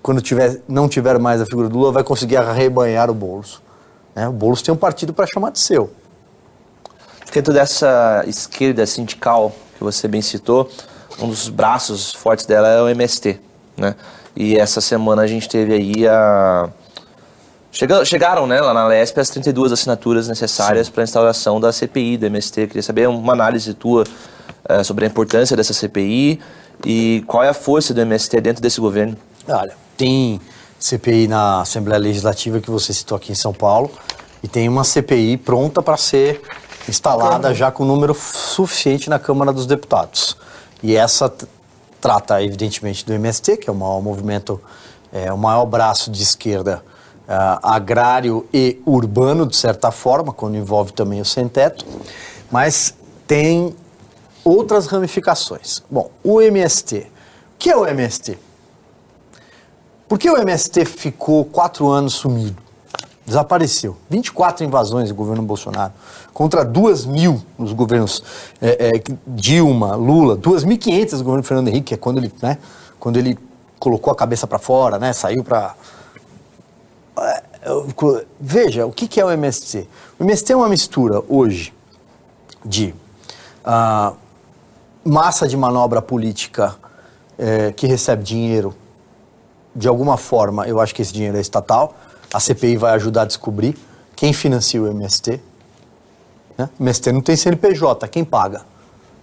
quando 0.00 0.20
tiver, 0.20 0.60
não 0.68 0.88
tiver 0.88 1.18
mais 1.18 1.40
a 1.40 1.44
figura 1.44 1.68
do 1.68 1.76
Lula, 1.76 1.90
vai 1.90 2.04
conseguir 2.04 2.36
arrebanhar 2.36 3.10
o 3.10 3.14
Boulos. 3.14 3.60
Né? 4.14 4.28
O 4.28 4.32
Boulos 4.32 4.62
tem 4.62 4.72
um 4.72 4.76
partido 4.76 5.12
para 5.12 5.26
chamar 5.26 5.50
de 5.50 5.58
seu. 5.58 5.90
Dentro 7.34 7.52
dessa 7.52 8.22
esquerda 8.24 8.86
sindical 8.86 9.52
que 9.76 9.82
você 9.82 10.06
bem 10.06 10.22
citou, 10.22 10.70
um 11.20 11.26
dos 11.26 11.48
braços 11.48 12.14
fortes 12.14 12.46
dela 12.46 12.68
é 12.68 12.80
o 12.80 12.88
MST. 12.88 13.40
Né? 13.76 13.96
E 14.36 14.56
essa 14.56 14.80
semana 14.80 15.22
a 15.22 15.26
gente 15.26 15.48
teve 15.48 15.74
aí 15.74 16.06
a. 16.06 16.70
chegaram 18.04 18.46
né, 18.46 18.60
lá 18.60 18.72
na 18.72 18.86
LESP 18.86 19.18
as 19.18 19.28
32 19.28 19.72
assinaturas 19.72 20.28
necessárias 20.28 20.88
para 20.88 21.02
a 21.02 21.04
instauração 21.04 21.58
da 21.58 21.72
CPI 21.72 22.16
do 22.16 22.26
MST. 22.26 22.60
Eu 22.60 22.68
queria 22.68 22.82
saber 22.84 23.08
uma 23.08 23.32
análise 23.32 23.74
tua 23.74 24.04
uh, 24.68 24.84
sobre 24.84 25.04
a 25.04 25.08
importância 25.08 25.56
dessa 25.56 25.72
CPI 25.72 26.40
e 26.84 27.24
qual 27.26 27.42
é 27.42 27.48
a 27.48 27.54
força 27.54 27.92
do 27.92 28.00
MST 28.00 28.40
dentro 28.40 28.62
desse 28.62 28.80
governo? 28.80 29.16
Olha, 29.48 29.74
tem 29.96 30.40
CPI 30.78 31.28
na 31.28 31.60
Assembleia 31.60 31.98
Legislativa 31.98 32.60
que 32.60 32.70
você 32.70 32.92
citou 32.92 33.16
aqui 33.16 33.32
em 33.32 33.34
São 33.34 33.52
Paulo 33.52 33.90
e 34.42 34.48
tem 34.48 34.68
uma 34.68 34.84
CPI 34.84 35.36
pronta 35.36 35.82
para 35.82 35.96
ser 35.96 36.40
instalada 36.88 37.54
já 37.54 37.70
com 37.70 37.84
número 37.84 38.14
suficiente 38.14 39.10
na 39.10 39.18
Câmara 39.18 39.52
dos 39.52 39.66
Deputados. 39.66 40.36
E 40.82 40.96
essa 40.96 41.32
trata, 42.00 42.42
evidentemente, 42.42 43.04
do 43.04 43.12
MST, 43.12 43.58
que 43.58 43.68
é 43.68 43.72
o 43.72 43.76
maior 43.76 44.00
movimento, 44.00 44.60
é, 45.12 45.30
o 45.32 45.36
maior 45.36 45.66
braço 45.66 46.10
de 46.10 46.22
esquerda 46.22 46.82
uh, 47.28 47.60
agrário 47.62 48.46
e 48.52 48.80
urbano, 48.86 49.46
de 49.46 49.56
certa 49.56 49.90
forma, 49.90 50.32
quando 50.32 50.56
envolve 50.56 50.92
também 50.92 51.20
o 51.20 51.24
sem-teto, 51.24 51.84
mas 52.50 52.94
tem 53.26 53.74
outras 54.44 54.86
ramificações. 54.86 55.82
Bom, 55.90 56.10
o 56.22 56.40
MST. 56.40 56.98
O 56.98 57.58
que 57.58 57.70
é 57.70 57.76
o 57.76 57.86
MST? 57.86 58.38
Por 60.08 60.18
que 60.18 60.28
o 60.28 60.36
MST 60.36 60.84
ficou 60.86 61.44
quatro 61.44 61.88
anos 61.88 62.14
sumido? 62.14 62.60
Desapareceu. 63.24 63.96
24 64.08 64.64
invasões 64.64 65.08
do 65.08 65.14
governo 65.14 65.42
Bolsonaro, 65.42 65.92
contra 66.34 66.64
2 66.64 67.06
mil 67.06 67.40
nos 67.56 67.72
governos 67.72 68.22
é, 68.60 68.88
é, 68.88 69.02
Dilma, 69.24 69.94
Lula, 69.94 70.36
2.500 70.36 71.12
no 71.12 71.24
governo 71.24 71.42
Fernando 71.44 71.68
Henrique, 71.68 71.86
que 71.88 71.94
é 71.94 71.96
quando 71.96 72.18
ele, 72.18 72.32
né, 72.42 72.58
quando 72.98 73.18
ele 73.18 73.38
colocou 73.78 74.12
a 74.12 74.16
cabeça 74.16 74.48
para 74.48 74.58
fora, 74.58 74.98
né, 74.98 75.12
saiu 75.12 75.44
para... 75.44 75.76
É, 77.18 77.42
veja, 78.40 78.86
o 78.86 78.90
que 78.90 79.20
é 79.20 79.24
o 79.24 79.30
MST? 79.30 79.86
O 80.18 80.24
MST 80.24 80.52
é 80.52 80.56
uma 80.56 80.68
mistura 80.68 81.22
hoje 81.28 81.72
de 82.64 82.94
uh, 83.64 84.16
massa 85.04 85.46
de 85.46 85.56
manobra 85.56 86.02
política 86.02 86.74
é, 87.38 87.72
que 87.72 87.86
recebe 87.86 88.22
dinheiro, 88.22 88.74
de 89.74 89.88
alguma 89.88 90.16
forma, 90.16 90.66
eu 90.66 90.80
acho 90.80 90.94
que 90.94 91.02
esse 91.02 91.12
dinheiro 91.12 91.36
é 91.36 91.40
estatal. 91.40 91.94
A 92.32 92.40
CPI 92.40 92.76
vai 92.76 92.92
ajudar 92.94 93.22
a 93.22 93.24
descobrir 93.24 93.76
quem 94.14 94.32
financia 94.32 94.82
o 94.82 94.88
MST. 94.88 95.40
Né? 96.58 96.68
O 96.78 96.82
MST 96.82 97.12
não 97.12 97.20
tem 97.20 97.36
CNPJ, 97.36 98.08
quem 98.08 98.24
paga? 98.24 98.62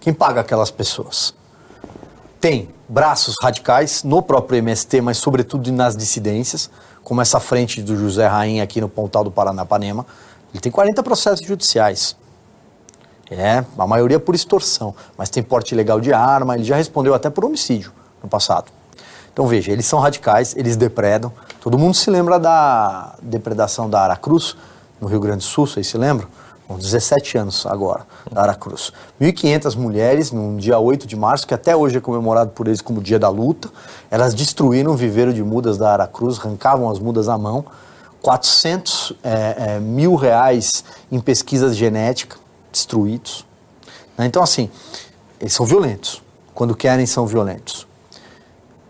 Quem 0.00 0.12
paga 0.12 0.40
aquelas 0.40 0.70
pessoas? 0.70 1.34
Tem 2.40 2.68
braços 2.88 3.34
radicais 3.42 4.02
no 4.02 4.22
próprio 4.22 4.58
MST, 4.58 5.00
mas 5.00 5.18
sobretudo 5.18 5.70
nas 5.72 5.96
dissidências, 5.96 6.70
como 7.02 7.20
essa 7.20 7.40
frente 7.40 7.82
do 7.82 7.96
José 7.96 8.26
Rainha 8.26 8.62
aqui 8.62 8.80
no 8.80 8.88
Pontal 8.88 9.24
do 9.24 9.30
Paranapanema. 9.30 10.06
Ele 10.52 10.60
tem 10.60 10.72
40 10.72 11.02
processos 11.02 11.46
judiciais. 11.46 12.16
É, 13.30 13.62
a 13.76 13.86
maioria 13.86 14.18
por 14.18 14.34
extorsão, 14.34 14.94
mas 15.16 15.28
tem 15.28 15.42
porte 15.42 15.74
ilegal 15.74 16.00
de 16.00 16.12
arma, 16.12 16.54
ele 16.54 16.64
já 16.64 16.76
respondeu 16.76 17.12
até 17.12 17.28
por 17.28 17.44
homicídio 17.44 17.92
no 18.22 18.28
passado. 18.28 18.72
Então 19.32 19.46
veja, 19.46 19.70
eles 19.70 19.86
são 19.86 20.00
radicais, 20.00 20.56
eles 20.56 20.76
depredam. 20.76 21.30
Todo 21.60 21.78
mundo 21.78 21.94
se 21.94 22.10
lembra 22.10 22.38
da 22.38 23.14
depredação 23.22 23.88
da 23.88 24.00
Aracruz, 24.00 24.56
no 25.00 25.06
Rio 25.06 25.20
Grande 25.20 25.38
do 25.38 25.44
Sul, 25.44 25.66
vocês 25.66 25.86
se 25.86 25.96
lembram? 25.96 26.26
Com 26.66 26.76
17 26.76 27.38
anos 27.38 27.64
agora, 27.66 28.06
da 28.30 28.42
Aracruz. 28.42 28.92
1.500 29.20 29.76
mulheres, 29.76 30.32
num 30.32 30.56
dia 30.56 30.78
8 30.78 31.06
de 31.06 31.14
março, 31.14 31.46
que 31.46 31.54
até 31.54 31.76
hoje 31.76 31.98
é 31.98 32.00
comemorado 32.00 32.50
por 32.50 32.66
eles 32.66 32.80
como 32.80 33.00
dia 33.00 33.18
da 33.18 33.28
luta, 33.28 33.70
elas 34.10 34.34
destruíram 34.34 34.92
o 34.92 34.96
viveiro 34.96 35.32
de 35.32 35.42
mudas 35.42 35.78
da 35.78 35.92
Aracruz, 35.92 36.38
arrancavam 36.38 36.90
as 36.90 36.98
mudas 36.98 37.28
à 37.28 37.38
mão, 37.38 37.64
400 38.20 39.12
é, 39.22 39.74
é, 39.76 39.80
mil 39.80 40.14
reais 40.14 40.82
em 41.12 41.20
pesquisas 41.20 41.76
genéticas 41.76 42.47
destruídos. 42.78 43.44
Né? 44.16 44.26
Então, 44.26 44.42
assim, 44.42 44.70
eles 45.40 45.52
são 45.52 45.66
violentos. 45.66 46.22
Quando 46.54 46.74
querem, 46.74 47.06
são 47.06 47.26
violentos. 47.26 47.86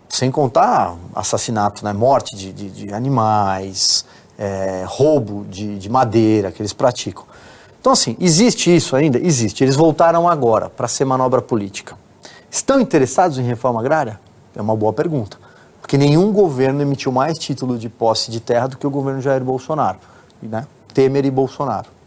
Sem 0.07 0.31
contar 0.31 0.95
assassinato, 1.15 1.83
né? 1.85 1.93
morte 1.93 2.35
de, 2.35 2.51
de, 2.51 2.69
de 2.69 2.93
animais, 2.93 4.05
é, 4.37 4.83
roubo 4.87 5.45
de, 5.47 5.77
de 5.77 5.89
madeira 5.89 6.51
que 6.51 6.61
eles 6.61 6.73
praticam. 6.73 7.25
Então, 7.79 7.93
assim, 7.93 8.17
existe 8.19 8.75
isso 8.75 8.95
ainda? 8.95 9.17
Existe. 9.19 9.63
Eles 9.63 9.75
voltaram 9.75 10.27
agora 10.27 10.69
para 10.69 10.87
ser 10.87 11.05
manobra 11.05 11.41
política. 11.41 11.95
Estão 12.49 12.79
interessados 12.79 13.37
em 13.37 13.43
reforma 13.43 13.79
agrária? 13.79 14.19
É 14.55 14.61
uma 14.61 14.75
boa 14.75 14.91
pergunta. 14.91 15.37
Porque 15.79 15.97
nenhum 15.97 16.31
governo 16.33 16.81
emitiu 16.81 17.11
mais 17.11 17.37
título 17.37 17.77
de 17.77 17.87
posse 17.87 18.31
de 18.31 18.39
terra 18.39 18.67
do 18.67 18.77
que 18.77 18.85
o 18.85 18.89
governo 18.89 19.21
Jair 19.21 19.43
Bolsonaro. 19.43 19.99
Né? 20.41 20.67
Temer 20.93 21.25
e 21.25 21.31
Bolsonaro. 21.31 21.98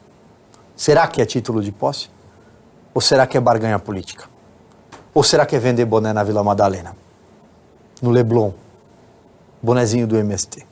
Será 0.77 1.07
que 1.07 1.21
é 1.21 1.27
título 1.27 1.63
de 1.63 1.71
posse? 1.71 2.09
Ou 2.95 3.01
será 3.01 3.27
que 3.27 3.37
é 3.37 3.41
barganha 3.41 3.79
política? 3.79 4.25
Ou 5.15 5.23
será 5.23 5.45
que 5.47 5.55
é 5.55 5.59
vender 5.59 5.85
boné 5.85 6.13
na 6.13 6.23
Vila 6.23 6.43
Madalena? 6.43 6.97
No 8.01 8.11
Leblon? 8.11 8.53
Bonezinho 9.63 10.07
do 10.07 10.17
MST? 10.17 10.67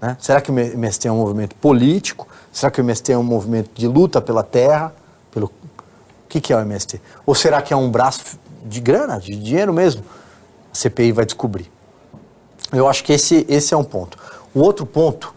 Né? 0.00 0.16
Será 0.20 0.40
que 0.40 0.50
o 0.50 0.58
MST 0.58 1.08
é 1.08 1.12
um 1.12 1.16
movimento 1.16 1.54
político? 1.56 2.28
Será 2.52 2.70
que 2.70 2.80
o 2.80 2.82
MST 2.82 3.12
é 3.12 3.18
um 3.18 3.22
movimento 3.22 3.70
de 3.74 3.86
luta 3.86 4.20
pela 4.20 4.42
terra? 4.42 4.94
Pelo... 5.30 5.46
O 5.46 6.28
que, 6.28 6.40
que 6.40 6.52
é 6.52 6.56
o 6.56 6.60
MST? 6.60 7.00
Ou 7.24 7.34
será 7.34 7.62
que 7.62 7.72
é 7.72 7.76
um 7.76 7.90
braço 7.90 8.38
de 8.64 8.80
grana, 8.80 9.18
de 9.18 9.34
dinheiro 9.36 9.72
mesmo? 9.72 10.04
A 10.72 10.74
CPI 10.74 11.12
vai 11.12 11.24
descobrir. 11.24 11.70
Eu 12.72 12.88
acho 12.88 13.04
que 13.04 13.12
esse, 13.12 13.46
esse 13.48 13.72
é 13.72 13.76
um 13.76 13.84
ponto. 13.84 14.18
O 14.52 14.60
outro 14.60 14.84
ponto 14.84 15.34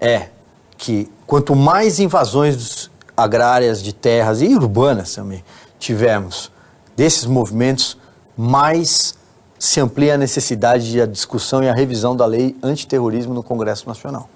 é 0.00 0.28
que 0.76 1.10
quanto 1.26 1.54
mais 1.54 2.00
invasões 2.00 2.90
agrárias 3.16 3.82
de 3.82 3.92
terras 3.92 4.42
e 4.42 4.54
urbanas 4.54 5.14
também 5.14 5.44
tivemos 5.78 6.50
desses 6.96 7.26
movimentos, 7.26 7.98
mais 8.36 9.14
se 9.58 9.80
amplia 9.80 10.14
a 10.14 10.18
necessidade 10.18 10.90
de 10.90 11.00
a 11.00 11.06
discussão 11.06 11.62
e 11.62 11.68
a 11.68 11.74
revisão 11.74 12.14
da 12.16 12.26
lei 12.26 12.56
antiterrorismo 12.62 13.34
no 13.34 13.42
Congresso 13.42 13.88
Nacional. 13.88 14.28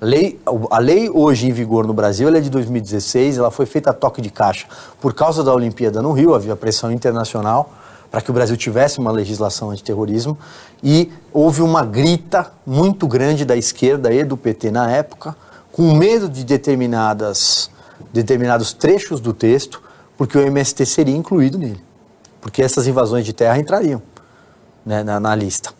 Lei, 0.00 0.40
a 0.70 0.78
lei 0.78 1.10
hoje 1.10 1.46
em 1.46 1.52
vigor 1.52 1.86
no 1.86 1.92
Brasil 1.92 2.34
é 2.34 2.40
de 2.40 2.48
2016, 2.48 3.36
ela 3.36 3.50
foi 3.50 3.66
feita 3.66 3.90
a 3.90 3.92
toque 3.92 4.22
de 4.22 4.30
caixa 4.30 4.66
por 5.00 5.12
causa 5.12 5.44
da 5.44 5.52
Olimpíada 5.52 6.00
no 6.00 6.12
Rio, 6.12 6.34
havia 6.34 6.56
pressão 6.56 6.90
internacional 6.90 7.70
para 8.10 8.20
que 8.20 8.30
o 8.30 8.34
Brasil 8.34 8.56
tivesse 8.56 8.98
uma 8.98 9.12
legislação 9.12 9.70
antiterrorismo 9.70 10.36
e 10.82 11.12
houve 11.32 11.62
uma 11.62 11.84
grita 11.84 12.50
muito 12.66 13.06
grande 13.06 13.44
da 13.44 13.56
esquerda 13.56 14.12
e 14.12 14.24
do 14.24 14.36
PT 14.36 14.70
na 14.70 14.90
época, 14.90 15.36
com 15.70 15.94
medo 15.94 16.28
de 16.28 16.44
determinadas 16.44 17.70
determinados 18.12 18.72
trechos 18.72 19.20
do 19.20 19.32
texto, 19.32 19.82
porque 20.16 20.36
o 20.36 20.40
MST 20.40 20.84
seria 20.86 21.16
incluído 21.16 21.58
nele. 21.58 21.82
Porque 22.40 22.62
essas 22.62 22.86
invasões 22.86 23.24
de 23.24 23.32
terra 23.32 23.58
entrariam 23.58 24.02
né, 24.84 25.02
na, 25.02 25.20
na, 25.20 25.34
lista. 25.34 25.72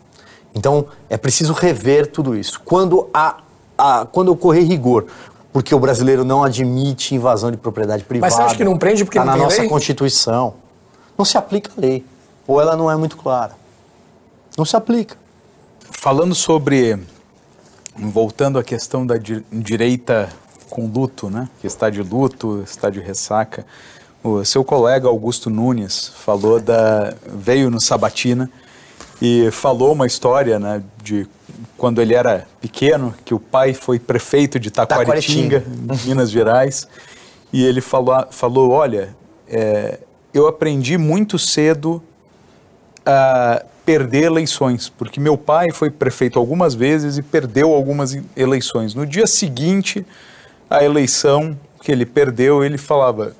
Então, 0.53 0.85
é 1.09 1.17
preciso 1.17 1.53
rever 1.53 2.07
tudo 2.07 2.35
isso. 2.35 2.61
Quando, 2.63 3.09
a, 3.13 3.37
a, 3.77 4.05
quando 4.05 4.29
ocorrer 4.29 4.65
rigor, 4.65 5.07
porque 5.51 5.73
o 5.73 5.79
brasileiro 5.79 6.23
não 6.23 6.43
admite 6.43 7.15
invasão 7.15 7.51
de 7.51 7.57
propriedade 7.57 8.03
privada. 8.03 8.29
Mas 8.29 8.35
você 8.35 8.41
acha 8.41 8.55
que 8.55 8.63
não 8.63 8.77
prende 8.77 9.03
porque 9.03 9.17
tá 9.17 9.25
não 9.25 9.33
na 9.33 9.43
nossa 9.43 9.61
lei? 9.61 9.69
Constituição. 9.69 10.55
Não 11.17 11.25
se 11.25 11.37
aplica 11.37 11.71
a 11.77 11.81
lei. 11.81 12.05
Ou 12.47 12.61
ela 12.61 12.75
não 12.75 12.89
é 12.89 12.95
muito 12.95 13.17
clara. 13.17 13.53
Não 14.57 14.65
se 14.65 14.75
aplica. 14.75 15.17
Falando 15.91 16.33
sobre. 16.33 16.97
Voltando 17.95 18.57
à 18.57 18.63
questão 18.63 19.05
da 19.05 19.17
di 19.17 19.45
direita 19.51 20.29
com 20.71 20.87
luto, 20.87 21.29
né? 21.29 21.47
Que 21.59 21.67
está 21.67 21.89
de 21.89 22.01
luto, 22.01 22.63
está 22.65 22.89
de 22.89 22.99
ressaca. 22.99 23.65
O 24.23 24.43
seu 24.45 24.63
colega 24.63 25.07
Augusto 25.07 25.49
Nunes 25.49 26.07
falou 26.07 26.59
da 26.59 27.13
veio 27.27 27.69
no 27.69 27.81
Sabatina 27.81 28.49
e 29.21 29.51
falou 29.51 29.91
uma 29.91 30.07
história, 30.07 30.57
né, 30.57 30.81
de 31.03 31.27
quando 31.77 32.01
ele 32.01 32.15
era 32.15 32.47
pequeno, 32.59 33.13
que 33.23 33.33
o 33.33 33.39
pai 33.39 33.73
foi 33.73 33.99
prefeito 33.99 34.59
de 34.59 34.71
Taquaritinga, 34.71 35.63
Minas 36.05 36.31
Gerais, 36.31 36.87
e 37.53 37.63
ele 37.63 37.81
falou, 37.81 38.25
falou 38.31 38.71
olha, 38.71 39.15
é, 39.47 39.99
eu 40.33 40.47
aprendi 40.47 40.97
muito 40.97 41.37
cedo 41.37 42.01
a 43.05 43.63
perder 43.85 44.23
eleições, 44.23 44.89
porque 44.89 45.19
meu 45.19 45.37
pai 45.37 45.71
foi 45.71 45.89
prefeito 45.89 46.39
algumas 46.39 46.73
vezes 46.73 47.17
e 47.17 47.21
perdeu 47.21 47.73
algumas 47.73 48.17
eleições. 48.35 48.95
No 48.95 49.05
dia 49.05 49.27
seguinte, 49.27 50.05
a 50.71 50.83
eleição 50.83 51.57
que 51.81 51.91
ele 51.91 52.05
perdeu, 52.05 52.63
ele 52.63 52.77
falava: 52.77 53.35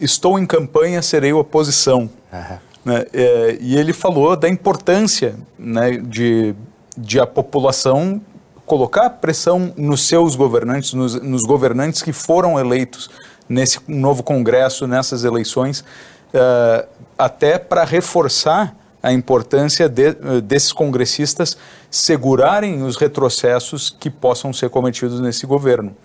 Estou 0.00 0.38
em 0.38 0.44
campanha, 0.44 1.00
serei 1.00 1.32
oposição. 1.32 2.10
Uhum. 2.32 2.58
Né? 2.84 3.06
É, 3.12 3.58
e 3.60 3.76
ele 3.76 3.92
falou 3.92 4.36
da 4.36 4.48
importância 4.48 5.36
né, 5.58 5.92
de, 5.92 6.54
de 6.96 7.20
a 7.20 7.26
população 7.26 8.20
colocar 8.66 9.08
pressão 9.08 9.72
nos 9.76 10.06
seus 10.06 10.36
governantes, 10.36 10.92
nos, 10.92 11.14
nos 11.22 11.42
governantes 11.44 12.02
que 12.02 12.12
foram 12.12 12.58
eleitos 12.58 13.08
nesse 13.48 13.80
novo 13.88 14.22
Congresso, 14.22 14.86
nessas 14.86 15.24
eleições, 15.24 15.80
uh, 15.80 16.86
até 17.16 17.58
para 17.58 17.84
reforçar 17.84 18.76
a 19.02 19.12
importância 19.12 19.88
de, 19.88 20.12
desses 20.42 20.72
congressistas 20.72 21.56
segurarem 21.90 22.82
os 22.82 22.96
retrocessos 22.96 23.88
que 23.88 24.10
possam 24.10 24.52
ser 24.52 24.68
cometidos 24.68 25.20
nesse 25.20 25.46
governo. 25.46 25.96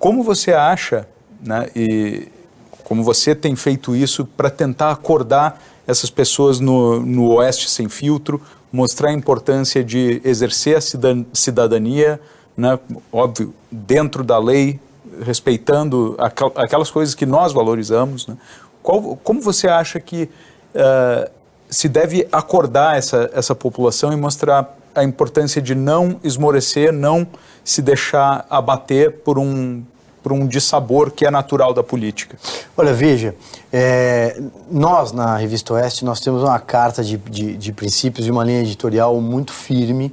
Como 0.00 0.22
você 0.22 0.54
acha, 0.54 1.06
né, 1.42 1.68
e 1.76 2.26
como 2.84 3.04
você 3.04 3.34
tem 3.34 3.54
feito 3.54 3.94
isso 3.94 4.24
para 4.24 4.48
tentar 4.48 4.90
acordar 4.90 5.62
essas 5.86 6.08
pessoas 6.08 6.58
no, 6.58 7.00
no 7.00 7.34
Oeste 7.34 7.68
Sem 7.68 7.86
Filtro, 7.86 8.40
mostrar 8.72 9.10
a 9.10 9.12
importância 9.12 9.84
de 9.84 10.22
exercer 10.24 10.78
a 10.78 10.80
cidadania, 11.34 12.18
né, 12.56 12.78
óbvio, 13.12 13.54
dentro 13.70 14.24
da 14.24 14.38
lei, 14.38 14.80
respeitando 15.22 16.16
aquelas 16.56 16.90
coisas 16.90 17.14
que 17.14 17.26
nós 17.26 17.52
valorizamos. 17.52 18.26
Né? 18.26 18.38
Qual, 18.82 19.18
como 19.22 19.42
você 19.42 19.68
acha 19.68 20.00
que 20.00 20.30
uh, 20.74 21.30
se 21.68 21.90
deve 21.90 22.26
acordar 22.32 22.96
essa, 22.96 23.30
essa 23.34 23.54
população 23.54 24.14
e 24.14 24.16
mostrar 24.16 24.78
a 24.94 25.04
importância 25.04 25.60
de 25.60 25.74
não 25.74 26.18
esmorecer, 26.24 26.90
não 26.90 27.26
se 27.70 27.80
deixar 27.80 28.44
abater 28.50 29.18
por 29.18 29.38
um, 29.38 29.84
por 30.20 30.32
um 30.32 30.44
dissabor 30.44 31.12
que 31.12 31.24
é 31.24 31.30
natural 31.30 31.72
da 31.72 31.84
política? 31.84 32.36
Olha, 32.76 32.92
veja, 32.92 33.32
é, 33.72 34.42
nós 34.68 35.12
na 35.12 35.36
Revista 35.36 35.74
Oeste, 35.74 36.04
nós 36.04 36.18
temos 36.18 36.42
uma 36.42 36.58
carta 36.58 37.04
de, 37.04 37.16
de, 37.16 37.56
de 37.56 37.72
princípios 37.72 38.26
e 38.26 38.30
uma 38.30 38.42
linha 38.42 38.60
editorial 38.62 39.20
muito 39.20 39.52
firme, 39.52 40.12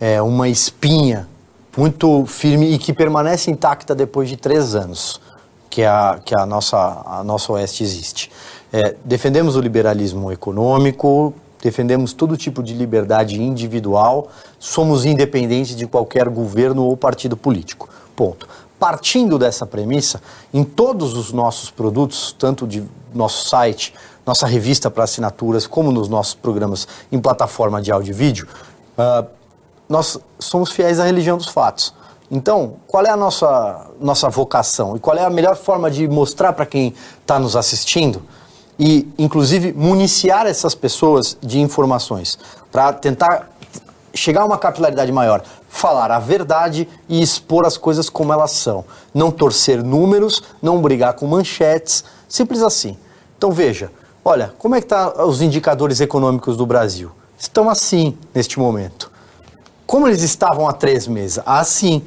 é, 0.00 0.22
uma 0.22 0.48
espinha 0.48 1.28
muito 1.76 2.24
firme 2.26 2.72
e 2.72 2.78
que 2.78 2.92
permanece 2.92 3.50
intacta 3.50 3.92
depois 3.92 4.28
de 4.28 4.36
três 4.36 4.76
anos 4.76 5.20
que 5.68 5.82
a, 5.82 6.20
que 6.24 6.32
a, 6.32 6.46
nossa, 6.46 7.02
a 7.04 7.24
nossa 7.24 7.52
Oeste 7.54 7.82
existe. 7.82 8.30
É, 8.72 8.94
defendemos 9.04 9.56
o 9.56 9.60
liberalismo 9.60 10.30
econômico, 10.30 11.34
defendemos 11.62 12.12
todo 12.12 12.36
tipo 12.36 12.62
de 12.62 12.74
liberdade 12.74 13.40
individual, 13.40 14.28
somos 14.58 15.04
independentes 15.04 15.74
de 15.76 15.86
qualquer 15.86 16.28
governo 16.28 16.84
ou 16.84 16.96
partido 16.96 17.36
político. 17.36 17.88
Ponto. 18.14 18.48
Partindo 18.78 19.38
dessa 19.38 19.66
premissa, 19.66 20.22
em 20.54 20.62
todos 20.62 21.14
os 21.14 21.32
nossos 21.32 21.70
produtos, 21.70 22.34
tanto 22.38 22.66
de 22.66 22.84
nosso 23.12 23.48
site, 23.48 23.92
nossa 24.24 24.46
revista 24.46 24.90
para 24.90 25.04
assinaturas, 25.04 25.66
como 25.66 25.90
nos 25.90 26.08
nossos 26.08 26.34
programas 26.34 26.86
em 27.10 27.18
plataforma 27.18 27.82
de 27.82 27.90
áudio 27.90 28.10
e 28.10 28.14
vídeo, 28.14 28.46
uh, 28.96 29.26
nós 29.88 30.18
somos 30.38 30.70
fiéis 30.70 31.00
à 31.00 31.04
religião 31.04 31.36
dos 31.36 31.48
fatos. 31.48 31.94
Então, 32.30 32.74
qual 32.86 33.04
é 33.06 33.10
a 33.10 33.16
nossa, 33.16 33.86
nossa 33.98 34.28
vocação 34.28 34.96
e 34.96 35.00
qual 35.00 35.16
é 35.16 35.24
a 35.24 35.30
melhor 35.30 35.56
forma 35.56 35.90
de 35.90 36.06
mostrar 36.06 36.52
para 36.52 36.66
quem 36.66 36.94
está 37.22 37.38
nos 37.38 37.56
assistindo 37.56 38.22
e, 38.78 39.08
inclusive, 39.18 39.72
municiar 39.72 40.46
essas 40.46 40.74
pessoas 40.74 41.36
de 41.42 41.60
informações 41.60 42.38
para 42.70 42.92
tentar 42.92 43.50
chegar 44.14 44.42
a 44.42 44.46
uma 44.46 44.58
capilaridade 44.58 45.10
maior? 45.10 45.42
Falar 45.68 46.10
a 46.10 46.18
verdade 46.18 46.88
e 47.08 47.20
expor 47.20 47.66
as 47.66 47.76
coisas 47.76 48.08
como 48.08 48.32
elas 48.32 48.52
são. 48.52 48.84
Não 49.12 49.30
torcer 49.30 49.82
números, 49.82 50.42
não 50.62 50.80
brigar 50.80 51.14
com 51.14 51.26
manchetes, 51.26 52.04
Simples 52.28 52.62
assim. 52.62 52.96
Então 53.36 53.50
veja, 53.50 53.90
olha, 54.24 54.52
como 54.58 54.74
é 54.74 54.80
que 54.80 54.86
tá 54.86 55.24
os 55.24 55.40
indicadores 55.40 56.00
econômicos 56.00 56.56
do 56.56 56.66
Brasil? 56.66 57.10
Estão 57.38 57.70
assim 57.70 58.18
neste 58.34 58.58
momento. 58.58 59.10
Como 59.86 60.06
eles 60.06 60.22
estavam 60.22 60.68
há 60.68 60.72
três 60.72 61.06
meses? 61.06 61.40
Assim. 61.46 62.04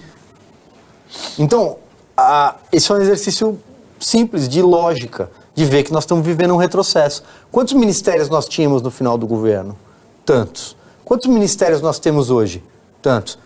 Então, 1.39 1.77
a, 2.15 2.55
esse 2.71 2.91
é 2.91 2.95
um 2.95 3.01
exercício 3.01 3.59
simples 3.99 4.47
de 4.47 4.61
lógica, 4.61 5.31
de 5.53 5.65
ver 5.65 5.83
que 5.83 5.91
nós 5.91 6.03
estamos 6.03 6.25
vivendo 6.25 6.53
um 6.53 6.57
retrocesso. 6.57 7.23
Quantos 7.51 7.73
ministérios 7.73 8.29
nós 8.29 8.47
tínhamos 8.47 8.81
no 8.81 8.89
final 8.89 9.17
do 9.17 9.27
governo? 9.27 9.77
Tantos. 10.25 10.75
Quantos 11.03 11.27
ministérios 11.27 11.81
nós 11.81 11.99
temos 11.99 12.29
hoje? 12.29 12.63
Tantos. 13.01 13.37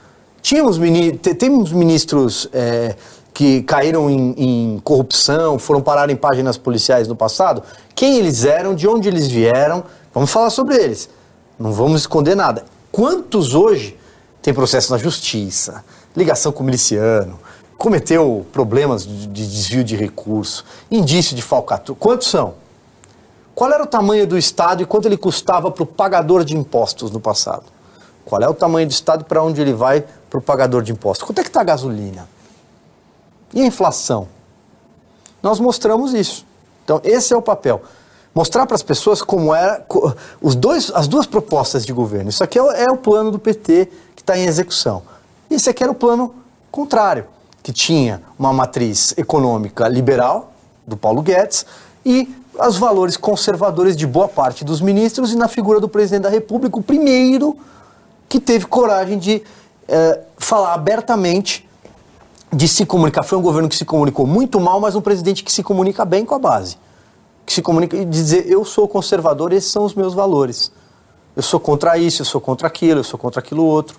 Tínhamos 0.42 0.78
temos 1.40 1.72
ministros 1.72 2.48
é, 2.54 2.96
que 3.34 3.64
caíram 3.64 4.10
em, 4.10 4.36
em, 4.38 4.80
corrupção, 4.84 5.58
foram 5.58 5.82
parar 5.82 6.10
em 6.10 6.16
páginas 6.16 6.58
policiais 6.58 7.08
no 7.08 7.16
passado. 7.16 7.64
Quem 7.96 8.18
eles 8.20 8.46
eram, 8.46 8.76
de 8.76 8.88
onde 8.88 9.08
eles 9.08 9.28
vieram, 9.28 9.84
vamos 10.14 10.32
falar 10.32 10.52
sobre 10.52 10.76
eles. 10.76 11.10
Não 11.58 11.74
vamos 11.74 12.02
esconder 12.02 12.36
nada. 12.36 12.64
Quantos 12.92 13.56
hoje 13.56 13.98
têm 14.42 14.54
processo 14.54 14.92
na 14.92 14.98
justiça, 15.00 15.84
ligação 16.16 16.52
com 16.52 16.62
o 16.62 16.66
miliciano, 16.66 17.40
cometeu 17.78 18.46
problemas 18.52 19.06
de, 19.06 19.28
de 19.28 19.48
desvio 19.48 19.84
de 19.84 19.96
recurso, 19.96 20.66
indício 20.90 21.36
de 21.36 21.42
falcatrua? 21.42 21.98
Quantos 22.00 22.28
são? 22.28 22.56
Qual 23.54 23.72
era 23.72 23.84
o 23.84 23.88
tamanho 23.88 24.28
do 24.28 24.38
Estado 24.38 24.84
e 24.84 24.86
quanto 24.86 25.08
ele 25.08 25.18
custava 25.18 25.72
para 25.72 25.84
o 25.84 25.86
pagador 25.86 26.44
de 26.44 26.58
impostos 26.58 27.10
no 27.10 27.20
passado? 27.20 27.64
Qual 28.26 28.42
é 28.42 28.50
o 28.50 28.54
tamanho 28.54 28.88
do 28.88 28.92
Estado 28.92 29.24
para 29.24 29.42
onde 29.42 29.62
ele 29.62 29.74
vai 29.74 30.04
para 30.30 30.40
o 30.40 30.42
pagador 30.42 30.82
de 30.82 30.92
impostos? 30.92 31.26
Quanto 31.26 31.40
é 31.40 31.44
que 31.44 31.50
está 31.50 31.62
a 31.62 31.64
gasolina? 31.64 32.28
E 33.54 33.62
a 33.62 33.66
inflação? 33.66 34.28
Nós 35.42 35.60
mostramos 35.60 36.14
isso. 36.14 36.46
Então, 36.84 37.00
esse 37.04 37.34
é 37.34 37.38
o 37.38 37.42
papel. 37.42 37.82
Mostrar 38.34 38.66
para 38.66 38.76
as 38.76 38.84
pessoas 38.84 39.22
como 39.22 39.56
era 39.56 39.86
os 40.42 40.56
dois, 40.56 40.92
as 40.94 41.08
duas 41.08 41.26
propostas 41.26 41.86
de 41.86 41.94
governo. 41.94 42.30
Isso 42.30 42.44
aqui 42.44 42.60
é, 42.60 42.84
é 42.84 42.92
o 42.92 42.98
plano 42.98 43.32
do 43.32 43.40
PT 43.40 43.90
que 44.16 44.22
está 44.22 44.38
em 44.38 44.46
execução. 44.46 45.04
Esse 45.50 45.70
aqui 45.70 45.82
era 45.82 45.92
o 45.92 45.96
plano 45.96 46.36
contrário, 46.70 47.26
que 47.66 47.74
tinha 47.74 48.22
uma 48.38 48.54
matriz 48.54 49.16
econômica 49.18 49.88
liberal, 49.88 50.54
do 50.86 50.96
Paulo 50.96 51.24
Guedes, 51.24 51.66
e 52.06 52.32
os 52.60 52.78
valores 52.78 53.18
conservadores 53.18 53.98
de 53.98 54.06
boa 54.06 54.28
parte 54.28 54.64
dos 54.64 54.80
ministros 54.80 55.34
e 55.34 55.36
na 55.36 55.48
figura 55.48 55.80
do 55.80 55.90
presidente 55.90 56.22
da 56.22 56.30
República, 56.30 56.78
o 56.78 56.84
primeiro 56.84 57.58
que 58.30 58.40
teve 58.40 58.68
coragem 58.68 59.18
de 59.18 59.42
é, 59.88 60.20
falar 60.38 60.76
abertamente, 60.76 61.68
de 62.54 62.68
se 62.68 62.86
comunicar. 62.86 63.24
Foi 63.24 63.36
um 63.36 63.42
governo 63.42 63.68
que 63.68 63.76
se 63.76 63.84
comunicou 63.84 64.28
muito 64.28 64.60
mal, 64.60 64.80
mas 64.80 64.96
um 64.96 65.02
presidente 65.02 65.44
que 65.44 65.52
se 65.52 65.64
comunica 65.64 66.06
bem 66.06 66.24
com 66.24 66.36
a 66.36 66.40
base. 66.40 66.78
Que 67.48 67.52
se 67.52 67.64
comunica 67.64 67.98
e 67.98 68.06
dizer: 68.06 68.46
eu 68.48 68.64
sou 68.64 68.88
conservador, 68.88 69.52
esses 69.52 69.72
são 69.72 69.86
os 69.86 69.96
meus 69.96 70.14
valores. 70.14 70.72
Eu 71.36 71.42
sou 71.42 71.60
contra 71.60 71.98
isso, 71.98 72.22
eu 72.22 72.26
sou 72.28 72.40
contra 72.40 72.68
aquilo, 72.68 73.00
eu 73.00 73.04
sou 73.04 73.18
contra 73.18 73.40
aquilo 73.40 73.66
outro. 73.66 73.98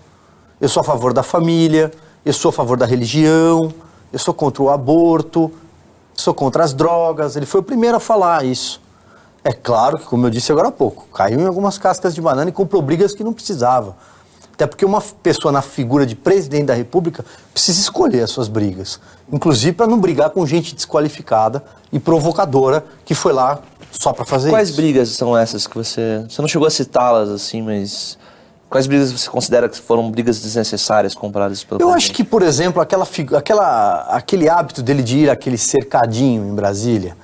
Eu 0.60 0.68
sou 0.68 0.82
a 0.82 0.84
favor 0.84 1.12
da 1.12 1.24
família, 1.24 1.90
eu 2.26 2.32
sou 2.32 2.48
a 2.48 2.52
favor 2.52 2.76
da 2.76 2.84
religião, 2.84 3.72
eu 4.12 4.18
sou 4.18 4.34
contra 4.34 4.60
o 4.60 4.68
aborto, 4.68 5.48
sou 6.12 6.34
contra 6.34 6.64
as 6.64 6.74
drogas. 6.74 7.36
Ele 7.36 7.46
foi 7.46 7.60
o 7.60 7.62
primeiro 7.62 7.96
a 7.96 8.00
falar 8.00 8.44
isso. 8.44 8.80
É 9.44 9.52
claro 9.52 9.96
que, 9.96 10.06
como 10.06 10.26
eu 10.26 10.30
disse 10.30 10.50
agora 10.50 10.66
há 10.66 10.72
pouco, 10.72 11.06
caiu 11.14 11.38
em 11.38 11.46
algumas 11.46 11.78
cascas 11.78 12.16
de 12.16 12.20
banana 12.20 12.50
e 12.50 12.52
comprou 12.52 12.82
brigas 12.82 13.14
que 13.14 13.22
não 13.22 13.32
precisava. 13.32 13.96
Até 14.52 14.66
porque 14.66 14.84
uma 14.84 15.00
pessoa 15.00 15.52
na 15.52 15.62
figura 15.62 16.04
de 16.04 16.16
presidente 16.16 16.64
da 16.64 16.74
República 16.74 17.24
precisa 17.52 17.78
escolher 17.78 18.22
as 18.22 18.30
suas 18.30 18.48
brigas. 18.48 18.98
Inclusive 19.30 19.74
para 19.74 19.86
não 19.86 20.00
brigar 20.00 20.30
com 20.30 20.44
gente 20.44 20.74
desqualificada 20.74 21.62
e 21.92 22.00
provocadora 22.00 22.84
que 23.04 23.14
foi 23.14 23.32
lá 23.32 23.60
só 23.92 24.12
para 24.12 24.24
fazer 24.24 24.50
Quais 24.50 24.70
isso. 24.70 24.76
Quais 24.78 24.84
brigas 24.84 25.10
são 25.10 25.38
essas 25.38 25.64
que 25.68 25.76
você. 25.76 26.24
Você 26.28 26.42
não 26.42 26.48
chegou 26.48 26.66
a 26.66 26.70
citá-las 26.70 27.28
assim, 27.28 27.62
mas. 27.62 28.18
Quais 28.68 28.86
brigas 28.86 29.12
você 29.12 29.30
considera 29.30 29.68
que 29.68 29.80
foram 29.80 30.10
brigas 30.10 30.40
desnecessárias 30.40 31.14
compradas 31.14 31.62
pelo 31.62 31.80
Eu 31.80 31.90
acho 31.92 32.12
que, 32.12 32.24
por 32.24 32.42
exemplo, 32.42 32.82
aquela, 32.82 33.06
aquela, 33.36 34.00
aquele 34.10 34.48
hábito 34.48 34.82
dele 34.82 35.02
de 35.02 35.18
ir 35.18 35.30
àquele 35.30 35.56
cercadinho 35.56 36.44
em 36.48 36.54
Brasília, 36.54 37.16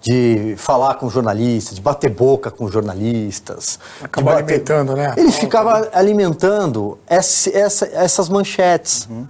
de 0.00 0.54
falar 0.56 0.94
com 0.94 1.08
jornalistas, 1.08 1.76
de 1.76 1.80
bater 1.80 2.10
boca 2.10 2.50
com 2.50 2.68
jornalistas. 2.68 3.78
Acabou 4.02 4.32
bater... 4.34 4.54
alimentando, 4.54 4.96
né? 4.96 5.14
Ele 5.16 5.30
ficava 5.30 5.88
alimentando 5.92 6.98
essa, 7.06 7.56
essa, 7.56 7.86
essas 7.92 8.28
manchetes. 8.28 9.06
Uhum. 9.08 9.26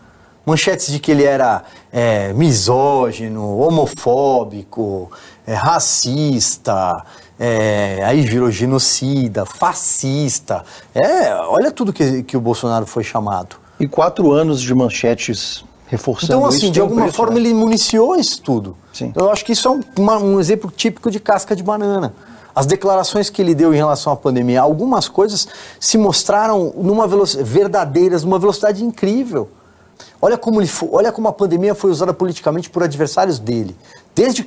Manchetes 0.47 0.91
de 0.91 0.99
que 0.99 1.11
ele 1.11 1.25
era 1.25 1.65
é, 1.93 2.33
misógino, 2.33 3.59
homofóbico, 3.59 5.13
é, 5.47 5.53
racista, 5.53 7.05
é, 7.39 8.03
aí 8.05 8.23
virou 8.23 8.51
genocida, 8.51 9.47
fascista. 9.47 10.65
É, 10.95 11.33
olha 11.35 11.71
tudo 11.71 11.93
que, 11.93 12.23
que 12.25 12.37
o 12.37 12.41
Bolsonaro 12.41 12.85
foi 12.85 13.05
chamado. 13.05 13.57
E 13.79 13.87
quatro 13.87 14.33
anos 14.33 14.61
de 14.61 14.75
manchetes 14.75 15.65
reforçando 15.87 16.33
Então, 16.33 16.47
assim, 16.47 16.57
isso, 16.57 16.71
de 16.71 16.81
alguma 16.81 17.03
preço, 17.03 17.17
forma 17.17 17.35
né? 17.35 17.41
ele 17.41 17.55
municiou 17.55 18.17
isso 18.17 18.43
tudo. 18.43 18.77
Sim. 18.93 19.13
Eu 19.15 19.31
acho 19.31 19.45
que 19.45 19.53
isso 19.53 19.69
é 19.69 19.71
um, 19.71 20.35
um, 20.35 20.41
exemplo 20.41 20.71
típico 20.75 21.11
de 21.11 21.21
casca 21.21 21.55
de 21.55 21.63
banana. 21.63 22.13
As 22.55 22.67
declarações 22.67 23.31
que 23.31 23.41
ele 23.41 23.55
deu 23.55 23.73
em 23.73 23.77
relação 23.77 24.13
à 24.13 24.17
pandemia, 24.17 24.61
algumas 24.61 25.09
coisas 25.09 25.47
se 25.79 25.97
mostraram 25.97 26.73
numa 26.77 27.07
verdadeiras, 27.07 28.25
numa 28.25 28.39
velocidade 28.39 28.85
incrível. 28.85 29.49
Olha 30.21 30.37
como, 30.37 30.61
ele 30.61 30.71
olha 30.91 31.13
como 31.13 31.29
a 31.29 31.33
pandemia 31.33 31.75
foi 31.75 31.93
usada 31.93 32.13
politicamente 32.13 32.69
por 32.69 32.83
adversários 32.83 33.39
dele. 33.39 33.77
Desde 34.13 34.45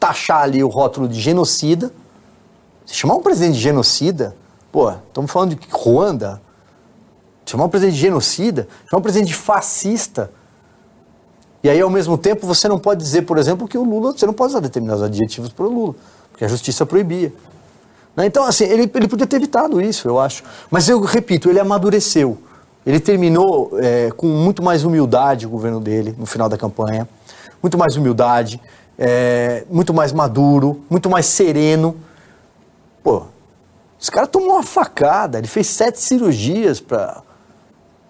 taxar 0.00 0.42
ali 0.42 0.64
o 0.64 0.68
rótulo 0.68 1.06
de 1.06 1.20
genocida, 1.20 1.92
chamar 2.86 3.14
um 3.14 3.22
presidente 3.22 3.54
de 3.54 3.60
genocida, 3.60 4.34
pô, 4.70 4.90
estamos 4.90 5.30
falando 5.30 5.54
de 5.54 5.68
Ruanda, 5.70 6.40
chamar 7.46 7.64
um 7.64 7.68
presidente 7.68 7.94
de 7.94 8.00
genocida, 8.00 8.68
chamar 8.88 9.00
um 9.00 9.02
presidente 9.02 9.28
de 9.28 9.34
fascista, 9.34 10.30
e 11.62 11.70
aí, 11.70 11.80
ao 11.80 11.88
mesmo 11.88 12.18
tempo, 12.18 12.44
você 12.44 12.66
não 12.66 12.76
pode 12.76 13.00
dizer, 13.00 13.22
por 13.22 13.38
exemplo, 13.38 13.68
que 13.68 13.78
o 13.78 13.84
Lula, 13.84 14.12
você 14.12 14.26
não 14.26 14.32
pode 14.32 14.50
usar 14.50 14.60
determinados 14.60 15.02
adjetivos 15.02 15.50
para 15.50 15.64
o 15.64 15.72
Lula, 15.72 15.94
porque 16.32 16.44
a 16.44 16.48
justiça 16.48 16.84
proibia. 16.84 17.32
Né? 18.16 18.26
Então, 18.26 18.44
assim, 18.44 18.64
ele, 18.64 18.90
ele 18.92 19.06
podia 19.06 19.28
ter 19.28 19.36
evitado 19.36 19.80
isso, 19.80 20.08
eu 20.08 20.18
acho. 20.18 20.42
Mas 20.68 20.88
eu 20.88 21.00
repito, 21.00 21.48
ele 21.48 21.60
amadureceu. 21.60 22.36
Ele 22.84 22.98
terminou 22.98 23.78
é, 23.78 24.10
com 24.16 24.26
muito 24.26 24.60
mais 24.60 24.82
humildade 24.82 25.46
o 25.46 25.48
governo 25.48 25.78
dele 25.78 26.16
no 26.18 26.26
final 26.26 26.48
da 26.48 26.58
campanha, 26.58 27.08
muito 27.62 27.78
mais 27.78 27.96
humildade, 27.96 28.60
é, 28.98 29.64
muito 29.70 29.94
mais 29.94 30.12
maduro, 30.12 30.80
muito 30.90 31.08
mais 31.08 31.26
sereno. 31.26 31.94
Pô, 33.02 33.24
esse 34.00 34.10
cara 34.10 34.26
tomou 34.26 34.54
uma 34.54 34.62
facada, 34.62 35.38
ele 35.38 35.46
fez 35.46 35.66
sete 35.68 36.00
cirurgias 36.00 36.80
para. 36.80 37.22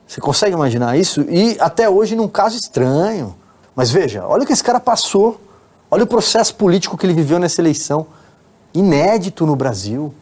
Você 0.06 0.20
consegue 0.20 0.54
imaginar 0.54 0.96
isso? 0.96 1.22
E 1.22 1.56
até 1.60 1.88
hoje 1.88 2.14
num 2.14 2.28
caso 2.28 2.56
estranho. 2.56 3.34
Mas 3.74 3.90
veja, 3.90 4.26
olha 4.26 4.42
o 4.42 4.46
que 4.46 4.52
esse 4.52 4.64
cara 4.64 4.80
passou. 4.80 5.40
Olha 5.90 6.04
o 6.04 6.06
processo 6.06 6.54
político 6.54 6.96
que 6.96 7.06
ele 7.06 7.14
viveu 7.14 7.38
nessa 7.38 7.60
eleição. 7.60 8.06
Inédito 8.74 9.46
no 9.46 9.56
Brasil. 9.56 10.14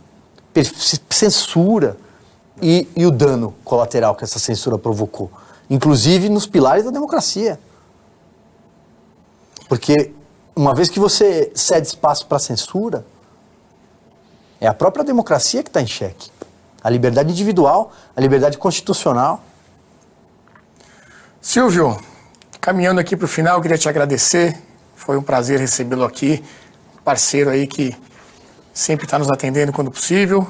Censura. 1.09 1.97
E, 2.63 2.89
e 2.95 3.07
o 3.07 3.11
dano 3.11 3.55
colateral 3.65 4.15
que 4.15 4.23
essa 4.23 4.39
censura 4.39 4.79
provocou. 4.79 5.31
Inclusive 5.69 6.29
nos 6.29 6.47
pilares 6.47 6.85
da 6.85 6.91
democracia. 6.91 7.59
Porque 9.69 10.13
uma 10.55 10.75
vez 10.75 10.89
que 10.89 10.99
você 11.01 11.51
cede 11.55 11.87
espaço 11.87 12.27
para 12.27 12.39
censura, 12.39 13.05
é 14.61 14.67
a 14.67 14.75
própria 14.75 15.05
democracia 15.05 15.63
que 15.63 15.71
está 15.71 15.81
em 15.81 15.87
xeque. 15.87 16.31
A 16.83 16.91
liberdade 16.91 17.31
individual, 17.31 17.93
a 18.15 18.21
liberdade 18.21 18.59
constitucional. 18.59 19.43
Silvio, 21.41 21.99
Caminhando 22.61 23.01
aqui 23.01 23.17
para 23.17 23.25
o 23.25 23.29
final, 23.29 23.57
eu 23.57 23.63
queria 23.63 23.79
te 23.79 23.89
agradecer. 23.89 24.55
Foi 24.95 25.17
um 25.17 25.23
prazer 25.23 25.59
recebê-lo 25.59 26.05
aqui. 26.05 26.45
Parceiro 27.03 27.49
aí 27.49 27.67
que 27.67 27.97
sempre 28.75 29.07
está 29.07 29.19
nos 29.19 29.31
atendendo 29.31 29.73
quando 29.73 29.91
possível. 29.91 30.47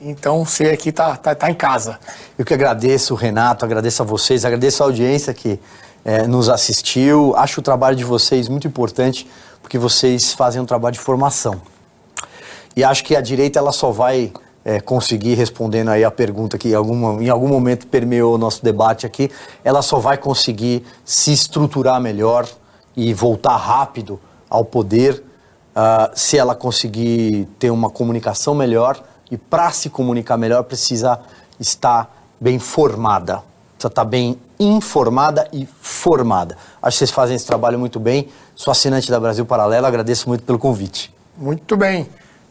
Então, 0.00 0.44
você 0.44 0.66
aqui 0.66 0.90
está 0.90 1.16
tá, 1.16 1.34
tá 1.34 1.50
em 1.50 1.54
casa. 1.54 1.98
Eu 2.38 2.44
que 2.44 2.54
agradeço, 2.54 3.12
Renato, 3.16 3.64
agradeço 3.64 4.00
a 4.04 4.06
vocês, 4.06 4.44
agradeço 4.44 4.84
a 4.84 4.86
audiência 4.86 5.34
que 5.34 5.58
é, 6.04 6.28
nos 6.28 6.48
assistiu. 6.48 7.34
Acho 7.36 7.58
o 7.58 7.62
trabalho 7.62 7.96
de 7.96 8.04
vocês 8.04 8.48
muito 8.48 8.68
importante, 8.68 9.28
porque 9.60 9.78
vocês 9.78 10.32
fazem 10.32 10.62
um 10.62 10.64
trabalho 10.64 10.92
de 10.92 11.00
formação. 11.00 11.60
E 12.78 12.84
acho 12.84 13.02
que 13.02 13.16
a 13.16 13.20
direita 13.20 13.58
ela 13.58 13.72
só 13.72 13.90
vai 13.90 14.32
é, 14.64 14.78
conseguir, 14.78 15.34
respondendo 15.34 15.88
aí 15.88 16.04
a 16.04 16.12
pergunta 16.12 16.56
que 16.56 16.68
em 16.68 16.74
algum, 16.74 17.20
em 17.20 17.28
algum 17.28 17.48
momento 17.48 17.88
permeou 17.88 18.36
o 18.36 18.38
nosso 18.38 18.62
debate 18.62 19.04
aqui, 19.04 19.32
ela 19.64 19.82
só 19.82 19.98
vai 19.98 20.16
conseguir 20.16 20.86
se 21.04 21.32
estruturar 21.32 22.00
melhor 22.00 22.46
e 22.96 23.12
voltar 23.12 23.56
rápido 23.56 24.20
ao 24.48 24.64
poder 24.64 25.24
uh, 25.74 26.08
se 26.14 26.38
ela 26.38 26.54
conseguir 26.54 27.48
ter 27.58 27.72
uma 27.72 27.90
comunicação 27.90 28.54
melhor 28.54 29.02
e 29.28 29.36
para 29.36 29.72
se 29.72 29.90
comunicar 29.90 30.36
melhor 30.36 30.62
precisa 30.62 31.18
estar 31.58 32.16
bem 32.40 32.60
formada, 32.60 33.42
precisa 33.72 33.88
estar 33.88 34.04
bem 34.04 34.38
informada 34.60 35.48
e 35.52 35.66
formada. 35.80 36.56
Acho 36.80 36.94
que 36.94 36.98
vocês 36.98 37.10
fazem 37.10 37.34
esse 37.34 37.44
trabalho 37.44 37.76
muito 37.76 37.98
bem. 37.98 38.28
Sou 38.54 38.70
assinante 38.70 39.10
da 39.10 39.18
Brasil 39.18 39.44
Paralelo, 39.44 39.84
agradeço 39.84 40.28
muito 40.28 40.44
pelo 40.44 40.60
convite. 40.60 41.12
Muito 41.36 41.76
bem. 41.76 42.08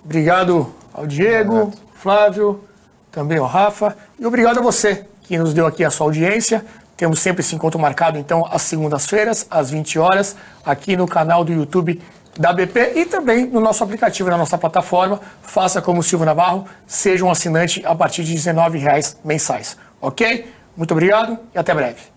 Obrigado 0.07 0.73
ao 0.93 1.05
Diego, 1.05 1.73
Flávio, 1.95 2.63
também 3.11 3.39
ao 3.39 3.45
Rafa. 3.45 3.93
E 4.17 4.25
obrigado 4.25 4.59
a 4.59 4.61
você 4.61 5.05
que 5.23 5.37
nos 5.37 5.53
deu 5.53 5.67
aqui 5.67 5.83
a 5.83 5.89
sua 5.91 6.07
audiência. 6.07 6.63
Temos 6.95 7.19
sempre 7.19 7.41
esse 7.41 7.53
encontro 7.53 7.77
marcado, 7.77 8.17
então, 8.17 8.47
às 8.49 8.61
segundas-feiras, 8.61 9.45
às 9.51 9.69
20 9.69 9.99
horas, 9.99 10.37
aqui 10.65 10.95
no 10.95 11.05
canal 11.05 11.43
do 11.43 11.51
YouTube 11.51 12.01
da 12.39 12.53
BP 12.53 12.93
e 12.95 13.05
também 13.05 13.47
no 13.47 13.59
nosso 13.59 13.83
aplicativo, 13.83 14.29
na 14.29 14.37
nossa 14.37 14.57
plataforma. 14.57 15.19
Faça 15.41 15.81
como 15.81 15.99
o 15.99 16.03
Silvio 16.03 16.25
Navarro, 16.25 16.63
seja 16.87 17.25
um 17.25 17.29
assinante 17.29 17.85
a 17.85 17.93
partir 17.93 18.23
de 18.23 18.31
R$ 18.31 18.39
19,00 18.39 19.17
mensais. 19.25 19.77
Ok? 19.99 20.49
Muito 20.77 20.91
obrigado 20.91 21.37
e 21.53 21.59
até 21.59 21.75
breve. 21.75 22.16